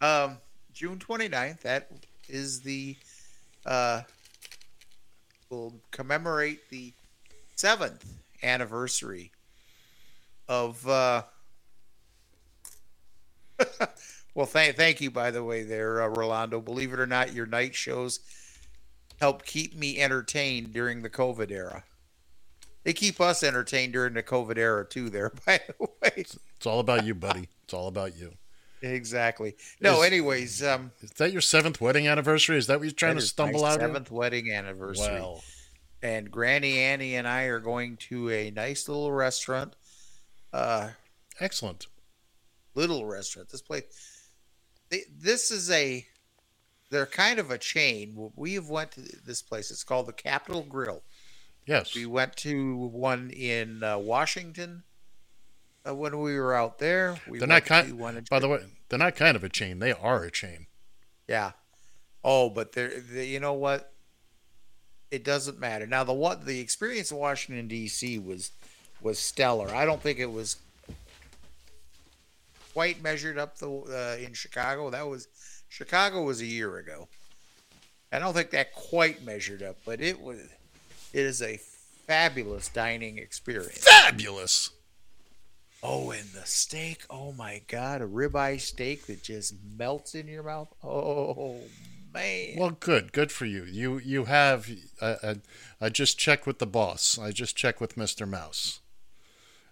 Um, 0.00 0.38
June 0.72 0.98
29th, 0.98 1.60
that 1.62 1.90
is 2.28 2.62
the, 2.62 2.96
uh, 3.66 4.02
will 5.50 5.80
commemorate 5.90 6.68
the 6.70 6.92
seventh 7.56 8.04
anniversary 8.42 9.30
of, 10.48 10.86
uh, 10.88 11.22
well, 14.34 14.46
thank, 14.46 14.76
thank 14.76 15.00
you, 15.00 15.10
by 15.10 15.30
the 15.30 15.44
way, 15.44 15.62
there, 15.62 16.02
uh, 16.02 16.08
Rolando. 16.08 16.60
Believe 16.60 16.92
it 16.92 16.98
or 16.98 17.06
not, 17.06 17.32
your 17.32 17.46
night 17.46 17.74
shows 17.74 18.20
help 19.20 19.44
keep 19.44 19.76
me 19.76 20.00
entertained 20.00 20.72
during 20.72 21.02
the 21.02 21.10
COVID 21.10 21.50
era. 21.50 21.84
They 22.84 22.92
keep 22.92 23.20
us 23.20 23.42
entertained 23.42 23.92
during 23.92 24.14
the 24.14 24.22
COVID 24.22 24.58
era, 24.58 24.84
too, 24.84 25.08
there, 25.10 25.30
by 25.46 25.60
the 25.66 25.74
way. 25.80 26.12
It's 26.16 26.66
all 26.66 26.80
about 26.80 27.04
you, 27.04 27.14
buddy. 27.14 27.48
It's 27.64 27.74
all 27.74 27.88
about 27.88 28.16
you. 28.16 28.32
Exactly. 28.82 29.54
No, 29.80 30.00
Is- 30.00 30.06
anyways, 30.06 30.62
um, 30.64 30.90
Is 31.00 31.10
that 31.12 31.30
your 31.32 31.40
seventh 31.40 31.80
wedding 31.80 32.08
anniversary? 32.08 32.58
Is 32.58 32.66
that 32.66 32.78
what 32.80 32.84
you're 32.84 32.92
trying 32.92 33.14
to 33.14 33.20
stumble 33.22 33.64
out 33.64 33.76
of? 33.76 33.80
Seventh 33.82 34.10
wedding 34.10 34.50
anniversary. 34.52 35.14
Well. 35.14 35.42
And 36.02 36.30
Granny 36.32 36.78
Annie 36.80 37.14
and 37.14 37.28
I 37.28 37.44
are 37.44 37.60
going 37.60 37.96
to 38.08 38.28
a 38.30 38.50
nice 38.50 38.88
little 38.88 39.12
restaurant. 39.12 39.76
Uh, 40.52 40.88
Excellent. 41.38 41.86
little 42.74 43.06
restaurant. 43.06 43.50
This 43.50 43.62
place. 43.62 43.84
They, 44.90 45.02
this 45.16 45.52
is 45.52 45.70
a. 45.70 46.04
They're 46.90 47.06
kind 47.06 47.38
of 47.38 47.52
a 47.52 47.56
chain. 47.58 48.32
We 48.34 48.54
have 48.54 48.68
went 48.68 48.90
to 48.92 49.00
this 49.00 49.40
place. 49.42 49.70
It's 49.70 49.84
called 49.84 50.06
the 50.06 50.12
Capital 50.12 50.62
Grille. 50.62 51.02
Yes. 51.66 51.94
We 51.94 52.06
went 52.06 52.36
to 52.38 52.76
one 52.76 53.30
in 53.30 53.82
uh, 53.82 53.98
Washington 53.98 54.82
uh, 55.86 55.94
when 55.94 56.20
we 56.20 56.38
were 56.38 56.54
out 56.54 56.78
there. 56.78 57.16
We 57.28 57.38
They're 57.38 57.48
not 57.48 57.64
kind. 57.64 57.98
By 58.28 58.38
the 58.40 58.48
way, 58.48 58.64
they're 58.88 58.98
not 58.98 59.14
kind 59.16 59.36
of 59.36 59.44
a 59.44 59.48
chain. 59.48 59.78
They 59.78 59.92
are 59.92 60.24
a 60.24 60.30
chain. 60.30 60.66
Yeah. 61.28 61.52
Oh, 62.24 62.50
but 62.50 62.72
they're 62.72 63.00
they, 63.00 63.26
you 63.26 63.40
know 63.40 63.54
what? 63.54 63.92
it 65.12 65.24
doesn't 65.24 65.60
matter. 65.60 65.86
Now 65.86 66.02
the 66.02 66.14
what 66.14 66.46
the 66.46 66.58
experience 66.58 67.12
in 67.12 67.18
Washington 67.18 67.68
D.C. 67.68 68.18
was 68.18 68.50
was 69.02 69.18
stellar. 69.18 69.68
I 69.72 69.84
don't 69.84 70.00
think 70.00 70.18
it 70.18 70.32
was 70.32 70.56
quite 72.72 73.02
measured 73.02 73.38
up 73.38 73.58
the 73.58 73.70
uh, 73.70 74.24
in 74.24 74.32
Chicago. 74.32 74.88
That 74.88 75.06
was 75.06 75.28
Chicago 75.68 76.22
was 76.22 76.40
a 76.40 76.46
year 76.46 76.78
ago. 76.78 77.08
I 78.10 78.18
don't 78.18 78.32
think 78.32 78.50
that 78.50 78.72
quite 78.74 79.22
measured 79.22 79.62
up, 79.62 79.76
but 79.84 80.00
it 80.00 80.20
was. 80.20 80.38
It 81.12 81.20
is 81.26 81.42
a 81.42 81.58
fabulous 82.06 82.68
dining 82.68 83.18
experience. 83.18 83.84
Fabulous. 83.84 84.70
Oh, 85.82 86.10
and 86.12 86.28
the 86.30 86.46
steak! 86.46 87.02
Oh 87.10 87.32
my 87.32 87.62
God, 87.66 88.02
a 88.02 88.06
ribeye 88.06 88.60
steak 88.60 89.06
that 89.06 89.22
just 89.22 89.54
melts 89.76 90.14
in 90.14 90.28
your 90.28 90.44
mouth. 90.44 90.68
Oh 90.84 91.58
man! 92.14 92.54
Well, 92.56 92.76
good, 92.78 93.12
good 93.12 93.32
for 93.32 93.46
you. 93.46 93.64
You 93.64 93.98
you 93.98 94.26
have. 94.26 94.70
Uh, 95.00 95.16
uh, 95.22 95.34
I 95.80 95.88
just 95.88 96.18
checked 96.18 96.46
with 96.46 96.60
the 96.60 96.66
boss. 96.66 97.18
I 97.18 97.32
just 97.32 97.56
checked 97.56 97.80
with 97.80 97.96
Mister 97.96 98.26
Mouse. 98.26 98.80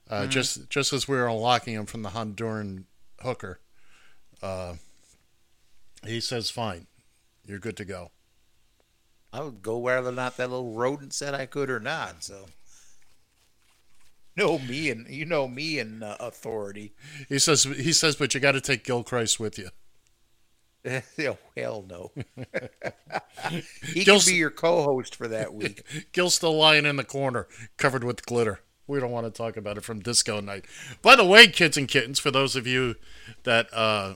Uh, 0.09 0.23
Mhm. 0.23 0.31
Just 0.31 0.69
just 0.69 0.93
as 0.93 1.07
we 1.07 1.17
were 1.17 1.29
unlocking 1.29 1.75
him 1.75 1.87
from 1.87 2.03
the 2.03 2.11
Honduran 2.11 2.85
hooker, 3.21 3.61
uh, 4.43 4.75
he 6.05 6.21
says, 6.21 6.51
"Fine, 6.51 6.89
you're 7.47 7.61
good 7.61 7.77
to 7.77 7.85
go." 7.85 8.11
I 9.32 9.43
would 9.43 9.62
go 9.62 9.78
whether 9.78 10.09
or 10.09 10.12
not 10.12 10.36
that 10.36 10.51
little 10.51 10.74
rodent 10.74 11.12
said 11.12 11.35
I 11.35 11.47
could 11.47 11.70
or 11.70 11.81
not. 11.81 12.24
So, 12.24 12.47
know 14.36 14.59
me 14.59 14.90
and 14.90 15.09
you 15.09 15.24
know 15.24 15.47
me 15.47 15.78
and 15.78 16.02
uh, 16.02 16.16
authority. 16.19 16.93
He 17.28 17.39
says 17.39 17.65
he 17.65 17.93
says, 17.93 18.16
but 18.16 18.35
you 18.35 18.40
got 18.40 18.52
to 18.52 18.61
take 18.61 18.85
Gilchrist 18.85 19.39
with 19.39 19.59
you. 19.59 19.69
oh, 21.20 21.39
hell 21.57 21.85
no. 21.89 22.11
he 23.93 24.05
Gil's- 24.05 24.24
can 24.24 24.32
be 24.32 24.39
your 24.39 24.51
co-host 24.51 25.15
for 25.15 25.28
that 25.28 25.55
week. 25.55 25.82
Gil's 26.12 26.35
still 26.35 26.57
lying 26.57 26.86
in 26.86 26.97
the 26.97 27.05
corner, 27.05 27.47
covered 27.77 28.02
with 28.05 28.24
glitter. 28.27 28.61
We 28.86 28.98
don't 28.98 29.12
want 29.12 29.27
to 29.27 29.31
talk 29.31 29.57
about 29.57 29.77
it 29.77 29.85
from 29.85 30.01
disco 30.01 30.40
night. 30.40 30.65
By 31.01 31.15
the 31.15 31.24
way, 31.24 31.47
kids 31.47 31.77
and 31.77 31.86
kittens, 31.86 32.19
for 32.19 32.32
those 32.32 32.57
of 32.57 32.66
you 32.66 32.97
that 33.44 33.73
uh, 33.73 34.15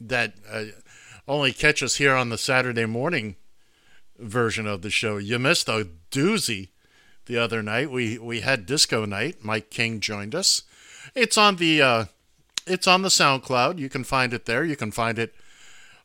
that 0.00 0.34
uh, 0.50 0.64
only 1.26 1.52
catch 1.52 1.82
us 1.82 1.96
here 1.96 2.14
on 2.14 2.28
the 2.28 2.36
Saturday 2.36 2.84
morning 2.84 3.36
version 4.18 4.66
of 4.66 4.82
the 4.82 4.90
show, 4.90 5.16
you 5.16 5.38
missed 5.38 5.68
a 5.68 5.88
doozy 6.10 6.68
the 7.26 7.38
other 7.38 7.62
night. 7.62 7.90
We 7.90 8.18
we 8.18 8.40
had 8.40 8.66
disco 8.66 9.04
night. 9.04 9.44
Mike 9.44 9.70
King 9.70 10.00
joined 10.00 10.34
us. 10.34 10.62
It's 11.14 11.38
on 11.38 11.56
the 11.56 11.82
uh, 11.82 12.04
it's 12.66 12.86
on 12.86 13.02
the 13.02 13.08
SoundCloud. 13.08 13.78
You 13.78 13.88
can 13.88 14.04
find 14.04 14.32
it 14.34 14.46
there. 14.46 14.64
You 14.64 14.76
can 14.76 14.90
find 14.90 15.18
it 15.18 15.34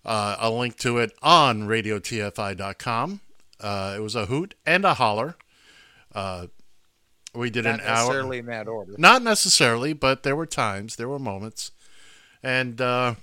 uh, 0.06 0.36
a 0.40 0.50
link 0.50 0.78
to 0.78 0.98
it 0.98 1.14
on 1.22 1.64
radiotfi.com. 1.64 3.22
Uh, 3.60 3.94
it 3.96 4.02
was 4.02 4.16
a 4.16 4.26
hoot 4.26 4.56
and 4.66 4.86
a 4.86 4.96
holler. 4.96 5.36
Uh, 6.14 6.48
we 7.34 7.50
did 7.50 7.66
Not 7.66 7.76
an 7.76 7.80
hour. 7.82 7.88
Not 7.88 7.98
necessarily 7.98 8.38
in 8.40 8.46
that 8.48 8.68
order. 8.68 8.96
Not 8.98 9.24
necessarily, 9.24 9.94
but 9.94 10.24
there 10.24 10.36
were 10.36 10.46
times, 10.46 10.98
there 10.98 11.10
were 11.10 11.20
moments, 11.20 11.72
and 12.44 12.80
uh, 12.80 13.16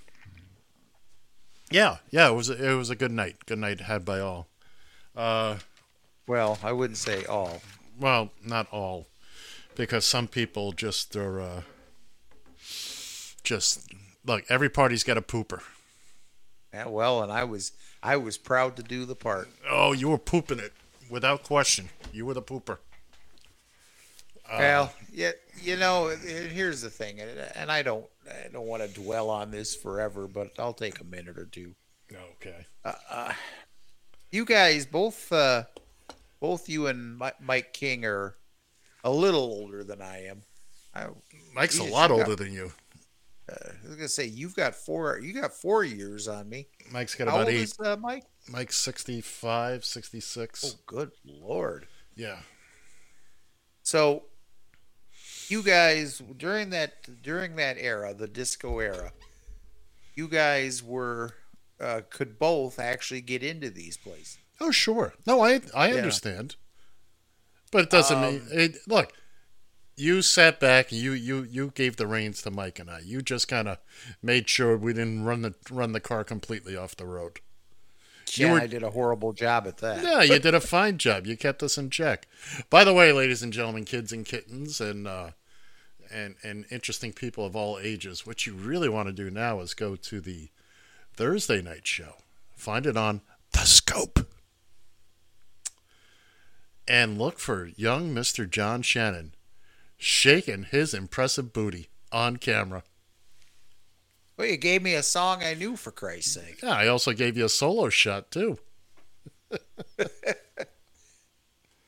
yeah, 1.71 1.99
yeah, 2.11 2.29
it 2.29 2.35
was 2.35 2.49
it 2.49 2.75
was 2.75 2.91
a 2.91 2.97
good 2.97 3.13
night. 3.13 3.47
Good 3.47 3.59
night 3.59 3.81
had 3.81 4.05
by 4.05 4.19
all. 4.19 4.49
Uh, 5.17 5.59
well, 6.27 6.59
I 6.63 6.73
wouldn't 6.73 6.99
say 6.99 7.25
all. 7.25 7.61
Well, 7.99 8.31
not 8.45 8.67
all, 8.73 9.07
because 9.75 10.05
some 10.05 10.29
people 10.29 10.73
just 10.73 11.17
are 11.17 11.41
uh, 11.41 11.63
just 13.43 13.93
look. 14.25 14.45
Every 14.49 14.69
party's 14.69 15.05
got 15.05 15.17
a 15.19 15.23
pooper. 15.23 15.61
Yeah, 16.73 16.87
well, 16.89 17.23
and 17.23 17.33
I 17.33 17.45
was 17.45 17.73
I 18.03 18.17
was 18.17 18.39
proud 18.39 18.77
to 18.77 18.83
do 18.83 19.05
the 19.05 19.17
part. 19.17 19.49
Oh, 19.69 19.93
you 19.93 20.09
were 20.09 20.19
pooping 20.19 20.59
it 20.61 20.73
without 21.11 21.43
question. 21.43 21.89
You 22.13 22.27
were 22.27 22.35
the 22.35 22.43
pooper. 22.43 22.79
Uh, 24.51 24.57
well, 24.59 24.93
yeah, 25.13 25.33
you 25.61 25.77
know, 25.77 26.09
here's 26.09 26.81
the 26.81 26.91
thing, 26.91 27.21
and- 27.21 27.39
and 27.55 27.71
I 27.71 27.83
don't 27.83 28.07
I 28.29 28.49
don't 28.53 28.67
want 28.67 28.83
to 28.83 28.89
dwell 28.89 29.29
on 29.31 29.51
this 29.51 29.75
forever, 29.75 30.27
but 30.29 30.53
I'll 30.59 30.73
take 30.75 31.01
a 31.01 31.05
minute 31.05 31.37
or 31.39 31.47
two. 31.47 31.75
Okay. 32.37 32.67
Uh, 32.85 32.93
uh, 33.09 33.33
you 34.31 34.45
guys, 34.45 34.87
both 34.87 35.31
uh, 35.33 35.65
both 36.41 36.69
you 36.69 36.87
and 36.87 37.21
Mike 37.41 37.73
King 37.73 38.05
are 38.05 38.37
a 39.05 39.11
little 39.11 39.41
older 39.41 39.83
than 39.85 40.01
I 40.03 40.27
am. 40.27 40.43
I, 40.95 41.07
Mike's 41.55 41.79
a 41.79 41.85
lot 41.85 42.11
older 42.11 42.25
got- 42.25 42.39
than 42.39 42.53
you. 42.53 42.73
Uh, 43.51 43.55
I 43.85 43.87
was 43.89 43.97
gonna 43.97 44.09
say 44.09 44.27
you've 44.27 44.55
got 44.55 44.75
four. 44.75 45.19
You 45.19 45.33
got 45.33 45.53
four 45.53 45.83
years 45.85 46.29
on 46.29 46.49
me. 46.49 46.69
Mike's 46.93 47.15
got 47.17 47.27
How 47.29 47.35
about 47.35 47.47
old 47.47 47.55
eight. 47.55 47.63
is, 47.63 47.75
uh, 47.81 47.97
Mike? 47.99 48.25
Mike's 48.49 48.77
65, 48.77 49.85
66. 49.85 50.65
Oh, 50.75 50.79
good 50.87 51.11
lord. 51.25 51.87
Yeah. 52.15 52.39
So, 53.83 54.25
you 55.49 55.63
guys 55.65 56.23
during 56.37 56.71
that 56.71 57.23
during 57.23 57.57
that 57.57 57.77
era, 57.79 58.15
the 58.15 58.29
disco 58.29 58.79
era, 58.79 59.13
you 60.15 60.29
guys 60.29 60.83
were 60.83 61.35
uh, 61.81 62.03
could 62.11 62.39
both 62.39 62.79
actually 62.79 63.21
get 63.23 63.43
into 63.43 63.71
these 63.71 63.97
places. 63.97 64.39
Oh, 64.61 64.71
sure. 64.71 65.15
No, 65.27 65.41
I 65.43 65.61
I 65.75 65.89
Yeah. 65.89 65.97
understand. 65.97 66.57
But 67.71 67.85
it 67.85 67.91
doesn't 67.91 68.21
mean 68.21 68.41
Um, 68.43 68.59
it. 68.59 68.77
Look, 68.87 69.13
you 69.97 70.23
sat 70.23 70.59
back 70.61 70.91
and 70.93 71.01
you 71.01 71.13
you 71.13 71.43
you 71.43 71.73
gave 71.75 71.97
the 71.97 72.07
reins 72.07 72.43
to 72.43 72.51
Mike 72.51 72.79
and 72.79 72.91
I. 72.91 73.01
You 73.01 73.23
just 73.23 73.49
kind 73.49 73.69
of 73.69 73.79
made 74.23 74.49
sure 74.49 74.77
we 74.77 74.93
didn't 74.93 75.25
run 75.25 75.43
the 75.43 75.55
run 75.71 75.93
the 75.93 76.01
car 76.01 76.25
completely 76.25 76.77
off 76.77 76.97
the 76.97 77.07
road. 77.07 77.41
You 78.33 78.47
Yeah, 78.47 78.53
were- 78.53 78.61
I 78.61 78.67
did 78.67 78.83
a 78.83 78.91
horrible 78.91 79.33
job 79.33 79.67
at 79.67 79.79
that. 79.79 80.03
Yeah, 80.05 80.23
you 80.23 80.39
did 80.39 80.55
a 80.55 80.61
fine 80.61 80.99
job. 80.99 81.27
You 81.27 81.37
kept 81.37 81.63
us 81.63 81.77
in 81.79 81.91
check. 81.91 82.29
By 82.71 82.85
the 82.85 82.95
way, 82.95 83.13
ladies 83.13 83.43
and 83.43 83.53
gentlemen, 83.53 83.85
kids 83.85 84.13
and 84.13 84.25
kittens, 84.25 84.81
and 84.81 85.07
uh, 85.09 85.31
and 86.11 86.37
and 86.43 86.65
interesting 86.71 87.13
people 87.13 87.45
of 87.47 87.57
all 87.57 87.79
ages, 87.79 88.27
what 88.27 88.47
you 88.47 88.55
really 88.55 88.89
want 88.89 89.09
to 89.09 89.13
do 89.13 89.31
now 89.31 89.61
is 89.61 89.75
go 89.75 89.97
to 89.97 90.21
the 90.21 90.51
Thursday 91.15 91.63
night 91.63 91.87
show. 91.87 92.15
Find 92.57 92.87
it 92.87 92.97
on 92.97 93.23
the 93.53 93.61
Scope, 93.61 94.21
and 96.87 97.19
look 97.19 97.39
for 97.39 97.67
young 97.77 98.13
Mister 98.15 98.47
John 98.47 98.83
Shannon 98.83 99.35
shaking 99.97 100.65
his 100.65 100.95
impressive 100.95 101.53
booty 101.53 101.89
on 102.13 102.37
camera. 102.37 102.83
Well, 104.37 104.47
you 104.47 104.57
gave 104.57 104.83
me 104.83 104.95
a 104.95 105.03
song 105.03 105.43
I 105.43 105.55
knew 105.55 105.77
for 105.77 105.91
Christ's 105.91 106.33
sake. 106.33 106.61
Yeah, 106.63 106.71
I 106.71 106.89
also 106.89 107.13
gave 107.13 107.37
you 107.37 107.45
a 107.45 107.51
solo 107.51 107.89
shot 107.91 108.31
too. 108.31 108.59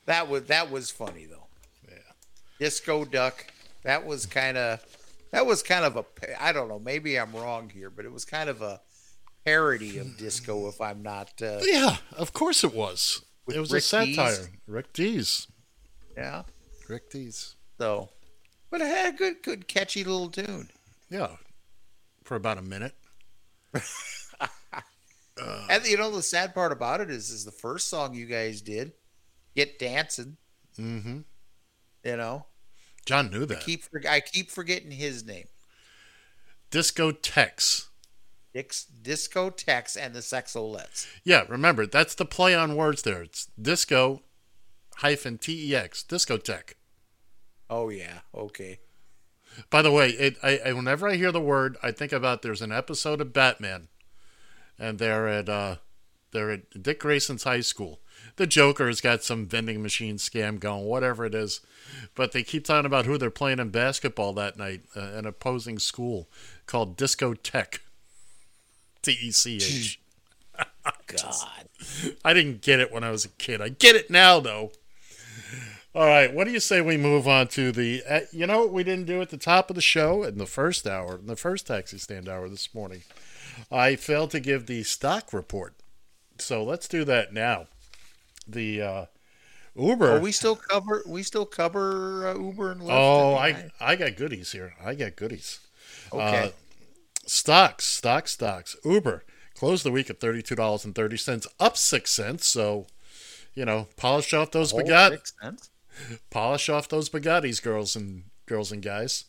That 0.06 0.28
was 0.28 0.44
that 0.44 0.70
was 0.70 0.90
funny 0.90 1.26
though. 1.26 1.46
Yeah. 1.88 1.98
Disco 2.58 3.04
Duck. 3.04 3.46
That 3.84 4.04
was 4.04 4.26
kind 4.26 4.56
of 4.56 4.84
that 5.30 5.46
was 5.46 5.62
kind 5.62 5.84
of 5.84 5.96
a 5.96 6.04
I 6.42 6.52
don't 6.52 6.68
know. 6.68 6.78
Maybe 6.78 7.18
I'm 7.18 7.32
wrong 7.32 7.70
here, 7.70 7.90
but 7.90 8.04
it 8.04 8.12
was 8.12 8.24
kind 8.24 8.48
of 8.48 8.62
a 8.62 8.80
parody 9.44 9.98
of 9.98 10.16
disco. 10.16 10.68
If 10.68 10.80
I'm 10.80 11.02
not. 11.02 11.30
Uh, 11.42 11.60
Yeah, 11.62 11.96
of 12.16 12.32
course 12.32 12.64
it 12.64 12.74
was. 12.74 13.24
It 13.48 13.58
was 13.58 13.72
Rick 13.72 13.82
a 13.92 14.04
Dees? 14.04 14.16
satire. 14.16 14.48
Rick 14.66 14.92
Dees. 14.92 15.46
Yeah. 16.16 16.42
Rick 16.88 17.10
Dees. 17.10 17.56
So, 17.78 18.10
but 18.70 18.80
it 18.80 18.86
had 18.86 19.14
a 19.14 19.16
good, 19.16 19.42
good, 19.42 19.66
catchy 19.68 20.04
little 20.04 20.28
tune. 20.30 20.70
Yeah. 21.10 21.36
For 22.24 22.36
about 22.36 22.58
a 22.58 22.62
minute. 22.62 22.94
and 25.70 25.84
you 25.86 25.96
know 25.96 26.10
the 26.10 26.22
sad 26.22 26.54
part 26.54 26.72
about 26.72 27.00
it 27.00 27.10
is, 27.10 27.30
is 27.30 27.44
the 27.44 27.50
first 27.50 27.88
song 27.88 28.14
you 28.14 28.26
guys 28.26 28.60
did, 28.60 28.92
"Get 29.56 29.78
Dancing." 29.78 30.36
Mm-hmm. 30.78 31.20
You 32.04 32.16
know, 32.16 32.46
John 33.06 33.30
knew 33.30 33.42
I 33.42 33.46
that. 33.46 33.60
keep 33.60 33.84
I 34.08 34.20
keep 34.20 34.50
forgetting 34.50 34.90
his 34.90 35.24
name. 35.24 35.46
Disco 36.70 37.10
Tex. 37.12 37.88
Dix, 38.52 38.84
Disco 38.84 39.50
Tex 39.50 39.96
and 39.96 40.14
the 40.14 40.20
Sexolettes. 40.20 41.06
Yeah, 41.24 41.44
remember, 41.48 41.86
that's 41.86 42.14
the 42.14 42.26
play 42.26 42.54
on 42.54 42.76
words 42.76 43.02
there. 43.02 43.22
It's 43.22 43.48
disco 43.60 44.22
hyphen 44.96 45.38
T 45.38 45.70
E 45.70 45.74
X. 45.74 46.04
Discotheque. 46.06 46.74
Oh 47.70 47.88
yeah, 47.88 48.20
okay. 48.34 48.80
By 49.70 49.82
the 49.82 49.92
way, 49.92 50.10
it 50.10 50.36
I, 50.42 50.60
I 50.66 50.72
whenever 50.72 51.08
I 51.08 51.16
hear 51.16 51.32
the 51.32 51.40
word, 51.40 51.76
I 51.82 51.92
think 51.92 52.12
about 52.12 52.42
there's 52.42 52.62
an 52.62 52.72
episode 52.72 53.20
of 53.20 53.32
Batman, 53.32 53.88
and 54.78 54.98
they're 54.98 55.28
at 55.28 55.48
uh, 55.48 55.76
they're 56.32 56.50
at 56.50 56.82
Dick 56.82 57.00
Grayson's 57.00 57.44
high 57.44 57.60
school. 57.60 58.00
The 58.36 58.46
Joker 58.46 58.86
has 58.86 59.00
got 59.00 59.22
some 59.22 59.46
vending 59.46 59.82
machine 59.82 60.16
scam 60.16 60.60
going, 60.60 60.84
whatever 60.84 61.24
it 61.24 61.34
is, 61.34 61.60
but 62.14 62.32
they 62.32 62.42
keep 62.42 62.64
talking 62.64 62.86
about 62.86 63.06
who 63.06 63.18
they're 63.18 63.30
playing 63.30 63.58
in 63.58 63.70
basketball 63.70 64.32
that 64.34 64.56
night, 64.56 64.82
uh, 64.96 65.00
an 65.00 65.26
opposing 65.26 65.78
school 65.78 66.30
called 66.66 66.96
Discotheque. 66.96 67.78
T 69.02 69.12
E 69.20 69.30
C 69.30 69.56
H. 69.56 70.00
God. 71.06 71.34
I 72.24 72.32
didn't 72.32 72.62
get 72.62 72.80
it 72.80 72.92
when 72.92 73.04
I 73.04 73.10
was 73.10 73.24
a 73.24 73.28
kid. 73.28 73.60
I 73.60 73.68
get 73.68 73.96
it 73.96 74.10
now, 74.10 74.40
though. 74.40 74.72
All 75.94 76.06
right, 76.06 76.32
what 76.32 76.44
do 76.44 76.52
you 76.52 76.60
say 76.60 76.80
we 76.80 76.96
move 76.96 77.28
on 77.28 77.48
to 77.48 77.70
the? 77.70 78.02
Uh, 78.08 78.20
you 78.32 78.46
know 78.46 78.60
what 78.60 78.72
we 78.72 78.82
didn't 78.82 79.04
do 79.04 79.20
at 79.20 79.28
the 79.28 79.36
top 79.36 79.68
of 79.68 79.76
the 79.76 79.82
show 79.82 80.22
in 80.22 80.38
the 80.38 80.46
first 80.46 80.86
hour, 80.86 81.16
in 81.18 81.26
the 81.26 81.36
first 81.36 81.66
taxi 81.66 81.98
stand 81.98 82.28
hour 82.30 82.48
this 82.48 82.74
morning. 82.74 83.02
I 83.70 83.96
failed 83.96 84.30
to 84.30 84.40
give 84.40 84.64
the 84.66 84.84
stock 84.84 85.34
report, 85.34 85.74
so 86.38 86.64
let's 86.64 86.88
do 86.88 87.04
that 87.04 87.34
now. 87.34 87.66
the 88.48 88.80
uh, 88.82 89.04
Uber. 89.76 90.12
Oh, 90.12 90.20
we 90.20 90.32
still 90.32 90.56
cover 90.56 91.02
we 91.06 91.22
still 91.22 91.44
cover 91.46 92.28
uh, 92.28 92.38
Uber 92.38 92.72
and 92.72 92.80
Lyft. 92.80 92.88
Oh, 92.90 93.36
and 93.36 93.70
I 93.78 93.92
I 93.92 93.96
got 93.96 94.16
goodies 94.16 94.52
here. 94.52 94.74
I 94.82 94.94
got 94.94 95.16
goodies. 95.16 95.60
Okay. 96.12 96.52
Stocks, 97.24 97.84
stocks, 97.84 98.32
stocks. 98.32 98.76
Uber 98.84 99.24
closed 99.54 99.84
the 99.84 99.92
week 99.92 100.10
at 100.10 100.20
thirty-two 100.20 100.56
dollars 100.56 100.84
and 100.84 100.94
thirty 100.94 101.16
cents, 101.16 101.46
up 101.60 101.76
six 101.76 102.10
cents. 102.10 102.46
So, 102.46 102.86
you 103.54 103.64
know, 103.64 103.88
polish 103.96 104.34
off 104.34 104.50
those 104.50 104.72
Bugatti, 104.72 105.20
polish 106.30 106.68
off 106.68 106.88
those 106.88 107.08
Bugattis, 107.08 107.62
girls 107.62 107.94
and 107.94 108.24
girls 108.46 108.72
and 108.72 108.82
guys. 108.82 109.26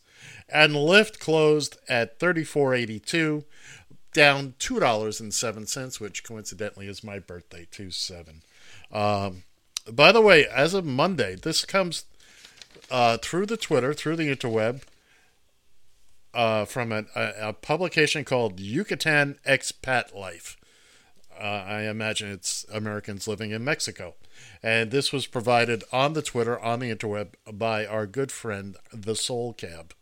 And 0.48 0.72
Lyft 0.72 1.18
closed 1.18 1.76
at 1.88 2.18
thirty-four 2.18 2.74
eighty-two, 2.74 3.44
down 4.12 4.54
two 4.58 4.80
dollars 4.80 5.20
and 5.20 5.32
seven 5.32 5.66
cents, 5.66 6.00
which 6.00 6.24
coincidentally 6.24 6.88
is 6.88 7.04
my 7.04 7.18
birthday, 7.18 7.66
two 7.70 7.90
seven. 7.90 8.42
Um, 8.90 9.44
by 9.90 10.12
the 10.12 10.20
way, 10.20 10.46
as 10.46 10.72
of 10.74 10.84
Monday, 10.84 11.36
this 11.36 11.64
comes 11.64 12.06
uh, 12.90 13.18
through 13.18 13.46
the 13.46 13.56
Twitter, 13.56 13.92
through 13.92 14.16
the 14.16 14.34
interweb, 14.34 14.82
uh, 16.34 16.64
from 16.64 16.92
a, 16.92 17.04
a, 17.14 17.48
a 17.48 17.52
publication 17.52 18.24
called 18.24 18.60
Yucatan 18.60 19.38
Expat 19.46 20.14
Life. 20.14 20.56
Uh, 21.38 21.42
I 21.66 21.82
imagine 21.82 22.30
it's 22.30 22.64
Americans 22.72 23.26
living 23.26 23.50
in 23.50 23.64
Mexico. 23.64 24.14
And 24.62 24.90
this 24.90 25.12
was 25.12 25.26
provided 25.26 25.84
on 25.92 26.12
the 26.12 26.22
Twitter, 26.22 26.58
on 26.58 26.80
the 26.80 26.94
interweb, 26.94 27.34
by 27.52 27.86
our 27.86 28.06
good 28.06 28.32
friend, 28.32 28.76
The 28.92 29.16
Soul 29.16 29.52
Cab. 29.52 29.94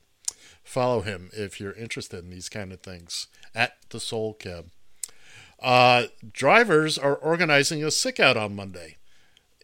Follow 0.63 1.01
him 1.01 1.31
if 1.33 1.61
you're 1.61 1.73
interested 1.73 2.25
in 2.25 2.31
these 2.31 2.49
kind 2.49 2.73
of 2.73 2.81
things 2.81 3.27
at 3.55 3.77
The 3.91 4.01
Soul 4.01 4.35
Cab. 4.35 4.71
Uh, 5.61 6.05
drivers 6.33 6.99
are 6.99 7.15
organizing 7.15 7.85
a 7.85 7.91
sick 7.91 8.19
out 8.19 8.37
on 8.37 8.57
Monday 8.57 8.97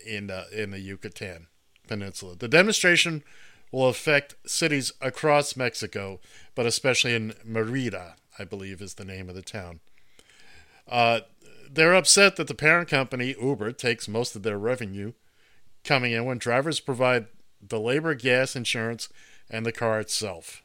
in 0.06 0.30
uh, 0.30 0.44
in 0.52 0.70
the 0.70 0.80
Yucatan 0.80 1.48
Peninsula. 1.88 2.36
The 2.36 2.48
demonstration 2.48 3.24
will 3.70 3.88
affect 3.88 4.34
cities 4.46 4.92
across 5.00 5.56
Mexico, 5.56 6.20
but 6.54 6.66
especially 6.66 7.14
in 7.14 7.34
Merida, 7.44 8.16
I 8.38 8.44
believe 8.44 8.80
is 8.80 8.94
the 8.94 9.04
name 9.04 9.28
of 9.28 9.34
the 9.34 9.42
town. 9.42 9.80
Uh, 10.88 11.20
they're 11.70 11.94
upset 11.94 12.36
that 12.36 12.46
the 12.46 12.54
parent 12.54 12.88
company 12.88 13.34
Uber 13.40 13.72
takes 13.72 14.08
most 14.08 14.34
of 14.34 14.42
their 14.42 14.58
revenue 14.58 15.12
coming 15.84 16.12
in 16.12 16.24
when 16.24 16.38
drivers 16.38 16.80
provide 16.80 17.26
the 17.60 17.80
labor, 17.80 18.14
gas, 18.14 18.56
insurance, 18.56 19.08
and 19.50 19.66
the 19.66 19.72
car 19.72 20.00
itself. 20.00 20.62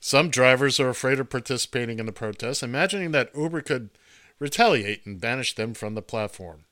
Some 0.00 0.28
drivers 0.28 0.78
are 0.78 0.88
afraid 0.88 1.18
of 1.18 1.30
participating 1.30 1.98
in 1.98 2.06
the 2.06 2.12
protests, 2.12 2.62
imagining 2.62 3.10
that 3.10 3.34
Uber 3.36 3.62
could 3.62 3.90
retaliate 4.38 5.04
and 5.04 5.20
banish 5.20 5.54
them 5.54 5.74
from 5.74 5.94
the 5.94 6.02
platform. 6.02 6.65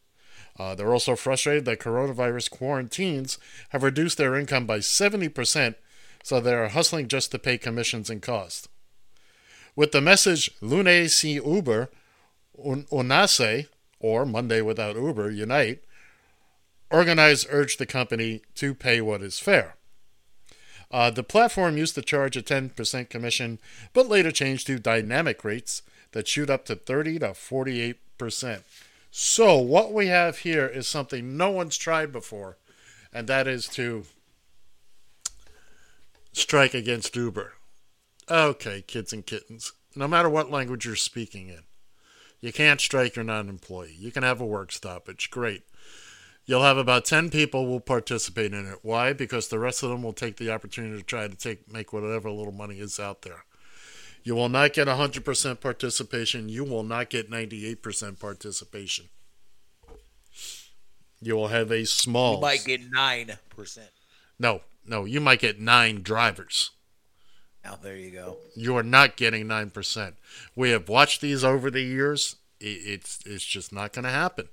Uh, 0.59 0.74
they're 0.74 0.93
also 0.93 1.16
frustrated 1.16 1.64
that 1.64 1.81
coronavirus 1.81 2.51
quarantines 2.51 3.39
have 3.70 3.82
reduced 3.82 4.18
their 4.18 4.36
income 4.36 4.66
by 4.66 4.78
70%, 4.78 5.74
so 6.22 6.40
they 6.40 6.55
are 6.55 6.68
hustling 6.68 7.09
just 7.09 7.31
to 7.32 7.39
pay 7.39 7.59
commissions 7.59 8.09
and 8.09 8.22
costs. 8.22 8.68
With 9.74 9.93
the 9.93 10.01
message 10.01 10.51
Lune 10.60 11.09
sin 11.09 11.43
Uber, 11.44 11.90
un- 12.64 12.86
Unace, 12.93 13.66
or 13.98 14.24
Monday 14.24 14.60
without 14.60 14.97
Uber, 14.97 15.31
unite, 15.31 15.81
Organize 16.94 17.44
urged 17.51 17.81
the 17.81 17.86
company 17.86 18.43
to 18.55 18.72
pay 18.72 19.01
what 19.01 19.20
is 19.20 19.40
fair. 19.40 19.74
Uh, 20.93 21.10
the 21.10 21.24
platform 21.24 21.76
used 21.76 21.97
to 21.97 22.02
charge 22.02 22.36
a 22.36 22.43
10% 22.43 23.10
commission, 23.10 23.59
but 23.93 24.06
later 24.09 24.31
changed 24.31 24.68
to 24.68 24.78
dynamic 24.78 25.44
rates 25.44 25.82
that 26.12 26.28
shoot 26.28 26.48
up 26.48 26.64
to 26.66 26.76
30 26.76 27.18
to 27.18 27.28
48%. 27.31 28.60
So, 29.16 29.59
what 29.59 29.93
we 29.93 30.09
have 30.09 30.39
here 30.39 30.66
is 30.66 30.89
something 30.89 31.36
no 31.36 31.53
one's 31.53 31.77
tried 31.77 32.11
before, 32.11 32.59
and 33.12 33.28
that 33.28 33.47
is 33.47 33.69
to 33.69 34.07
strike 36.32 36.74
against 36.74 37.15
Uber. 37.15 37.53
Okay, 38.28 38.82
kids 38.82 39.12
and 39.12 39.24
kittens, 39.24 39.73
no 39.95 40.09
matter 40.09 40.28
what 40.28 40.51
language 40.51 40.85
you're 40.85 40.97
speaking 40.97 41.47
in, 41.47 41.61
you 42.41 42.53
can't 42.53 42.81
strike 42.81 43.15
you're 43.15 43.24
not 43.24 43.45
an 43.45 43.51
employee. 43.51 43.95
You 43.97 44.11
can 44.11 44.24
have 44.24 44.41
a 44.41 44.47
work 44.47 44.73
stoppage. 44.73 45.31
Great. 45.31 45.62
You'll 46.45 46.65
have 46.65 46.77
about 46.77 47.05
10 47.05 47.31
people 47.31 47.69
will 47.69 47.78
participate 47.78 48.53
in 48.53 48.66
it. 48.66 48.81
Why? 48.82 49.12
Because 49.12 49.47
the 49.47 49.61
rest 49.61 49.85
of 49.85 49.91
them 49.91 50.03
will 50.03 50.12
take 50.12 50.39
the 50.39 50.51
opportunity 50.51 50.99
to 50.99 51.05
try 51.05 51.28
to 51.28 51.36
take 51.36 51.73
make 51.73 51.93
whatever 51.93 52.32
little 52.32 52.53
money 52.53 52.81
is 52.81 52.99
out 52.99 53.23
there. 53.23 53.45
You 54.25 54.35
will 54.35 54.49
not 54.49 54.73
get 54.73 54.89
100% 54.89 55.61
participation. 55.61 56.49
You 56.49 56.65
will 56.65 56.83
not 56.83 57.11
get 57.11 57.31
98% 57.31 58.19
participation. 58.19 59.11
You 61.21 61.37
will 61.37 61.49
have 61.49 61.71
a 61.71 61.85
small 61.85 62.37
You 62.37 62.41
might 62.41 62.65
get 62.65 62.81
nine 62.91 63.33
percent. 63.51 63.91
No, 64.39 64.63
no, 64.87 65.05
you 65.05 65.21
might 65.21 65.41
get 65.41 65.61
9 65.61 66.03
drivers. 66.03 66.71
Now 67.65 67.79
there 67.83 67.97
you 67.97 68.11
go. 68.11 68.39
You 68.55 68.77
are 68.77 68.83
not 68.83 69.17
getting 69.17 69.47
9%. 69.47 70.15
We 70.55 70.71
have 70.71 70.89
watched 70.89 71.21
these 71.21 71.43
over 71.45 71.71
the 71.71 71.81
years. 71.81 72.37
It's 72.61 73.21
it's 73.25 73.45
just 73.45 73.73
not 73.73 73.93
going 73.93 74.05
to 74.05 74.11
happen. 74.11 74.49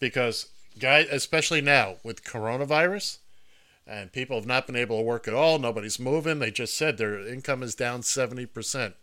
Because 0.00 0.46
guys, 0.78 1.06
especially 1.10 1.60
now 1.60 1.96
with 2.02 2.24
coronavirus 2.24 3.18
and 3.86 4.12
people 4.12 4.36
have 4.36 4.46
not 4.46 4.66
been 4.66 4.76
able 4.76 4.98
to 4.98 5.02
work 5.04 5.26
at 5.28 5.34
all, 5.34 5.58
nobody's 5.58 5.98
moving. 5.98 6.38
They 6.38 6.50
just 6.50 6.76
said 6.76 6.96
their 6.98 7.18
income 7.26 7.62
is 7.62 7.74
down 7.74 8.02
70%. 8.02 8.94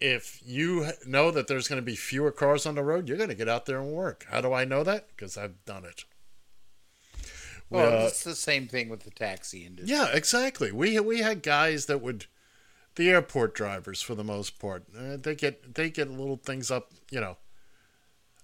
If 0.00 0.40
you 0.44 0.88
know 1.06 1.30
that 1.30 1.46
there's 1.46 1.68
going 1.68 1.80
to 1.80 1.84
be 1.84 1.96
fewer 1.96 2.30
cars 2.32 2.66
on 2.66 2.74
the 2.74 2.82
road, 2.82 3.08
you're 3.08 3.16
going 3.16 3.28
to 3.30 3.34
get 3.34 3.48
out 3.48 3.64
there 3.66 3.80
and 3.80 3.92
work. 3.92 4.26
How 4.28 4.40
do 4.40 4.52
I 4.52 4.64
know 4.64 4.82
that? 4.82 5.08
Because 5.08 5.36
I've 5.36 5.64
done 5.64 5.84
it. 5.84 6.04
Well, 7.70 8.04
Uh, 8.04 8.06
it's 8.08 8.22
the 8.24 8.34
same 8.34 8.68
thing 8.68 8.88
with 8.88 9.04
the 9.04 9.10
taxi 9.10 9.64
industry. 9.64 9.94
yeah, 9.96 10.08
exactly. 10.12 10.70
We 10.72 10.98
we 11.00 11.20
had 11.20 11.42
guys 11.42 11.86
that 11.86 12.02
would, 12.02 12.26
the 12.96 13.08
airport 13.08 13.54
drivers 13.54 14.02
for 14.02 14.14
the 14.14 14.24
most 14.24 14.58
part, 14.58 14.84
uh, 14.96 15.16
they 15.16 15.34
get 15.34 15.74
they 15.74 15.90
get 15.90 16.10
little 16.10 16.36
things 16.36 16.70
up, 16.70 16.92
you 17.10 17.20
know, 17.20 17.38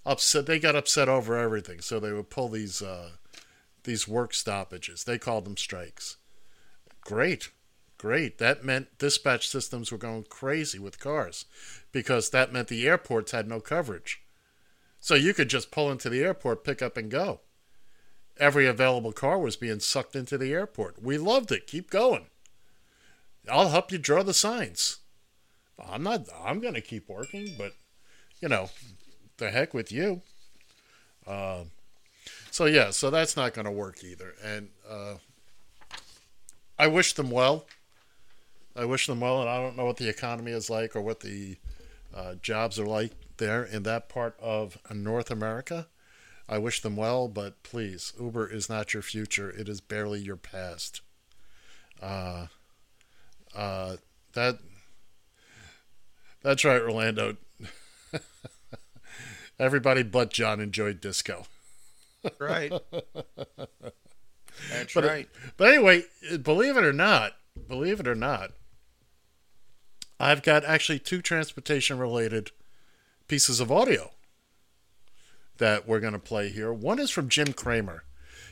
upset. 0.07 0.47
They 0.47 0.59
got 0.59 0.75
upset 0.77 1.09
over 1.09 1.37
everything, 1.37 1.81
so 1.81 2.01
they 2.01 2.13
would 2.13 2.31
pull 2.31 2.49
these 2.49 2.81
uh, 2.81 3.11
these 3.85 4.09
work 4.09 4.35
stoppages. 4.35 5.05
They 5.05 5.19
called 5.19 5.45
them 5.45 5.57
strikes. 5.57 6.17
Great, 7.03 7.51
great. 7.99 8.39
That 8.39 8.65
meant 8.65 8.99
dispatch 8.99 9.49
systems 9.49 9.91
were 9.91 9.99
going 9.99 10.25
crazy 10.29 10.79
with 10.79 11.01
cars, 11.01 11.45
because 11.93 12.31
that 12.31 12.53
meant 12.53 12.69
the 12.69 12.87
airports 12.87 13.33
had 13.33 13.49
no 13.49 13.61
coverage. 13.61 14.23
So 15.01 15.15
you 15.15 15.33
could 15.33 15.49
just 15.49 15.71
pull 15.71 15.91
into 15.91 16.11
the 16.11 16.23
airport, 16.23 16.65
pick 16.65 16.83
up, 16.83 16.97
and 16.97 17.11
go 17.11 17.41
every 18.41 18.67
available 18.67 19.13
car 19.13 19.39
was 19.39 19.57
being 19.57 19.79
sucked 19.79 20.17
into 20.17 20.39
the 20.39 20.53
airport. 20.53 21.01
We 21.01 21.19
loved 21.19 21.53
it. 21.53 21.67
Keep 21.67 21.91
going. 21.91 22.27
I'll 23.49 23.69
help 23.69 23.93
you 23.93 23.99
draw 23.99 24.23
the 24.23 24.35
signs. 24.35 24.99
I'm 25.79 26.03
not. 26.03 26.27
I'm 26.43 26.61
going 26.61 26.75
to 26.75 26.81
keep 26.81 27.09
working, 27.09 27.55
but 27.57 27.73
you 28.41 28.49
know, 28.49 28.71
the 29.37 29.51
heck 29.51 29.73
with 29.75 29.93
you. 29.93 30.23
Uh, 31.27 31.65
so 32.51 32.67
yeah, 32.67 32.91
so 32.91 33.11
that's 33.11 33.37
not 33.37 33.55
going 33.55 33.65
to 33.65 33.71
work 33.71 34.03
either. 34.05 34.35
And 34.45 34.69
uh, 34.89 35.15
I 36.79 36.87
wish 36.87 37.15
them 37.15 37.31
well. 37.31 37.67
I 38.77 38.85
wish 38.85 39.07
them 39.07 39.21
well, 39.21 39.41
and 39.41 39.51
I 39.51 39.59
don't 39.59 39.77
know 39.77 39.85
what 39.85 39.97
the 39.97 40.09
economy 40.09 40.53
is 40.53 40.71
like 40.71 40.95
or 40.95 41.03
what 41.03 41.21
the 41.21 41.57
uh, 42.15 42.35
jobs 42.37 42.79
are 42.79 42.87
like 42.87 43.13
there 43.37 43.65
in 43.65 43.83
that 43.85 44.09
part 44.09 44.37
of 44.41 44.79
North 44.93 45.31
America. 45.31 45.89
I 46.49 46.59
wish 46.59 46.83
them 46.83 46.97
well, 46.97 47.29
but 47.29 47.63
please, 47.63 48.13
Uber 48.19 48.49
is 48.49 48.69
not 48.69 48.93
your 48.93 49.03
future. 49.03 49.51
It 49.51 49.69
is 49.69 49.81
barely 49.81 50.21
your 50.21 50.37
past. 50.37 51.01
Uh, 52.03 52.47
uh, 53.55 53.97
that 54.33 54.59
that's 56.43 56.65
right, 56.65 56.81
Orlando. 56.81 57.37
Everybody 59.59 60.03
but 60.03 60.31
John 60.31 60.61
enjoyed 60.61 61.01
disco. 61.01 61.45
Right. 62.39 62.73
That's 64.71 64.95
but, 64.95 65.05
right. 65.05 65.29
But 65.57 65.69
anyway, 65.69 66.05
believe 66.43 66.77
it 66.77 66.85
or 66.85 66.93
not, 66.93 67.33
believe 67.69 68.01
it 68.01 68.09
or 68.09 68.15
not, 68.15 68.51
I've 70.19 70.43
got 70.43 70.65
actually 70.65 70.99
two 70.99 71.23
transportation 71.23 71.99
related 71.99 72.51
pieces 73.27 73.61
of 73.61 73.73
audio 73.73 74.11
that 75.59 75.87
we're 75.87 76.01
going 76.01 76.13
to 76.13 76.19
play 76.19 76.51
here. 76.51 76.73
One 76.73 76.99
is 76.99 77.11
from 77.11 77.29
Jim 77.29 77.53
Cramer. 77.53 78.05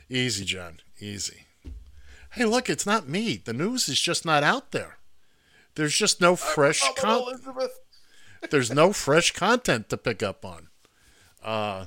Easy, 0.08 0.44
John. 0.44 0.80
Easy. 0.98 1.44
Hey, 2.32 2.44
look, 2.44 2.70
it's 2.70 2.86
not 2.86 3.08
me. 3.08 3.36
The 3.36 3.52
news 3.52 3.88
is 3.88 4.00
just 4.00 4.24
not 4.24 4.42
out 4.42 4.72
there. 4.72 4.98
There's 5.74 5.96
just 5.96 6.20
no 6.20 6.36
fresh 6.36 6.80
content. 6.96 7.70
There's 8.50 8.72
no 8.72 8.92
fresh 8.92 9.32
content 9.32 9.88
to 9.88 9.96
pick 9.96 10.22
up 10.22 10.44
on. 10.44 10.68
Uh, 11.42 11.86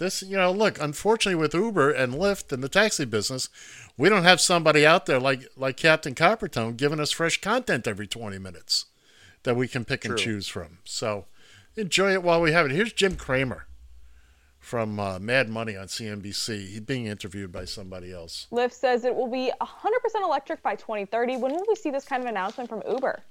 this, 0.00 0.22
you 0.22 0.36
know, 0.36 0.50
look, 0.50 0.80
unfortunately 0.80 1.40
with 1.40 1.54
Uber 1.54 1.92
and 1.92 2.14
Lyft 2.14 2.50
and 2.50 2.64
the 2.64 2.68
taxi 2.68 3.04
business, 3.04 3.48
we 3.96 4.08
don't 4.08 4.24
have 4.24 4.40
somebody 4.40 4.84
out 4.84 5.06
there 5.06 5.20
like 5.20 5.46
like 5.56 5.76
Captain 5.76 6.16
Coppertone 6.16 6.76
giving 6.76 6.98
us 6.98 7.12
fresh 7.12 7.40
content 7.40 7.86
every 7.86 8.08
20 8.08 8.38
minutes 8.38 8.86
that 9.44 9.54
we 9.54 9.68
can 9.68 9.84
pick 9.84 10.04
and 10.04 10.18
choose 10.18 10.48
from. 10.48 10.78
So 10.84 11.26
enjoy 11.76 12.12
it 12.12 12.24
while 12.24 12.40
we 12.40 12.50
have 12.50 12.66
it. 12.66 12.72
Here's 12.72 12.92
Jim 12.92 13.14
Cramer 13.14 13.66
from 14.58 15.00
uh, 15.00 15.18
Mad 15.18 15.48
Money 15.48 15.76
on 15.76 15.86
CNBC. 15.86 16.68
He's 16.68 16.80
being 16.80 17.06
interviewed 17.06 17.50
by 17.52 17.64
somebody 17.64 18.12
else. 18.12 18.46
Lyft 18.52 18.72
says 18.72 19.04
it 19.04 19.14
will 19.14 19.30
be 19.30 19.50
100% 19.60 20.22
electric 20.22 20.62
by 20.62 20.74
2030. 20.76 21.36
When 21.38 21.52
will 21.52 21.64
we 21.68 21.74
see 21.74 21.90
this 21.90 22.04
kind 22.04 22.22
of 22.22 22.28
announcement 22.28 22.68
from 22.68 22.82
Uber? 22.88 23.22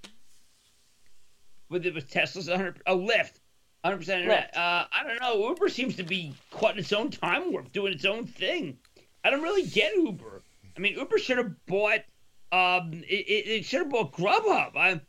With 1.69 1.85
it 1.85 1.93
with 1.93 2.09
Tesla's 2.09 2.49
100 2.49 2.81
oh 2.87 2.97
Lyft, 2.97 3.39
100 3.81 3.97
percent 3.97 4.21
internet. 4.21 4.55
Uh, 4.55 4.85
I 4.91 5.03
don't 5.05 5.21
know. 5.21 5.49
Uber 5.49 5.69
seems 5.69 5.95
to 5.97 6.03
be 6.03 6.33
caught 6.51 6.73
in 6.73 6.79
its 6.79 6.93
own 6.93 7.11
time 7.11 7.51
warp, 7.51 7.71
doing 7.71 7.93
its 7.93 8.05
own 8.05 8.25
thing. 8.25 8.77
I 9.23 9.29
don't 9.29 9.41
really 9.41 9.65
get 9.65 9.95
Uber. 9.95 10.41
I 10.75 10.79
mean, 10.79 10.95
Uber 10.95 11.17
should 11.17 11.37
have 11.37 11.65
bought. 11.65 11.99
Um, 12.51 13.03
it, 13.07 13.25
it, 13.27 13.47
it 13.47 13.65
should 13.65 13.81
have 13.81 13.89
bought 13.89 14.11
Grubhub. 14.11 14.75
I, 14.75 14.99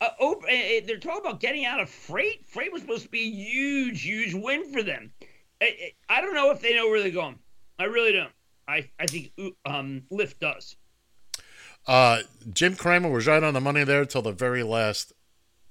uh, 0.00 0.08
Uber, 0.20 0.46
eh, 0.48 0.76
eh, 0.76 0.80
they're 0.86 0.98
talking 0.98 1.20
about 1.20 1.40
getting 1.40 1.64
out 1.64 1.80
of 1.80 1.88
freight. 1.88 2.46
Freight 2.46 2.72
was 2.72 2.82
supposed 2.82 3.04
to 3.04 3.08
be 3.08 3.20
a 3.20 3.30
huge, 3.30 4.02
huge 4.02 4.34
win 4.34 4.72
for 4.72 4.82
them. 4.82 5.12
I, 5.60 5.92
I 6.08 6.20
don't 6.20 6.34
know 6.34 6.50
if 6.50 6.60
they 6.60 6.74
know 6.74 6.88
where 6.88 7.00
they're 7.00 7.10
going. 7.10 7.38
I 7.78 7.84
really 7.84 8.12
don't. 8.12 8.32
I, 8.66 8.88
I 8.98 9.06
think 9.06 9.32
um, 9.64 10.02
Lyft 10.12 10.38
does. 10.40 10.76
Uh, 11.86 12.20
Jim 12.52 12.76
Cramer 12.76 13.10
was 13.10 13.26
right 13.26 13.42
on 13.42 13.54
the 13.54 13.60
money 13.60 13.82
there 13.82 14.04
till 14.04 14.22
the 14.22 14.32
very 14.32 14.62
last 14.62 15.12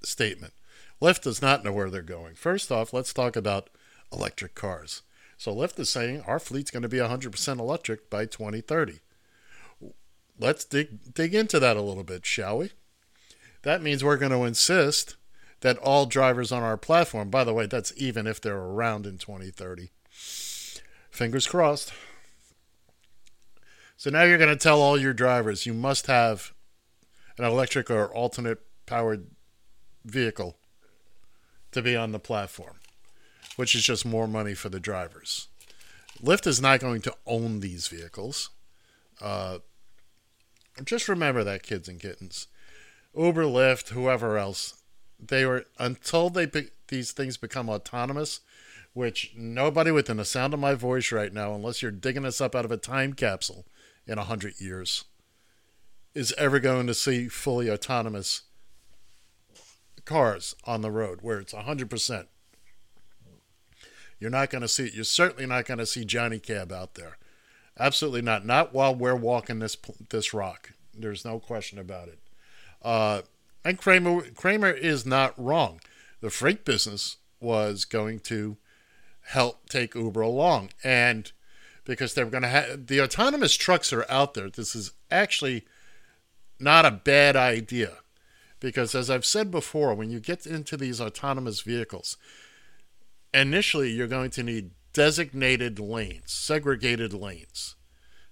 statement. 0.04 0.54
Lyft 1.02 1.22
does 1.22 1.42
not 1.42 1.64
know 1.64 1.72
where 1.72 1.90
they're 1.90 2.02
going. 2.02 2.36
First 2.36 2.72
off, 2.72 2.94
let's 2.94 3.14
talk 3.14 3.36
about 3.36 3.70
electric 4.12 4.56
cars. 4.56 5.04
So 5.38 5.54
Lyft 5.54 5.80
is 5.80 5.90
saying 5.90 6.22
our 6.26 6.40
fleet's 6.40 6.72
going 6.72 6.84
to 6.84 6.90
be 6.90 6.98
100% 6.98 7.60
electric 7.60 8.10
by 8.10 8.26
2030. 8.26 9.00
Let's 10.40 10.66
dig 10.66 11.14
dig 11.14 11.34
into 11.34 11.60
that 11.60 11.78
a 11.78 11.82
little 11.82 12.04
bit, 12.04 12.26
shall 12.26 12.60
we? 12.60 12.72
That 13.64 13.82
means 13.82 14.04
we're 14.04 14.18
going 14.18 14.32
to 14.32 14.44
insist 14.44 15.16
that 15.62 15.78
all 15.80 16.06
drivers 16.06 16.52
on 16.52 16.62
our 16.62 16.78
platform, 16.78 17.30
by 17.30 17.44
the 17.44 17.54
way, 17.54 17.66
that's 17.66 17.92
even 17.98 18.28
if 18.28 18.40
they're 18.40 18.56
around 18.56 19.08
in 19.08 19.18
2030. 19.18 19.90
Fingers 21.10 21.48
crossed. 21.48 21.92
So 23.96 24.12
now 24.12 24.24
you're 24.24 24.38
going 24.38 24.50
to 24.50 24.56
tell 24.56 24.80
all 24.80 25.00
your 25.00 25.14
drivers 25.14 25.66
you 25.66 25.74
must 25.74 26.06
have 26.06 26.54
an 27.40 27.46
electric 27.46 27.90
or 27.90 28.14
alternate 28.14 28.60
powered 28.86 29.26
vehicle 30.06 30.58
to 31.72 31.82
be 31.82 31.96
on 31.96 32.12
the 32.12 32.20
platform, 32.20 32.76
which 33.56 33.76
is 33.76 33.84
just 33.84 34.06
more 34.06 34.28
money 34.28 34.54
for 34.54 34.70
the 34.70 34.80
drivers. 34.80 35.48
Lyft 36.22 36.48
is 36.48 36.62
not 36.62 36.80
going 36.80 37.02
to 37.02 37.16
own 37.26 37.60
these 37.60 37.88
vehicles. 37.88 38.50
Uh, 39.22 39.60
just 40.84 41.08
remember 41.08 41.44
that, 41.44 41.64
kids 41.64 41.88
and 41.88 42.00
kittens. 42.00 42.48
Uber, 43.16 43.44
Lyft, 43.44 43.90
whoever 43.90 44.38
else, 44.38 44.82
they 45.20 45.46
were 45.46 45.66
until 45.80 46.30
they 46.30 46.46
be, 46.46 46.70
these 46.88 47.12
things 47.12 47.38
become 47.38 47.70
autonomous, 47.70 48.42
which 48.94 49.34
nobody 49.36 49.92
within 49.92 50.18
the 50.18 50.26
sound 50.26 50.54
of 50.54 50.60
my 50.60 50.74
voice 50.74 51.12
right 51.12 51.34
now, 51.34 51.54
unless 51.54 51.82
you're 51.82 51.92
digging 51.92 52.26
us 52.26 52.42
up 52.42 52.56
out 52.56 52.66
of 52.66 52.72
a 52.72 52.78
time 52.78 53.14
capsule 53.14 53.66
in 54.06 54.18
a 54.18 54.24
hundred 54.24 54.60
years, 54.60 55.06
is 56.14 56.34
ever 56.38 56.60
going 56.60 56.88
to 56.88 56.94
see 56.94 57.28
fully 57.28 57.70
autonomous 57.70 58.44
cars 60.08 60.56
on 60.64 60.82
the 60.82 60.90
road 60.90 61.20
where 61.22 61.40
it's 61.40 61.54
hundred 61.54 61.90
percent. 61.90 62.28
You're 64.20 64.32
not 64.32 64.50
going 64.50 64.64
to 64.64 64.68
see. 64.68 64.90
You're 64.92 65.04
certainly 65.04 65.46
not 65.46 65.66
going 65.66 65.78
to 65.78 65.86
see 65.86 66.04
Johnny 66.04 66.40
Cab 66.40 66.72
out 66.72 66.96
there. 66.96 67.18
Absolutely 67.80 68.24
not. 68.24 68.46
Not 68.46 68.74
while 68.74 68.96
we're 68.96 69.16
walking 69.16 69.60
this 69.60 69.78
this 70.10 70.34
rock. 70.34 70.72
There's 70.98 71.24
no 71.24 71.40
question 71.40 71.78
about 71.78 72.08
it. 72.08 72.20
Uh, 72.82 73.22
and 73.64 73.78
Cramer 73.78 74.22
Cramer 74.36 74.72
is 74.72 75.06
not 75.06 75.34
wrong. 75.38 75.80
The 76.22 76.32
freight 76.32 76.66
business 76.66 77.18
was 77.40 77.86
going 77.86 78.20
to 78.22 78.58
help 79.22 79.70
take 79.70 79.94
Uber 79.94 80.22
along, 80.22 80.70
and 80.84 81.32
because 81.84 82.14
they're 82.14 82.26
going 82.26 82.44
to 82.44 82.50
have 82.50 82.88
the 82.88 83.02
autonomous 83.02 83.56
trucks 83.56 83.94
are 83.94 84.06
out 84.10 84.34
there. 84.34 84.50
This 84.50 84.76
is 84.76 84.94
actually 85.12 85.66
not 86.60 86.86
a 86.86 86.92
bad 86.92 87.36
idea, 87.36 87.98
because 88.60 88.96
as 88.96 89.10
I've 89.10 89.26
said 89.26 89.52
before, 89.52 89.94
when 89.94 90.10
you 90.10 90.20
get 90.20 90.46
into 90.46 90.78
these 90.78 91.00
autonomous 91.00 91.62
vehicles, 91.62 92.18
initially 93.34 93.92
you're 93.92 94.08
going 94.08 94.32
to 94.32 94.44
need 94.44 94.72
designated 94.94 95.80
lanes, 95.80 96.32
segregated 96.32 97.14
lanes 97.14 97.76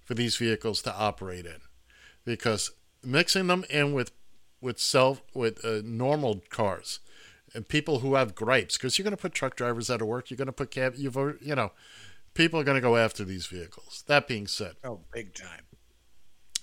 for 0.04 0.14
these 0.14 0.36
vehicles 0.36 0.82
to 0.82 0.94
operate 0.94 1.46
in, 1.46 1.60
because 2.24 2.72
mixing 3.04 3.46
them 3.46 3.64
in 3.70 3.92
with 3.92 4.12
with 4.60 4.78
self 4.80 5.22
with 5.34 5.64
uh, 5.64 5.80
normal 5.84 6.42
cars 6.50 7.00
and 7.54 7.68
people 7.68 8.00
who 8.00 8.14
have 8.14 8.34
gripes 8.34 8.76
because 8.76 8.98
you're 8.98 9.04
going 9.04 9.16
to 9.16 9.20
put 9.20 9.32
truck 9.32 9.54
drivers 9.54 9.90
out 9.90 10.00
of 10.00 10.08
work 10.08 10.30
you're 10.30 10.36
going 10.36 10.46
to 10.46 10.52
put 10.52 10.70
cab 10.70 10.94
you've 10.96 11.16
you 11.40 11.54
know 11.54 11.70
people 12.36 12.60
are 12.60 12.64
going 12.64 12.76
to 12.76 12.80
go 12.80 12.96
after 12.96 13.24
these 13.24 13.46
vehicles. 13.46 14.04
That 14.06 14.28
being 14.28 14.46
said 14.46 14.76
oh 14.84 15.00
big 15.12 15.34
time. 15.34 15.62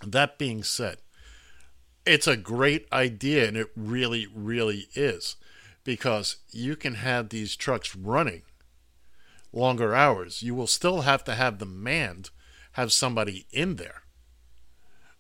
That 0.06 0.38
being 0.38 0.64
said 0.64 0.98
it's 2.06 2.28
a 2.28 2.38
great 2.38 2.88
idea 2.92 3.48
and 3.48 3.58
it 3.58 3.72
really 3.76 4.28
really 4.34 4.88
is 4.94 5.36
because 5.84 6.38
you 6.52 6.76
can 6.76 6.96
have 6.96 7.30
these 7.30 7.56
trucks 7.56 7.96
running 7.96 8.42
longer 9.52 9.94
hours 9.94 10.42
you 10.42 10.56
will 10.56 10.68
still 10.68 11.02
have 11.02 11.24
to 11.24 11.36
have 11.36 11.60
them 11.60 11.82
manned 11.82 12.30
have 12.74 12.92
somebody 12.92 13.46
in 13.52 13.76
there 13.76 14.04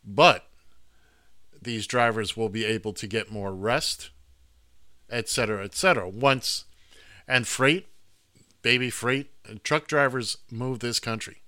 but 0.04 0.48
these 1.64 1.88
drivers 1.88 2.36
will 2.36 2.50
be 2.50 2.66
able 2.66 2.94
to 2.94 3.08
get 3.08 3.32
more 3.32 3.54
rest, 3.54 4.10
et 5.10 5.30
cetera, 5.30 5.64
et 5.64 5.76
cetera. 5.76 6.10
Once, 6.10 6.66
and 7.28 7.48
freight, 7.48 7.88
baby 8.62 8.90
freight, 8.90 9.32
truck 9.64 9.88
drivers 9.88 10.38
move 10.52 10.80
this 10.80 11.00
country. 11.00 11.42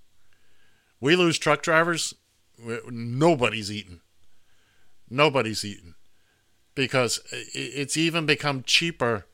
We 1.00 1.16
lose 1.16 1.38
truck 1.38 1.62
drivers, 1.62 2.16
nobody's 2.90 3.72
eating. 3.72 4.02
Nobody's 5.16 5.64
eating. 5.64 5.96
Because 6.76 7.22
it's 7.32 7.96
even 7.96 8.26
become 8.26 8.64
cheaper 8.64 9.26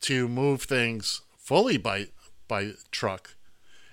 to 0.00 0.28
move 0.28 0.62
things 0.62 1.22
fully 1.38 1.76
by 1.76 2.08
by 2.48 2.72
truck 2.90 3.36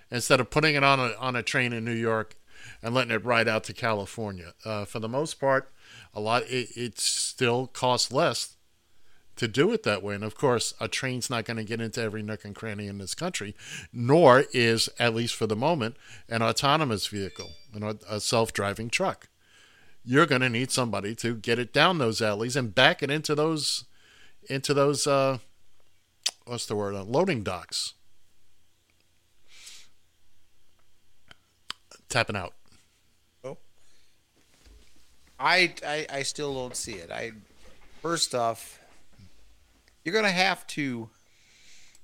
instead 0.10 0.40
of 0.40 0.49
putting 0.49 0.76
it 0.76 0.84
on 0.84 0.99
a 0.99 1.14
on 1.20 1.36
a 1.36 1.44
train 1.44 1.72
in 1.72 1.86
New 1.86 1.94
York 1.94 2.36
and 2.82 2.95
letting 2.95 3.12
it 3.12 3.24
ride 3.24 3.48
out 3.48 3.64
to 3.66 3.74
California. 3.74 4.53
Uh, 4.66 4.86
for 4.86 4.99
the 4.99 5.08
most 5.08 5.40
part, 5.40 5.72
a 6.16 6.20
lot 6.20 6.44
it, 6.44 6.70
it 6.76 6.99
still 6.99 7.68
costs 7.68 8.12
less 8.12 8.56
to 9.36 9.48
do 9.48 9.72
it 9.72 9.84
that 9.84 10.03
way. 10.03 10.16
And 10.16 10.24
of 10.24 10.36
course, 10.36 10.74
a 10.80 10.88
train's 10.88 11.30
not 11.30 11.45
going 11.45 11.58
to 11.58 11.64
get 11.64 11.80
into 11.80 12.02
every 12.02 12.24
nook 12.24 12.44
and 12.44 12.56
cranny 12.56 12.88
in 12.88 12.98
this 12.98 13.16
country, 13.16 13.56
nor 13.94 14.45
is, 14.52 14.90
at 14.99 15.16
least 15.16 15.36
for 15.36 15.48
the 15.48 15.56
moment, 15.56 15.95
an 16.28 16.41
autonomous 16.41 17.08
vehicle, 17.08 17.52
you 17.74 17.99
a 18.10 18.20
self-driving 18.20 18.90
truck. 18.90 19.28
You're 20.03 20.26
going 20.26 20.41
to 20.41 20.49
need 20.49 20.72
somebody 20.72 21.14
to 21.15 21.36
get 21.36 21.60
it 21.60 21.72
down 21.72 21.98
those 21.98 22.22
alleys 22.22 22.56
and 22.56 22.73
back 22.73 23.03
it 23.03 23.11
into 23.11 23.36
those, 23.36 23.86
into 24.49 24.73
those, 24.73 25.06
uh, 25.06 25.38
what's 26.45 26.65
the 26.65 26.76
word, 26.76 26.95
uh, 26.95 27.03
loading 27.03 27.44
docks. 27.44 27.94
Tapping 32.10 32.36
out. 32.36 32.53
Oh. 33.44 33.57
I, 35.40 35.73
I 35.88 36.07
I 36.11 36.23
still 36.23 36.53
don't 36.53 36.76
see 36.76 36.95
it. 36.95 37.10
I 37.10 37.32
first 38.02 38.36
off, 38.36 38.80
you're 40.03 40.11
going 40.11 40.26
to 40.26 40.32
have 40.32 40.68
to 40.68 41.10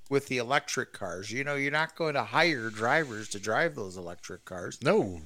with 0.10 0.28
the 0.28 0.38
electric 0.38 0.94
cars. 0.94 1.32
You 1.32 1.44
know, 1.44 1.56
you're 1.56 1.72
not 1.72 1.96
going 1.96 2.14
to 2.14 2.24
hire 2.24 2.70
drivers 2.70 3.28
to 3.30 3.40
drive 3.40 3.76
those 3.76 3.98
electric 3.98 4.46
cars. 4.46 4.80
No. 4.82 5.20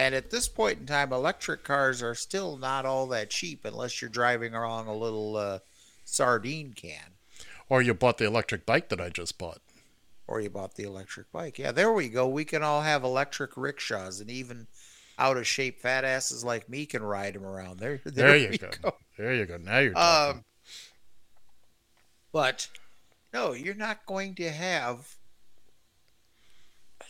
And 0.00 0.14
at 0.14 0.30
this 0.30 0.48
point 0.48 0.78
in 0.78 0.86
time, 0.86 1.12
electric 1.12 1.62
cars 1.62 2.02
are 2.02 2.14
still 2.14 2.56
not 2.56 2.86
all 2.86 3.06
that 3.08 3.28
cheap 3.28 3.66
unless 3.66 4.00
you're 4.00 4.08
driving 4.08 4.54
along 4.54 4.86
a 4.86 4.96
little 4.96 5.36
uh, 5.36 5.58
sardine 6.06 6.72
can. 6.72 7.18
Or 7.68 7.82
you 7.82 7.92
bought 7.92 8.16
the 8.16 8.24
electric 8.24 8.64
bike 8.64 8.88
that 8.88 8.98
I 8.98 9.10
just 9.10 9.36
bought. 9.36 9.60
Or 10.26 10.40
you 10.40 10.48
bought 10.48 10.76
the 10.76 10.84
electric 10.84 11.30
bike. 11.30 11.58
Yeah, 11.58 11.72
there 11.72 11.92
we 11.92 12.08
go. 12.08 12.26
We 12.26 12.46
can 12.46 12.62
all 12.62 12.80
have 12.80 13.04
electric 13.04 13.58
rickshaws 13.58 14.20
and 14.20 14.30
even 14.30 14.68
out 15.18 15.36
of 15.36 15.46
shape 15.46 15.82
fat 15.82 16.02
asses 16.02 16.42
like 16.42 16.66
me 16.66 16.86
can 16.86 17.02
ride 17.02 17.34
them 17.34 17.44
around. 17.44 17.78
There, 17.78 18.00
there, 18.06 18.28
there 18.28 18.36
you 18.38 18.56
go. 18.56 18.70
go. 18.80 18.94
There 19.18 19.34
you 19.34 19.44
go. 19.44 19.58
Now 19.58 19.80
you're 19.80 19.92
talking. 19.92 20.38
Um, 20.38 20.44
but 22.32 22.68
no, 23.34 23.52
you're 23.52 23.74
not 23.74 24.06
going 24.06 24.34
to 24.36 24.50
have 24.50 25.14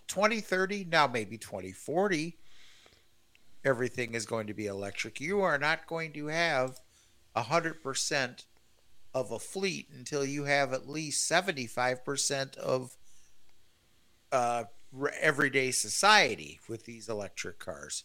2030, 0.08 0.86
now 0.90 1.06
maybe 1.06 1.38
2040. 1.38 2.36
Everything 3.64 4.14
is 4.14 4.26
going 4.26 4.46
to 4.46 4.54
be 4.54 4.66
electric. 4.66 5.20
You 5.20 5.40
are 5.42 5.58
not 5.58 5.86
going 5.86 6.12
to 6.12 6.26
have 6.26 6.80
100% 7.36 8.44
of 9.12 9.30
a 9.30 9.38
fleet 9.38 9.88
until 9.94 10.24
you 10.24 10.44
have 10.44 10.72
at 10.72 10.88
least 10.88 11.30
75% 11.30 12.56
of 12.56 12.96
uh, 14.32 14.64
everyday 15.20 15.70
society 15.70 16.60
with 16.68 16.84
these 16.84 17.08
electric 17.08 17.58
cars. 17.58 18.04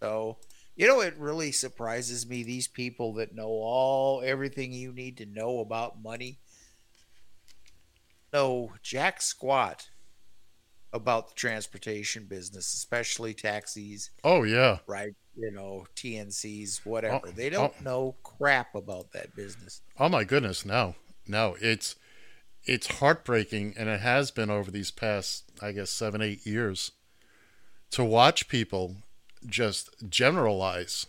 So, 0.00 0.38
you 0.74 0.86
know, 0.86 1.00
it 1.00 1.16
really 1.16 1.52
surprises 1.52 2.28
me 2.28 2.42
these 2.42 2.66
people 2.66 3.14
that 3.14 3.34
know 3.34 3.48
all 3.48 4.22
everything 4.24 4.72
you 4.72 4.92
need 4.92 5.16
to 5.18 5.26
know 5.26 5.60
about 5.60 6.02
money. 6.02 6.38
know 8.32 8.72
jack 8.82 9.22
squat 9.22 9.90
about 10.92 11.28
the 11.28 11.34
transportation 11.34 12.24
business, 12.24 12.74
especially 12.74 13.34
taxis, 13.34 14.10
Oh 14.24 14.42
yeah. 14.42 14.78
right? 14.86 15.14
You 15.36 15.50
know, 15.50 15.86
TNCs, 15.96 16.80
oh, 16.84 16.90
whatever. 16.90 17.20
Oh, 17.26 17.30
they 17.30 17.48
don't 17.48 17.72
oh. 17.80 17.84
know 17.84 18.14
crap 18.22 18.74
about 18.74 19.12
that 19.12 19.34
business. 19.34 19.80
Oh 19.98 20.08
my 20.08 20.24
goodness, 20.24 20.64
no, 20.66 20.94
no, 21.26 21.56
it's 21.60 21.96
it's 22.64 22.98
heartbreaking, 22.98 23.74
and 23.76 23.88
it 23.88 24.00
has 24.00 24.30
been 24.30 24.50
over 24.50 24.70
these 24.70 24.90
past, 24.90 25.44
I 25.60 25.72
guess, 25.72 25.90
seven, 25.90 26.22
eight 26.22 26.46
years, 26.46 26.92
to 27.90 28.04
watch 28.04 28.48
people 28.48 28.96
just 29.46 29.90
generalize 30.08 31.06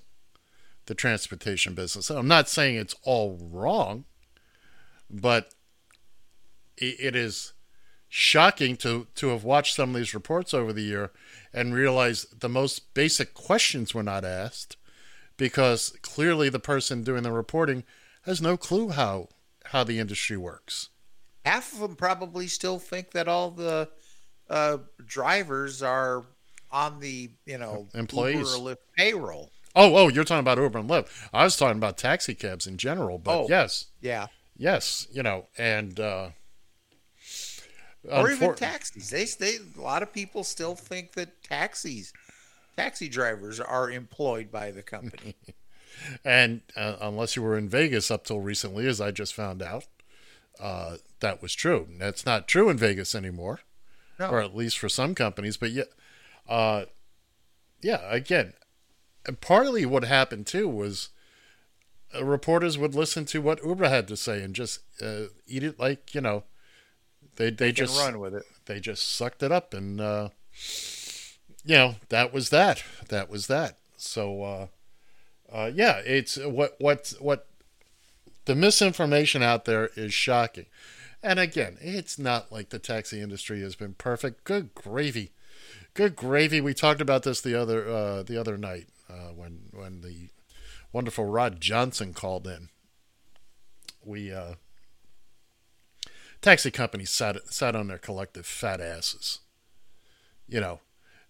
the 0.86 0.96
transportation 0.96 1.76
business. 1.76 2.10
I'm 2.10 2.28
not 2.28 2.50
saying 2.50 2.76
it's 2.76 2.96
all 3.04 3.38
wrong, 3.40 4.06
but 5.10 5.54
it, 6.78 6.96
it 7.00 7.16
is 7.16 7.53
shocking 8.16 8.78
to 8.78 9.08
to 9.16 9.30
have 9.30 9.44
watched 9.44 9.74
some 9.76 9.90
of 9.90 9.96
these 9.96 10.14
reports 10.14 10.54
over 10.54 10.72
the 10.72 10.84
year 10.84 11.10
and 11.52 11.74
realize 11.74 12.26
the 12.26 12.48
most 12.48 12.94
basic 12.94 13.34
questions 13.34 13.96
were 13.96 14.04
not 14.04 14.24
asked 14.24 14.78
because 15.36 15.98
clearly 16.04 16.48
the 16.48 16.60
person 16.60 17.04
doing 17.04 17.24
the 17.24 17.32
reporting 17.32 17.84
has 18.26 18.40
no 18.40 18.56
clue 18.56 18.90
how 18.90 19.30
how 19.66 19.84
the 19.84 19.98
industry 19.98 20.38
works. 20.38 20.90
Half 21.44 21.74
of 21.74 21.80
them 21.80 21.96
probably 21.96 22.46
still 22.48 22.78
think 22.78 23.12
that 23.14 23.28
all 23.28 23.50
the 23.50 23.90
uh, 24.48 24.78
drivers 25.04 25.82
are 25.82 26.24
on 26.72 27.00
the 27.00 27.32
you 27.48 27.58
know 27.58 27.88
Employees. 27.96 28.56
Uber 28.56 28.70
or 28.70 28.76
Lyft 28.76 28.78
payroll. 28.96 29.52
Oh, 29.76 29.96
oh, 29.96 30.08
you're 30.08 30.24
talking 30.24 30.42
about 30.42 30.60
Uber 30.60 30.78
and 30.78 30.88
Lyft. 30.90 31.08
I 31.34 31.46
was 31.46 31.58
talking 31.58 31.78
about 31.78 31.98
taxi 31.98 32.36
cabs 32.36 32.68
in 32.68 32.78
general, 32.78 33.18
but 33.18 33.36
Oh, 33.36 33.48
yes, 33.50 33.88
yeah. 34.02 34.28
yes, 34.56 35.08
you 35.12 35.24
know, 35.24 35.48
and 35.58 36.00
uh, 36.00 36.30
or 38.10 38.30
even 38.32 38.54
taxis. 38.56 39.10
They, 39.10 39.26
they 39.26 39.58
a 39.78 39.82
lot 39.82 40.04
of 40.04 40.12
people 40.14 40.44
still 40.44 40.76
think 40.76 41.14
that 41.14 41.44
taxis, 41.44 42.14
taxi 42.76 43.08
drivers 43.10 43.60
are 43.60 43.90
employed 43.90 44.52
by 44.52 44.72
the 44.72 44.84
company. 44.84 45.36
And 46.26 46.62
uh, 46.76 46.96
unless 47.02 47.36
you 47.36 47.44
were 47.44 47.56
in 47.56 47.70
Vegas 47.70 48.10
up 48.10 48.26
till 48.26 48.40
recently, 48.40 48.88
as 48.88 49.00
I 49.00 49.12
just 49.12 49.34
found 49.34 49.62
out, 49.62 49.86
uh, 50.60 50.98
that 51.20 51.40
was 51.42 51.54
true. 51.54 51.88
That's 52.00 52.26
not 52.26 52.48
true 52.48 52.70
in 52.70 52.78
Vegas 52.78 53.14
anymore, 53.14 53.60
No. 54.20 54.30
or 54.30 54.42
at 54.42 54.56
least 54.56 54.78
for 54.80 54.90
some 54.90 55.14
companies. 55.14 55.56
But 55.56 55.70
yeah, 55.72 55.84
uh, 56.50 56.86
yeah. 57.82 58.02
Again, 58.10 58.54
and 59.26 59.40
partly 59.40 59.86
what 59.86 60.04
happened 60.04 60.48
too 60.48 60.68
was 60.68 61.10
uh, 62.14 62.26
reporters 62.26 62.78
would 62.78 62.96
listen 62.96 63.26
to 63.26 63.42
what 63.42 63.64
Uber 63.64 63.88
had 63.88 64.08
to 64.08 64.18
say 64.18 64.42
and 64.42 64.56
just 64.56 64.80
uh, 65.02 65.26
eat 65.48 65.64
it 65.64 65.80
like 65.80 66.14
you 66.16 66.22
know 66.22 66.44
they 67.36 67.50
they 67.50 67.72
just 67.72 68.00
run 68.00 68.20
with 68.20 68.36
it. 68.36 68.46
They 68.66 68.80
just 68.80 69.16
sucked 69.16 69.44
it 69.44 69.52
up, 69.52 69.74
and 69.74 70.00
uh, 70.00 70.30
you 71.66 71.76
know 71.76 71.96
that 72.10 72.34
was 72.34 72.50
that. 72.50 72.84
That 73.10 73.30
was 73.30 73.48
that. 73.48 73.78
So 73.98 74.44
uh, 74.44 74.68
uh, 75.52 75.72
yeah, 75.74 76.02
it's 76.06 76.38
what 76.38 76.76
what 76.80 77.14
what 77.20 77.48
the 78.46 78.56
misinformation 78.56 79.42
out 79.42 79.66
there 79.66 79.90
is 79.96 80.14
shocking. 80.14 80.66
And 81.22 81.40
again, 81.40 81.78
it's 81.80 82.20
not 82.20 82.52
like 82.52 82.70
the 82.70 82.80
taxi 82.80 83.22
industry 83.22 83.62
has 83.62 83.76
been 83.76 83.94
perfect. 83.94 84.44
Good 84.44 84.76
gravy, 84.76 85.32
good 85.94 86.16
gravy. 86.16 86.60
We 86.60 86.74
talked 86.74 87.00
about 87.02 87.24
this 87.24 87.40
the 87.40 87.60
other 87.60 87.88
uh, 87.88 88.24
the 88.24 88.38
other 88.38 88.58
night 88.58 88.88
uh, 89.10 89.32
when 89.34 89.70
when 89.72 90.02
the 90.02 90.30
wonderful 90.92 91.26
Rod 91.26 91.62
Johnson 91.62 92.14
called 92.14 92.46
in. 92.48 92.70
We 94.04 94.34
uh, 94.34 94.56
taxi 96.44 96.70
companies 96.70 97.10
sat 97.10 97.38
sat 97.52 97.76
on 97.76 97.88
their 97.88 97.98
collective 97.98 98.46
fat 98.46 98.80
asses. 98.80 99.40
You 100.48 100.60
know, 100.60 100.82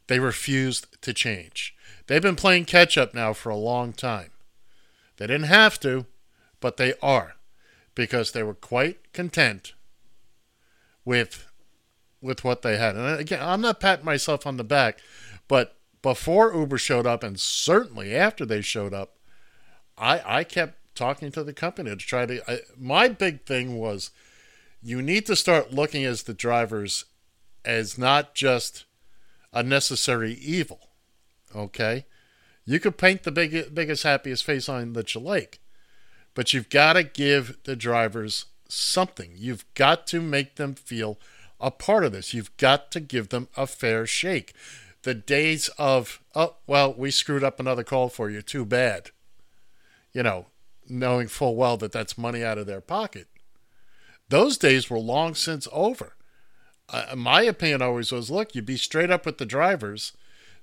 they 0.07 0.19
refused 0.19 1.01
to 1.01 1.13
change. 1.13 1.75
They've 2.07 2.21
been 2.21 2.35
playing 2.35 2.65
catch 2.65 2.97
up 2.97 3.13
now 3.13 3.31
for 3.31 3.49
a 3.49 3.55
long 3.55 3.93
time. 3.93 4.31
They 5.17 5.27
didn't 5.27 5.43
have 5.43 5.79
to, 5.81 6.07
but 6.59 6.77
they 6.77 6.95
are 7.01 7.35
because 7.95 8.31
they 8.31 8.43
were 8.43 8.55
quite 8.55 9.13
content 9.13 9.73
with 11.05 11.47
with 12.21 12.43
what 12.43 12.61
they 12.61 12.77
had. 12.77 12.95
And 12.95 13.19
again, 13.19 13.39
I'm 13.41 13.61
not 13.61 13.79
patting 13.79 14.05
myself 14.05 14.47
on 14.47 14.57
the 14.57 14.63
back, 14.63 14.99
but 15.47 15.75
before 16.01 16.53
Uber 16.53 16.77
showed 16.77 17.05
up 17.05 17.23
and 17.23 17.39
certainly 17.39 18.15
after 18.15 18.45
they 18.45 18.61
showed 18.61 18.93
up, 18.93 19.17
I 19.97 20.39
I 20.39 20.43
kept 20.43 20.79
talking 20.95 21.31
to 21.31 21.43
the 21.43 21.53
company 21.53 21.89
to 21.89 21.95
try 21.95 22.25
to 22.25 22.51
I, 22.51 22.59
my 22.77 23.07
big 23.07 23.45
thing 23.45 23.77
was 23.77 24.11
you 24.83 25.01
need 25.01 25.25
to 25.25 25.35
start 25.35 25.73
looking 25.73 26.03
as 26.03 26.23
the 26.23 26.33
drivers 26.33 27.05
as 27.63 27.97
not 27.97 28.35
just 28.35 28.85
a 29.53 29.63
necessary 29.63 30.33
evil. 30.33 30.89
Okay? 31.55 32.05
You 32.65 32.79
could 32.79 32.97
paint 32.97 33.23
the 33.23 33.31
big, 33.31 33.73
biggest, 33.73 34.03
happiest 34.03 34.43
face 34.43 34.67
on 34.67 34.93
that 34.93 35.15
you 35.15 35.21
like, 35.21 35.59
but 36.33 36.53
you've 36.53 36.69
got 36.69 36.93
to 36.93 37.03
give 37.03 37.57
the 37.63 37.75
drivers 37.75 38.45
something. 38.67 39.31
You've 39.35 39.65
got 39.73 40.07
to 40.07 40.21
make 40.21 40.55
them 40.55 40.75
feel 40.75 41.19
a 41.59 41.71
part 41.71 42.03
of 42.03 42.11
this. 42.11 42.33
You've 42.33 42.55
got 42.57 42.91
to 42.91 42.99
give 42.99 43.29
them 43.29 43.47
a 43.55 43.67
fair 43.67 44.05
shake. 44.05 44.53
The 45.03 45.13
days 45.13 45.69
of, 45.77 46.21
oh, 46.35 46.55
well, 46.67 46.93
we 46.93 47.11
screwed 47.11 47.43
up 47.43 47.59
another 47.59 47.83
call 47.83 48.09
for 48.09 48.29
you, 48.29 48.41
too 48.41 48.65
bad. 48.65 49.11
You 50.13 50.23
know, 50.23 50.47
knowing 50.89 51.27
full 51.27 51.55
well 51.55 51.77
that 51.77 51.91
that's 51.91 52.17
money 52.17 52.43
out 52.43 52.57
of 52.57 52.67
their 52.67 52.81
pocket. 52.81 53.27
Those 54.33 54.57
days 54.57 54.89
were 54.89 54.97
long 54.97 55.35
since 55.35 55.67
over. 55.71 56.15
Uh, 56.89 57.15
my 57.15 57.43
opinion 57.43 57.83
always 57.83 58.11
was 58.11 58.31
look, 58.31 58.55
you'd 58.55 58.65
be 58.65 58.77
straight 58.77 59.11
up 59.11 59.27
with 59.27 59.37
the 59.37 59.45
drivers, 59.45 60.13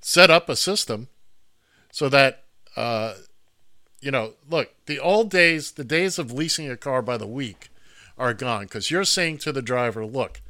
set 0.00 0.28
up 0.28 0.48
a 0.48 0.56
system 0.56 1.06
so 1.92 2.08
that, 2.08 2.42
uh, 2.74 3.14
you 4.00 4.10
know, 4.10 4.32
look, 4.48 4.70
the 4.86 4.98
old 4.98 5.30
days, 5.30 5.70
the 5.70 5.84
days 5.84 6.18
of 6.18 6.32
leasing 6.32 6.68
a 6.68 6.76
car 6.76 7.00
by 7.00 7.16
the 7.16 7.28
week 7.28 7.70
are 8.18 8.34
gone 8.34 8.64
because 8.64 8.90
you're 8.90 9.04
saying 9.04 9.38
to 9.38 9.52
the 9.52 9.62
driver, 9.62 10.04
look, 10.04 10.42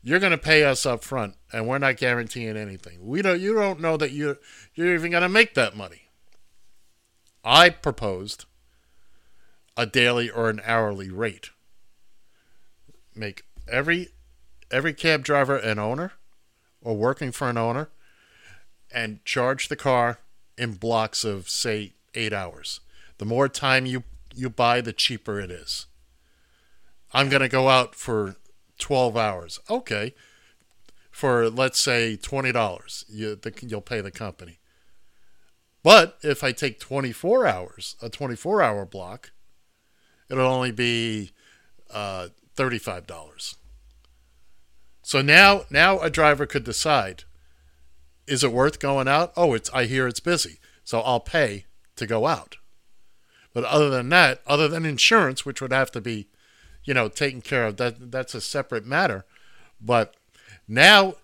you're 0.00 0.20
going 0.20 0.30
to 0.30 0.38
pay 0.38 0.62
us 0.62 0.86
up 0.86 1.02
front 1.02 1.34
and 1.52 1.66
we're 1.66 1.78
not 1.78 1.96
guaranteeing 1.96 2.56
anything. 2.56 3.04
We 3.04 3.20
don't, 3.20 3.40
you 3.40 3.52
don't 3.52 3.80
know 3.80 3.96
that 3.96 4.12
you're, 4.12 4.38
you're 4.76 4.94
even 4.94 5.10
going 5.10 5.24
to 5.24 5.28
make 5.28 5.54
that 5.54 5.76
money. 5.76 6.02
I 7.42 7.70
proposed 7.70 8.44
a 9.76 9.86
daily 9.86 10.30
or 10.30 10.48
an 10.48 10.62
hourly 10.64 11.10
rate. 11.10 11.50
Make 13.14 13.44
every 13.68 14.08
every 14.70 14.92
cab 14.92 15.24
driver 15.24 15.56
an 15.56 15.78
owner 15.78 16.12
or 16.80 16.96
working 16.96 17.32
for 17.32 17.48
an 17.48 17.58
owner 17.58 17.90
and 18.92 19.24
charge 19.24 19.68
the 19.68 19.76
car 19.76 20.18
in 20.56 20.72
blocks 20.74 21.24
of 21.24 21.48
say 21.48 21.94
8 22.14 22.32
hours. 22.32 22.80
The 23.18 23.24
more 23.24 23.48
time 23.48 23.86
you 23.86 24.04
you 24.34 24.48
buy 24.48 24.80
the 24.80 24.92
cheaper 24.92 25.40
it 25.40 25.50
is. 25.50 25.86
I'm 27.12 27.28
going 27.28 27.42
to 27.42 27.48
go 27.48 27.68
out 27.68 27.94
for 27.94 28.36
12 28.78 29.16
hours. 29.16 29.60
Okay. 29.68 30.14
For 31.10 31.50
let's 31.50 31.80
say 31.80 32.16
$20, 32.16 33.04
you 33.08 33.34
the, 33.34 33.52
you'll 33.62 33.80
pay 33.80 34.00
the 34.00 34.10
company. 34.10 34.58
But 35.82 36.18
if 36.22 36.44
I 36.44 36.52
take 36.52 36.78
24 36.78 37.46
hours, 37.46 37.96
a 38.00 38.08
24 38.08 38.62
hour 38.62 38.84
block, 38.84 39.32
it'll 40.28 40.46
only 40.46 40.72
be 40.72 41.32
uh, 41.92 42.28
$35. 42.60 43.56
So 45.02 45.22
now, 45.22 45.62
now 45.70 45.98
a 46.00 46.10
driver 46.10 46.46
could 46.46 46.64
decide: 46.64 47.24
is 48.26 48.44
it 48.44 48.52
worth 48.52 48.78
going 48.78 49.08
out? 49.08 49.32
Oh, 49.36 49.54
it's 49.54 49.70
I 49.72 49.86
hear 49.86 50.06
it's 50.06 50.20
busy, 50.20 50.58
so 50.84 51.00
I'll 51.00 51.20
pay 51.20 51.64
to 51.96 52.06
go 52.06 52.26
out. 52.26 52.56
But 53.52 53.64
other 53.64 53.90
than 53.90 54.10
that, 54.10 54.42
other 54.46 54.68
than 54.68 54.84
insurance, 54.84 55.44
which 55.44 55.60
would 55.60 55.72
have 55.72 55.90
to 55.92 56.00
be, 56.00 56.28
you 56.84 56.94
know, 56.94 57.08
taken 57.08 57.40
care 57.40 57.66
of, 57.66 57.78
that 57.78 58.12
that's 58.12 58.34
a 58.34 58.40
separate 58.40 58.86
matter. 58.86 59.24
But 59.80 60.14
now, 60.68 61.14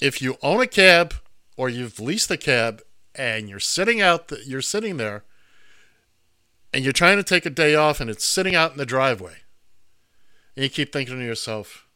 if 0.00 0.20
you 0.20 0.36
own 0.42 0.60
a 0.60 0.66
cab 0.66 1.14
or 1.56 1.68
you've 1.68 2.00
leased 2.00 2.30
a 2.30 2.36
cab 2.36 2.82
and 3.14 3.48
you're 3.48 3.60
sitting 3.60 4.00
out, 4.00 4.28
the, 4.28 4.40
you're 4.44 4.62
sitting 4.62 4.96
there, 4.96 5.22
and 6.72 6.82
you're 6.82 6.92
trying 6.92 7.18
to 7.18 7.22
take 7.22 7.46
a 7.46 7.50
day 7.50 7.76
off, 7.76 8.00
and 8.00 8.10
it's 8.10 8.24
sitting 8.24 8.56
out 8.56 8.72
in 8.72 8.78
the 8.78 8.86
driveway, 8.86 9.43
and 10.56 10.64
you 10.64 10.70
keep 10.70 10.92
thinking 10.92 11.18
to 11.18 11.24
yourself, 11.24 11.86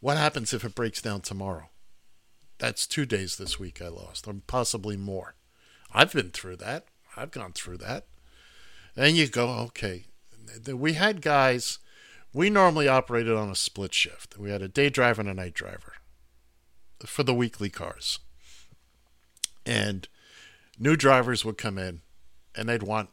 what 0.00 0.16
happens 0.16 0.52
if 0.52 0.64
it 0.64 0.74
breaks 0.74 1.00
down 1.00 1.20
tomorrow? 1.20 1.68
That's 2.58 2.86
two 2.86 3.06
days 3.06 3.36
this 3.36 3.58
week 3.58 3.82
I 3.82 3.88
lost, 3.88 4.26
or 4.26 4.34
possibly 4.46 4.96
more. 4.96 5.34
I've 5.92 6.12
been 6.12 6.30
through 6.30 6.56
that. 6.56 6.86
I've 7.16 7.30
gone 7.30 7.52
through 7.52 7.78
that. 7.78 8.06
And 8.96 9.16
you 9.16 9.26
go, 9.28 9.48
okay. 9.66 10.04
We 10.66 10.94
had 10.94 11.22
guys, 11.22 11.78
we 12.32 12.50
normally 12.50 12.88
operated 12.88 13.34
on 13.34 13.50
a 13.50 13.54
split 13.54 13.94
shift. 13.94 14.38
We 14.38 14.50
had 14.50 14.62
a 14.62 14.68
day 14.68 14.90
driver 14.90 15.20
and 15.20 15.30
a 15.30 15.34
night 15.34 15.54
driver 15.54 15.94
for 17.04 17.22
the 17.22 17.34
weekly 17.34 17.70
cars. 17.70 18.18
And 19.66 20.08
new 20.78 20.96
drivers 20.96 21.44
would 21.44 21.58
come 21.58 21.78
in 21.78 22.00
and 22.54 22.68
they'd 22.68 22.82
want 22.82 23.10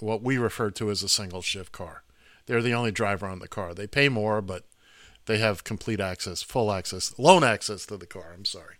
what 0.00 0.22
we 0.22 0.38
refer 0.38 0.70
to 0.72 0.90
as 0.90 1.02
a 1.02 1.08
single 1.08 1.42
shift 1.42 1.72
car. 1.72 2.02
They're 2.46 2.62
the 2.62 2.74
only 2.74 2.92
driver 2.92 3.26
on 3.26 3.40
the 3.40 3.48
car. 3.48 3.74
They 3.74 3.86
pay 3.86 4.08
more, 4.08 4.40
but 4.40 4.64
they 5.26 5.38
have 5.38 5.64
complete 5.64 6.00
access, 6.00 6.42
full 6.42 6.72
access, 6.72 7.18
loan 7.18 7.44
access 7.44 7.84
to 7.86 7.96
the 7.96 8.06
car. 8.06 8.32
I'm 8.32 8.44
sorry. 8.44 8.76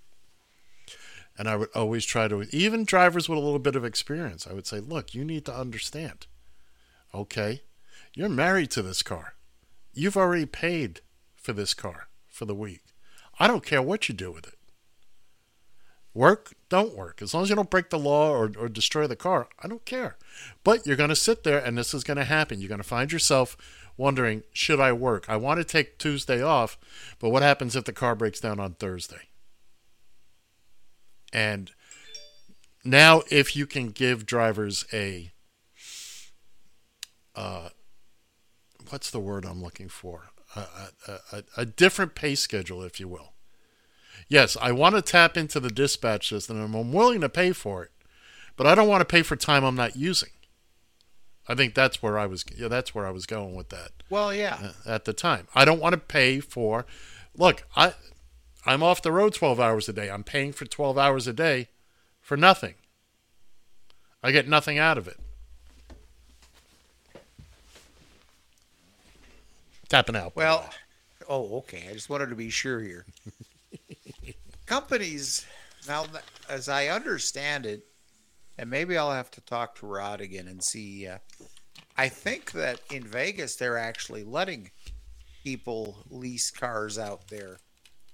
And 1.38 1.48
I 1.48 1.56
would 1.56 1.68
always 1.74 2.06
try 2.06 2.28
to, 2.28 2.42
even 2.54 2.84
drivers 2.84 3.28
with 3.28 3.38
a 3.38 3.42
little 3.42 3.58
bit 3.58 3.76
of 3.76 3.84
experience, 3.84 4.46
I 4.46 4.54
would 4.54 4.66
say, 4.66 4.80
look, 4.80 5.14
you 5.14 5.24
need 5.24 5.44
to 5.46 5.54
understand. 5.54 6.26
Okay, 7.12 7.62
you're 8.14 8.28
married 8.28 8.70
to 8.72 8.82
this 8.82 9.02
car. 9.02 9.34
You've 9.92 10.16
already 10.16 10.46
paid 10.46 11.00
for 11.34 11.52
this 11.52 11.74
car 11.74 12.08
for 12.28 12.44
the 12.46 12.54
week. 12.54 12.82
I 13.38 13.46
don't 13.46 13.64
care 13.64 13.82
what 13.82 14.08
you 14.08 14.14
do 14.14 14.32
with 14.32 14.46
it. 14.46 14.55
Work, 16.16 16.54
don't 16.70 16.96
work. 16.96 17.20
As 17.20 17.34
long 17.34 17.42
as 17.42 17.50
you 17.50 17.56
don't 17.56 17.68
break 17.68 17.90
the 17.90 17.98
law 17.98 18.30
or, 18.30 18.50
or 18.58 18.70
destroy 18.70 19.06
the 19.06 19.16
car, 19.16 19.48
I 19.62 19.68
don't 19.68 19.84
care. 19.84 20.16
But 20.64 20.86
you're 20.86 20.96
going 20.96 21.10
to 21.10 21.14
sit 21.14 21.44
there 21.44 21.58
and 21.58 21.76
this 21.76 21.92
is 21.92 22.04
going 22.04 22.16
to 22.16 22.24
happen. 22.24 22.58
You're 22.58 22.70
going 22.70 22.80
to 22.80 22.88
find 22.88 23.12
yourself 23.12 23.54
wondering, 23.98 24.42
should 24.50 24.80
I 24.80 24.92
work? 24.92 25.26
I 25.28 25.36
want 25.36 25.58
to 25.58 25.64
take 25.64 25.98
Tuesday 25.98 26.40
off, 26.40 26.78
but 27.18 27.28
what 27.28 27.42
happens 27.42 27.76
if 27.76 27.84
the 27.84 27.92
car 27.92 28.14
breaks 28.14 28.40
down 28.40 28.58
on 28.58 28.72
Thursday? 28.72 29.28
And 31.34 31.72
now, 32.82 33.20
if 33.30 33.54
you 33.54 33.66
can 33.66 33.88
give 33.88 34.24
drivers 34.24 34.86
a, 34.94 35.32
uh, 37.34 37.68
what's 38.88 39.10
the 39.10 39.20
word 39.20 39.44
I'm 39.44 39.62
looking 39.62 39.90
for? 39.90 40.30
A, 40.54 40.60
a, 40.60 41.12
a, 41.32 41.42
a 41.58 41.66
different 41.66 42.14
pay 42.14 42.34
schedule, 42.36 42.82
if 42.82 42.98
you 42.98 43.06
will. 43.06 43.34
Yes, 44.28 44.56
I 44.60 44.72
want 44.72 44.94
to 44.96 45.02
tap 45.02 45.36
into 45.36 45.60
the 45.60 45.70
dispatch 45.70 46.28
system 46.28 46.60
and 46.60 46.74
I'm 46.74 46.92
willing 46.92 47.20
to 47.20 47.28
pay 47.28 47.52
for 47.52 47.84
it, 47.84 47.90
but 48.56 48.66
I 48.66 48.74
don't 48.74 48.88
want 48.88 49.00
to 49.00 49.04
pay 49.04 49.22
for 49.22 49.36
time 49.36 49.64
I'm 49.64 49.76
not 49.76 49.96
using. 49.96 50.30
I 51.48 51.54
think 51.54 51.74
that's 51.74 52.02
where 52.02 52.18
I 52.18 52.26
was. 52.26 52.44
Yeah, 52.56 52.68
that's 52.68 52.94
where 52.94 53.06
I 53.06 53.10
was 53.10 53.24
going 53.26 53.54
with 53.54 53.68
that. 53.68 53.90
Well, 54.10 54.34
yeah. 54.34 54.72
uh, 54.86 54.90
At 54.90 55.04
the 55.04 55.12
time, 55.12 55.46
I 55.54 55.64
don't 55.64 55.80
want 55.80 55.92
to 55.92 55.98
pay 55.98 56.40
for. 56.40 56.86
Look, 57.36 57.64
I, 57.76 57.94
I'm 58.64 58.82
off 58.82 59.00
the 59.02 59.12
road 59.12 59.32
12 59.34 59.60
hours 59.60 59.88
a 59.88 59.92
day. 59.92 60.10
I'm 60.10 60.24
paying 60.24 60.52
for 60.52 60.64
12 60.64 60.98
hours 60.98 61.28
a 61.28 61.32
day, 61.32 61.68
for 62.20 62.36
nothing. 62.36 62.74
I 64.24 64.32
get 64.32 64.48
nothing 64.48 64.76
out 64.76 64.98
of 64.98 65.06
it. 65.06 65.18
Tapping 69.88 70.16
out. 70.16 70.34
Well, 70.34 70.68
oh, 71.28 71.58
okay. 71.58 71.84
I 71.88 71.92
just 71.92 72.10
wanted 72.10 72.30
to 72.30 72.34
be 72.34 72.50
sure 72.50 72.80
here. 72.80 73.06
Companies, 74.66 75.46
now, 75.88 76.06
as 76.48 76.68
I 76.68 76.88
understand 76.88 77.66
it, 77.66 77.86
and 78.58 78.68
maybe 78.68 78.96
I'll 78.98 79.12
have 79.12 79.30
to 79.32 79.40
talk 79.42 79.76
to 79.76 79.86
Rod 79.86 80.20
again 80.20 80.48
and 80.48 80.62
see. 80.62 81.06
Uh, 81.06 81.18
I 81.96 82.08
think 82.08 82.52
that 82.52 82.80
in 82.90 83.04
Vegas, 83.04 83.56
they're 83.56 83.78
actually 83.78 84.24
letting 84.24 84.70
people 85.44 85.96
lease 86.10 86.50
cars 86.50 86.98
out 86.98 87.28
there 87.28 87.58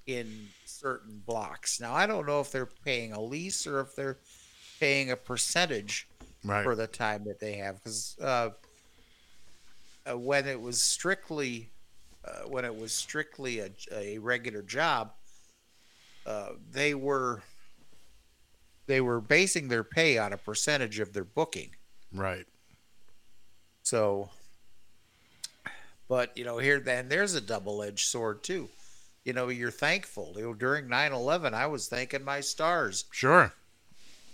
in 0.06 0.48
certain 0.66 1.22
blocks. 1.26 1.80
Now, 1.80 1.94
I 1.94 2.06
don't 2.06 2.26
know 2.26 2.40
if 2.40 2.50
they're 2.50 2.68
paying 2.84 3.12
a 3.12 3.20
lease 3.20 3.66
or 3.66 3.80
if 3.80 3.94
they're 3.94 4.18
paying 4.80 5.10
a 5.10 5.16
percentage 5.16 6.08
Right. 6.44 6.64
for 6.64 6.74
the 6.74 6.88
time 6.88 7.22
that 7.26 7.38
they 7.38 7.54
have. 7.58 7.76
Because 7.76 8.16
uh, 8.20 8.50
uh, 10.10 10.18
when 10.18 10.48
it 10.48 10.60
was 10.60 10.82
strictly 10.82 11.70
uh, 12.24 12.48
when 12.48 12.64
it 12.64 12.74
was 12.76 12.92
strictly 12.92 13.60
a, 13.60 13.70
a 13.92 14.18
regular 14.18 14.62
job, 14.62 15.12
uh, 16.26 16.50
they 16.70 16.94
were 16.94 17.42
they 18.86 19.00
were 19.00 19.20
basing 19.20 19.68
their 19.68 19.84
pay 19.84 20.18
on 20.18 20.32
a 20.32 20.36
percentage 20.36 20.98
of 20.98 21.12
their 21.12 21.24
booking. 21.24 21.70
Right. 22.12 22.46
So, 23.82 24.30
but 26.08 26.36
you 26.36 26.44
know, 26.44 26.58
here 26.58 26.80
then 26.80 27.08
there's 27.08 27.34
a 27.34 27.40
double 27.40 27.82
edged 27.82 28.06
sword 28.06 28.42
too. 28.42 28.68
You 29.24 29.32
know, 29.32 29.48
you're 29.48 29.70
thankful. 29.70 30.34
You 30.36 30.42
know, 30.42 30.54
during 30.54 30.88
9/11, 30.88 31.54
I 31.54 31.66
was 31.66 31.88
thanking 31.88 32.24
my 32.24 32.40
stars 32.40 33.04
Sure. 33.12 33.52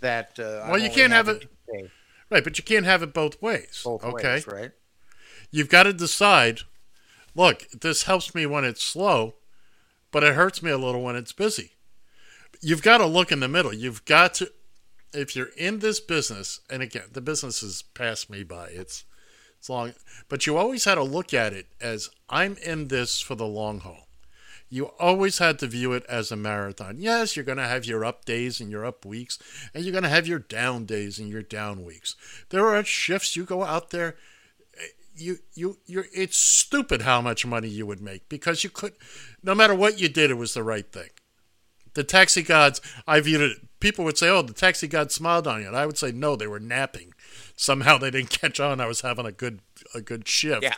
that. 0.01 0.39
Uh, 0.39 0.65
Well, 0.65 0.75
I'm 0.75 0.81
you 0.83 0.89
can't 0.89 1.13
have 1.13 1.29
it- 1.29 1.47
pay 1.71 1.91
Right, 2.31 2.43
but 2.43 2.59
you 2.59 2.63
can't 2.63 2.85
have 2.85 3.01
it 3.01 3.11
both 3.11 3.41
ways. 3.41 3.81
both 3.83 4.03
okay. 4.03 4.33
ways, 4.35 4.45
right? 4.47 4.71
You've 5.49 5.69
got 5.69 5.83
to 5.83 5.93
decide. 5.93 6.59
Look, 7.33 7.67
this 7.71 8.03
helps 8.03 8.35
me 8.35 8.45
when 8.45 8.63
it's 8.65 8.83
slow, 8.83 9.33
but 10.11 10.23
it 10.23 10.35
hurts 10.35 10.61
me 10.61 10.69
a 10.69 10.77
little 10.77 11.01
when 11.01 11.15
it's 11.15 11.31
busy. 11.33 11.71
You've 12.61 12.81
got 12.81 12.97
to 12.97 13.05
look 13.05 13.31
in 13.31 13.39
the 13.39 13.47
middle. 13.47 13.73
You've 13.73 14.03
got 14.05 14.35
to, 14.35 14.51
if 15.13 15.35
you're 15.35 15.51
in 15.57 15.79
this 15.79 15.99
business, 15.99 16.59
and 16.69 16.81
again, 16.81 17.05
the 17.11 17.21
business 17.21 17.61
has 17.61 17.81
passed 17.81 18.29
me 18.29 18.43
by. 18.43 18.67
It's 18.67 19.05
it's 19.57 19.69
long, 19.69 19.93
but 20.29 20.47
you 20.47 20.55
always 20.55 20.85
had 20.85 20.95
to 20.95 21.03
look 21.03 21.33
at 21.33 21.51
it 21.51 21.67
as 21.81 22.09
I'm 22.29 22.55
in 22.65 22.87
this 22.87 23.19
for 23.19 23.35
the 23.35 23.45
long 23.45 23.81
haul. 23.81 24.07
You 24.69 24.91
always 24.99 25.39
had 25.39 25.59
to 25.59 25.67
view 25.67 25.91
it 25.93 26.05
as 26.07 26.31
a 26.31 26.37
marathon. 26.37 26.97
Yes, 26.99 27.35
you're 27.35 27.43
going 27.43 27.57
to 27.57 27.67
have 27.67 27.85
your 27.85 28.05
up 28.05 28.23
days 28.23 28.61
and 28.61 28.69
your 28.69 28.85
up 28.85 29.03
weeks, 29.03 29.37
and 29.73 29.83
you're 29.83 29.91
going 29.91 30.03
to 30.03 30.09
have 30.09 30.27
your 30.27 30.39
down 30.39 30.85
days 30.85 31.19
and 31.19 31.27
your 31.27 31.41
down 31.41 31.83
weeks. 31.83 32.15
There 32.49 32.67
are 32.67 32.83
shifts 32.85 33.35
you 33.35 33.43
go 33.43 33.63
out 33.63 33.89
there 33.89 34.15
eh, 34.77 34.85
you 35.15 35.39
you 35.55 35.79
you're 35.85 36.05
it's 36.13 36.37
stupid 36.37 37.01
how 37.01 37.21
much 37.21 37.45
money 37.45 37.67
you 37.67 37.85
would 37.85 38.01
make 38.01 38.29
because 38.29 38.63
you 38.63 38.69
could 38.69 38.93
no 39.43 39.53
matter 39.53 39.75
what 39.75 39.99
you 39.99 40.07
did 40.07 40.31
it 40.31 40.35
was 40.35 40.53
the 40.53 40.63
right 40.63 40.89
thing 40.91 41.09
the 41.99 42.03
taxi 42.05 42.41
gods 42.41 42.79
i 43.05 43.19
viewed 43.19 43.41
it 43.41 43.57
people 43.81 44.05
would 44.05 44.17
say 44.17 44.29
oh 44.29 44.41
the 44.41 44.53
taxi 44.53 44.87
gods 44.87 45.13
smiled 45.13 45.47
on 45.47 45.59
you. 45.59 45.67
And 45.67 45.75
i 45.75 45.85
would 45.85 45.97
say 45.97 46.13
no 46.13 46.35
they 46.35 46.47
were 46.47 46.59
napping. 46.59 47.13
Somehow 47.57 47.97
they 47.97 48.09
didn't 48.09 48.29
catch 48.29 48.59
on. 48.61 48.79
I 48.79 48.87
was 48.87 49.01
having 49.01 49.25
a 49.25 49.33
good 49.33 49.59
a 49.93 49.99
good 50.01 50.27
shift. 50.27 50.63
Yeah, 50.63 50.75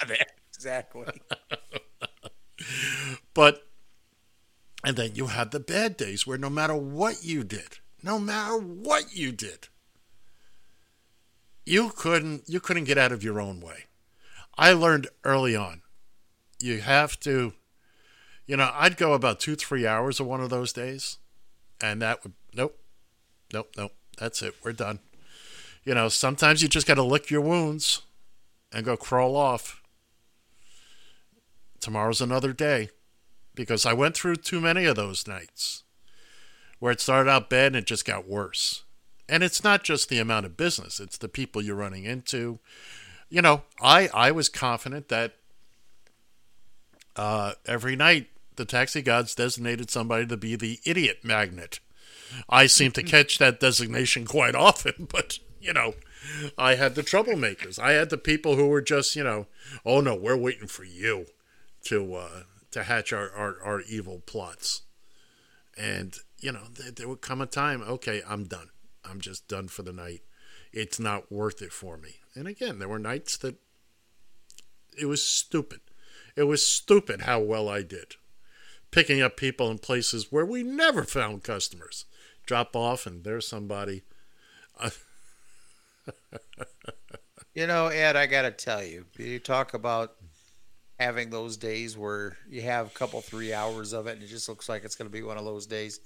exactly. 0.51 1.05
but 3.35 3.67
and 4.83 4.97
then 4.97 5.11
you 5.13 5.27
had 5.27 5.51
the 5.51 5.59
bad 5.59 5.95
days 5.95 6.25
where 6.25 6.39
no 6.39 6.49
matter 6.49 6.75
what 6.75 7.23
you 7.23 7.43
did 7.43 7.77
no 8.01 8.17
matter 8.17 8.57
what 8.57 9.15
you 9.15 9.31
did 9.31 9.67
you 11.65 11.91
couldn't 11.95 12.43
you 12.47 12.59
couldn't 12.59 12.85
get 12.85 12.97
out 12.97 13.11
of 13.11 13.23
your 13.23 13.39
own 13.39 13.59
way. 13.59 13.85
I 14.57 14.73
learned 14.73 15.07
early 15.23 15.55
on 15.55 15.83
you 16.59 16.81
have 16.81 17.19
to 17.21 17.53
you 18.51 18.57
know 18.57 18.69
i'd 18.75 18.97
go 18.97 19.13
about 19.13 19.39
two 19.39 19.55
three 19.55 19.87
hours 19.87 20.19
of 20.19 20.27
one 20.27 20.41
of 20.41 20.49
those 20.49 20.73
days 20.73 21.17
and 21.81 22.01
that 22.01 22.21
would 22.23 22.33
nope 22.53 22.77
nope 23.53 23.69
nope 23.77 23.93
that's 24.17 24.41
it 24.41 24.53
we're 24.63 24.73
done 24.73 24.99
you 25.85 25.93
know 25.93 26.09
sometimes 26.09 26.61
you 26.61 26.67
just 26.67 26.85
got 26.85 26.95
to 26.95 27.03
lick 27.03 27.31
your 27.31 27.41
wounds 27.41 28.01
and 28.73 28.83
go 28.83 28.97
crawl 28.97 29.37
off 29.37 29.81
tomorrow's 31.79 32.21
another 32.21 32.53
day 32.53 32.89
because 33.55 33.85
I 33.85 33.93
went 33.93 34.15
through 34.15 34.37
too 34.37 34.61
many 34.61 34.85
of 34.85 34.95
those 34.95 35.27
nights 35.27 35.83
where 36.79 36.91
it 36.91 37.01
started 37.01 37.29
out 37.29 37.49
bad 37.49 37.67
and 37.67 37.75
it 37.77 37.85
just 37.85 38.05
got 38.05 38.27
worse. 38.27 38.83
And 39.27 39.43
it's 39.43 39.63
not 39.63 39.83
just 39.83 40.09
the 40.09 40.19
amount 40.19 40.45
of 40.45 40.57
business, 40.57 40.99
it's 40.99 41.17
the 41.17 41.29
people 41.29 41.61
you're 41.61 41.75
running 41.75 42.05
into. 42.05 42.59
You 43.29 43.41
know, 43.41 43.63
I, 43.81 44.09
I 44.13 44.31
was 44.31 44.49
confident 44.49 45.09
that 45.09 45.35
uh, 47.15 47.53
every 47.65 47.95
night 47.95 48.27
the 48.61 48.65
taxi 48.65 49.01
gods 49.01 49.33
designated 49.33 49.89
somebody 49.89 50.27
to 50.27 50.37
be 50.37 50.55
the 50.55 50.79
idiot 50.85 51.21
magnet. 51.23 51.79
I 52.47 52.67
seem 52.67 52.91
to 52.91 53.01
catch 53.01 53.39
that 53.39 53.59
designation 53.59 54.23
quite 54.27 54.53
often, 54.53 55.07
but, 55.11 55.39
you 55.59 55.73
know, 55.73 55.95
I 56.59 56.75
had 56.75 56.93
the 56.93 57.01
troublemakers. 57.01 57.79
I 57.79 57.93
had 57.93 58.11
the 58.11 58.19
people 58.19 58.57
who 58.57 58.67
were 58.67 58.83
just, 58.83 59.15
you 59.15 59.23
know, 59.23 59.47
oh 59.83 59.99
no, 59.99 60.13
we're 60.13 60.37
waiting 60.37 60.67
for 60.67 60.83
you 60.83 61.25
to 61.85 62.13
uh, 62.13 62.43
to 62.69 62.83
hatch 62.83 63.11
our, 63.11 63.31
our, 63.31 63.57
our 63.63 63.81
evil 63.81 64.21
plots. 64.27 64.83
And, 65.75 66.15
you 66.39 66.51
know, 66.51 66.67
there, 66.71 66.91
there 66.91 67.07
would 67.07 67.21
come 67.21 67.41
a 67.41 67.47
time, 67.47 67.81
okay, 67.81 68.21
I'm 68.29 68.43
done. 68.43 68.69
I'm 69.03 69.21
just 69.21 69.47
done 69.47 69.69
for 69.69 69.81
the 69.81 69.91
night. 69.91 70.21
It's 70.71 70.99
not 70.99 71.31
worth 71.31 71.63
it 71.63 71.73
for 71.73 71.97
me. 71.97 72.17
And 72.35 72.47
again, 72.47 72.77
there 72.77 72.87
were 72.87 72.99
nights 72.99 73.37
that 73.37 73.55
it 74.95 75.07
was 75.07 75.25
stupid. 75.25 75.79
It 76.35 76.43
was 76.43 76.65
stupid 76.65 77.21
how 77.21 77.39
well 77.39 77.67
I 77.67 77.81
did. 77.81 78.17
Picking 78.91 79.21
up 79.21 79.37
people 79.37 79.71
in 79.71 79.79
places 79.79 80.31
where 80.31 80.45
we 80.45 80.63
never 80.63 81.03
found 81.03 81.43
customers. 81.43 82.05
Drop 82.45 82.75
off, 82.75 83.05
and 83.05 83.23
there's 83.23 83.47
somebody. 83.47 84.03
You 87.53 87.67
know, 87.67 87.87
Ed, 87.87 88.15
I 88.15 88.27
got 88.27 88.43
to 88.43 88.51
tell 88.51 88.81
you, 88.81 89.05
you 89.17 89.37
talk 89.37 89.73
about 89.73 90.15
having 90.97 91.29
those 91.29 91.57
days 91.57 91.97
where 91.97 92.37
you 92.49 92.61
have 92.61 92.87
a 92.87 92.91
couple, 92.91 93.19
three 93.19 93.53
hours 93.53 93.91
of 93.91 94.07
it, 94.07 94.13
and 94.13 94.23
it 94.23 94.27
just 94.27 94.47
looks 94.47 94.69
like 94.69 94.85
it's 94.85 94.95
going 94.95 95.09
to 95.09 95.11
be 95.11 95.21
one 95.23 95.37
of 95.37 95.43
those 95.43 95.65
days. 95.65 95.99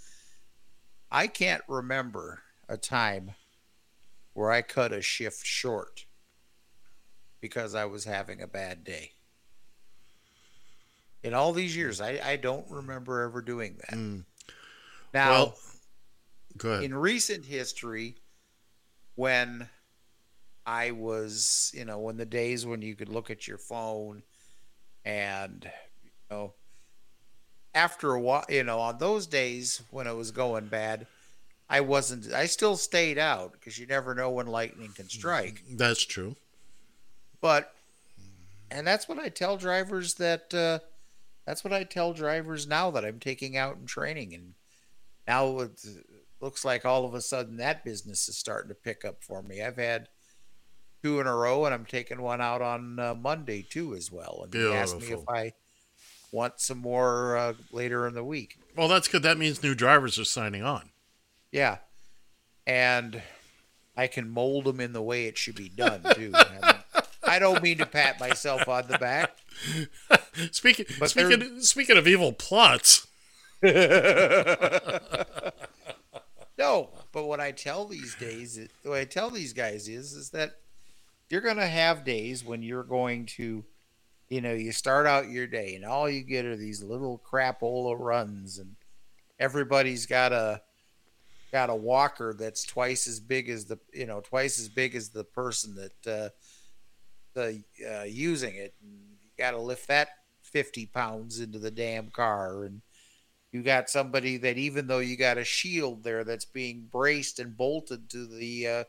I 1.12 1.28
can't 1.28 1.62
remember 1.68 2.42
a 2.68 2.78
time 2.78 3.36
where 4.34 4.52
I 4.52 4.64
cut 4.64 4.92
a 4.92 5.04
shift 5.04 5.46
short 5.46 6.06
because 7.42 7.76
I 7.76 7.86
was 7.86 8.06
having 8.06 8.42
a 8.42 8.48
bad 8.48 8.84
day. 8.84 9.12
In 11.26 11.34
all 11.34 11.54
these 11.54 11.76
years, 11.76 12.02
I, 12.02 12.20
I 12.24 12.36
don't 12.36 12.70
remember 12.70 13.22
ever 13.24 13.42
doing 13.42 13.78
that. 13.80 13.98
Now, 15.12 15.32
Well, 15.32 15.58
go 16.58 16.70
ahead. 16.74 16.84
in 16.84 16.94
recent 16.94 17.46
history, 17.46 18.16
when 19.16 19.68
I 20.68 20.92
was, 20.92 21.72
you 21.74 21.84
know, 21.84 21.98
when 21.98 22.18
the 22.18 22.26
days 22.26 22.66
when 22.66 22.84
you 22.84 22.96
could 22.96 23.10
look 23.10 23.32
at 23.32 23.48
your 23.48 23.58
phone 23.58 24.22
and, 25.04 25.64
you 26.04 26.12
know, 26.30 26.54
after 27.74 28.14
a 28.14 28.22
while, 28.22 28.46
you 28.48 28.64
know, 28.64 28.80
on 28.80 29.00
those 29.00 29.26
days 29.26 29.82
when 29.90 30.06
it 30.06 30.14
was 30.16 30.30
going 30.30 30.68
bad, 30.68 31.08
I 31.68 31.82
wasn't. 31.82 32.32
I 32.34 32.46
still 32.46 32.78
stayed 32.78 33.18
out 33.18 33.54
because 33.54 33.80
you 33.80 33.88
never 33.88 34.14
know 34.14 34.30
when 34.30 34.46
lightning 34.46 34.92
can 34.96 35.10
strike. 35.10 35.64
That's 35.72 36.06
true. 36.06 36.36
But, 37.42 37.74
and 38.70 38.86
that's 38.86 39.10
what 39.10 39.18
I 39.18 39.30
tell 39.30 39.58
drivers 39.58 40.14
that. 40.16 40.54
Uh, 40.54 40.80
that's 41.46 41.64
what 41.64 41.74
I 41.74 41.84
tell 41.84 42.14
drivers 42.14 42.68
now 42.68 42.92
that 42.92 43.06
I'm 43.06 43.20
taking 43.20 43.56
out 43.56 43.78
and 43.78 43.88
training, 43.88 44.34
and 44.34 44.54
now 45.28 45.60
it 45.60 45.86
looks 46.42 46.66
like 46.66 46.86
all 46.86 47.06
of 47.06 47.14
a 47.14 47.22
sudden 47.22 47.58
that 47.58 47.84
business 47.84 48.28
is 48.28 48.38
starting 48.38 48.70
to 48.70 48.76
pick 48.76 49.06
up 49.06 49.24
for 49.24 49.42
me. 49.42 49.62
I've 49.62 49.78
had 49.78 50.10
two 51.04 51.20
in 51.20 51.28
a 51.28 51.36
row, 51.36 51.66
and 51.66 51.74
I'm 51.74 51.86
taking 51.86 52.22
one 52.22 52.42
out 52.42 52.62
on 52.62 53.00
uh, 53.00 53.16
Monday 53.16 53.62
too 53.62 53.96
as 53.96 54.12
well. 54.12 54.42
And 54.44 54.54
he 54.54 54.74
asked 54.74 55.00
me 55.00 55.12
if 55.12 55.28
I 55.30 55.54
want 56.32 56.60
some 56.60 56.80
more 56.80 57.38
uh, 57.38 57.54
later 57.72 58.08
in 58.08 58.14
the 58.14 58.24
week. 58.24 58.58
Well, 58.76 58.88
that's 58.88 59.08
good. 59.08 59.24
That 59.24 59.38
means 59.38 59.62
new 59.62 59.76
drivers 59.76 60.20
are 60.20 60.26
signing 60.26 60.64
on. 60.64 60.90
Yeah, 61.52 61.78
and 62.66 63.22
I 63.96 64.08
can 64.08 64.30
mold 64.30 64.66
them 64.66 64.80
in 64.80 64.94
the 64.94 65.02
way 65.02 65.26
it 65.26 65.38
should 65.38 65.56
be 65.56 65.70
done 65.70 66.02
too. 66.14 66.34
I, 67.28 67.40
don't 67.40 67.62
mean 67.62 67.78
to 67.80 67.86
pat 67.86 68.20
myself 68.20 68.68
on 68.68 68.88
the 68.88 68.98
back. 68.98 69.36
Speaking 70.52 70.86
But 71.00 71.10
speaking 71.10 71.62
speaking 71.62 71.98
of 71.98 72.08
evil 72.08 72.34
plots. 72.34 73.08
No, 76.58 76.90
but 77.12 77.26
what 77.26 77.40
I 77.40 77.52
tell 77.52 77.86
these 77.86 78.16
days, 78.16 78.60
what 78.84 78.98
I 78.98 79.06
tell 79.06 79.30
these 79.30 79.54
guys 79.54 79.88
is, 79.88 80.14
is 80.14 80.30
that 80.30 80.56
you're 81.30 81.42
going 81.42 81.58
to 81.58 81.68
have 81.68 82.06
days 82.06 82.46
when 82.46 82.64
you're 82.64 82.84
going 82.84 83.26
to, 83.38 83.66
you 84.30 84.42
know, 84.42 84.54
you 84.54 84.72
start 84.72 85.06
out 85.06 85.30
your 85.30 85.48
day 85.48 85.76
and 85.76 85.84
all 85.84 86.10
you 86.10 86.24
get 86.24 86.46
are 86.46 86.56
these 86.56 86.82
little 86.82 87.22
crapola 87.30 87.98
runs, 88.00 88.58
and 88.58 88.76
everybody's 89.40 90.06
got 90.06 90.32
a 90.32 90.62
got 91.52 91.70
a 91.70 91.76
walker 91.76 92.34
that's 92.34 92.64
twice 92.64 93.08
as 93.08 93.20
big 93.20 93.50
as 93.50 93.66
the, 93.66 93.78
you 93.94 94.06
know, 94.06 94.22
twice 94.22 94.60
as 94.60 94.70
big 94.70 94.96
as 94.96 95.10
the 95.10 95.24
person 95.24 95.76
that 95.76 96.08
uh, 96.12 96.30
the 97.36 97.64
uh, 97.88 98.04
using 98.04 98.56
it. 98.56 98.74
You 98.82 99.30
got 99.38 99.52
to 99.52 99.60
lift 99.60 99.88
that 99.90 100.10
fifty 100.42 100.88
pounds 100.88 101.40
into 101.40 101.60
the 101.60 101.72
damn 101.72 102.10
car, 102.10 102.64
and 102.64 102.82
you 103.52 103.62
got 103.62 103.90
somebody 103.90 104.38
that 104.38 104.58
even 104.58 104.88
though 104.88 105.00
you 105.00 105.16
got 105.16 105.38
a 105.38 105.44
shield 105.44 106.04
there 106.04 106.24
that's 106.24 106.46
being 106.46 106.88
braced 106.92 107.40
and 107.40 107.56
bolted 107.56 108.10
to 108.10 108.26
the 108.26 108.68
uh, 108.68 108.84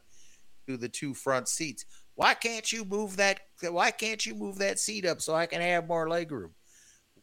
to 0.67 0.77
the 0.77 0.89
two 0.89 1.15
front 1.15 1.49
seats. 1.49 1.85
Why 2.15 2.33
can't 2.33 2.73
you 2.73 2.85
move 2.85 3.17
that? 3.19 3.41
Why 3.63 3.91
can't 3.91 4.25
you 4.25 4.35
move 4.35 4.59
that 4.59 4.79
seat 4.79 5.05
up 5.05 5.21
so 5.21 5.35
I 5.35 5.47
can 5.47 5.61
have 5.61 5.87
more 5.87 6.09
leg 6.09 6.33
room? 6.33 6.55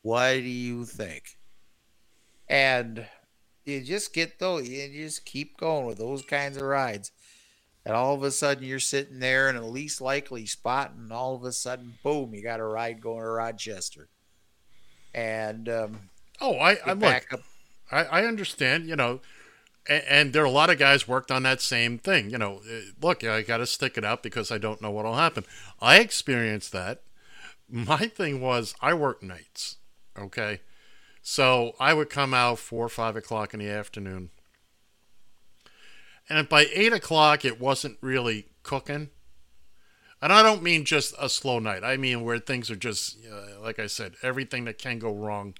What 0.03 0.33
do 0.33 0.41
you 0.41 0.85
think? 0.85 1.23
And 2.47 3.07
you 3.65 3.81
just 3.81 4.13
get 4.13 4.37
those. 4.39 4.69
You 4.69 4.87
just 4.93 5.25
keep 5.25 5.57
going 5.57 5.85
with 5.85 5.97
those 5.97 6.21
kinds 6.23 6.57
of 6.57 6.63
rides. 6.63 7.11
And 7.85 7.95
all 7.95 8.13
of 8.15 8.23
a 8.23 8.31
sudden, 8.31 8.63
you're 8.63 8.79
sitting 8.79 9.19
there 9.19 9.49
in 9.49 9.57
a 9.57 9.67
least 9.67 9.99
likely 9.99 10.45
spot, 10.45 10.93
and 10.97 11.11
all 11.11 11.35
of 11.35 11.43
a 11.43 11.51
sudden, 11.51 11.95
boom, 12.01 12.33
you 12.33 12.41
got 12.41 12.61
a 12.61 12.63
ride 12.63 13.01
going 13.01 13.21
to 13.23 13.29
Rochester. 13.29 14.07
And 15.13 15.67
um, 15.67 16.09
Oh, 16.39 16.55
I, 16.55 16.77
I 16.85 16.93
look. 16.93 17.25
I, 17.91 18.03
I 18.03 18.25
understand. 18.25 18.87
You 18.87 18.95
know, 18.95 19.21
and, 19.87 20.03
and 20.09 20.33
there 20.33 20.43
are 20.43 20.45
a 20.45 20.51
lot 20.51 20.69
of 20.69 20.77
guys 20.77 21.07
worked 21.07 21.31
on 21.31 21.43
that 21.43 21.61
same 21.61 21.97
thing. 21.97 22.29
You 22.29 22.37
know, 22.37 22.61
eh, 22.69 22.81
look, 23.01 23.23
I 23.23 23.41
got 23.41 23.57
to 23.57 23.65
stick 23.65 23.97
it 23.97 24.05
out 24.05 24.23
because 24.23 24.51
I 24.51 24.57
don't 24.57 24.81
know 24.81 24.91
what'll 24.91 25.15
happen. 25.15 25.43
I 25.81 25.99
experienced 25.99 26.71
that. 26.71 27.01
My 27.69 28.07
thing 28.07 28.41
was 28.41 28.75
I 28.81 28.93
work 28.93 29.23
nights. 29.23 29.77
Okay, 30.17 30.61
so 31.21 31.73
I 31.79 31.93
would 31.93 32.09
come 32.09 32.33
out 32.33 32.59
four 32.59 32.85
or 32.85 32.89
five 32.89 33.15
o'clock 33.15 33.53
in 33.53 33.59
the 33.59 33.69
afternoon, 33.69 34.29
and 36.29 36.47
by 36.49 36.67
eight 36.73 36.93
o'clock 36.93 37.45
it 37.45 37.59
wasn't 37.59 37.97
really 38.01 38.47
cooking. 38.63 39.09
And 40.21 40.31
I 40.31 40.41
don't 40.41 40.63
mean 40.63 40.85
just 40.85 41.13
a 41.19 41.27
slow 41.27 41.59
night. 41.59 41.83
I 41.83 41.97
mean 41.97 42.23
where 42.23 42.39
things 42.39 42.71
are 42.71 42.77
just, 42.77 43.17
uh, 43.29 43.59
like 43.61 43.77
I 43.77 43.87
said, 43.87 44.13
everything 44.23 44.63
that 44.65 44.77
can 44.77 44.97
go 44.97 45.13
wrong 45.13 45.53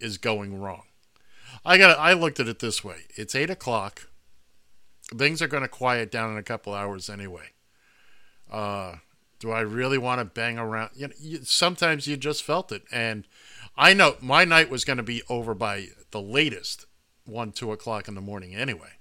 is 0.00 0.16
going 0.16 0.58
wrong. 0.58 0.84
I 1.64 1.78
got. 1.78 1.98
I 1.98 2.12
looked 2.12 2.40
at 2.40 2.48
it 2.48 2.58
this 2.58 2.84
way: 2.84 3.02
it's 3.16 3.34
eight 3.34 3.50
o'clock. 3.50 4.08
Things 5.16 5.40
are 5.40 5.48
going 5.48 5.62
to 5.62 5.68
quiet 5.68 6.10
down 6.10 6.32
in 6.32 6.38
a 6.38 6.42
couple 6.42 6.74
hours 6.74 7.08
anyway. 7.08 7.50
Uh, 8.50 8.96
do 9.38 9.50
I 9.50 9.60
really 9.60 9.98
want 9.98 10.20
to 10.20 10.24
bang 10.24 10.58
around? 10.58 10.90
You 10.94 11.08
know, 11.08 11.14
you, 11.18 11.40
sometimes 11.44 12.06
you 12.06 12.16
just 12.16 12.42
felt 12.42 12.72
it, 12.72 12.82
and 12.92 13.26
I 13.76 13.94
know 13.94 14.16
my 14.20 14.44
night 14.44 14.70
was 14.70 14.84
going 14.84 14.96
to 14.98 15.02
be 15.02 15.22
over 15.28 15.54
by 15.54 15.88
the 16.10 16.20
latest 16.20 16.86
one, 17.24 17.52
two 17.52 17.72
o'clock 17.72 18.08
in 18.08 18.14
the 18.14 18.20
morning 18.20 18.54
anyway. 18.54 18.97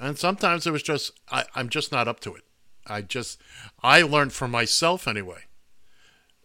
And 0.00 0.18
sometimes 0.18 0.66
it 0.66 0.72
was 0.72 0.82
just 0.82 1.12
I, 1.30 1.44
I'm 1.54 1.68
just 1.68 1.92
not 1.92 2.08
up 2.08 2.20
to 2.20 2.34
it. 2.34 2.44
I 2.86 3.02
just 3.02 3.40
I 3.82 4.02
learned 4.02 4.32
for 4.32 4.48
myself 4.48 5.06
anyway. 5.06 5.44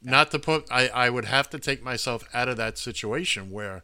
Not 0.02 0.32
to 0.32 0.40
put 0.40 0.66
I, 0.72 0.88
I 0.90 1.10
would 1.10 1.26
have 1.26 1.50
to 1.52 1.60
take 1.60 1.84
myself 1.84 2.24
out 2.34 2.50
of 2.50 2.58
that 2.58 2.78
situation 2.78 3.52
where, 3.52 3.84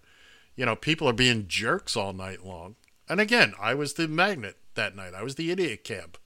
you 0.55 0.65
know, 0.65 0.75
people 0.75 1.07
are 1.07 1.13
being 1.13 1.47
jerks 1.47 1.95
all 1.95 2.13
night 2.13 2.45
long. 2.45 2.75
And 3.07 3.19
again, 3.19 3.53
I 3.59 3.73
was 3.73 3.93
the 3.93 4.07
magnet 4.07 4.57
that 4.75 4.95
night. 4.95 5.13
I 5.13 5.23
was 5.23 5.35
the 5.35 5.51
idiot 5.51 5.83
cab, 5.83 6.17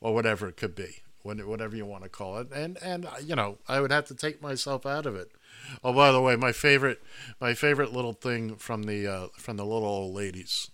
or 0.00 0.14
whatever 0.14 0.48
it 0.48 0.56
could 0.56 0.74
be, 0.74 1.02
whatever 1.22 1.76
you 1.76 1.84
want 1.84 2.04
to 2.04 2.08
call 2.08 2.38
it. 2.38 2.48
And 2.52 2.78
and 2.82 3.06
you 3.24 3.34
know, 3.34 3.58
I 3.68 3.80
would 3.80 3.90
have 3.90 4.06
to 4.06 4.14
take 4.14 4.40
myself 4.42 4.86
out 4.86 5.06
of 5.06 5.16
it. 5.16 5.32
Oh, 5.84 5.92
by 5.92 6.12
the 6.12 6.20
way, 6.20 6.36
my 6.36 6.52
favorite 6.52 7.02
my 7.40 7.54
favorite 7.54 7.92
little 7.92 8.12
thing 8.12 8.56
from 8.56 8.84
the 8.84 9.06
uh, 9.06 9.26
from 9.36 9.56
the 9.56 9.64
little 9.64 9.88
old 9.88 10.14
ladies 10.14 10.70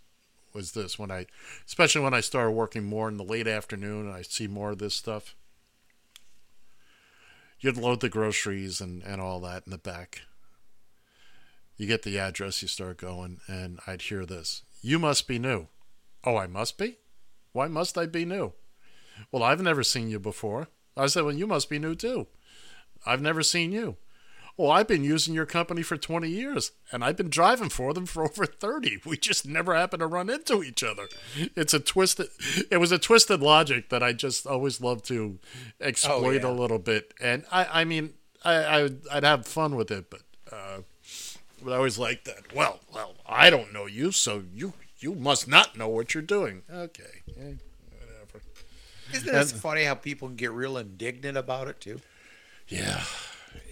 was 0.58 0.72
this 0.72 0.98
when 0.98 1.12
I, 1.12 1.26
especially 1.66 2.02
when 2.02 2.14
I 2.14 2.20
started 2.20 2.50
working 2.50 2.82
more 2.82 3.08
in 3.08 3.16
the 3.16 3.22
late 3.22 3.46
afternoon 3.46 4.06
and 4.06 4.14
I 4.14 4.22
see 4.22 4.48
more 4.48 4.72
of 4.72 4.78
this 4.78 4.94
stuff. 4.94 5.36
You'd 7.60 7.76
load 7.76 8.00
the 8.00 8.08
groceries 8.08 8.80
and, 8.80 9.02
and 9.04 9.20
all 9.20 9.38
that 9.40 9.62
in 9.66 9.70
the 9.70 9.78
back. 9.78 10.22
You 11.76 11.86
get 11.86 12.02
the 12.02 12.18
address, 12.18 12.60
you 12.60 12.66
start 12.66 12.96
going, 12.96 13.38
and 13.46 13.78
I'd 13.86 14.02
hear 14.02 14.26
this. 14.26 14.62
You 14.82 14.98
must 14.98 15.28
be 15.28 15.38
new. 15.38 15.68
Oh, 16.24 16.36
I 16.36 16.48
must 16.48 16.76
be? 16.76 16.96
Why 17.52 17.68
must 17.68 17.96
I 17.96 18.06
be 18.06 18.24
new? 18.24 18.52
Well, 19.30 19.44
I've 19.44 19.62
never 19.62 19.84
seen 19.84 20.10
you 20.10 20.18
before. 20.18 20.66
I 20.96 21.06
said, 21.06 21.22
Well, 21.22 21.34
you 21.34 21.46
must 21.46 21.70
be 21.70 21.78
new 21.78 21.94
too. 21.94 22.26
I've 23.06 23.22
never 23.22 23.44
seen 23.44 23.70
you. 23.70 23.96
Well, 24.58 24.72
I've 24.72 24.88
been 24.88 25.04
using 25.04 25.34
your 25.34 25.46
company 25.46 25.82
for 25.82 25.96
20 25.96 26.28
years, 26.28 26.72
and 26.90 27.04
I've 27.04 27.16
been 27.16 27.30
driving 27.30 27.68
for 27.68 27.94
them 27.94 28.06
for 28.06 28.24
over 28.28 28.44
30. 28.44 28.98
We 29.06 29.16
just 29.16 29.46
never 29.46 29.74
happen 29.74 30.00
to 30.00 30.06
run 30.06 30.28
into 30.28 30.64
each 30.64 30.82
other. 30.82 31.08
It's 31.56 31.72
a 31.72 31.78
twisted, 31.78 32.26
it 32.68 32.78
was 32.78 32.90
a 32.90 32.98
twisted 32.98 33.40
logic 33.40 33.88
that 33.90 34.02
I 34.02 34.12
just 34.12 34.48
always 34.48 34.80
love 34.80 35.04
to 35.04 35.38
exploit 35.80 36.42
yeah. 36.42 36.50
a 36.50 36.50
little 36.50 36.80
bit. 36.80 37.14
And 37.20 37.44
I, 37.52 37.82
I 37.82 37.84
mean, 37.84 38.14
I, 38.44 38.54
I 38.54 38.82
would, 38.82 39.24
have 39.24 39.46
fun 39.46 39.76
with 39.76 39.92
it, 39.92 40.10
but, 40.10 40.22
uh, 40.52 40.78
but 41.62 41.72
I 41.72 41.76
always 41.76 41.98
like 41.98 42.24
that. 42.24 42.52
Well, 42.52 42.80
well, 42.92 43.14
I 43.26 43.50
don't 43.50 43.72
know 43.72 43.86
you, 43.86 44.10
so 44.10 44.42
you, 44.52 44.72
you 44.98 45.14
must 45.14 45.46
not 45.46 45.78
know 45.78 45.88
what 45.88 46.14
you're 46.14 46.22
doing. 46.22 46.62
Okay. 46.68 47.22
eh, 47.38 47.52
whatever. 47.92 48.44
Isn't 49.14 49.56
it 49.56 49.60
funny 49.60 49.84
how 49.84 49.94
people 49.94 50.26
can 50.26 50.36
get 50.36 50.50
real 50.50 50.76
indignant 50.76 51.38
about 51.38 51.68
it 51.68 51.80
too? 51.80 52.00
Yeah, 52.66 53.02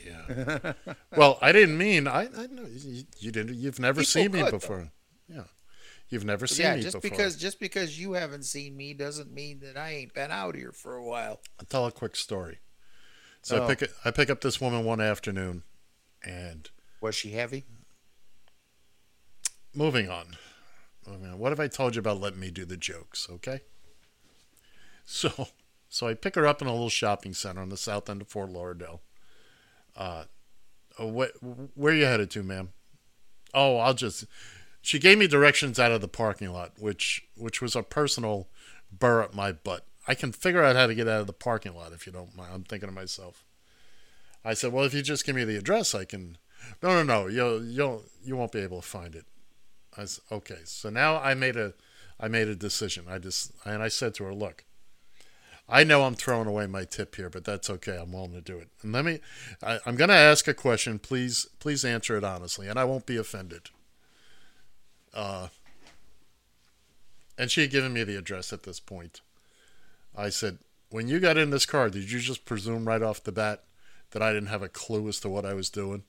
yeah. 0.07 0.73
well, 1.17 1.39
I 1.43 1.53
didn't 1.53 1.77
mean 1.79 2.07
I. 2.09 2.23
I 2.37 2.47
know 2.47 2.67
you, 2.69 3.05
you 3.19 3.33
didn't. 3.33 3.55
You've 3.57 3.79
never 3.81 4.01
People 4.01 4.11
seen 4.11 4.33
me 4.33 4.39
could, 4.43 4.47
though. 4.47 4.59
before. 4.59 4.93
Yeah, 5.29 5.45
you've 6.09 6.25
never 6.25 6.47
seen 6.47 6.67
yeah, 6.67 6.77
me 6.77 6.83
just 6.83 6.95
before. 7.01 7.11
because 7.11 7.37
just 7.37 7.59
because 7.61 7.99
you 8.01 8.13
haven't 8.13 8.45
seen 8.45 8.77
me 8.77 8.95
doesn't 8.95 9.33
mean 9.33 9.61
that 9.61 9.77
I 9.77 9.91
ain't 9.95 10.15
been 10.15 10.31
out 10.31 10.55
here 10.55 10.73
for 10.73 10.95
a 10.97 11.05
while. 11.05 11.41
I'll 11.59 11.67
tell 11.67 11.87
a 11.87 11.93
quick 11.93 12.17
story. 12.17 12.61
So 13.43 13.57
I 13.57 13.61
Oh. 13.65 13.67
pick 13.69 13.83
it- 13.83 13.93
I 14.05 14.11
pick 14.11 14.31
up 14.31 14.41
this 14.41 14.61
woman 14.61 14.85
one 14.85 15.01
afternoon, 15.01 15.63
and 16.25 16.69
Was 17.01 17.15
she 17.15 17.31
heavy? 17.33 17.65
moving 19.75 20.09
on. 20.09 20.37
Moving 21.07 21.31
on. 21.31 21.39
What 21.39 21.51
have 21.51 21.61
I 21.61 21.69
told 21.69 21.95
you 21.95 22.01
about 22.01 22.21
letting 22.21 22.41
me 22.41 22.51
do 22.51 22.65
the 22.65 22.77
jokes? 22.77 23.29
Okay. 23.31 23.61
So, 25.05 25.49
so 25.89 26.09
I 26.09 26.15
pick 26.15 26.35
her 26.35 26.47
up 26.49 26.61
in 26.61 26.67
a 26.67 26.73
little 26.73 26.89
shopping 26.91 27.33
center 27.33 27.61
on 27.61 27.69
the 27.69 27.77
south 27.77 28.11
end 28.11 28.21
of 28.23 28.29
Fort 28.29 28.51
Lauderdale. 28.51 29.03
Uh, 29.97 30.25
uh, 30.99 31.07
wh- 31.07 31.77
where 31.77 31.95
you 31.95 32.05
headed 32.05 32.31
to, 32.33 32.43
ma'am? 32.43 32.71
Oh, 33.55 33.79
I'll 33.79 33.95
just. 33.95 34.25
She 34.83 34.99
gave 34.99 35.19
me 35.19 35.27
directions 35.27 35.79
out 35.81 35.93
of 35.93 36.01
the 36.01 36.09
parking 36.09 36.53
lot, 36.53 36.73
which 36.79 37.27
which 37.37 37.61
was 37.61 37.75
a 37.75 37.83
personal 37.83 38.49
burr 38.93 39.23
up 39.23 39.35
my 39.35 39.53
butt. 39.53 39.87
I 40.07 40.15
can 40.15 40.31
figure 40.33 40.63
out 40.63 40.77
how 40.77 40.87
to 40.87 40.95
get 40.95 41.09
out 41.09 41.21
of 41.23 41.27
the 41.27 41.33
parking 41.33 41.75
lot 41.75 41.93
if 41.93 42.07
you 42.07 42.13
don't 42.13 42.37
mind. 42.37 42.51
I'm 42.55 42.63
thinking 42.63 42.89
to 42.89 42.95
myself. 42.95 43.45
I 44.45 44.55
said, 44.55 44.73
"Well, 44.73 44.85
if 44.85 44.95
you 44.95 45.03
just 45.03 45.27
give 45.27 45.35
me 45.35 45.45
the 45.45 45.57
address, 45.57 45.95
I 45.95 46.05
can." 46.05 46.39
No, 46.83 46.91
no, 46.91 47.03
no. 47.03 47.27
You'll 47.27 47.65
you'll 47.65 48.05
you 48.23 48.37
won't 48.37 48.53
be 48.53 48.61
able 48.61 48.81
to 48.81 48.87
find 48.87 49.15
it. 49.15 49.25
I 49.97 50.05
said, 50.05 50.23
"Okay." 50.31 50.61
So 50.65 50.89
now 50.91 51.17
I 51.17 51.35
made 51.35 51.57
a 51.57 51.75
I 52.21 52.29
made 52.29 52.49
a 52.49 52.55
decision. 52.55 53.07
I 53.09 53.19
just 53.19 53.53
and 53.65 53.83
I 53.83 53.89
said 53.89 54.15
to 54.15 54.25
her, 54.25 54.35
"Look, 54.35 54.65
I 55.69 55.83
know 55.83 56.05
I'm 56.05 56.15
throwing 56.15 56.47
away 56.47 56.67
my 56.67 56.85
tip 56.85 57.17
here, 57.17 57.29
but 57.29 57.45
that's 57.45 57.69
okay. 57.69 57.99
I'm 58.01 58.13
willing 58.13 58.33
to 58.33 58.41
do 58.41 58.57
it. 58.59 58.69
And 58.83 58.93
let 58.93 59.05
me, 59.05 59.21
I, 59.63 59.81
I'm 59.85 59.97
going 59.97 60.11
to 60.11 60.15
ask 60.15 60.47
a 60.47 60.55
question. 60.55 60.99
Please, 60.99 61.47
please 61.59 61.85
answer 61.85 62.17
it 62.17 62.25
honestly, 62.25 62.69
and 62.69 62.79
I 62.79 62.85
won't 62.85 63.07
be 63.07 63.17
offended. 63.17 63.71
Uh, 65.13 65.49
and 67.37 67.51
she 67.51 67.63
had 67.63 67.71
given 67.71 67.93
me 67.93 68.05
the 68.05 68.17
address 68.17 68.53
at 68.53 68.63
this 68.63 68.79
point. 68.79 69.23
I 70.17 70.29
said, 70.29 70.59
when 70.91 71.09
you 71.09 71.19
got 71.19 71.37
in 71.37 71.51
this 71.51 71.67
car, 71.67 71.91
did 71.91 72.11
you 72.13 72.21
just 72.21 72.45
presume 72.45 72.87
right 72.87 73.03
off 73.03 73.25
the 73.25 73.33
bat 73.33 73.65
that 74.13 74.23
I 74.23 74.33
didn't 74.33 74.49
have 74.49 74.63
a 74.63 74.69
clue 74.69 75.09
as 75.09 75.19
to 75.21 75.29
what 75.29 75.45
I 75.45 75.55
was 75.55 75.69
doing? 75.69 76.05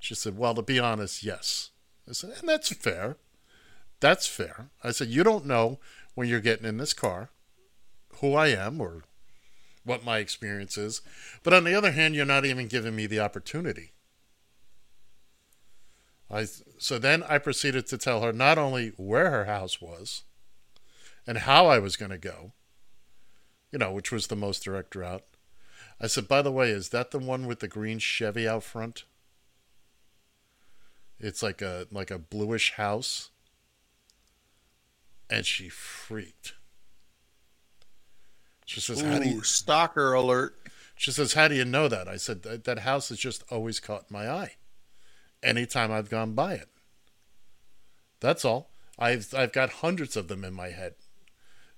She 0.00 0.16
said, 0.16 0.36
well, 0.36 0.54
to 0.54 0.62
be 0.62 0.80
honest, 0.80 1.22
yes. 1.22 1.70
I 2.08 2.12
said, 2.12 2.30
and 2.40 2.48
that's 2.48 2.70
fair. 2.74 3.16
That's 4.00 4.26
fair. 4.26 4.66
I 4.82 4.90
said, 4.90 5.08
you 5.08 5.22
don't 5.22 5.46
know 5.46 5.78
when 6.14 6.28
you're 6.28 6.40
getting 6.40 6.66
in 6.66 6.76
this 6.76 6.92
car 6.92 7.30
who 8.24 8.34
I 8.34 8.48
am 8.48 8.80
or 8.80 9.02
what 9.84 10.04
my 10.04 10.18
experience 10.18 10.78
is. 10.78 11.02
But 11.42 11.52
on 11.52 11.64
the 11.64 11.74
other 11.74 11.92
hand, 11.92 12.14
you're 12.14 12.24
not 12.24 12.46
even 12.46 12.68
giving 12.68 12.96
me 12.96 13.06
the 13.06 13.20
opportunity. 13.20 13.92
I 16.30 16.46
so 16.78 16.98
then 16.98 17.22
I 17.22 17.38
proceeded 17.38 17.86
to 17.88 17.98
tell 17.98 18.22
her 18.22 18.32
not 18.32 18.56
only 18.56 18.92
where 18.96 19.30
her 19.30 19.44
house 19.44 19.80
was 19.80 20.22
and 21.26 21.38
how 21.38 21.66
I 21.66 21.78
was 21.78 21.96
going 21.96 22.10
to 22.10 22.18
go, 22.18 22.52
you 23.70 23.78
know, 23.78 23.92
which 23.92 24.10
was 24.10 24.26
the 24.26 24.36
most 24.36 24.64
direct 24.64 24.96
route. 24.96 25.24
I 26.00 26.06
said, 26.06 26.26
by 26.26 26.42
the 26.42 26.50
way, 26.50 26.70
is 26.70 26.88
that 26.88 27.10
the 27.10 27.18
one 27.18 27.46
with 27.46 27.60
the 27.60 27.68
green 27.68 27.98
Chevy 27.98 28.48
out 28.48 28.64
front? 28.64 29.04
It's 31.20 31.42
like 31.42 31.60
a 31.60 31.86
like 31.92 32.10
a 32.10 32.18
bluish 32.18 32.72
house. 32.72 33.30
And 35.30 35.44
she 35.44 35.68
freaked. 35.68 36.54
She 38.64 38.80
says, 38.80 39.00
"How 39.00 39.18
do 39.18 39.28
you 39.28 39.42
stalker 39.44 40.12
alert?" 40.12 40.56
She 40.96 41.10
says, 41.10 41.34
"How 41.34 41.48
do 41.48 41.54
you 41.54 41.64
know 41.64 41.88
that?" 41.88 42.08
I 42.08 42.16
said, 42.16 42.42
"That, 42.42 42.64
that 42.64 42.80
house 42.80 43.08
has 43.08 43.18
just 43.18 43.44
always 43.50 43.80
caught 43.80 44.10
my 44.10 44.28
eye. 44.28 44.56
Anytime 45.42 45.92
I've 45.92 46.10
gone 46.10 46.32
by 46.32 46.54
it. 46.54 46.68
That's 48.20 48.44
all. 48.44 48.70
I've 48.98 49.34
I've 49.34 49.52
got 49.52 49.70
hundreds 49.70 50.16
of 50.16 50.28
them 50.28 50.44
in 50.44 50.54
my 50.54 50.68
head. 50.70 50.94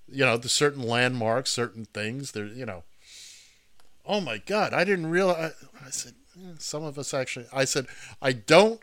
You 0.09 0.25
know, 0.25 0.37
the 0.37 0.49
certain 0.49 0.83
landmarks, 0.83 1.51
certain 1.51 1.85
things. 1.85 2.31
There, 2.31 2.45
you 2.45 2.65
know. 2.65 2.83
Oh 4.05 4.21
my 4.21 4.37
God! 4.37 4.73
I 4.73 4.83
didn't 4.83 5.07
realize. 5.07 5.53
I 5.85 5.89
said, 5.89 6.13
"Yeah, 6.35 6.53
some 6.59 6.83
of 6.83 6.97
us 6.97 7.13
actually. 7.13 7.47
I 7.51 7.65
said, 7.65 7.87
I 8.21 8.31
don't 8.31 8.81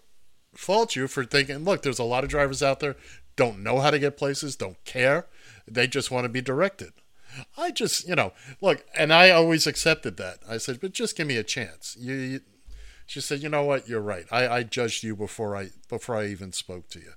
fault 0.55 0.95
you 0.95 1.09
for 1.09 1.25
thinking. 1.25 1.65
Look, 1.65 1.83
there's 1.83 1.99
a 1.99 2.05
lot 2.05 2.25
of 2.25 2.31
drivers 2.31 2.63
out 2.63 2.81
there 2.81 2.97
don't 3.37 3.63
know 3.63 3.81
how 3.81 3.91
to 3.91 3.99
get 3.99 4.17
places, 4.17 4.57
don't 4.57 4.83
care. 4.85 5.27
They 5.67 5.87
just 5.87 6.11
want 6.11 6.25
to 6.25 6.29
be 6.29 6.41
directed. 6.41 6.93
I 7.57 7.71
just, 7.71 8.09
you 8.09 8.15
know, 8.15 8.33
look, 8.61 8.85
and 8.97 9.13
I 9.13 9.31
always 9.31 9.67
accepted 9.67 10.17
that. 10.19 10.39
I 10.49 10.59
said, 10.59 10.81
but 10.81 10.93
just 10.93 11.17
give 11.17 11.27
me 11.27 11.37
a 11.37 11.43
chance. 11.43 11.97
You, 11.99 12.15
you 12.15 12.41
she 13.07 13.21
said, 13.21 13.43
you 13.43 13.49
know 13.49 13.65
what? 13.65 13.89
You're 13.89 14.01
right. 14.01 14.25
I, 14.31 14.49
I 14.49 14.63
judged 14.63 15.05
you 15.05 15.15
before 15.15 15.57
I 15.57 15.71
before 15.89 16.17
I 16.17 16.27
even 16.27 16.53
spoke 16.53 16.89
to 16.91 16.99
you. 16.99 17.13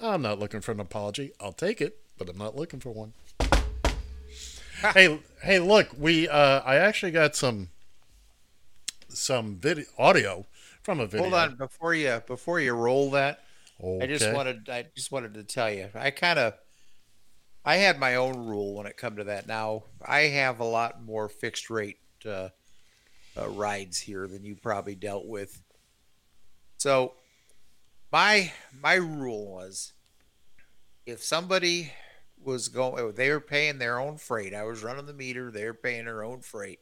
I'm 0.00 0.22
not 0.22 0.38
looking 0.38 0.60
for 0.60 0.72
an 0.72 0.80
apology. 0.80 1.32
I'll 1.40 1.52
take 1.52 1.80
it, 1.80 1.98
but 2.16 2.28
I'm 2.28 2.38
not 2.38 2.56
looking 2.56 2.80
for 2.80 2.90
one. 2.90 3.12
hey, 4.94 5.20
hey, 5.42 5.58
look, 5.58 5.88
we 5.96 6.28
uh, 6.28 6.60
I 6.64 6.76
actually 6.76 7.12
got 7.12 7.36
some 7.36 7.70
some 9.08 9.56
video 9.56 9.86
audio 9.96 10.46
from 10.82 11.00
a 11.00 11.06
video. 11.06 11.28
Hold 11.30 11.34
on 11.34 11.56
before 11.56 11.94
you 11.94 12.22
before 12.26 12.60
you 12.60 12.72
roll 12.74 13.10
that. 13.12 13.42
I 13.82 14.06
just 14.06 14.32
wanted 14.32 14.68
I 14.68 14.86
just 14.96 15.12
wanted 15.12 15.34
to 15.34 15.44
tell 15.44 15.70
you. 15.70 15.88
I 15.94 16.10
kind 16.10 16.38
of 16.38 16.54
I 17.64 17.76
had 17.76 17.98
my 17.98 18.14
own 18.14 18.46
rule 18.46 18.74
when 18.74 18.86
it 18.86 18.96
come 18.96 19.16
to 19.16 19.24
that. 19.24 19.46
Now 19.46 19.84
I 20.04 20.20
have 20.20 20.60
a 20.60 20.64
lot 20.64 21.02
more 21.02 21.28
fixed 21.28 21.70
rate 21.70 21.98
uh, 22.24 22.48
uh, 23.36 23.48
rides 23.48 24.00
here 24.00 24.26
than 24.26 24.44
you 24.44 24.56
probably 24.56 24.94
dealt 24.94 25.26
with. 25.26 25.62
So 26.78 27.14
my 28.10 28.52
my 28.80 28.94
rule 28.94 29.52
was 29.52 29.92
if 31.06 31.22
somebody 31.22 31.92
was 32.40 32.68
going 32.68 33.12
they 33.14 33.30
were 33.30 33.40
paying 33.40 33.78
their 33.78 33.98
own 33.98 34.16
freight. 34.16 34.54
I 34.54 34.64
was 34.64 34.82
running 34.82 35.06
the 35.06 35.12
meter, 35.12 35.50
they 35.50 35.64
were 35.64 35.74
paying 35.74 36.04
their 36.04 36.22
own 36.22 36.40
freight. 36.40 36.80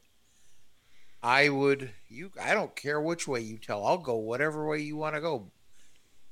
I 1.21 1.49
would 1.49 1.91
you 2.07 2.31
I 2.41 2.53
don't 2.53 2.75
care 2.75 3.01
which 3.01 3.27
way 3.27 3.41
you 3.41 3.57
tell. 3.57 3.85
I'll 3.85 3.97
go 3.97 4.15
whatever 4.15 4.67
way 4.67 4.79
you 4.79 4.95
want 4.95 5.15
to 5.15 5.21
go. 5.21 5.51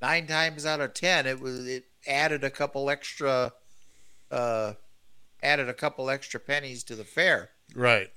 9 0.01 0.27
times 0.27 0.65
out 0.65 0.81
of 0.81 0.93
10 0.93 1.25
it 1.25 1.39
was 1.39 1.67
it 1.67 1.85
added 2.05 2.43
a 2.43 2.49
couple 2.49 2.89
extra 2.89 3.53
uh 4.31 4.73
added 5.43 5.69
a 5.69 5.73
couple 5.73 6.09
extra 6.09 6.39
pennies 6.39 6.83
to 6.85 6.95
the 6.95 7.03
fare. 7.03 7.51
Right. 7.75 8.11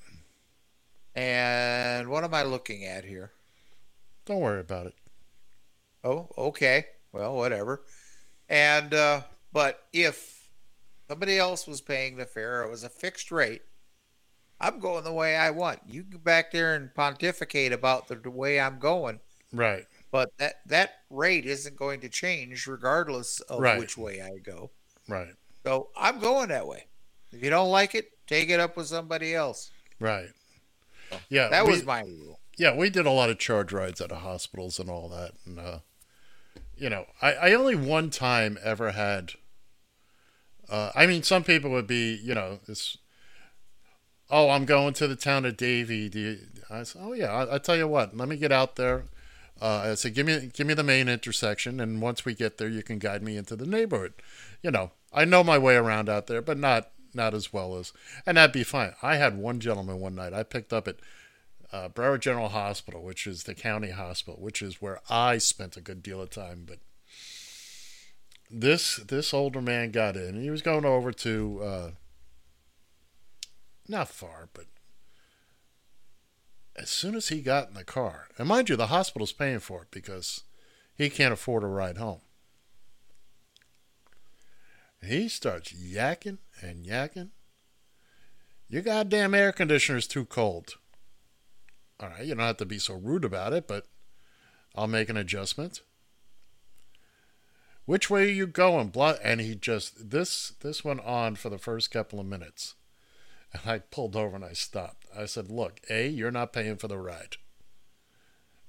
And 1.15 2.09
what 2.09 2.25
am 2.25 2.35
I 2.35 2.43
looking 2.43 2.85
at 2.85 3.05
here? 3.05 3.33
Don't 4.25 4.41
worry 4.41 4.61
about 4.61 4.87
it. 4.87 4.95
Oh, 6.05 6.29
okay. 6.39 6.87
Well, 7.13 7.35
whatever. 7.35 7.83
And 8.49 8.95
uh 8.95 9.23
but 9.53 9.85
if 9.93 10.49
somebody 11.09 11.39
else 11.39 11.67
was 11.67 11.81
paying 11.81 12.17
the 12.17 12.27
fare, 12.27 12.63
it 12.63 12.71
was 12.71 12.85
a 12.85 12.89
fixed 12.89 13.31
rate. 13.33 13.63
I'm 14.61 14.79
going 14.81 15.05
the 15.05 15.13
way 15.13 15.37
I 15.37 15.51
want. 15.51 15.81
You 15.87 16.03
go 16.03 16.19
back 16.19 16.51
there 16.51 16.75
and 16.75 16.93
pontificate 16.95 17.73
about 17.73 18.09
the, 18.09 18.17
the 18.17 18.31
way 18.31 18.59
I'm 18.61 18.79
going, 18.79 19.21
Right. 19.53 19.87
but 20.11 20.31
that 20.39 20.57
that 20.67 20.91
rate 21.11 21.47
isn't 21.47 21.77
going 21.77 22.01
to 22.01 22.09
change 22.09 22.67
regardless 22.67 23.41
of 23.41 23.61
Right. 23.61 23.79
which 23.79 23.97
way 23.97 24.21
I 24.21 24.39
go. 24.39 24.71
Right. 25.09 25.35
So 25.69 25.91
I'm 25.95 26.19
going 26.19 26.49
that 26.49 26.67
way. 26.67 26.87
If 27.31 27.45
you 27.45 27.51
don't 27.51 27.69
like 27.71 27.95
it, 27.95 28.13
take 28.27 28.49
it 28.49 28.59
up 28.59 28.75
with 28.79 28.87
somebody 28.87 29.35
else. 29.35 29.71
Right. 30.01 30.31
Yeah. 31.29 31.49
that 31.49 31.67
we- 31.67 31.73
was 31.73 31.85
my 31.85 32.01
rule. 32.01 32.41
Yeah, 32.57 32.75
we 32.75 32.89
did 32.89 33.05
a 33.05 33.11
lot 33.11 33.29
of 33.29 33.39
charge 33.39 33.71
rides 33.71 34.01
out 34.01 34.11
of 34.11 34.23
hospitals 34.23 34.81
and 34.81 34.91
all 34.91 35.09
that, 35.11 35.33
and 35.47 35.61
uh, 35.61 35.79
you 36.77 36.91
know, 36.91 37.05
I, 37.23 37.35
I 37.35 37.53
only 37.53 37.77
one 37.77 38.11
time 38.11 38.59
ever 38.65 38.91
had. 38.93 39.35
Uh, 40.69 40.91
I 40.97 41.07
mean, 41.07 41.23
some 41.23 41.45
people 41.45 41.71
would 41.71 41.87
be, 41.87 42.15
you 42.17 42.35
know, 42.35 42.59
this. 42.67 42.97
Oh, 44.29 44.51
I'm 44.51 44.65
going 44.65 44.95
to 44.95 45.07
the 45.07 45.15
town 45.15 45.45
of 45.45 45.57
Davie. 45.57 46.09
Do 46.09 46.19
you, 46.19 46.39
I 46.69 46.83
said, 46.83 47.03
oh 47.05 47.13
yeah, 47.13 47.31
I, 47.31 47.57
I 47.57 47.59
tell 47.59 47.77
you 47.77 47.87
what, 47.87 48.17
let 48.17 48.27
me 48.27 48.37
get 48.37 48.51
out 48.51 48.75
there. 48.75 49.05
Uh, 49.61 49.91
I 49.91 49.95
said, 49.95 50.15
give 50.15 50.27
me, 50.27 50.51
give 50.53 50.67
me 50.67 50.75
the 50.75 50.83
main 50.83 51.09
intersection, 51.09 51.79
and 51.79 52.03
once 52.03 52.25
we 52.25 52.35
get 52.35 52.59
there, 52.59 52.69
you 52.69 52.83
can 52.83 52.99
guide 52.99 53.23
me 53.23 53.37
into 53.37 53.55
the 53.55 53.67
neighborhood. 53.67 54.15
You 54.63 54.73
know, 54.73 54.91
I 55.13 55.25
know 55.25 55.43
my 55.43 55.59
way 55.59 55.77
around 55.77 56.09
out 56.09 56.27
there, 56.27 56.43
but 56.43 56.59
not 56.59 56.91
not 57.15 57.35
as 57.35 57.53
well 57.53 57.77
as, 57.77 57.93
and 58.27 58.37
that'd 58.37 58.53
be 58.53 58.65
fine. 58.65 58.93
I 59.03 59.17
had 59.17 59.39
one 59.39 59.61
gentleman 59.61 59.99
one 59.99 60.15
night 60.15 60.35
I 60.35 60.43
picked 60.43 60.73
up 60.73 60.87
at 60.87 60.97
uh, 61.73 61.89
Broward 61.89 62.21
General 62.21 62.51
Hospital, 62.51 63.03
which 63.03 63.27
is 63.27 63.45
the 63.45 63.55
county 63.55 63.91
hospital, 63.91 64.41
which 64.41 64.63
is 64.63 64.81
where 64.81 65.01
I 65.09 65.39
spent 65.39 65.77
a 65.77 65.83
good 65.83 66.03
deal 66.03 66.21
of 66.21 66.31
time. 66.31 66.65
But 66.67 66.79
this 68.51 68.97
this 68.97 69.35
older 69.35 69.61
man 69.61 69.91
got 69.91 70.17
in. 70.17 70.41
He 70.41 70.51
was 70.51 70.63
going 70.63 70.85
over 70.85 71.13
to 71.13 71.61
uh, 71.63 71.91
not 73.87 74.09
far, 74.09 74.49
but 74.53 74.67
as 76.77 76.91
soon 76.91 77.15
as 77.15 77.29
he 77.29 77.41
got 77.41 77.69
in 77.69 77.75
the 77.75 77.85
car, 77.85 78.29
and 78.39 78.49
mind 78.49 78.69
you, 78.69 78.77
the 78.77 78.87
hospital's 78.87 79.33
paying 79.33 79.59
for 79.59 79.83
it 79.83 79.89
because 79.91 80.45
he 80.97 81.11
can't 81.11 81.33
afford 81.33 81.65
a 81.65 81.67
ride 81.67 81.99
home. 81.99 82.21
He 85.03 85.29
starts 85.29 85.73
yakking 85.73 86.39
and 86.61 86.85
yakking. 86.85 87.31
Your 88.69 88.83
goddamn 88.83 89.35
air 89.35 89.53
conditioner's 89.53 90.07
too 90.07 90.25
cold. 90.25 90.77
All 92.01 92.11
right, 92.11 92.25
you 92.25 92.35
don't 92.35 92.45
have 92.45 92.59
to 92.59 92.67
be 92.67 92.79
so 92.79 92.95
rude 92.95 93.25
about 93.25 93.53
it, 93.53 93.67
but 93.67 93.87
I'll 94.75 94.87
make 94.87 95.09
an 95.09 95.17
adjustment. 95.17 95.81
Which 97.87 98.11
way 98.11 98.25
are 98.25 98.33
you 98.33 98.47
going? 98.47 98.89
Blah, 98.89 99.15
and 99.25 99.41
he 99.41 99.55
just 99.55 100.11
this 100.11 100.53
this 100.61 100.85
went 100.85 101.01
on 101.01 101.37
for 101.37 101.49
the 101.49 101.59
first 101.59 101.91
couple 101.91 102.21
of 102.21 102.27
minutes, 102.27 102.75
and 103.53 103.63
I 103.65 103.79
pulled 103.79 104.15
over 104.15 104.37
and 104.37 104.45
I 104.45 104.53
stopped. 104.53 105.07
I 105.17 105.25
said, 105.25 105.51
"Look, 105.51 105.81
a, 105.89 106.07
you're 106.07 106.31
not 106.31 106.53
paying 106.53 106.77
for 106.77 106.87
the 106.87 106.99
ride. 106.99 107.39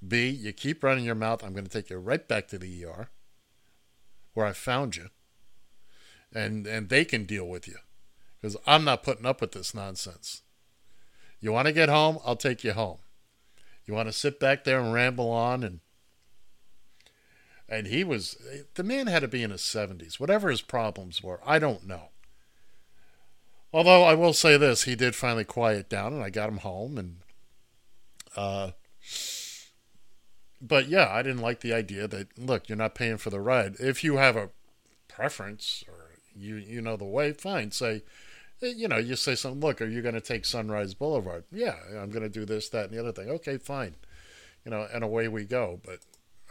B, 0.06 0.30
you 0.30 0.52
keep 0.54 0.82
running 0.82 1.04
your 1.04 1.14
mouth. 1.14 1.44
I'm 1.44 1.52
going 1.52 1.66
to 1.66 1.70
take 1.70 1.90
you 1.90 1.98
right 1.98 2.26
back 2.26 2.48
to 2.48 2.58
the 2.58 2.84
ER, 2.86 3.10
where 4.32 4.46
I 4.46 4.54
found 4.54 4.96
you, 4.96 5.10
and 6.34 6.66
and 6.66 6.88
they 6.88 7.04
can 7.04 7.24
deal 7.24 7.48
with 7.48 7.66
you, 7.66 7.78
because 8.40 8.56
I'm 8.66 8.84
not 8.84 9.02
putting 9.02 9.26
up 9.26 9.40
with 9.40 9.52
this 9.52 9.74
nonsense." 9.74 10.42
You 11.40 11.52
want 11.52 11.66
to 11.66 11.72
get 11.72 11.88
home? 11.88 12.18
I'll 12.24 12.36
take 12.36 12.62
you 12.64 12.72
home. 12.72 12.98
You 13.86 13.94
want 13.94 14.08
to 14.08 14.12
sit 14.12 14.38
back 14.38 14.64
there 14.64 14.78
and 14.78 14.92
ramble 14.92 15.30
on 15.30 15.64
and 15.64 15.80
and 17.68 17.86
he 17.86 18.04
was 18.04 18.36
the 18.74 18.82
man 18.82 19.06
had 19.06 19.20
to 19.20 19.28
be 19.28 19.42
in 19.42 19.50
his 19.50 19.62
70s. 19.62 20.20
Whatever 20.20 20.50
his 20.50 20.60
problems 20.60 21.22
were, 21.22 21.40
I 21.46 21.58
don't 21.58 21.86
know. 21.86 22.10
Although 23.72 24.02
I 24.02 24.14
will 24.14 24.32
say 24.32 24.56
this, 24.56 24.82
he 24.82 24.96
did 24.96 25.14
finally 25.14 25.44
quiet 25.44 25.88
down 25.88 26.12
and 26.12 26.22
I 26.22 26.30
got 26.30 26.48
him 26.48 26.58
home 26.58 26.98
and 26.98 27.16
uh 28.36 28.72
but 30.62 30.88
yeah, 30.88 31.08
I 31.10 31.22
didn't 31.22 31.40
like 31.40 31.60
the 31.60 31.72
idea 31.72 32.06
that 32.06 32.38
look, 32.38 32.68
you're 32.68 32.76
not 32.76 32.94
paying 32.94 33.16
for 33.16 33.30
the 33.30 33.40
ride. 33.40 33.76
If 33.78 34.04
you 34.04 34.18
have 34.18 34.36
a 34.36 34.50
preference 35.08 35.84
or 35.88 35.99
you 36.36 36.56
you 36.56 36.80
know 36.80 36.96
the 36.96 37.04
way, 37.04 37.32
fine. 37.32 37.70
Say 37.70 38.02
Eh, 38.62 38.72
You 38.76 38.88
know, 38.88 38.98
you 38.98 39.16
say 39.16 39.34
something. 39.34 39.60
Look, 39.60 39.80
are 39.80 39.86
you 39.86 40.02
going 40.02 40.14
to 40.14 40.20
take 40.20 40.44
Sunrise 40.44 40.94
Boulevard? 40.94 41.44
Yeah, 41.50 41.76
I'm 41.90 42.10
going 42.10 42.22
to 42.22 42.28
do 42.28 42.44
this, 42.44 42.68
that, 42.70 42.86
and 42.86 42.94
the 42.94 43.00
other 43.00 43.12
thing. 43.12 43.30
Okay, 43.30 43.58
fine. 43.58 43.94
You 44.64 44.70
know, 44.70 44.86
and 44.92 45.02
away 45.02 45.28
we 45.28 45.44
go. 45.44 45.80
But 45.84 46.00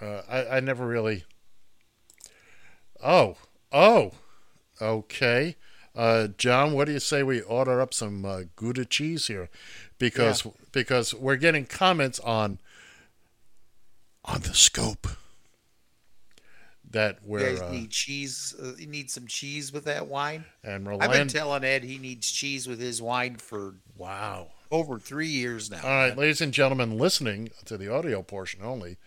uh, 0.01 0.21
I, 0.29 0.57
I 0.57 0.59
never 0.59 0.87
really. 0.87 1.25
Oh, 3.03 3.37
oh, 3.71 4.11
okay. 4.81 5.55
Uh, 5.95 6.27
John, 6.37 6.73
what 6.73 6.85
do 6.85 6.93
you 6.93 6.99
say 6.99 7.23
we 7.23 7.41
order 7.41 7.81
up 7.81 7.93
some 7.93 8.25
uh, 8.25 8.41
Gouda 8.55 8.85
cheese 8.85 9.27
here? 9.27 9.49
Because 9.97 10.45
because 10.71 11.13
we're 11.13 11.35
getting 11.35 11.65
comments 11.65 12.19
on 12.21 12.59
on 14.23 14.41
the 14.41 14.53
scope 14.53 15.07
that 16.91 17.19
You 17.23 17.29
we're 17.29 17.63
uh, 17.63 17.71
need 17.71 17.91
cheese. 17.91 18.55
Uh, 18.61 18.73
you 18.77 18.87
need 18.87 19.11
some 19.11 19.27
cheese 19.27 19.71
with 19.71 19.85
that 19.85 20.07
wine. 20.07 20.45
and 20.63 20.87
I've 20.87 21.11
been 21.11 21.27
telling 21.27 21.63
Ed 21.63 21.83
he 21.83 21.97
needs 21.97 22.29
cheese 22.31 22.67
with 22.67 22.79
his 22.79 23.01
wine 23.01 23.35
for 23.35 23.75
wow 23.97 24.47
over 24.71 24.99
three 24.99 25.27
years 25.27 25.69
now. 25.69 25.81
All 25.83 25.89
right, 25.89 26.17
ladies 26.17 26.41
and 26.41 26.53
gentlemen, 26.53 26.97
listening 26.97 27.49
to 27.65 27.77
the 27.77 27.91
audio 27.93 28.21
portion 28.21 28.61
only, 28.63 28.97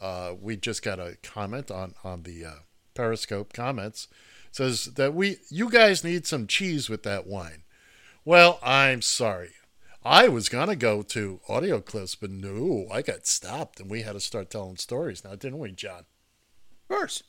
uh, 0.00 0.34
we 0.40 0.56
just 0.56 0.82
got 0.82 0.98
a 0.98 1.16
comment 1.22 1.70
on 1.70 1.94
on 2.04 2.22
the 2.22 2.44
uh, 2.44 2.52
Periscope 2.94 3.52
comments 3.52 4.08
says 4.54 4.84
that 4.94 5.14
we 5.14 5.38
you 5.50 5.68
guys 5.68 6.04
need 6.04 6.26
some 6.26 6.46
cheese 6.46 6.88
with 6.88 7.02
that 7.02 7.26
wine. 7.26 7.64
Well, 8.24 8.58
I'm 8.62 9.02
sorry. 9.02 9.50
I 10.04 10.28
was 10.28 10.48
gonna 10.48 10.76
go 10.76 11.02
to 11.02 11.40
audio 11.48 11.80
clips, 11.80 12.14
but 12.14 12.30
no, 12.30 12.86
I 12.92 13.02
got 13.02 13.26
stopped, 13.26 13.80
and 13.80 13.90
we 13.90 14.02
had 14.02 14.12
to 14.12 14.20
start 14.20 14.50
telling 14.50 14.76
stories 14.76 15.24
now, 15.24 15.34
didn't 15.34 15.58
we, 15.58 15.72
John? 15.72 16.04
Of 16.88 16.96
course. 16.96 17.22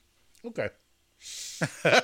Okay. 0.46 0.70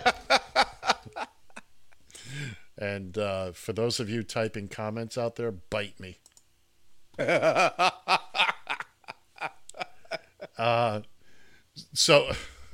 and 2.78 3.18
uh, 3.18 3.52
for 3.52 3.74
those 3.74 4.00
of 4.00 4.10
you 4.10 4.24
typing 4.24 4.68
comments 4.68 5.18
out 5.18 5.36
there, 5.36 5.52
bite 5.52 6.00
me. 6.00 6.18
Uh, 10.62 11.02
so 11.92 12.32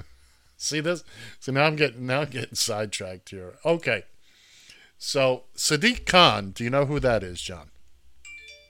see 0.57 0.81
this? 0.81 1.05
So 1.39 1.53
now 1.53 1.63
I'm 1.63 1.77
getting 1.77 2.05
now 2.05 2.21
I'm 2.21 2.29
getting 2.29 2.55
sidetracked 2.55 3.29
here. 3.29 3.53
Okay. 3.63 4.03
So 4.97 5.43
Sadiq 5.55 6.05
Khan, 6.05 6.51
do 6.51 6.65
you 6.65 6.69
know 6.69 6.85
who 6.85 6.99
that 6.99 7.23
is, 7.23 7.41
John? 7.41 7.69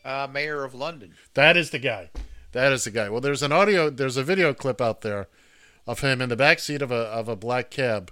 Uh, 0.06 0.28
Mayor 0.32 0.64
of 0.64 0.76
London. 0.76 1.16
That 1.34 1.58
is 1.58 1.72
the 1.72 1.80
guy. 1.80 2.12
That 2.52 2.72
is 2.72 2.84
the 2.84 2.92
guy. 2.92 3.10
Well, 3.10 3.22
there's 3.22 3.42
an 3.42 3.52
audio, 3.52 3.90
there's 3.90 4.18
a 4.18 4.24
video 4.24 4.54
clip 4.54 4.82
out 4.82 5.02
there 5.02 5.28
of 5.88 6.02
him 6.02 6.22
in 6.22 6.30
the 6.30 6.36
back 6.36 6.60
seat 6.60 6.82
of 6.82 6.92
a 6.92 6.96
of 6.96 7.30
a 7.30 7.36
black 7.36 7.72
cab, 7.72 8.12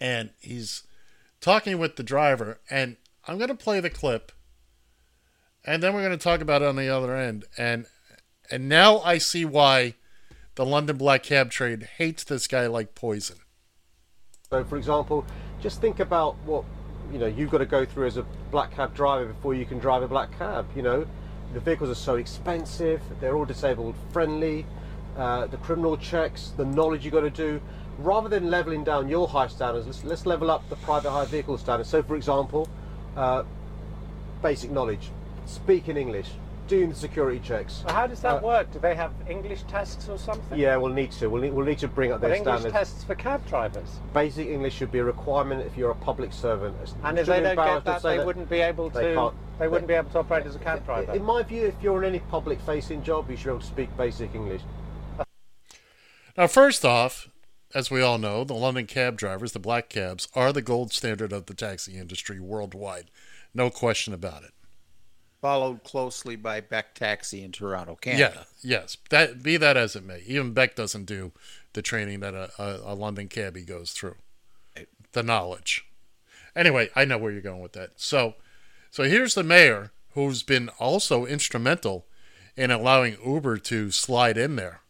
and 0.00 0.30
he's 0.40 0.84
talking 1.40 1.78
with 1.78 1.96
the 1.96 2.02
driver. 2.02 2.58
And 2.70 2.96
I'm 3.26 3.36
going 3.36 3.48
to 3.48 3.54
play 3.54 3.80
the 3.80 3.90
clip, 3.90 4.32
and 5.64 5.82
then 5.82 5.92
we're 5.92 6.04
going 6.04 6.18
to 6.18 6.22
talk 6.22 6.40
about 6.40 6.62
it 6.62 6.68
on 6.68 6.76
the 6.76 6.88
other 6.88 7.14
end. 7.14 7.44
And 7.58 7.86
and 8.50 8.68
now 8.68 9.00
I 9.00 9.18
see 9.18 9.44
why 9.44 9.94
the 10.54 10.64
London 10.64 10.96
black 10.96 11.22
cab 11.22 11.50
trade 11.50 11.88
hates 11.98 12.24
this 12.24 12.46
guy 12.46 12.66
like 12.66 12.94
poison. 12.94 13.36
So, 14.50 14.64
for 14.64 14.78
example, 14.78 15.26
just 15.60 15.80
think 15.80 16.00
about 16.00 16.36
what 16.44 16.64
you 17.12 17.18
know 17.18 17.26
you've 17.26 17.50
got 17.50 17.58
to 17.58 17.66
go 17.66 17.84
through 17.84 18.06
as 18.06 18.16
a 18.16 18.24
black 18.50 18.74
cab 18.74 18.94
driver 18.94 19.26
before 19.26 19.54
you 19.54 19.66
can 19.66 19.78
drive 19.78 20.02
a 20.02 20.08
black 20.08 20.36
cab. 20.38 20.66
You 20.74 20.82
know, 20.82 21.06
the 21.52 21.60
vehicles 21.60 21.90
are 21.90 21.94
so 21.94 22.16
expensive; 22.16 23.02
they're 23.20 23.36
all 23.36 23.44
disabled 23.44 23.94
friendly. 24.10 24.64
Uh, 25.18 25.46
the 25.48 25.56
criminal 25.56 25.96
checks, 25.96 26.52
the 26.56 26.64
knowledge 26.64 27.04
you've 27.04 27.12
got 27.12 27.22
to 27.22 27.30
do. 27.30 27.60
Rather 27.98 28.28
than 28.28 28.48
leveling 28.48 28.84
down 28.84 29.08
your 29.08 29.26
high 29.26 29.48
standards, 29.48 29.84
let's, 29.86 30.04
let's 30.04 30.26
level 30.26 30.48
up 30.48 30.66
the 30.68 30.76
private 30.76 31.10
hire 31.10 31.26
vehicle 31.26 31.58
standards. 31.58 31.88
So, 31.90 32.00
for 32.04 32.14
example, 32.14 32.68
uh, 33.16 33.42
basic 34.40 34.70
knowledge, 34.70 35.10
speaking 35.46 35.96
English, 35.96 36.28
doing 36.68 36.90
the 36.90 36.94
security 36.94 37.40
checks. 37.40 37.82
How 37.88 38.06
does 38.06 38.20
that 38.20 38.36
Uh, 38.36 38.46
work? 38.46 38.70
Do 38.70 38.78
they 38.78 38.94
have 38.94 39.10
English 39.28 39.64
tests 39.64 40.08
or 40.08 40.18
something? 40.18 40.56
Yeah, 40.56 40.76
we'll 40.76 40.92
need 40.92 41.10
to. 41.12 41.28
We'll 41.28 41.42
need, 41.42 41.52
we'll 41.52 41.66
need 41.66 41.78
to 41.78 41.88
bring 41.88 42.12
up 42.12 42.20
their 42.20 42.34
English 42.34 42.60
standards. 42.60 42.72
tests 42.72 43.02
for 43.02 43.16
cab 43.16 43.44
drivers. 43.48 43.98
Basic 44.14 44.46
English 44.46 44.74
should 44.74 44.92
be 44.92 44.98
a 45.00 45.04
requirement 45.04 45.66
if 45.66 45.76
you're 45.76 45.90
a 45.90 45.94
public 45.96 46.32
servant. 46.32 46.76
It's- 46.82 46.94
And 47.02 47.18
if 47.18 47.26
they 47.26 47.40
don't 47.40 47.56
get 47.56 47.84
that, 47.84 48.02
they 48.02 48.24
wouldn't 48.24 48.48
be 48.48 48.60
able 48.60 48.90
they 48.90 49.08
to. 49.08 49.14
can't- 49.14 49.34
They 49.58 49.66
wouldn't 49.66 49.88
be 49.88 49.94
able 49.94 50.10
to 50.10 50.20
operate 50.20 50.46
as 50.46 50.54
a 50.54 50.60
cab 50.60 50.84
driver. 50.86 51.12
In 51.14 51.24
my 51.24 51.42
view, 51.42 51.66
if 51.66 51.74
you're 51.82 51.98
in 52.04 52.08
any 52.08 52.20
public-facing 52.20 53.02
job, 53.02 53.28
you 53.28 53.36
should 53.36 53.46
be 53.46 53.50
able 53.50 53.60
to 53.60 53.66
speak 53.66 53.96
basic 53.96 54.32
English. 54.32 54.62
Now, 56.38 56.46
first 56.46 56.84
off, 56.84 57.28
as 57.74 57.90
we 57.90 58.00
all 58.00 58.16
know, 58.16 58.44
the 58.44 58.54
London 58.54 58.86
cab 58.86 59.16
drivers, 59.16 59.50
the 59.50 59.58
black 59.58 59.88
cabs, 59.88 60.28
are 60.34 60.52
the 60.52 60.62
gold 60.62 60.92
standard 60.92 61.32
of 61.32 61.46
the 61.46 61.52
taxi 61.52 61.98
industry 61.98 62.38
worldwide. 62.38 63.10
No 63.52 63.70
question 63.70 64.14
about 64.14 64.44
it. 64.44 64.52
Followed 65.40 65.82
closely 65.82 66.36
by 66.36 66.60
Beck 66.60 66.94
Taxi 66.94 67.42
in 67.42 67.50
Toronto, 67.50 67.96
Canada. 67.96 68.46
Yeah, 68.62 68.78
yes. 68.78 68.96
That 69.10 69.42
be 69.42 69.56
that 69.56 69.76
as 69.76 69.96
it 69.96 70.04
may, 70.04 70.22
even 70.26 70.52
Beck 70.52 70.76
doesn't 70.76 71.06
do 71.06 71.32
the 71.72 71.82
training 71.82 72.20
that 72.20 72.34
a, 72.34 72.50
a, 72.56 72.92
a 72.92 72.94
London 72.94 73.26
cabbie 73.26 73.64
goes 73.64 73.90
through. 73.90 74.14
The 75.12 75.24
knowledge. 75.24 75.86
Anyway, 76.54 76.90
I 76.94 77.04
know 77.04 77.18
where 77.18 77.32
you're 77.32 77.40
going 77.40 77.62
with 77.62 77.72
that. 77.72 77.94
So, 77.96 78.34
so 78.92 79.02
here's 79.02 79.34
the 79.34 79.42
mayor 79.42 79.90
who's 80.12 80.44
been 80.44 80.68
also 80.78 81.24
instrumental 81.26 82.06
in 82.56 82.70
allowing 82.70 83.16
Uber 83.24 83.58
to 83.58 83.90
slide 83.90 84.38
in 84.38 84.54
there. 84.54 84.82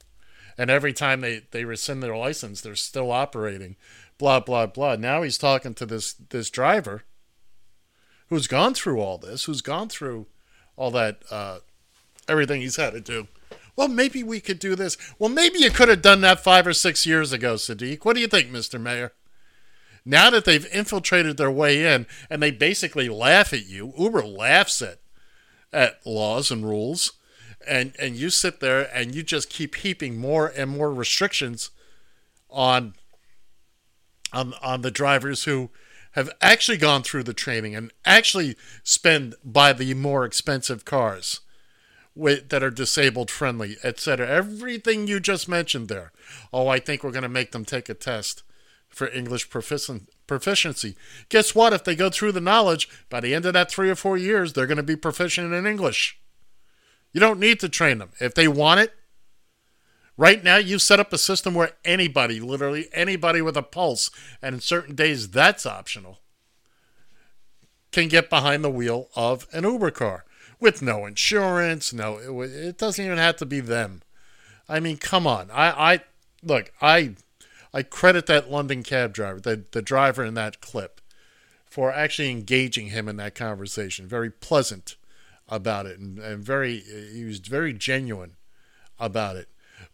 And 0.58 0.70
every 0.70 0.92
time 0.92 1.20
they, 1.20 1.42
they 1.52 1.64
rescind 1.64 2.02
their 2.02 2.16
license, 2.16 2.60
they're 2.60 2.74
still 2.74 3.12
operating. 3.12 3.76
Blah 4.18 4.40
blah 4.40 4.66
blah. 4.66 4.96
Now 4.96 5.22
he's 5.22 5.38
talking 5.38 5.74
to 5.74 5.86
this 5.86 6.12
this 6.14 6.50
driver 6.50 7.04
who's 8.28 8.48
gone 8.48 8.74
through 8.74 9.00
all 9.00 9.16
this, 9.16 9.44
who's 9.44 9.62
gone 9.62 9.88
through 9.88 10.26
all 10.76 10.90
that 10.90 11.22
uh, 11.30 11.58
everything 12.28 12.60
he's 12.60 12.76
had 12.76 12.92
to 12.92 13.00
do. 13.00 13.28
Well, 13.76 13.88
maybe 13.88 14.24
we 14.24 14.40
could 14.40 14.58
do 14.58 14.74
this. 14.74 14.96
Well, 15.20 15.30
maybe 15.30 15.60
you 15.60 15.70
could 15.70 15.88
have 15.88 16.02
done 16.02 16.20
that 16.22 16.40
five 16.40 16.66
or 16.66 16.72
six 16.72 17.06
years 17.06 17.32
ago, 17.32 17.54
Sadiq. 17.54 18.04
What 18.04 18.14
do 18.14 18.20
you 18.20 18.26
think, 18.26 18.50
Mr. 18.50 18.80
Mayor? 18.80 19.12
Now 20.04 20.30
that 20.30 20.44
they've 20.44 20.66
infiltrated 20.72 21.36
their 21.36 21.50
way 21.50 21.84
in 21.86 22.06
and 22.28 22.42
they 22.42 22.50
basically 22.50 23.08
laugh 23.08 23.52
at 23.52 23.66
you, 23.66 23.92
Uber 23.96 24.24
laughs 24.24 24.82
at 24.82 24.98
at 25.72 26.04
laws 26.06 26.50
and 26.50 26.64
rules, 26.64 27.12
and 27.68 27.94
and 27.98 28.16
you 28.16 28.30
sit 28.30 28.60
there 28.60 28.88
and 28.94 29.14
you 29.14 29.22
just 29.22 29.50
keep 29.50 29.76
heaping 29.76 30.18
more 30.18 30.46
and 30.46 30.70
more 30.70 30.92
restrictions 30.92 31.70
on 32.50 32.94
on 34.32 34.54
on 34.62 34.82
the 34.82 34.90
drivers 34.90 35.44
who 35.44 35.70
have 36.12 36.30
actually 36.40 36.78
gone 36.78 37.02
through 37.02 37.22
the 37.22 37.34
training 37.34 37.76
and 37.76 37.92
actually 38.04 38.56
spend 38.82 39.34
by 39.44 39.72
the 39.72 39.94
more 39.94 40.24
expensive 40.24 40.84
cars 40.84 41.40
with, 42.18 42.48
that 42.48 42.62
are 42.62 42.70
disabled 42.70 43.30
friendly, 43.30 43.76
etc. 43.84 44.26
Everything 44.26 45.06
you 45.06 45.20
just 45.20 45.48
mentioned 45.48 45.88
there. 45.88 46.10
Oh, 46.52 46.66
I 46.66 46.80
think 46.80 47.04
we're 47.04 47.12
going 47.12 47.22
to 47.22 47.28
make 47.28 47.52
them 47.52 47.64
take 47.64 47.88
a 47.88 47.94
test 47.94 48.42
for 48.88 49.08
English 49.08 49.48
proficien- 49.48 50.08
proficiency. 50.26 50.96
Guess 51.28 51.54
what? 51.54 51.72
If 51.72 51.84
they 51.84 51.94
go 51.94 52.10
through 52.10 52.32
the 52.32 52.40
knowledge, 52.40 52.88
by 53.08 53.20
the 53.20 53.34
end 53.34 53.46
of 53.46 53.52
that 53.52 53.70
three 53.70 53.88
or 53.88 53.94
four 53.94 54.16
years, 54.16 54.52
they're 54.52 54.66
going 54.66 54.76
to 54.78 54.82
be 54.82 54.96
proficient 54.96 55.52
in 55.52 55.66
English. 55.66 56.18
You 57.12 57.20
don't 57.20 57.40
need 57.40 57.60
to 57.60 57.68
train 57.68 57.98
them. 57.98 58.10
If 58.20 58.34
they 58.34 58.48
want 58.48 58.80
it, 58.80 58.94
right 60.16 60.42
now 60.42 60.56
you 60.56 60.78
set 60.78 61.00
up 61.00 61.12
a 61.12 61.18
system 61.18 61.54
where 61.54 61.72
anybody, 61.84 62.40
literally 62.40 62.88
anybody 62.92 63.40
with 63.40 63.56
a 63.56 63.62
pulse, 63.62 64.10
and 64.42 64.56
in 64.56 64.60
certain 64.60 64.94
days 64.94 65.30
that's 65.30 65.66
optional, 65.66 66.20
can 67.90 68.08
get 68.08 68.28
behind 68.28 68.62
the 68.62 68.70
wheel 68.70 69.08
of 69.16 69.46
an 69.52 69.64
Uber 69.64 69.90
car 69.90 70.24
with 70.60 70.82
no 70.82 71.06
insurance. 71.06 71.92
No, 71.92 72.18
it, 72.18 72.50
it 72.50 72.78
doesn't 72.78 73.04
even 73.04 73.18
have 73.18 73.36
to 73.36 73.46
be 73.46 73.60
them. 73.60 74.02
I 74.68 74.80
mean, 74.80 74.98
come 74.98 75.26
on. 75.26 75.50
I, 75.50 75.94
I 75.94 76.00
look. 76.42 76.72
I 76.82 77.14
I 77.72 77.82
credit 77.82 78.26
that 78.26 78.50
London 78.50 78.82
cab 78.82 79.14
driver, 79.14 79.40
the 79.40 79.64
the 79.72 79.82
driver 79.82 80.24
in 80.24 80.34
that 80.34 80.60
clip, 80.60 81.00
for 81.64 81.90
actually 81.90 82.30
engaging 82.30 82.88
him 82.88 83.08
in 83.08 83.16
that 83.16 83.34
conversation. 83.34 84.06
Very 84.06 84.30
pleasant 84.30 84.96
about 85.48 85.86
it, 85.86 85.98
and, 85.98 86.18
and 86.18 86.44
very 86.44 86.80
he 86.80 87.24
was 87.24 87.38
very 87.38 87.72
genuine 87.72 88.36
about 88.98 89.36
it. 89.36 89.48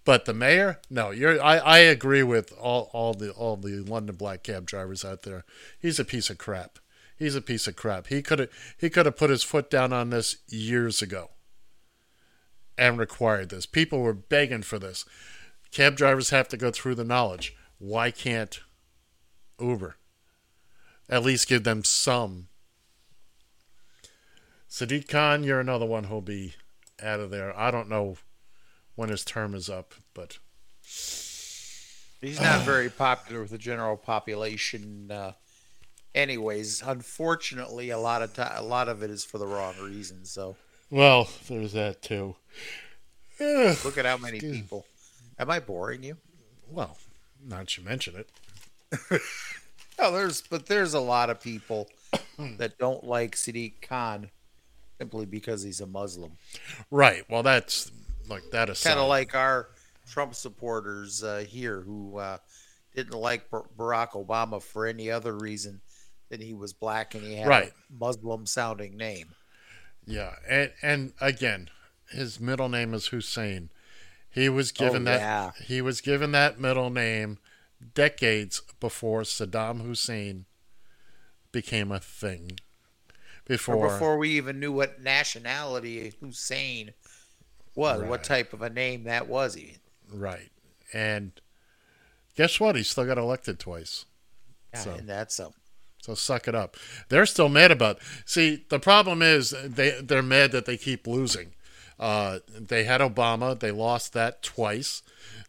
But 0.04 0.24
the 0.24 0.34
mayor, 0.34 0.80
no, 0.90 1.10
you're. 1.10 1.42
I, 1.42 1.58
I 1.58 1.78
agree 1.78 2.22
with 2.22 2.52
all, 2.52 2.90
all 2.92 3.14
the 3.14 3.30
all 3.30 3.56
the 3.56 3.80
London 3.80 4.16
black 4.16 4.42
cab 4.42 4.66
drivers 4.66 5.04
out 5.04 5.22
there. 5.22 5.44
He's 5.78 5.98
a 5.98 6.04
piece 6.04 6.30
of 6.30 6.38
crap. 6.38 6.78
He's 7.16 7.34
a 7.34 7.40
piece 7.40 7.66
of 7.66 7.76
crap. 7.76 8.08
He 8.08 8.22
could 8.22 8.38
have 8.38 8.50
he 8.78 8.90
could 8.90 9.06
have 9.06 9.16
put 9.16 9.30
his 9.30 9.42
foot 9.42 9.70
down 9.70 9.92
on 9.92 10.10
this 10.10 10.38
years 10.48 11.00
ago 11.00 11.30
and 12.76 12.98
required 12.98 13.50
this. 13.50 13.66
People 13.66 14.00
were 14.00 14.14
begging 14.14 14.62
for 14.62 14.78
this. 14.78 15.04
Cab 15.70 15.96
drivers 15.96 16.30
have 16.30 16.48
to 16.48 16.56
go 16.56 16.70
through 16.70 16.94
the 16.96 17.04
knowledge. 17.04 17.56
Why 17.78 18.10
can't 18.10 18.60
Uber 19.60 19.96
at 21.08 21.22
least 21.22 21.48
give 21.48 21.64
them 21.64 21.84
some? 21.84 22.48
Sadiq 24.74 25.06
Khan, 25.06 25.44
you're 25.44 25.60
another 25.60 25.86
one 25.86 26.02
who'll 26.02 26.20
be 26.20 26.54
out 27.00 27.20
of 27.20 27.30
there. 27.30 27.56
I 27.56 27.70
don't 27.70 27.88
know 27.88 28.16
when 28.96 29.08
his 29.08 29.24
term 29.24 29.54
is 29.54 29.70
up, 29.70 29.94
but 30.14 30.38
He's 32.20 32.40
not 32.40 32.62
very 32.62 32.90
popular 32.90 33.42
with 33.42 33.52
the 33.52 33.58
general 33.58 33.96
population. 33.96 35.12
Uh, 35.12 35.34
anyways, 36.12 36.82
unfortunately, 36.84 37.90
a 37.90 37.98
lot 37.98 38.22
of 38.22 38.36
a 38.36 38.64
lot 38.64 38.88
of 38.88 39.04
it 39.04 39.10
is 39.10 39.24
for 39.24 39.38
the 39.38 39.46
wrong 39.46 39.74
reasons. 39.80 40.32
So 40.32 40.56
Well, 40.90 41.28
there's 41.46 41.74
that 41.74 42.02
too. 42.02 42.34
Look 43.38 43.96
at 43.96 44.06
how 44.06 44.16
many 44.16 44.40
people. 44.40 44.86
Am 45.38 45.50
I 45.52 45.60
boring 45.60 46.02
you? 46.02 46.16
Well, 46.68 46.98
not 47.40 47.76
you 47.76 47.84
mention 47.84 48.16
it. 48.16 49.22
No, 49.96 50.10
there's 50.10 50.40
but 50.40 50.66
there's 50.66 50.92
a 50.92 51.00
lot 51.00 51.30
of 51.30 51.40
people 51.40 51.88
that 52.58 52.78
don't 52.78 53.04
like 53.04 53.36
Sadiq 53.36 53.80
Khan 53.80 54.30
simply 54.98 55.26
because 55.26 55.62
he's 55.62 55.80
a 55.80 55.86
Muslim. 55.86 56.32
Right. 56.90 57.24
Well, 57.28 57.42
that's 57.42 57.90
like 58.28 58.42
that 58.52 58.70
aside. 58.70 58.90
Kind 58.90 59.00
of 59.00 59.08
like 59.08 59.34
our 59.34 59.68
Trump 60.08 60.34
supporters 60.34 61.22
uh, 61.22 61.44
here 61.48 61.80
who 61.80 62.18
uh, 62.18 62.38
didn't 62.94 63.18
like 63.18 63.50
Bar- 63.50 63.66
Barack 63.76 64.10
Obama 64.12 64.62
for 64.62 64.86
any 64.86 65.10
other 65.10 65.34
reason 65.36 65.80
than 66.30 66.40
he 66.40 66.54
was 66.54 66.72
black 66.72 67.14
and 67.14 67.22
he 67.24 67.34
had 67.36 67.46
Right. 67.48 67.68
a 67.70 67.92
Muslim 67.98 68.46
sounding 68.46 68.96
name. 68.96 69.34
Yeah, 70.06 70.34
and 70.48 70.72
and 70.82 71.12
again, 71.20 71.70
his 72.10 72.38
middle 72.38 72.68
name 72.68 72.92
is 72.92 73.06
Hussein. 73.06 73.70
He 74.30 74.48
was 74.48 74.70
given 74.72 75.02
Oh, 75.02 75.12
that 75.12 75.20
yeah. 75.20 75.64
he 75.64 75.80
was 75.80 76.00
given 76.02 76.32
that 76.32 76.58
middle 76.60 76.90
name 76.90 77.38
decades 77.94 78.60
before 78.80 79.22
Saddam 79.22 79.80
Hussein 79.82 80.44
became 81.52 81.90
a 81.92 82.00
thing. 82.00 82.58
Before, 83.46 83.76
Or 83.76 83.88
before 83.90 84.16
we 84.18 84.30
even 84.30 84.58
knew 84.58 84.72
what 84.72 85.00
nationality 85.02 86.14
Hussein 86.20 86.92
was, 87.74 88.00
Right. 88.00 88.08
what 88.08 88.24
type 88.24 88.52
of 88.52 88.62
a 88.62 88.70
name 88.70 89.04
that 89.04 89.26
was 89.28 89.56
even. 89.56 89.80
right, 90.08 90.50
and 90.92 91.32
guess 92.36 92.58
what? 92.60 92.76
He 92.76 92.82
still 92.82 93.04
got 93.06 93.18
elected 93.18 93.58
twice. 93.58 94.04
Yeah, 94.72 94.80
So- 94.80 94.94
and 94.94 95.08
that's 95.08 95.38
a 95.38 95.52
So 96.02 96.14
suck 96.14 96.46
it 96.48 96.54
up. 96.54 96.76
They're 97.08 97.24
still 97.26 97.48
mad 97.48 97.70
about. 97.70 97.98
See, 98.26 98.64
the 98.68 98.78
problem 98.78 99.22
is 99.22 99.54
they 99.64 100.00
they're 100.02 100.22
mad 100.22 100.52
that 100.52 100.66
they 100.66 100.76
keep 100.76 101.06
losing. 101.06 101.54
Uh, 101.98 102.40
they 102.48 102.84
had 102.84 103.00
Obama. 103.00 103.58
They 103.58 103.70
lost 103.70 104.12
that 104.12 104.42
twice. 104.42 105.02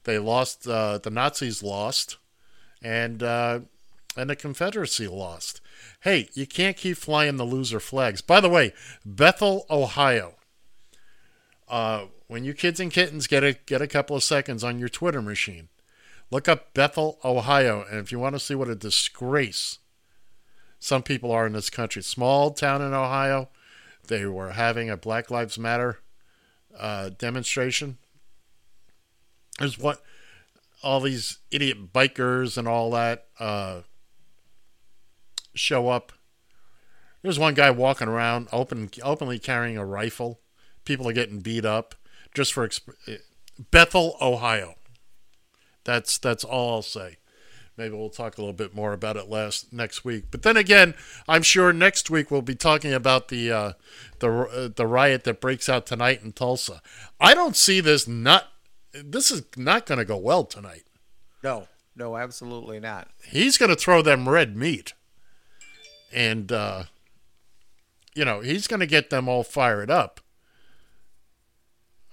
They 0.06 0.18
lost. 0.18 0.66
Uh, 0.68 0.98
the 1.00 1.10
Nazis 1.10 1.62
lost, 1.62 2.16
and 2.82 3.22
uh, 3.22 3.60
and 4.16 4.30
the 4.30 4.36
Confederacy 4.38 5.08
lost. 5.10 5.60
Hey, 6.02 6.30
you 6.34 6.46
can't 6.46 6.78
keep 6.78 6.98
flying 6.98 7.38
the 7.38 7.44
loser 7.44 7.80
flags. 7.80 8.22
By 8.22 8.40
the 8.40 8.50
way, 8.50 8.74
Bethel, 9.06 9.66
Ohio. 9.70 10.36
Uh, 11.68 12.06
when 12.28 12.44
you 12.44 12.54
kids 12.54 12.80
and 12.80 12.92
kittens 12.92 13.28
get 13.28 13.44
a 13.44 13.54
get 13.54 13.82
a 13.82 13.88
couple 13.88 14.16
of 14.16 14.24
seconds 14.24 14.64
on 14.64 14.80
your 14.80 14.90
Twitter 14.90 15.22
machine, 15.22 15.70
look 16.32 16.48
up 16.48 16.74
Bethel, 16.74 17.20
Ohio, 17.24 17.86
and 17.90 18.00
if 18.00 18.12
you 18.12 18.20
want 18.20 18.36
to 18.36 18.40
see 18.40 18.56
what 18.56 18.70
a 18.70 18.76
disgrace 18.76 19.80
some 20.80 21.02
people 21.02 21.32
are 21.32 21.48
in 21.48 21.54
this 21.54 21.70
country. 21.70 22.04
Small 22.04 22.52
town 22.52 22.82
in 22.82 22.94
Ohio, 22.94 23.50
they 24.08 24.26
were 24.26 24.52
having 24.52 24.90
a 24.90 24.98
Black 24.98 25.32
Lives 25.32 25.58
Matter 25.58 26.00
uh, 26.78 27.10
demonstration. 27.18 27.98
There's 29.58 29.80
what 29.80 30.02
all 30.84 31.00
these 31.00 31.40
idiot 31.50 31.92
bikers 31.92 32.58
and 32.58 32.68
all 32.68 32.92
that 32.92 33.26
uh, 33.40 33.82
show 35.56 35.90
up. 35.90 36.12
There's 37.22 37.40
one 37.40 37.56
guy 37.56 37.72
walking 37.72 38.08
around 38.08 38.48
open, 38.52 38.90
openly 39.02 39.40
carrying 39.40 39.78
a 39.78 39.86
rifle. 39.86 40.42
People 40.84 41.10
are 41.10 41.14
getting 41.14 41.40
beat 41.40 41.66
up 41.66 41.96
just 42.36 42.54
for 42.54 42.68
exp- 42.68 42.94
Bethel, 43.72 44.16
Ohio. 44.22 44.76
That's 45.84 46.18
that's 46.18 46.44
all 46.44 46.76
I'll 46.76 46.82
say. 46.82 47.18
Maybe 47.78 47.96
we'll 47.96 48.10
talk 48.10 48.38
a 48.38 48.42
little 48.42 48.54
bit 48.54 48.74
more 48.74 48.94
about 48.94 49.18
it 49.18 49.28
last 49.28 49.74
next 49.74 50.06
week. 50.06 50.26
But 50.32 50.44
then 50.44 50.56
again, 50.56 50.96
I'm 51.28 51.42
sure 51.42 51.74
next 51.74 52.10
week 52.10 52.32
we'll 52.32 52.42
be 52.42 52.56
talking 52.56 52.94
about 52.94 53.28
the 53.28 53.52
uh, 53.52 53.74
the 54.20 54.30
uh, 54.32 54.70
the 54.74 54.88
riot 54.88 55.24
that 55.26 55.42
breaks 55.42 55.68
out 55.68 55.86
tonight 55.86 56.22
in 56.24 56.32
Tulsa. 56.32 56.82
I 57.20 57.34
don't 57.34 57.56
see 57.56 57.82
this 57.82 58.08
not. 58.08 58.48
This 58.94 59.30
is 59.30 59.44
not 59.58 59.86
going 59.86 59.98
to 59.98 60.06
go 60.06 60.18
well 60.18 60.46
tonight. 60.46 60.84
no, 61.44 61.68
no, 61.98 62.16
absolutely 62.16 62.80
not. 62.80 63.10
He's 63.26 63.58
going 63.58 63.70
to 63.70 63.76
throw 63.76 64.02
them 64.02 64.30
red 64.30 64.56
meat, 64.56 64.94
and 66.12 66.52
uh, 66.52 66.84
you 68.14 68.26
know 68.26 68.42
he's 68.42 68.68
going 68.68 68.80
to 68.80 68.86
get 68.86 69.10
them 69.10 69.28
all 69.28 69.44
fired 69.44 69.90
up. 69.90 70.20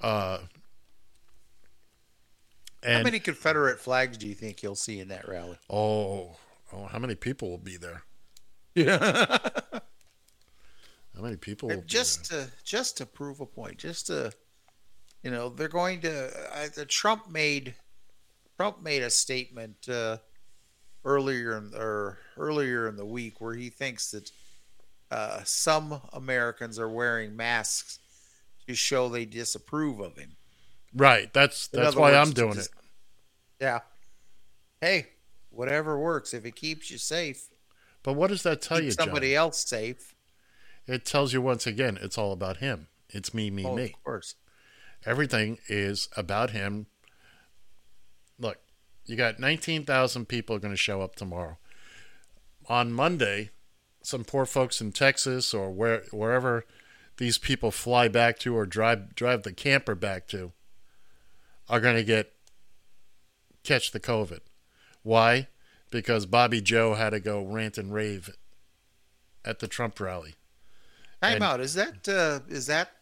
Uh, 0.00 0.38
and 2.82 2.98
How 2.98 3.02
many 3.04 3.20
Confederate 3.20 3.78
flags 3.78 4.18
do 4.18 4.26
you 4.26 4.34
think 4.34 4.62
you'll 4.62 4.74
see 4.74 4.98
in 4.98 5.08
that 5.08 5.28
rally? 5.28 5.56
Oh, 5.70 6.36
oh, 6.72 6.86
how 6.86 6.98
many 6.98 7.14
people 7.14 7.48
will 7.48 7.58
be 7.58 7.76
there? 7.76 8.02
Yeah. 8.74 9.38
How 11.14 11.20
many 11.20 11.36
people 11.36 11.68
will 11.68 11.76
be 11.76 11.86
just 11.86 12.24
to 12.30 12.48
just 12.64 12.96
to 12.96 13.06
prove 13.06 13.40
a 13.40 13.46
point, 13.46 13.76
just 13.76 14.06
to 14.06 14.32
you 15.22 15.30
know, 15.30 15.48
they're 15.48 15.68
going 15.68 16.00
to. 16.00 16.30
The 16.74 16.86
Trump 16.86 17.30
made 17.30 17.74
Trump 18.56 18.82
made 18.82 19.02
a 19.02 19.10
statement 19.10 19.88
uh, 19.88 20.18
earlier 21.04 21.56
in, 21.56 21.72
or 21.76 22.18
earlier 22.36 22.88
in 22.88 22.96
the 22.96 23.04
week 23.06 23.40
where 23.40 23.54
he 23.54 23.68
thinks 23.70 24.10
that 24.12 24.30
uh, 25.10 25.40
some 25.44 26.00
Americans 26.12 26.78
are 26.78 26.88
wearing 26.88 27.36
masks 27.36 27.98
to 28.66 28.74
show 28.74 29.08
they 29.08 29.24
disapprove 29.24 30.00
of 30.00 30.16
him. 30.16 30.36
Right. 30.94 31.32
That's 31.32 31.68
that's 31.68 31.96
why 31.96 32.12
words, 32.12 32.28
I'm 32.28 32.34
doing 32.34 32.54
just- 32.54 32.70
it. 32.70 32.76
Yeah. 33.60 33.80
Hey, 34.80 35.08
whatever 35.50 35.98
works. 35.98 36.34
If 36.34 36.44
it 36.44 36.56
keeps 36.56 36.90
you 36.90 36.98
safe, 36.98 37.48
But 38.02 38.14
what 38.14 38.28
does 38.30 38.42
that 38.42 38.60
tell 38.60 38.82
you, 38.82 38.90
somebody 38.90 39.30
John? 39.30 39.36
else 39.44 39.64
safe. 39.64 40.14
It 40.86 41.04
tells 41.04 41.32
you 41.32 41.40
once 41.40 41.66
again, 41.66 41.96
it's 42.02 42.18
all 42.18 42.32
about 42.32 42.56
him. 42.56 42.88
It's 43.10 43.32
me, 43.32 43.50
me, 43.50 43.64
Oh, 43.64 43.76
me. 43.76 43.84
of 43.84 44.02
course. 44.04 44.34
Everything 45.06 45.58
is 45.68 46.08
about 46.16 46.50
him. 46.50 46.86
Look, 48.38 48.58
you 49.06 49.16
got 49.16 49.38
19,000 49.40 50.26
people 50.26 50.58
going 50.58 50.72
to 50.72 50.76
show 50.76 51.02
up 51.02 51.16
tomorrow. 51.16 51.58
On 52.68 52.92
Monday, 52.92 53.50
some 54.02 54.24
poor 54.24 54.46
folks 54.46 54.80
in 54.80 54.92
Texas 54.92 55.52
or 55.52 55.70
where 55.70 56.02
wherever 56.12 56.64
these 57.18 57.38
people 57.38 57.70
fly 57.70 58.08
back 58.08 58.38
to 58.40 58.56
or 58.56 58.66
drive 58.66 59.14
drive 59.14 59.42
the 59.42 59.52
camper 59.52 59.94
back 59.94 60.26
to 60.28 60.52
are 61.68 61.80
going 61.80 61.96
to 61.96 62.04
get 62.04 62.32
catch 63.64 63.90
the 63.92 64.00
COVID. 64.00 64.40
Why? 65.02 65.48
Because 65.90 66.26
Bobby 66.26 66.60
Joe 66.60 66.94
had 66.94 67.10
to 67.10 67.20
go 67.20 67.42
rant 67.44 67.76
and 67.78 67.92
rave 67.92 68.30
at 69.44 69.58
the 69.58 69.68
Trump 69.68 69.98
rally. 70.00 70.34
Time 71.20 71.34
And- 71.34 71.44
out. 71.44 71.60
Is 71.60 71.74
that 71.74 72.08
uh, 72.08 72.40
is 72.48 72.66
that 72.66 72.92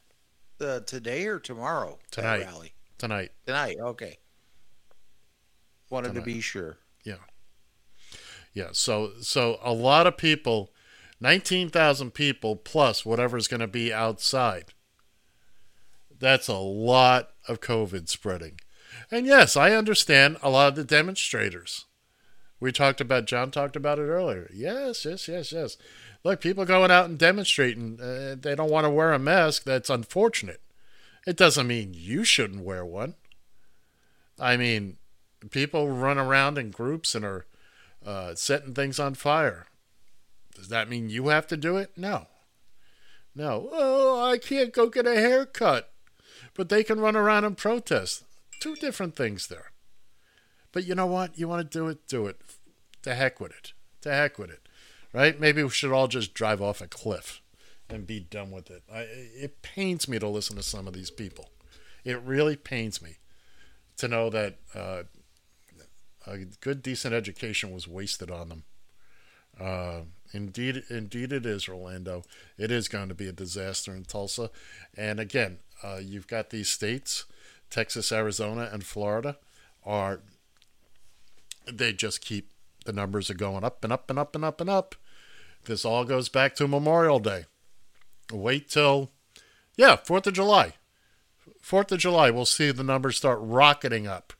uh, 0.61 0.81
today 0.81 1.27
or 1.27 1.39
tomorrow? 1.39 1.99
Tonight. 2.11 2.41
rally? 2.41 2.73
Tonight. 2.99 3.31
Tonight. 3.47 3.77
Okay. 3.81 4.19
Wanted 5.91 6.09
Tonight. 6.09 6.21
to 6.21 6.25
be 6.25 6.41
sure. 6.41 6.79
Yeah. 7.05 7.17
Yeah. 8.55 8.69
So 8.73 9.13
so 9.21 9.59
a 9.63 9.73
lot 9.73 10.07
of 10.07 10.17
people, 10.17 10.71
nineteen 11.21 11.69
thousand 11.69 12.13
people 12.13 12.57
plus 12.57 13.05
whatever's 13.05 13.49
going 13.49 13.61
to 13.61 13.67
be 13.67 13.93
outside. 13.93 14.73
That's 16.19 16.49
a 16.49 16.55
lot 16.55 17.31
of 17.49 17.61
COVID 17.61 18.09
spreading, 18.09 18.61
and 19.11 19.27
yes, 19.27 19.57
I 19.57 19.73
understand 19.73 20.37
a 20.43 20.51
lot 20.51 20.69
of 20.69 20.75
the 20.77 20.85
demonstrators. 20.85 21.87
We 22.61 22.73
talked 22.73 23.01
about 23.01 23.25
John 23.25 23.51
talked 23.51 23.75
about 23.75 23.99
it 23.99 24.03
earlier. 24.03 24.51
Yes, 24.55 25.07
yes, 25.07 25.27
yes, 25.27 25.51
yes. 25.51 25.77
Look, 26.23 26.43
people 26.43 26.67
going 26.67 26.91
out 26.91 27.07
and 27.07 27.19
demonstrating, 27.19 27.99
uh, 27.99 28.37
they 28.39 28.55
don't 28.55 28.71
want 28.71 28.85
to 28.85 28.91
wear 28.91 29.15
a 29.15 29.19
mask. 29.19 29.65
That's 29.65 29.89
unfortunate. 29.89 30.61
It 31.27 31.39
doesn't 31.39 31.67
mean 31.67 31.95
you 31.95 32.23
shouldn't 32.23 32.63
wear 32.63 32.85
one. 32.85 33.15
I 34.39 34.59
mean, 34.59 34.99
people 35.49 35.89
run 35.89 36.19
around 36.19 36.59
in 36.59 36.71
groups 36.71 37.15
and 37.15 37.25
are 37.25 37.47
uh, 38.05 38.35
setting 38.35 38.75
things 38.75 38.99
on 38.99 39.15
fire. 39.15 39.67
Does 40.55 40.69
that 40.69 40.89
mean 40.89 41.09
you 41.09 41.29
have 41.29 41.47
to 41.49 41.57
do 41.57 41.77
it? 41.77 41.93
No. 41.97 42.27
No. 43.35 43.69
Oh, 43.73 44.23
I 44.23 44.39
can't 44.39 44.73
go 44.73 44.89
get 44.89 45.07
a 45.07 45.15
haircut. 45.15 45.91
But 46.55 46.69
they 46.69 46.85
can 46.85 47.01
run 47.01 47.17
around 47.17 47.45
and 47.45 47.57
protest. 47.57 48.25
Two 48.61 48.75
different 48.77 49.17
things 49.17 49.47
there. 49.47 49.73
But 50.73 50.85
you 50.85 50.95
know 50.95 51.07
what? 51.07 51.39
You 51.39 51.49
want 51.49 51.71
to 51.71 51.79
do 51.79 51.89
it, 51.89 52.07
do 52.09 52.27
it. 52.27 52.37
To 53.03 53.15
heck 53.15 53.41
with 53.41 53.53
it. 53.53 53.73
To 54.03 54.13
heck 54.13 54.39
with 54.39 54.51
it. 54.51 54.61
Right? 55.13 55.41
Maybe 55.41 55.63
we 55.63 55.71
should 55.71 55.93
all 55.93 56.09
just 56.09 56.35
drive 56.35 56.61
off 56.61 56.81
a 56.81 56.87
cliff 56.87 57.41
and 57.89 58.07
be 58.07 58.21
done 58.21 58.51
with 58.51 58.71
it. 58.71 58.83
I, 58.93 59.01
it 59.01 59.63
pains 59.63 60.09
me 60.09 60.19
to 60.19 60.29
listen 60.29 60.57
to 60.57 60.63
some 60.63 60.87
of 60.87 60.93
these 60.93 61.11
people. 61.11 61.51
It 62.05 62.21
really 62.23 62.57
pains 62.57 63.03
me 63.03 63.17
to 63.97 64.09
know 64.09 64.31
that 64.31 64.57
uh, 64.75 65.03
a 66.27 66.39
good, 66.61 66.83
decent 66.83 67.15
education 67.15 67.73
was 67.73 67.89
wasted 67.89 68.31
on 68.31 68.49
them. 68.49 68.65
Uh, 69.59 70.01
indeed, 70.33 70.83
indeed, 70.89 71.33
it 71.33 71.45
is, 71.45 71.69
Orlando. 71.69 72.23
It 72.57 72.71
is 72.71 72.89
going 72.89 73.09
to 73.09 73.15
be 73.15 73.29
a 73.29 73.33
disaster 73.33 73.95
in 73.95 74.05
Tulsa. 74.05 74.51
And 74.97 75.21
again, 75.21 75.59
uh, 75.83 76.01
you've 76.03 76.27
got 76.27 76.51
these 76.51 76.69
states, 76.69 77.25
Texas, 77.69 78.13
Arizona, 78.13 78.69
and 78.73 78.85
Florida, 78.85 79.37
are 79.85 80.21
they 81.71 81.93
just 81.93 82.21
keep 82.21 82.51
the 82.85 82.93
numbers 82.93 83.31
are 83.31 83.35
going 83.35 83.65
up 83.65 83.85
and 83.85 83.93
up 83.93 84.09
and 84.09 84.19
up 84.19 84.35
and 84.35 84.45
up 84.45 84.61
and 84.61 84.71
up. 84.71 84.95
this 85.67 85.85
all 85.85 86.05
goes 86.05 86.29
back 86.29 86.55
to 86.55 86.67
Memorial 86.67 87.19
Day. 87.19 87.45
Wait 88.33 88.71
till, 88.71 89.11
yeah, 89.77 89.97
4th 89.97 90.27
of 90.27 90.35
July. 90.35 90.75
4th 91.63 91.93
of 91.93 91.99
July, 91.99 92.31
we'll 92.31 92.47
see 92.47 92.71
the 92.71 92.83
numbers 92.83 93.19
start 93.19 93.39
rocketing 93.43 94.07
up 94.07 94.33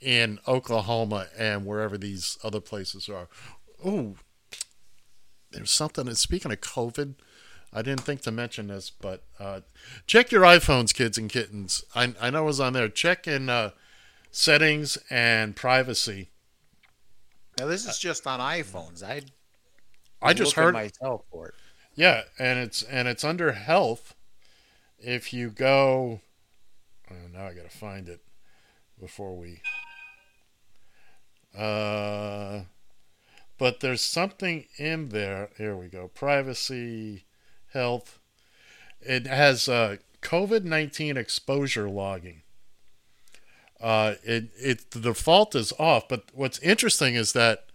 in 0.00 0.38
Oklahoma 0.48 1.26
and 1.36 1.66
wherever 1.66 1.98
these 1.98 2.38
other 2.42 2.60
places 2.60 3.08
are. 3.08 3.28
Oh, 3.84 4.16
there's 5.50 5.70
something. 5.70 6.12
Speaking 6.14 6.52
of 6.52 6.60
COVID, 6.60 7.14
I 7.72 7.82
didn't 7.82 8.02
think 8.02 8.22
to 8.22 8.30
mention 8.30 8.68
this, 8.68 8.90
but 8.90 9.24
uh, 9.38 9.60
check 10.06 10.32
your 10.32 10.42
iPhones, 10.42 10.94
kids 10.94 11.18
and 11.18 11.30
kittens. 11.30 11.84
I, 11.94 12.14
I 12.20 12.30
know 12.30 12.42
it 12.42 12.46
was 12.46 12.60
on 12.60 12.72
there. 12.72 12.88
Check 12.88 13.28
in 13.28 13.48
uh, 13.48 13.70
settings 14.30 14.98
and 15.08 15.54
privacy. 15.54 16.30
Now 17.58 17.66
this 17.66 17.86
is 17.86 17.98
just 17.98 18.26
on 18.26 18.40
iPhones. 18.40 19.02
I 19.02 19.22
I 20.22 20.32
just 20.32 20.54
heard 20.54 20.74
myself 20.74 21.24
for 21.30 21.48
it. 21.48 21.54
Yeah, 21.94 22.22
and 22.38 22.58
it's 22.58 22.82
and 22.82 23.06
it's 23.08 23.24
under 23.24 23.52
health. 23.52 24.14
If 24.98 25.32
you 25.32 25.50
go, 25.50 26.20
oh, 27.10 27.14
now 27.32 27.46
I 27.46 27.54
got 27.54 27.70
to 27.70 27.76
find 27.76 28.08
it 28.08 28.20
before 28.98 29.36
we. 29.36 29.60
Uh, 31.56 32.62
but 33.58 33.80
there's 33.80 34.00
something 34.00 34.66
in 34.78 35.08
there. 35.10 35.50
Here 35.58 35.76
we 35.76 35.88
go. 35.88 36.08
Privacy, 36.08 37.24
health. 37.72 38.18
It 39.00 39.26
has 39.26 39.68
uh, 39.68 39.96
COVID 40.22 40.64
nineteen 40.64 41.16
exposure 41.16 41.88
logging. 41.88 42.42
Uh, 43.80 44.14
it 44.22 44.50
it 44.56 44.90
the 44.90 45.00
default 45.00 45.54
is 45.54 45.72
off, 45.78 46.08
but 46.08 46.24
what's 46.32 46.58
interesting 46.60 47.14
is 47.14 47.32
that 47.32 47.66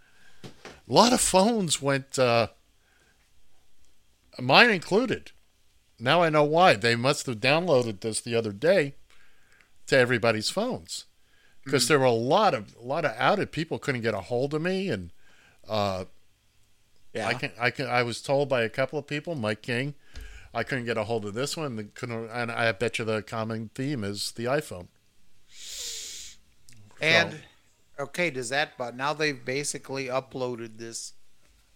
a 0.43 0.49
lot 0.87 1.13
of 1.13 1.21
phones 1.21 1.81
went. 1.81 2.17
Uh, 2.17 2.47
mine 4.39 4.69
included. 4.69 5.31
Now 5.99 6.21
I 6.21 6.29
know 6.29 6.43
why. 6.43 6.75
They 6.75 6.95
must 6.95 7.25
have 7.25 7.37
downloaded 7.37 8.01
this 8.01 8.21
the 8.21 8.35
other 8.35 8.51
day 8.51 8.95
to 9.87 9.97
everybody's 9.97 10.49
phones 10.49 11.05
because 11.65 11.87
there 11.87 11.99
were 11.99 12.05
a 12.05 12.11
lot 12.11 12.53
of 12.53 12.75
a 12.79 12.83
lot 12.85 13.03
of 13.03 13.11
outed 13.17 13.51
people 13.51 13.79
couldn't 13.79 14.01
get 14.01 14.13
a 14.13 14.21
hold 14.21 14.53
of 14.53 14.61
me 14.61 14.89
and 14.89 15.11
uh, 15.67 16.05
Yeah. 17.13 17.27
I 17.27 17.33
can 17.33 17.51
I 17.59 17.69
can 17.71 17.87
I 17.87 18.03
was 18.03 18.21
told 18.21 18.47
by 18.49 18.61
a 18.61 18.69
couple 18.69 18.99
of 18.99 19.07
people, 19.07 19.35
Mike 19.35 19.61
King, 19.61 19.95
I 20.53 20.63
couldn't 20.63 20.85
get 20.85 20.97
a 20.97 21.05
hold 21.05 21.25
of 21.25 21.33
this 21.33 21.57
one. 21.57 21.91
Couldn't, 21.95 22.29
and 22.29 22.51
I 22.51 22.71
bet 22.71 22.99
you 22.99 23.05
the 23.05 23.21
common 23.21 23.69
theme 23.73 24.03
is 24.03 24.31
the 24.33 24.45
iPhone. 24.45 24.87
And 27.01 27.41
okay, 27.99 28.29
does 28.29 28.49
that? 28.49 28.77
But 28.77 28.95
now 28.95 29.13
they've 29.13 29.43
basically 29.43 30.05
uploaded 30.05 30.77
this 30.77 31.13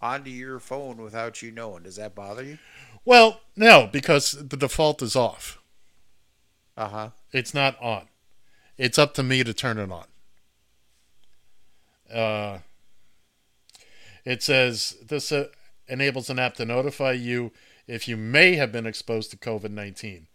onto 0.01 0.29
your 0.29 0.59
phone 0.59 0.97
without 0.97 1.41
you 1.41 1.51
knowing. 1.51 1.83
Does 1.83 1.97
that 1.97 2.15
bother 2.15 2.43
you? 2.43 2.57
Well, 3.05 3.41
no, 3.55 3.89
because 3.91 4.31
the 4.31 4.57
default 4.57 5.01
is 5.01 5.15
off. 5.15 5.59
Uh 6.77 6.87
huh. 6.87 7.09
It's 7.31 7.53
not 7.53 7.81
on. 7.81 8.07
It's 8.79 8.97
up 8.97 9.13
to 9.15 9.23
me 9.23 9.43
to 9.43 9.53
turn 9.53 9.77
it 9.77 9.91
on. 9.91 10.05
Uh, 12.09 12.59
it 14.23 14.41
says 14.41 14.95
this 15.05 15.33
uh, 15.33 15.49
enables 15.89 16.29
an 16.29 16.39
app 16.39 16.55
to 16.55 16.65
notify 16.65 17.11
you 17.11 17.51
if 17.87 18.07
you 18.07 18.15
may 18.15 18.55
have 18.55 18.71
been 18.71 18.85
exposed 18.85 19.31
to 19.31 19.37
COVID 19.37 19.71
19. 19.71 20.27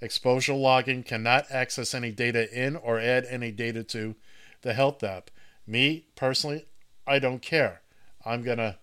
Exposure 0.00 0.54
logging 0.54 1.02
cannot 1.02 1.46
access 1.50 1.92
any 1.92 2.12
data 2.12 2.48
in 2.56 2.76
or 2.76 3.00
add 3.00 3.26
any 3.28 3.50
data 3.50 3.82
to 3.82 4.14
the 4.62 4.72
health 4.72 5.02
app. 5.02 5.28
Me, 5.66 6.06
personally, 6.14 6.66
I 7.08 7.18
don't 7.18 7.42
care. 7.42 7.82
I'm 8.24 8.42
going 8.42 8.58
to, 8.58 8.78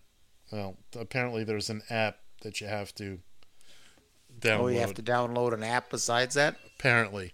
well, 0.52 0.76
apparently 1.00 1.46
there's 1.46 1.70
an 1.70 1.82
app 1.90 2.18
that 2.42 2.60
you 2.60 2.68
have 2.68 2.94
to 2.96 3.20
download. 4.38 4.60
Oh, 4.60 4.68
you 4.68 4.80
have 4.80 4.94
to 4.96 5.02
download 5.02 5.54
an 5.54 5.64
app 5.64 5.90
besides 5.90 6.36
that. 6.36 6.58
Apparently. 6.78 7.34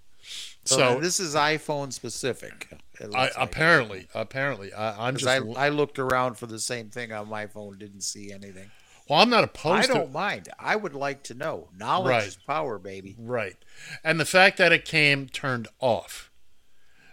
So, 0.66 0.78
So, 0.78 1.00
this 1.00 1.20
is 1.20 1.36
iPhone 1.36 1.92
specific. 1.92 2.70
I, 3.02 3.06
like. 3.06 3.32
apparently, 3.36 4.08
apparently, 4.14 4.74
I, 4.74 5.08
I'm 5.08 5.16
'Cause 5.16 5.24
just. 5.24 5.58
I, 5.58 5.66
I 5.66 5.70
looked 5.70 6.00
around 6.00 6.36
for 6.36 6.46
the 6.48 6.60
same 6.60 6.90
thing 6.90 7.12
on 7.12 7.28
my 7.28 7.48
phone, 7.48 7.78
didn't 7.78 8.02
see 8.02 8.32
anything. 8.32 8.72
well, 9.10 9.20
I'm 9.20 9.30
not 9.30 9.44
opposed. 9.44 9.90
I 9.92 9.94
don't 9.94 10.14
mind. 10.14 10.48
I 10.58 10.76
would 10.78 10.94
like 10.94 11.24
to 11.24 11.34
know. 11.34 11.68
Knowledge 11.78 12.10
Right. 12.10 12.28
is 12.28 12.36
power, 12.38 12.80
baby. 12.80 13.16
Right. 13.20 13.58
And 14.04 14.20
the 14.20 14.26
fact 14.26 14.58
that 14.58 14.72
it 14.72 14.86
came 14.86 15.28
turned 15.28 15.68
off. 15.80 16.32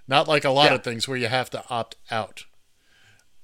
Not 0.07 0.28
like 0.28 0.45
a 0.45 0.51
lot 0.51 0.70
Yeah. 0.70 0.74
of 0.77 0.85
things 0.85 1.09
where 1.09 1.16
you 1.16 1.27
have 1.28 1.51
to 1.51 1.65
opt 1.69 1.97
out. 2.11 2.45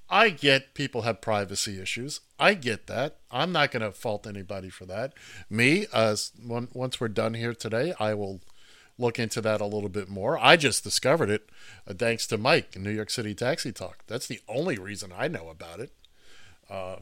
I 0.09 0.31
get 0.31 0.75
people 0.75 1.03
have 1.03 1.21
privacy 1.21 1.81
issues. 1.81 2.21
I 2.39 2.55
get 2.55 2.87
that. 2.87 3.17
I'm 3.33 3.51
not 3.51 3.73
going 3.73 3.83
to 3.83 3.91
fault 3.91 4.25
anybody 4.27 4.71
for 4.71 4.85
that. 4.87 5.15
Me, 5.51 5.87
as 5.93 6.31
one, 6.41 6.69
once 6.73 7.01
we're 7.01 7.09
done 7.09 7.35
here 7.35 7.55
today, 7.55 7.93
I 7.99 8.15
will 8.15 8.41
look 8.99 9.19
into 9.19 9.41
that 9.43 9.61
a 9.61 9.67
little 9.67 9.89
bit 9.89 10.09
more. 10.09 10.39
I 10.39 10.57
just 10.57 10.83
discovered 10.85 11.31
it 11.31 11.49
uh, 11.89 11.95
thanks 11.95 12.27
to 12.29 12.39
Mike 12.39 12.75
in 12.77 12.83
New 12.83 12.91
York 12.91 13.11
City 13.11 13.35
Taxi 13.35 13.73
Talk. 13.73 14.05
That's 14.07 14.27
the 14.27 14.41
only 14.49 14.79
reason 14.79 15.13
I 15.17 15.29
know 15.29 15.49
about 15.49 15.81
it. 15.81 15.93
Uh, 16.71 16.97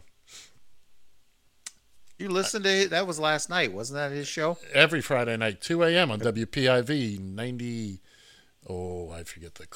You 2.18 2.28
listened 2.28 2.64
to 2.64 2.70
it? 2.70 2.90
That 2.90 3.06
was 3.06 3.18
last 3.18 3.48
night, 3.50 3.72
wasn't 3.72 3.96
that 3.98 4.12
his 4.12 4.28
show? 4.28 4.58
every 4.72 5.00
Friday 5.00 5.36
night, 5.36 5.60
2 5.60 5.82
a.m. 5.84 6.10
on 6.10 6.20
WPIV 6.20 7.18
90. 7.20 8.00
Oh, 8.68 9.10
I 9.10 9.22
forget 9.24 9.54
the 9.56 9.66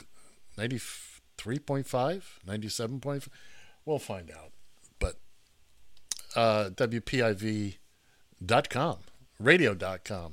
93.5, 0.57 2.23
97.5. 2.47 3.29
We'll 3.85 3.99
find 3.99 4.31
out. 4.31 4.53
But 4.99 5.17
uh, 6.35 6.71
WPIV.com, 6.71 7.77
radio.com, 9.39 10.33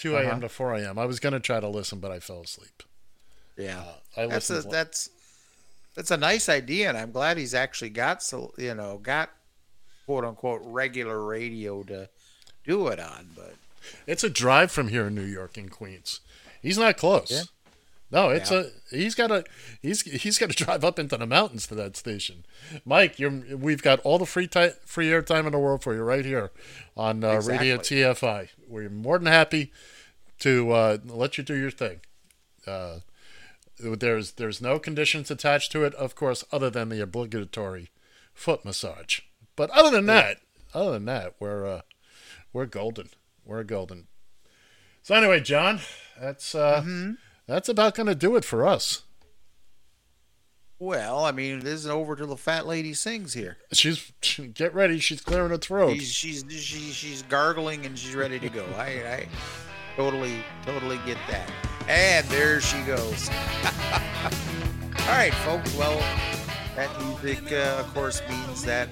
2 0.00 0.16
a.m. 0.16 0.26
Uh-huh. 0.26 0.40
to 0.40 0.48
4 0.48 0.74
a.m. 0.76 0.98
I 0.98 1.04
was 1.04 1.20
going 1.20 1.34
to 1.34 1.40
try 1.40 1.60
to 1.60 1.68
listen, 1.68 2.00
but 2.00 2.10
I 2.10 2.20
fell 2.20 2.40
asleep. 2.40 2.82
Yeah, 3.56 3.82
I 4.16 4.26
that's 4.26 4.48
a, 4.48 4.62
that's 4.62 5.10
that's 5.94 6.10
a 6.10 6.16
nice 6.16 6.48
idea, 6.48 6.88
and 6.88 6.96
I'm 6.96 7.12
glad 7.12 7.36
he's 7.36 7.54
actually 7.54 7.90
got 7.90 8.22
so 8.22 8.52
you 8.56 8.74
know 8.74 8.98
got 9.02 9.30
quote 10.06 10.24
unquote 10.24 10.62
regular 10.64 11.22
radio 11.22 11.82
to 11.84 12.08
do 12.64 12.86
it 12.88 12.98
on. 12.98 13.28
But 13.36 13.54
It's 14.06 14.24
a 14.24 14.30
drive 14.30 14.70
from 14.72 14.88
here 14.88 15.08
in 15.08 15.14
New 15.14 15.24
York 15.24 15.58
in 15.58 15.68
Queens. 15.68 16.20
He's 16.62 16.78
not 16.78 16.96
close. 16.96 17.30
Yeah. 17.30 17.42
No, 18.12 18.30
it's 18.30 18.50
Yeah. 18.50 18.64
a 18.92 18.96
he's 18.96 19.14
got 19.14 19.28
to 19.28 19.44
he's 19.80 20.02
he's 20.02 20.36
got 20.38 20.50
to 20.50 20.56
drive 20.64 20.84
up 20.84 20.98
into 20.98 21.16
the 21.16 21.26
mountains 21.26 21.66
to 21.68 21.74
that 21.76 21.96
station. 21.96 22.44
Mike, 22.84 23.18
you're 23.18 23.30
we've 23.56 23.82
got 23.82 24.00
all 24.00 24.18
the 24.18 24.26
free 24.26 24.48
ti- 24.48 24.72
free 24.84 25.08
airtime 25.08 25.46
in 25.46 25.52
the 25.52 25.58
world 25.58 25.82
for 25.82 25.94
you 25.94 26.02
right 26.02 26.24
here 26.24 26.50
on 26.96 27.22
uh, 27.22 27.40
Radio 27.44 27.76
TFI. 27.78 28.48
We're 28.68 28.88
more 28.90 29.18
than 29.18 29.26
happy 29.28 29.72
to 30.40 30.72
uh, 30.72 30.98
let 31.06 31.38
you 31.38 31.44
do 31.44 31.54
your 31.54 31.70
thing. 31.70 32.00
Uh, 32.66 33.00
there's 33.78 34.32
there's 34.32 34.60
no 34.60 34.78
conditions 34.78 35.30
attached 35.30 35.70
to 35.72 35.84
it, 35.84 35.94
of 35.94 36.14
course, 36.14 36.44
other 36.52 36.68
than 36.68 36.88
the 36.88 37.00
obligatory 37.00 37.90
foot 38.34 38.64
massage. 38.64 39.20
But 39.56 39.70
other 39.70 39.90
than 39.90 40.06
that, 40.06 40.38
other 40.74 40.92
than 40.92 41.04
that, 41.06 41.34
we're 41.38 41.66
uh, 41.66 41.80
we're 42.52 42.66
golden. 42.66 43.08
We're 43.44 43.62
golden. 43.64 44.06
So 45.02 45.14
anyway, 45.14 45.40
John, 45.40 45.80
that's 46.20 46.54
uh, 46.54 46.82
that's 47.50 47.68
about 47.68 47.94
going 47.94 48.06
to 48.06 48.14
do 48.14 48.36
it 48.36 48.44
for 48.44 48.66
us. 48.66 49.02
well, 50.78 51.24
I 51.24 51.32
mean, 51.32 51.58
it 51.58 51.64
isn't 51.66 51.90
over 51.90 52.16
till 52.16 52.28
the 52.28 52.36
fat 52.36 52.66
lady 52.66 52.94
sings 52.94 53.34
here. 53.34 53.58
She's 53.72 54.12
get 54.54 54.74
ready. 54.74 54.98
She's 54.98 55.20
clearing 55.20 55.50
her 55.50 55.58
throat. 55.58 55.96
She's 55.96 56.10
she's 56.12 56.44
she's, 56.48 56.94
she's 56.94 57.22
gargling 57.22 57.84
and 57.86 57.98
she's 57.98 58.14
ready 58.14 58.38
to 58.38 58.48
go. 58.48 58.64
I 58.76 58.84
I 58.86 59.28
totally 59.96 60.36
totally 60.64 60.98
get 61.04 61.18
that. 61.28 61.50
And 61.88 62.26
there 62.28 62.60
she 62.60 62.80
goes. 62.82 63.28
All 65.00 65.16
right, 65.16 65.34
folks. 65.44 65.74
Well, 65.76 65.98
that 66.76 66.90
music, 67.02 67.52
uh, 67.52 67.80
of 67.80 67.92
course, 67.92 68.22
means 68.28 68.62
that 68.64 68.88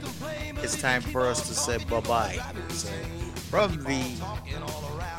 it's 0.62 0.80
time 0.80 1.00
for 1.00 1.26
us 1.26 1.46
to 1.48 1.54
say 1.54 1.78
bye 1.88 2.00
bye. 2.00 2.38
So, 2.70 2.90
from 3.50 3.82
the 3.84 4.02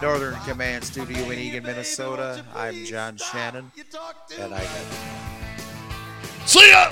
Northern 0.02 0.36
Command 0.42 0.84
Studio 0.84 1.30
in 1.32 1.40
Eagan, 1.40 1.64
Minnesota, 1.64 2.46
I'm 2.56 2.86
John 2.86 3.18
Shannon, 3.18 3.72
and 4.40 4.54
I 4.54 4.60
have. 4.60 6.44
See 6.46 6.70
ya. 6.70 6.92